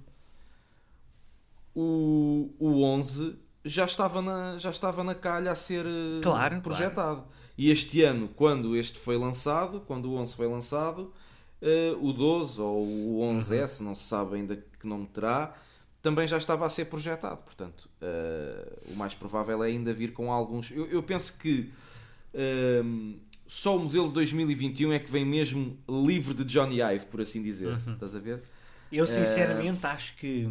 o, 1.75 2.51
o 2.59 2.83
11 2.83 3.39
já 3.65 3.85
estava, 3.85 4.21
na, 4.23 4.59
já 4.59 4.71
estava 4.71 5.05
na 5.05 5.15
calha 5.15 5.53
a 5.53 5.55
ser 5.55 5.87
eh, 5.87 6.21
Claro, 6.23 6.61
projetado. 6.61 7.25
E 7.57 7.71
este 7.71 8.03
ano, 8.03 8.29
quando 8.35 8.75
este 8.77 8.99
foi 8.99 9.17
lançado, 9.19 9.81
quando 9.87 10.07
o 10.11 10.15
11 10.17 10.35
foi 10.35 10.49
lançado, 10.49 11.13
eh, 11.63 11.95
o 12.01 12.13
12 12.13 12.61
ou 12.61 12.87
o 12.87 13.35
11S, 13.35 13.81
não 13.81 13.95
se 13.95 14.05
sabe 14.05 14.37
ainda 14.37 14.57
que 14.57 14.87
nome 14.87 15.07
terá, 15.07 15.55
também 16.03 16.27
já 16.27 16.39
estava 16.39 16.67
a 16.67 16.71
ser 16.71 16.87
projetado. 16.87 17.43
Portanto, 17.43 17.89
eh, 18.01 18.79
o 18.89 18.97
mais 18.97 19.15
provável 19.15 19.63
é 19.63 19.69
ainda 19.69 19.93
vir 19.93 20.13
com 20.13 20.33
alguns. 20.33 20.71
Eu, 20.71 20.87
eu 20.87 21.03
penso 21.03 21.39
que 21.39 21.71
ehm, 22.35 23.15
só 23.47 23.77
o 23.77 23.81
modelo 23.81 24.09
de 24.09 24.15
2021 24.15 24.93
é 24.93 24.99
que 24.99 25.11
vem 25.11 25.25
mesmo 25.25 25.77
livre 25.89 26.33
de 26.33 26.45
Johnny 26.45 26.81
Ive, 26.81 27.07
por 27.07 27.21
assim 27.21 27.43
dizer. 27.43 27.77
Estás 27.93 28.15
a 28.15 28.21
ver? 28.21 28.43
Eu 28.91 29.07
sinceramente 29.07 29.87
acho 29.87 30.17
que 30.17 30.49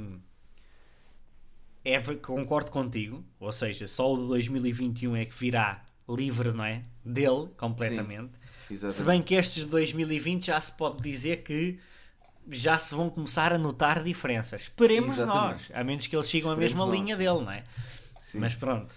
é, 1.84 2.00
concordo 2.16 2.72
contigo, 2.72 3.24
ou 3.40 3.52
seja, 3.52 3.88
só 3.88 4.14
o 4.14 4.18
de 4.22 4.28
2021 4.28 5.16
é 5.16 5.26
que 5.26 5.34
virá 5.34 5.84
livre, 6.08 6.52
não 6.52 6.64
é? 6.64 6.84
Dele, 7.04 7.48
completamente. 7.58 8.32
Exatamente. 8.70 9.04
bem 9.04 9.22
que 9.22 9.36
estes 9.36 9.64
de 9.64 9.70
2020 9.70 10.46
já 10.48 10.62
se 10.62 10.72
pode 10.72 11.02
dizer 11.02 11.38
que 11.44 11.80
já 12.52 12.78
se 12.78 12.96
vão 12.96 13.10
começar 13.10 13.54
a 13.54 13.58
notar 13.58 14.04
diferenças. 14.04 14.62
Esperemos 14.62 15.18
Exatamente. 15.18 15.70
nós, 15.70 15.78
a 15.80 15.84
menos 15.84 16.08
que 16.08 16.16
eles 16.16 16.28
sigam 16.28 16.52
Esperemos 16.52 16.72
a 16.72 16.76
mesma 16.76 16.86
nós, 16.86 17.00
linha 17.00 17.16
sim. 17.16 17.24
dele, 17.24 17.40
não 17.46 17.52
é? 17.52 17.64
Sim. 18.22 18.40
Mas 18.40 18.56
pronto. 18.56 18.94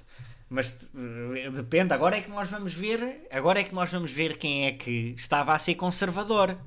Mas 0.49 0.77
eh, 0.95 1.51
depende, 1.51 1.95
agora 1.95 2.17
é 2.17 2.21
que 2.21 2.31
nós 2.31 2.49
vamos 2.51 2.75
ver, 2.75 3.27
agora 3.31 3.61
é 3.61 3.65
que 3.65 3.75
nós 3.75 3.91
vamos 3.91 4.11
ver 4.11 4.37
quem 4.37 4.67
é 4.67 4.73
que 4.73 5.15
estava 5.17 5.55
a 5.55 5.59
ser 5.59 5.75
conservador. 5.77 6.59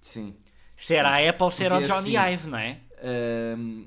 Sim. 0.00 0.36
Se 0.76 0.94
era 0.94 1.10
a 1.10 1.28
Apple, 1.28 1.50
se 1.50 1.64
era 1.64 1.76
o 1.76 1.78
Porque 1.78 1.92
é 1.92 1.96
Johnny 1.96 2.16
assim, 2.16 2.32
Ive, 2.34 2.48
não 2.48 2.58
é? 2.58 2.78
Ahm, 3.02 3.84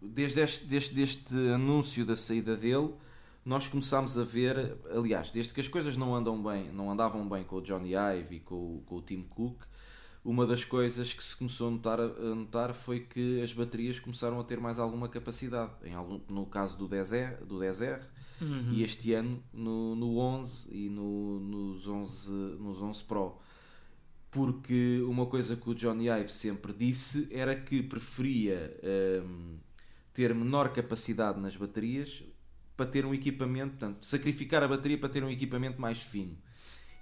desde 0.00 0.40
este, 0.40 0.64
deste, 0.64 0.94
deste 0.94 1.34
anúncio 1.54 2.06
da 2.06 2.16
saída 2.16 2.56
dele, 2.56 2.90
nós 3.46 3.68
começámos 3.68 4.18
a 4.18 4.24
ver, 4.24 4.76
aliás, 4.90 5.30
desde 5.30 5.54
que 5.54 5.60
as 5.60 5.68
coisas 5.68 5.96
não 5.96 6.14
andam 6.14 6.42
bem, 6.42 6.70
não 6.72 6.90
andavam 6.90 7.26
bem 7.28 7.44
com 7.44 7.56
o 7.56 7.62
Johnny 7.62 7.92
Ive 7.94 8.36
e 8.36 8.40
com, 8.40 8.56
o- 8.56 8.82
com 8.84 8.96
o 8.96 9.02
Tim 9.02 9.22
Cook, 9.22 9.62
uma 10.24 10.44
das 10.46 10.64
coisas 10.64 11.12
que 11.14 11.22
se 11.22 11.36
começou 11.36 11.68
a 11.68 11.70
notar, 11.70 12.00
a 12.00 12.34
notar 12.34 12.74
foi 12.74 13.00
que 13.00 13.40
as 13.40 13.52
baterias 13.52 14.00
começaram 14.00 14.40
a 14.40 14.44
ter 14.44 14.58
mais 14.60 14.78
alguma 14.80 15.08
capacidade. 15.08 15.70
Em 15.84 15.94
algum, 15.94 16.20
no 16.28 16.44
caso 16.46 16.76
do 16.76 16.88
10R, 16.88 17.44
do 17.44 17.58
10R 17.58 18.02
e 18.74 18.82
este 18.82 19.14
ano 19.14 19.42
no, 19.52 19.94
no 19.96 20.18
11 20.18 20.68
e 20.70 20.90
no, 20.90 21.40
nos, 21.40 21.86
11, 21.88 22.30
nos 22.32 22.82
11 22.82 23.04
Pro 23.04 23.38
porque 24.30 25.00
uma 25.08 25.26
coisa 25.26 25.56
que 25.56 25.70
o 25.70 25.74
Johnny 25.74 26.08
Ive 26.10 26.28
sempre 26.30 26.72
disse 26.72 27.28
era 27.30 27.54
que 27.58 27.82
preferia 27.82 28.76
hum, 29.24 29.56
ter 30.12 30.34
menor 30.34 30.72
capacidade 30.72 31.40
nas 31.40 31.56
baterias 31.56 32.22
para 32.76 32.86
ter 32.86 33.06
um 33.06 33.14
equipamento, 33.14 33.70
portanto, 33.70 34.04
sacrificar 34.04 34.62
a 34.62 34.68
bateria 34.68 34.98
para 34.98 35.08
ter 35.08 35.24
um 35.24 35.30
equipamento 35.30 35.80
mais 35.80 35.98
fino. 35.98 36.36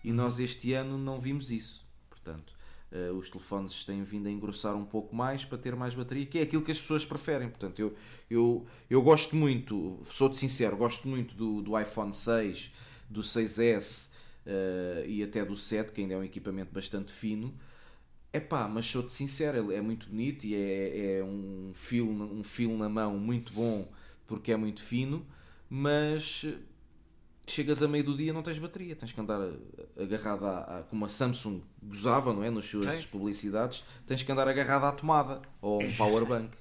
E 0.03 0.13
nós 0.13 0.39
este 0.39 0.73
ano 0.73 0.97
não 0.97 1.19
vimos 1.19 1.51
isso. 1.51 1.85
Portanto, 2.09 2.55
eh, 2.93 3.11
os 3.11 3.29
telefones 3.29 3.85
têm 3.85 4.05
vindo 4.05 4.29
a 4.29 4.31
engrossar 4.31 4.77
um 4.77 4.85
pouco 4.85 5.17
mais 5.17 5.45
para 5.45 5.59
ter 5.59 5.75
mais 5.75 5.95
bateria, 5.95 6.27
que 6.27 6.39
é 6.39 6.43
aquilo 6.43 6.63
que 6.63 6.71
as 6.71 6.81
pessoas 6.81 7.05
preferem. 7.05 7.49
Portanto, 7.49 7.81
eu, 7.81 7.95
eu, 8.31 8.67
eu 8.89 9.03
gosto 9.03 9.35
muito, 9.35 9.99
sou-te 10.05 10.37
sincero, 10.37 10.77
gosto 10.77 11.09
muito 11.09 11.35
do, 11.35 11.61
do 11.61 11.79
iPhone 11.79 12.13
6, 12.13 12.71
do 13.11 13.23
6S 13.23 14.11
eh, 14.47 15.05
e 15.09 15.23
até 15.23 15.45
do 15.45 15.57
7, 15.57 15.93
que 15.93 16.03
ainda 16.03 16.15
é 16.15 16.17
um 16.19 16.25
equipamento 16.25 16.73
bastante 16.73 17.11
fino. 17.11 17.53
É 18.33 18.41
pá, 18.41 18.69
mas 18.69 18.87
sou-te 18.87 19.13
sincero, 19.13 19.59
ele 19.59 19.75
é 19.75 19.81
muito 19.81 20.09
bonito 20.09 20.45
e 20.45 20.55
é, 20.55 21.19
é 21.19 21.25
um, 21.25 21.73
fio, 21.75 22.09
um 22.09 22.43
fio 22.45 22.77
na 22.77 22.89
mão 22.89 23.19
muito 23.19 23.53
bom 23.53 23.89
porque 24.27 24.53
é 24.53 24.57
muito 24.57 24.83
fino, 24.83 25.25
mas 25.77 26.43
eh, 26.45 26.59
chegas 27.47 27.83
a 27.83 27.89
meio 27.89 28.05
do 28.05 28.17
dia 28.17 28.33
não 28.33 28.43
tens 28.43 28.59
bateria, 28.59 28.95
tens 28.97 29.13
que 29.13 29.21
andar 29.21 29.41
eh, 29.41 30.03
agarrado 30.05 30.47
à, 30.47 30.79
à- 30.79 30.83
como 30.85 31.05
a 31.05 31.09
Samsung 31.09 31.63
gozava, 31.83 32.33
não 32.33 32.43
é? 32.45 32.51
Nas 32.51 32.67
suas 32.67 33.03
Sim. 33.03 33.09
publicidades, 33.09 33.85
tens 34.07 34.23
que 34.23 34.31
andar 34.33 34.49
agarrado 34.49 34.85
à 34.85 34.93
tomada 34.93 35.43
ou 35.61 35.81
a 35.81 35.85
um 35.87 35.93
powerbank. 35.93 36.57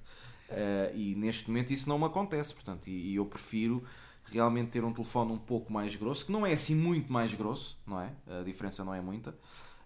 Eh, 0.49 0.91
e 0.95 1.15
neste 1.15 1.49
momento 1.49 1.71
isso 1.71 1.87
não 1.89 1.97
me 1.99 2.05
acontece, 2.05 2.53
portanto, 2.53 2.87
e, 2.87 3.11
e 3.13 3.15
eu 3.15 3.25
prefiro 3.25 3.83
realmente 4.25 4.71
ter 4.71 4.83
um 4.83 4.91
telefone 4.93 5.31
um 5.31 5.37
pouco 5.37 5.71
mais 5.71 5.95
grosso, 5.95 6.25
que 6.25 6.31
não 6.31 6.45
é 6.45 6.53
assim 6.53 6.75
muito 6.75 7.11
mais 7.11 7.33
grosso, 7.35 7.77
não 7.85 7.99
é? 7.99 8.11
A 8.27 8.43
diferença 8.43 8.83
não 8.83 8.93
é 8.93 9.01
muita. 9.01 9.35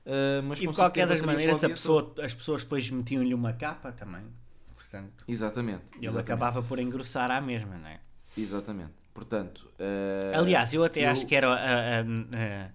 eh, 0.05 0.41
mas 0.47 0.59
E 0.59 0.67
de 0.67 0.73
qualquer 0.73 1.07
das 1.07 1.21
maneiras, 1.21 1.63
a 1.63 1.69
pessoa, 1.69 2.13
as 2.21 2.33
pessoas 2.33 2.63
depois 2.63 2.89
metiam-lhe 2.89 3.33
uma 3.33 3.53
capa 3.53 3.91
também. 3.91 4.25
Portanto, 4.75 5.25
Exatamente. 5.27 5.83
ele 5.97 6.07
exatamente, 6.07 6.21
acabava 6.21 6.63
por 6.63 6.79
engrossar 6.79 7.29
à 7.31 7.41
mesma, 7.41 7.77
não 7.77 7.87
é? 7.89 7.99
Exatamente. 8.37 8.93
Portanto, 9.17 9.67
eh, 9.79 10.31
Aliás, 10.35 10.73
eu 10.75 10.83
até 10.83 11.05
eu- 11.05 11.09
acho 11.09 11.25
que 11.25 11.35
era. 11.35 11.49
a- 11.51 12.01
a- 12.01 12.71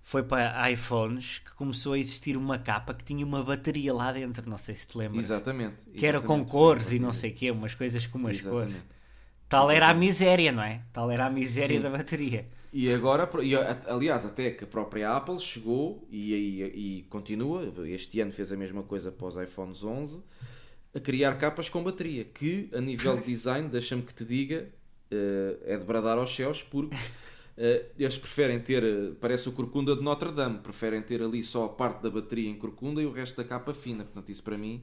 foi 0.00 0.22
para 0.22 0.70
iPhones 0.70 1.40
que 1.40 1.52
começou 1.56 1.94
a 1.94 1.98
existir 1.98 2.36
uma 2.36 2.56
capa 2.58 2.94
que 2.94 3.02
tinha 3.04 3.24
uma 3.26 3.42
bateria 3.42 3.92
lá 3.92 4.12
dentro. 4.12 4.48
Não 4.48 4.58
sei 4.58 4.74
se 4.76 4.86
te 4.86 4.96
lembras. 4.96 5.24
Exatamente. 5.24 5.84
Que 5.96 6.06
era 6.06 6.20
com 6.20 6.34
exatamente, 6.34 6.50
cores 6.52 6.92
e 6.92 6.98
não 7.00 7.12
sei 7.12 7.30
o 7.30 7.34
quê, 7.34 7.50
umas 7.50 7.74
coisas 7.74 8.06
com 8.06 8.18
umas 8.18 8.40
cores. 8.40 8.68
Exatamente. 8.68 8.86
Tal 9.48 9.70
era 9.70 9.86
a 9.86 9.90
Exatamente. 9.90 10.06
miséria, 10.08 10.52
não 10.52 10.62
é? 10.62 10.82
Tal 10.92 11.10
era 11.10 11.26
a 11.26 11.30
miséria 11.30 11.76
Sim. 11.76 11.82
da 11.82 11.90
bateria. 11.90 12.48
E 12.72 12.92
agora, 12.92 13.28
e, 13.42 13.54
aliás, 13.88 14.24
até 14.24 14.50
que 14.50 14.64
a 14.64 14.66
própria 14.66 15.12
Apple 15.14 15.38
chegou 15.40 16.06
e, 16.10 16.32
e, 16.34 16.62
e 16.98 17.02
continua, 17.04 17.62
este 17.86 18.20
ano 18.20 18.32
fez 18.32 18.50
a 18.52 18.56
mesma 18.56 18.82
coisa 18.82 19.12
para 19.12 19.26
os 19.26 19.36
iPhones 19.36 19.84
11, 19.84 20.22
a 20.94 21.00
criar 21.00 21.36
capas 21.38 21.68
com 21.68 21.82
bateria, 21.82 22.24
que 22.24 22.70
a 22.74 22.80
nível 22.80 23.16
de 23.18 23.24
design, 23.26 23.68
deixa-me 23.68 24.02
que 24.02 24.14
te 24.14 24.24
diga, 24.24 24.70
é 25.64 25.76
de 25.78 25.84
bradar 25.84 26.18
aos 26.18 26.34
céus, 26.34 26.62
porque 26.62 26.96
eh, 27.56 27.86
eles 27.98 28.16
preferem 28.18 28.58
ter, 28.60 28.82
eh, 28.82 29.12
parece 29.20 29.48
o 29.48 29.52
corcunda 29.52 29.94
de 29.94 30.02
Notre 30.02 30.30
Dame, 30.32 30.58
preferem 30.58 31.02
ter 31.02 31.22
ali 31.22 31.42
só 31.42 31.64
a 31.64 31.68
parte 31.68 32.02
da 32.02 32.10
bateria 32.10 32.48
em 32.48 32.54
corcunda 32.54 33.00
e 33.02 33.06
o 33.06 33.12
resto 33.12 33.36
da 33.36 33.44
capa 33.44 33.74
fina. 33.74 34.04
Portanto, 34.04 34.30
isso 34.30 34.42
para 34.42 34.56
mim 34.56 34.82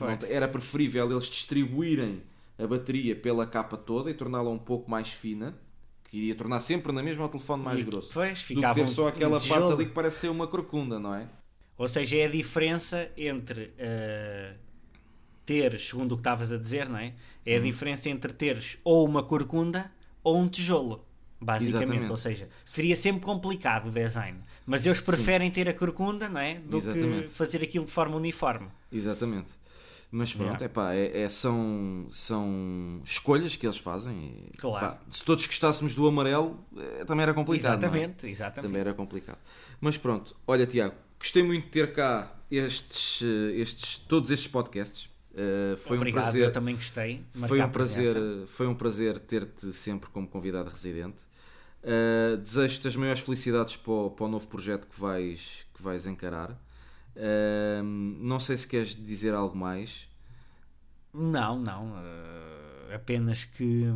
não 0.00 0.08
era 0.28 0.46
preferível 0.48 1.10
eles 1.10 1.26
distribuírem 1.26 2.22
a 2.58 2.66
bateria 2.66 3.14
pela 3.14 3.46
capa 3.46 3.76
toda 3.76 4.10
e 4.10 4.14
torná-la 4.14 4.50
um 4.50 4.58
pouco 4.58 4.90
mais 4.90 5.08
fina, 5.08 5.58
que 6.04 6.18
iria 6.18 6.34
tornar 6.34 6.60
sempre 6.60 6.92
na 6.92 7.02
mesma 7.02 7.24
o 7.26 7.28
telefone 7.28 7.62
mais 7.62 7.80
E 7.80 7.82
grosso. 7.82 8.08
depois 8.08 8.38
do 8.38 8.46
que 8.46 8.54
ficava 8.54 8.74
ter 8.80 8.88
só 8.88 9.08
aquela 9.08 9.40
parte 9.40 9.72
ali 9.72 9.86
que 9.86 9.92
parece 9.92 10.20
ter 10.20 10.28
uma 10.28 10.46
corcunda, 10.46 10.98
não 10.98 11.14
é? 11.14 11.28
Ou 11.78 11.86
seja, 11.88 12.16
é 12.16 12.24
a 12.24 12.28
diferença 12.28 13.10
entre 13.16 13.72
eh, 13.76 14.54
teres, 15.46 15.88
segundo 15.88 16.12
o 16.12 16.16
que 16.16 16.20
estavas 16.20 16.52
a 16.52 16.58
dizer, 16.58 16.88
não 16.88 16.98
é? 16.98 17.14
É 17.44 17.52
Uhum. 17.54 17.60
a 17.62 17.64
diferença 17.64 18.08
entre 18.10 18.32
teres 18.32 18.78
ou 18.84 19.06
uma 19.06 19.22
corcunda 19.22 19.90
ou 20.22 20.36
um 20.38 20.48
tijolo. 20.48 21.06
Basicamente, 21.40 21.84
Exatamente. 21.84 22.10
ou 22.10 22.16
seja, 22.16 22.48
seria 22.64 22.96
sempre 22.96 23.20
complicado 23.20 23.88
o 23.88 23.90
design, 23.90 24.38
mas 24.64 24.86
eles 24.86 25.00
preferem 25.02 25.50
ter 25.50 25.68
a 25.68 25.74
corcunda, 25.74 26.28
não 26.30 26.40
é? 26.40 26.54
Do 26.54 26.80
que 26.80 26.88
Exatamente. 26.88 27.28
fazer 27.28 27.62
aquilo 27.62 27.84
de 27.84 27.90
forma 27.92 28.16
uniforme. 28.16 28.68
Exatamente. 28.90 29.50
Mas 30.10 30.32
pronto, 30.32 30.46
Yeah. 30.62 30.64
epá, 30.64 30.94
é, 30.94 31.22
é- 31.24 31.28
são, 31.28 32.06
são 32.10 33.02
escolhas 33.04 33.54
que 33.54 33.66
eles 33.66 33.76
fazem. 33.76 34.48
e, 34.52 34.56
Claro. 34.56 34.86
pá, 34.96 35.02
se 35.10 35.22
todos 35.24 35.46
gostássemos 35.46 35.94
do 35.94 36.06
amarelo, 36.06 36.58
eh, 36.76 37.04
também 37.04 37.24
era 37.24 37.34
complicado. 37.34 37.74
é? 37.74 37.86
exatamente, 37.86 38.26
exatamente. 38.26 38.66
Também 38.68 38.80
era 38.80 38.94
complicado. 38.94 39.38
Mas 39.80 39.98
pronto, 39.98 40.34
olha 40.46 40.66
Tiago, 40.66 40.94
gostei 41.18 41.42
muito 41.42 41.64
de 41.64 41.70
ter 41.70 41.92
cá 41.92 42.32
estes, 42.50 43.20
eh, 43.22 43.60
estes, 43.60 43.98
todos 43.98 44.30
estes 44.30 44.48
podcasts. 44.48 45.08
Eh, 45.36 45.76
foi 45.76 45.98
Obrigado, 45.98 46.22
um 46.22 46.24
prazer. 46.24 46.44
eu 46.44 46.52
também 46.52 46.74
gostei. 46.74 47.22
Foi 47.46 47.60
um 47.60 47.68
prazer, 47.68 48.14
presença. 48.14 48.46
foi 48.46 48.66
um 48.66 48.74
prazer 48.74 49.18
ter-te 49.20 49.70
sempre 49.72 50.08
como 50.08 50.26
convidado 50.26 50.70
residente. 50.70 51.18
Uh, 51.82 52.38
Desejo-te 52.38 52.88
as 52.88 52.96
maiores 52.96 53.20
felicidades 53.20 53.76
para 53.76 53.92
o, 53.92 54.10
para 54.10 54.24
o 54.24 54.28
novo 54.28 54.48
projeto 54.48 54.88
que 54.88 54.98
vais, 54.98 55.66
que 55.74 55.82
vais 55.82 56.06
encarar. 56.06 56.52
Uh, 56.52 57.82
não 57.82 58.40
sei 58.40 58.56
se 58.56 58.66
queres 58.66 58.96
dizer 58.96 59.34
algo 59.34 59.56
mais. 59.56 60.08
Não, 61.12 61.58
não. 61.58 61.94
apenas 62.94 63.44
que 63.44 63.86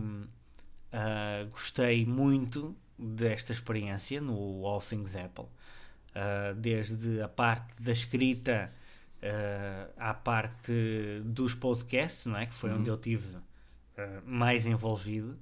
gostei 1.50 2.06
muito 2.06 2.74
desta 2.98 3.52
experiência 3.52 4.22
no 4.22 4.64
All 4.64 4.80
Things 4.80 5.14
Apple. 5.14 5.44
Desde 6.56 7.20
a 7.20 7.28
parte 7.28 7.82
da 7.82 7.92
escrita 7.92 8.72
ah, 9.22 9.88
à 10.10 10.14
parte 10.14 10.72
dos 11.24 11.54
podcasts, 11.54 12.26
não 12.26 12.38
é? 12.38 12.46
que 12.46 12.54
foi 12.54 12.70
onde 12.72 12.88
eu 12.88 12.96
tive 12.96 13.36
ah, 13.96 14.20
mais 14.24 14.66
envolvido. 14.66 15.38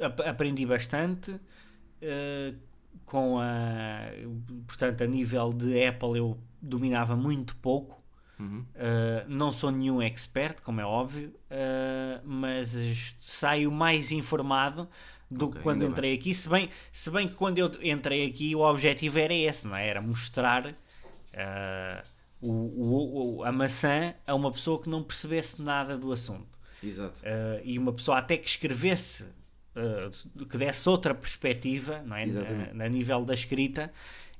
Ap- 0.00 0.20
aprendi 0.26 0.66
bastante. 0.66 1.40
com 3.04 3.38
a 3.38 4.10
portanto 4.66 5.02
a 5.02 5.06
nível 5.06 5.52
de 5.52 5.84
Apple 5.84 6.18
eu 6.18 6.38
dominava 6.60 7.16
muito 7.16 7.56
pouco 7.56 8.00
Uhum. 8.40 8.66
Uh, 8.74 9.24
não 9.28 9.52
sou 9.52 9.70
nenhum 9.70 10.02
expert, 10.02 10.60
como 10.62 10.80
é 10.80 10.84
óbvio, 10.84 11.28
uh, 11.48 12.20
mas 12.24 13.14
saio 13.20 13.70
mais 13.70 14.10
informado 14.10 14.88
do 15.30 15.46
Ok, 15.46 15.56
que 15.56 15.60
quando 15.60 15.84
entrei 15.84 16.14
aqui. 16.14 16.34
Se 16.34 16.48
bem, 16.48 16.68
se 16.92 17.08
bem 17.10 17.28
que 17.28 17.34
quando 17.34 17.58
eu 17.58 17.70
entrei 17.82 18.26
aqui 18.26 18.56
o 18.56 18.60
objetivo 18.60 19.18
era 19.20 19.32
esse, 19.32 19.68
não 19.68 19.76
é? 19.76 19.86
Era 19.86 20.00
mostrar 20.02 20.74
uh, 21.34 22.02
o, 22.40 23.38
o- 23.38 23.44
a 23.44 23.52
maçã 23.52 24.14
a 24.26 24.34
uma 24.34 24.50
pessoa 24.50 24.80
que 24.82 24.88
não 24.88 25.02
percebesse 25.02 25.60
nada 25.62 25.96
do 25.96 26.12
assunto. 26.12 26.58
Exato. 26.82 27.20
Uh, 27.20 27.60
e 27.64 27.78
uma 27.78 27.92
pessoa 27.92 28.18
até 28.18 28.36
que 28.36 28.48
escrevesse, 28.48 29.22
uh, 29.76 30.46
que 30.46 30.56
desse 30.58 30.88
outra 30.88 31.14
perspectiva, 31.14 32.02
não 32.04 32.16
é? 32.16 32.24
Exatamente. 32.24 32.74
Na, 32.74 32.84
a 32.84 32.88
nível 32.88 33.24
da 33.24 33.34
escrita 33.34 33.92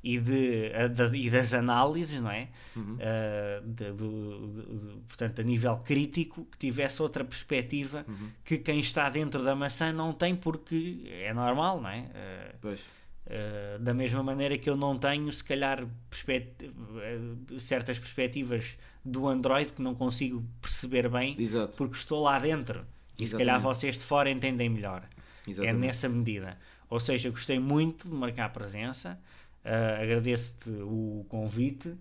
e, 0.03 0.19
de, 0.19 0.73
e 1.15 1.31
das 1.31 1.55
análises, 1.55 2.21
não 2.21 2.31
é? 2.33 2.49
Uhum. 2.75 2.95
Uh, 2.97 3.67
de- 3.69 3.93
do- 3.93 5.03
portanto, 5.07 5.41
a 5.41 5.45
nível 5.45 5.77
crítico, 5.79 6.45
que 6.47 6.59
tivesse 6.59 7.01
outra 7.01 7.25
perspectiva 7.25 8.05
Uhum. 8.09 8.31
que 8.45 8.59
quem 8.59 8.81
está 8.81 9.09
dentro 9.09 9.45
da 9.45 9.55
maçã 9.55 9.93
não 9.93 10.13
tem, 10.13 10.35
porque 10.35 11.05
é 11.09 11.33
normal, 11.33 11.81
não 11.81 11.89
é? 11.89 12.01
Uh, 12.01 12.57
Pois. 12.61 12.81
Uh, 13.25 13.79
da 13.79 13.95
mesma 13.95 14.21
maneira 14.23 14.59
que 14.59 14.69
eu 14.69 14.77
não 14.77 14.99
tenho, 14.99 15.31
se 15.33 15.45
calhar, 15.45 15.87
perspect- 16.11 16.65
uh, 16.67 17.61
certas 17.61 17.97
perspectivas 17.99 18.77
do 19.05 19.29
Android 19.29 19.73
que 19.73 19.81
não 19.81 19.95
consigo 19.95 20.45
perceber 20.61 21.09
bem 21.09 21.37
Exato. 21.41 21.77
porque 21.77 21.95
estou 21.97 22.21
lá 22.23 22.39
dentro 22.41 22.81
e 23.17 23.19
se 23.19 23.25
Exatamente. 23.35 23.47
calhar 23.47 23.61
vocês 23.61 23.95
de 23.95 24.01
fora 24.03 24.29
entendem 24.29 24.69
melhor. 24.69 25.03
É 25.47 25.51
Exatamente. 25.51 25.79
nessa 25.87 26.09
medida. 26.09 26.59
Ou 26.91 26.99
seja, 26.99 27.31
gostei 27.31 27.59
muito 27.61 28.09
de 28.09 28.15
marcar 28.15 28.53
presença, 28.53 29.19
uh, 29.65 30.03
agradeço-te 30.03 30.71
o 30.83 31.25
convite. 31.29 31.95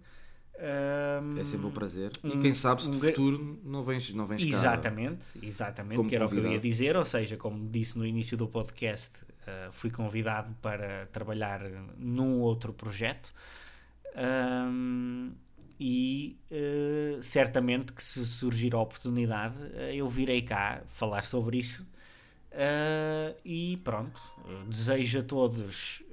Um, 0.60 1.38
é 1.40 1.44
sempre 1.44 1.66
um 1.68 1.72
prazer. 1.72 2.12
Um, 2.24 2.30
e 2.30 2.38
quem 2.40 2.54
sabe 2.54 2.84
se 2.84 2.90
um, 2.90 3.00
futuro 3.00 3.60
não 3.64 3.84
vens, 3.84 4.12
não 4.14 4.26
vens 4.26 4.44
Exatamente, 4.44 5.24
cá 5.40 5.46
exatamente, 5.46 6.08
que 6.08 6.16
era 6.16 6.26
convidado. 6.26 6.26
o 6.26 6.42
que 6.42 6.48
eu 6.48 6.52
ia 6.54 6.60
dizer. 6.60 6.96
Ou 6.98 7.06
seja, 7.06 7.38
como 7.38 7.70
disse 7.70 7.98
no 7.98 8.06
início 8.06 8.36
do 8.38 8.48
podcast, 8.48 9.20
uh, 9.68 9.72
fui 9.72 9.90
convidado 9.90 10.56
para 10.62 11.08
trabalhar 11.08 11.62
num 11.98 12.40
outro 12.40 12.74
projeto. 12.74 13.34
Um, 14.16 15.32
e 15.84 16.38
uh, 16.52 17.24
certamente 17.24 17.92
que 17.92 18.04
se 18.04 18.24
surgir 18.24 18.76
a 18.76 18.80
oportunidade 18.80 19.56
uh, 19.58 19.92
eu 19.92 20.08
virei 20.08 20.44
cá 20.44 20.84
falar 20.88 21.26
sobre 21.26 21.58
isso 21.58 21.88
uh, 22.52 23.36
e 23.44 23.78
pronto 23.78 24.22
desejo 24.68 25.18
a 25.18 25.24
todos 25.24 26.04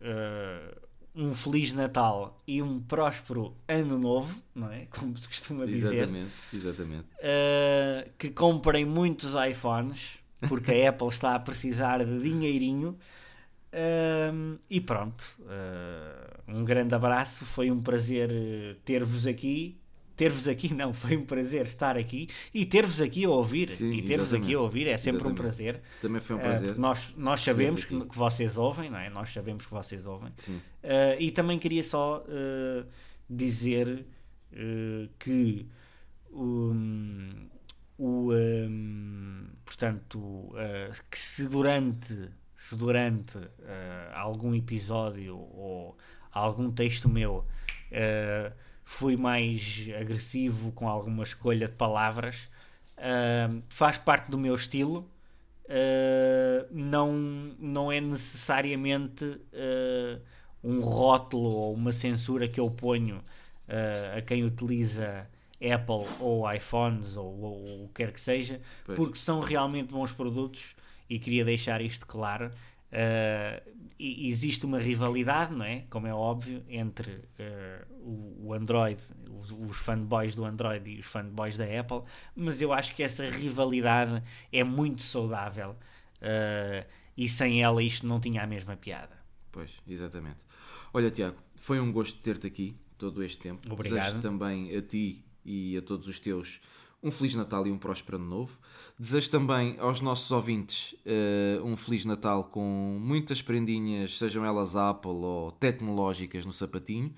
um 1.15 1.35
Feliz 1.35 1.75
Natal 1.75 2.35
e 2.47 2.63
um 2.63 2.81
próspero 2.81 3.55
Ano 3.67 3.99
Novo, 3.99 4.41
não 4.55 4.73
é? 4.73 4.87
Como 4.97 5.15
se 5.19 5.27
costuma 5.27 5.67
dizer. 5.67 5.97
Exatamente, 5.97 6.33
exatamente. 6.55 7.07
Que 8.17 8.31
comprem 8.31 8.85
muitos 8.85 9.35
iPhones, 9.35 10.19
porque 10.49 10.71
a 10.71 10.89
Apple 10.91 11.09
está 11.09 11.35
a 11.35 11.41
precisar 11.41 12.05
de 12.05 12.23
dinheirinho. 12.23 12.97
Uh, 13.69 14.59
e 14.71 14.81
pronto, 14.81 15.23
uh, 15.41 16.43
um 16.49 16.65
grande 16.65 16.95
abraço, 16.95 17.45
foi 17.45 17.71
um 17.71 17.81
prazer 17.81 18.31
ter-vos 18.85 19.27
aqui 19.27 19.79
ter-vos 20.17 20.49
aqui, 20.49 20.75
não, 20.75 20.93
foi 20.93 21.17
um 21.17 21.25
prazer 21.25 21.65
estar 21.65 21.97
aqui 21.97 22.29
e 22.53 22.67
ter-vos 22.67 23.01
aqui 23.01 23.25
a 23.25 23.31
ouvir. 23.31 23.69
Sim, 23.69 23.93
e 23.93 24.03
ter-vos 24.03 24.35
aqui 24.35 24.53
a 24.53 24.61
ouvir 24.61 24.89
é 24.89 24.99
sempre 24.99 25.21
exatamente. 25.21 25.41
um 25.41 25.43
prazer. 25.43 25.81
Também 26.03 26.21
foi 26.21 26.35
um 26.35 26.39
prazer. 26.41 26.71
Uh, 26.73 26.81
nós, 26.81 27.15
nós 27.17 27.41
sabemos 27.41 27.85
que, 27.85 28.01
que, 28.05 28.19
vocês 28.19 28.59
ouvem, 28.59 28.91
não 28.91 28.99
é? 28.99 29.09
Nós 29.09 29.33
sabemos 29.33 29.65
que 29.65 29.71
vocês 29.73 30.07
ouvem. 30.07 30.31
Uh, 30.49 31.21
e 31.21 31.31
também 31.31 31.57
queria 31.57 31.85
só 31.85 32.25
dizer 33.31 34.05
que 35.21 35.69
um, 36.33 37.49
o 37.97 38.33
um, 38.33 39.47
portanto 39.65 40.53
que 41.09 41.19
se 41.21 41.47
durante 41.49 42.29
se 42.59 42.77
durante 42.77 43.39
algum 44.13 44.55
episódio 44.55 45.39
ou 45.39 45.97
algum 46.31 46.71
texto 46.71 47.09
meu 47.09 47.47
fui 48.89 49.19
mais 49.19 49.87
agressivo 50.01 50.73
com 50.73 50.89
alguma 50.89 51.23
escolha 51.23 51.69
de 51.69 51.75
palavras. 51.75 52.49
Uh, 52.97 53.63
faz 53.69 53.99
parte 53.99 54.31
do 54.31 54.39
meu 54.39 54.55
estilo. 54.55 55.07
Uh, 55.67 56.67
não, 56.71 57.13
não 57.59 57.93
é 57.93 58.01
necessariamente 58.01 59.27
uh, 59.27 60.21
um 60.65 60.81
rótulo 60.81 61.51
ou 61.51 61.75
uma 61.75 61.93
censura 61.93 62.49
que 62.49 62.59
eu 62.59 62.71
ponho 62.71 63.23
a 64.17 64.23
quem 64.23 64.43
utiliza 64.45 65.29
Apple 65.57 66.09
ou 66.21 66.51
iPhones 66.51 67.19
ou, 67.19 67.27
ou, 67.27 67.85
o 67.85 67.89
que 67.89 68.03
quer 68.03 68.13
que 68.15 68.21
seja, 68.21 68.63
pois. 68.87 68.97
porque 68.97 69.19
são 69.19 69.41
realmente 69.41 69.93
bons 69.93 70.11
produtos 70.11 70.75
e 71.09 71.19
queria 71.19 71.45
deixar 71.45 71.81
isto 71.81 72.07
claro. 72.07 72.51
Uh, 72.91 73.79
existe 73.99 74.65
uma 74.65 74.79
rivalidade, 74.79 75.53
não 75.53 75.65
é? 75.65 75.85
Como 75.91 76.07
é 76.07 76.15
óbvio, 76.15 76.65
entre 76.69 77.11
uh, 77.11 77.95
o, 78.01 78.47
o, 78.47 78.55
Android, 78.55 79.03
os, 79.31 79.51
os, 79.53 79.77
fanboys 79.77 80.37
do 80.37 80.45
Android 80.45 80.89
e 80.89 81.01
os 81.01 81.07
fanboys 81.07 81.57
da 81.57 81.65
Apple, 81.65 82.03
mas 82.35 82.63
eu 82.63 82.73
acho 82.73 82.95
que 82.95 83.03
essa 83.03 83.29
rivalidade 83.29 84.23
é 84.53 84.63
muito 84.63 85.03
saudável 85.03 85.71
uh, 85.73 86.87
e 87.17 87.29
sem 87.29 87.63
ela 87.63 87.83
isto 87.83 88.07
não 88.07 88.21
tinha 88.21 88.43
a 88.43 88.47
mesma 88.47 88.77
piada. 88.77 89.19
Pois, 89.51 89.73
exatamente. 89.87 90.39
Olha, 90.95 91.11
Tiago, 91.11 91.37
foi 91.57 91.81
um 91.81 91.93
gosto 91.93 92.19
ter-te 92.21 92.47
aqui 92.47 92.77
todo 92.97 93.23
este 93.23 93.39
tempo. 93.39 93.73
Obrigado. 93.73 94.05
Desejo 94.05 94.23
também 94.23 94.75
a 94.77 94.81
ti 94.81 95.25
e 95.45 95.77
a 95.77 95.83
todos 95.83 96.07
os 96.07 96.19
teus 96.19 96.61
um 97.03 97.11
Feliz 97.11 97.35
Natal 97.35 97.67
e 97.67 97.71
um 97.71 97.79
próspero 97.79 98.17
Ano 98.17 98.27
Novo. 98.27 98.59
Desejo 98.99 99.31
também 99.31 99.77
aos 99.79 100.01
nossos 100.01 100.31
ouvintes 100.31 100.95
uh, 101.05 101.65
um 101.65 101.77
Feliz 101.77 102.05
Natal 102.05 102.45
com 102.45 102.99
muitas 103.01 103.41
prendinhas, 103.41 104.19
sejam 104.19 104.45
elas 104.45 104.75
Apple 104.75 105.11
ou 105.11 105.53
tecnológicas 105.53 106.45
no 106.45 106.53
sapatinho, 106.53 107.15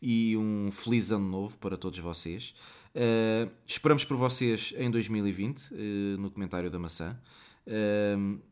e 0.00 0.36
um 0.36 0.70
Feliz 0.70 1.10
Ano 1.10 1.28
Novo 1.28 1.58
para 1.58 1.76
todos 1.76 1.98
vocês. 1.98 2.54
Uh, 2.94 3.50
esperamos 3.66 4.04
por 4.04 4.16
vocês 4.16 4.74
em 4.76 4.90
2020, 4.90 5.58
uh, 5.58 5.66
eh, 5.72 6.16
no 6.18 6.30
comentário 6.30 6.70
da 6.70 6.78
maçã. 6.78 7.18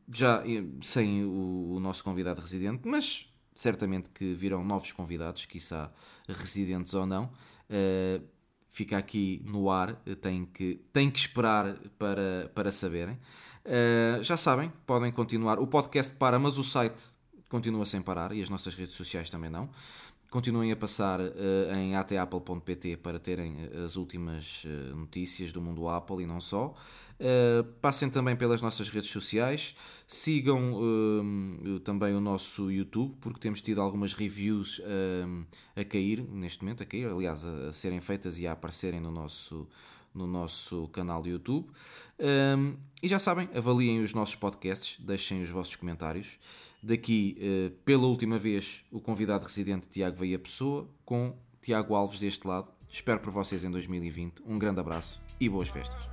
já 0.09 0.43
sem 0.81 1.25
o, 1.25 1.73
o, 1.75 1.81
nosso 1.81 2.03
convidado 2.03 2.41
residente, 2.41 2.89
mas 2.89 3.27
certamente 3.55 4.09
que 4.09 4.33
virão 4.33 4.65
novos 4.65 4.93
convidados, 4.93 5.45
quiçá 5.45 5.93
residentes 6.27 6.95
ou 6.95 7.05
não 7.05 7.31
fica 8.71 8.97
aqui 8.97 9.43
no 9.45 9.71
ar, 9.71 9.95
tem 10.21 10.47
que, 10.47 10.81
tem 10.93 11.11
que 11.11 11.19
esperar 11.19 11.77
para, 11.99 12.51
para 12.55 12.73
saberem. 12.73 13.19
Uh, 13.65 14.23
já 14.23 14.37
sabem, 14.37 14.73
podem 14.87 15.13
continuar. 15.13 15.59
O 15.59 15.67
podcast 15.67 16.15
para, 16.17 16.39
mas 16.39 16.57
o 16.59 16.65
site 16.65 17.03
continua 17.49 17.85
sem 17.85 18.01
parar 18.01 18.33
e 18.33 18.41
as 18.41 18.49
nossas 18.49 18.75
redes 18.75 18.95
sociais 18.95 19.29
também 19.29 19.51
não. 19.51 19.69
Continuem 20.31 20.71
a 20.71 20.77
passar 20.77 21.19
uh, 21.19 21.75
em 21.77 21.97
atapple.pt 21.97 22.99
para 22.99 23.19
terem 23.19 23.69
as 23.85 23.97
últimas 23.97 24.63
uh, 24.65 24.95
notícias 24.95 25.51
do 25.51 25.61
mundo 25.61 25.89
Apple 25.89 26.23
e 26.23 26.27
não 26.27 26.41
só. 26.41 26.73
Uh, 27.19 27.65
passem 27.81 28.09
também 28.09 28.37
pelas 28.37 28.63
nossas 28.63 28.89
redes 28.91 29.11
sociais, 29.11 29.75
sigam 30.07 30.79
também 31.85 32.15
o 32.15 32.21
nosso 32.21 32.71
YouTube, 32.71 33.17
porque 33.21 33.41
temos 33.41 33.61
tido 33.61 33.81
algumas 33.81 34.15
reviews 34.15 34.81
a 35.77 35.85
cair 35.85 36.23
neste 36.23 36.63
momento, 36.63 36.85
a 36.85 36.87
cair, 36.87 37.07
aliás, 37.09 37.45
a, 37.45 37.69
a, 37.69 37.73
serem 37.73 38.01
feitas 38.01 38.39
e 38.39 38.47
a 38.47 38.53
aparecerem 38.53 39.01
no 39.01 39.11
nosso, 39.11 39.69
no 40.15 40.27
nosso 40.27 40.89
canal 40.89 41.23
de 41.23 41.31
YouTube. 41.31 41.69
e 43.03 43.09
já 43.09 43.19
sabem, 43.19 43.51
avaliem 43.55 44.01
os 44.01 44.15
nossos 44.15 44.37
podcasts, 44.37 44.97
deixem 45.05 45.43
os 45.43 45.51
vossos 45.51 45.77
comentários. 45.77 46.39
Daqui, 46.83 47.73
pela 47.85 48.07
última 48.07 48.39
vez, 48.39 48.85
o 48.91 49.01
convidado 49.01 49.45
residente 49.45 49.87
Tiago 49.87 50.17
Veia 50.17 50.39
Pessoa, 50.39 50.89
com 51.05 51.37
Tiago 51.61 51.95
Alves 51.95 52.21
deste 52.21 52.47
lado. 52.47 52.73
Espero 52.89 53.21
por 53.21 53.31
vocês 53.31 53.63
em 53.65 53.71
2020. 53.71 54.43
Um 54.47 54.59
grande 54.59 54.81
abraço 54.81 55.21
e 55.39 55.49
boas 55.49 55.69
festas. 55.69 56.10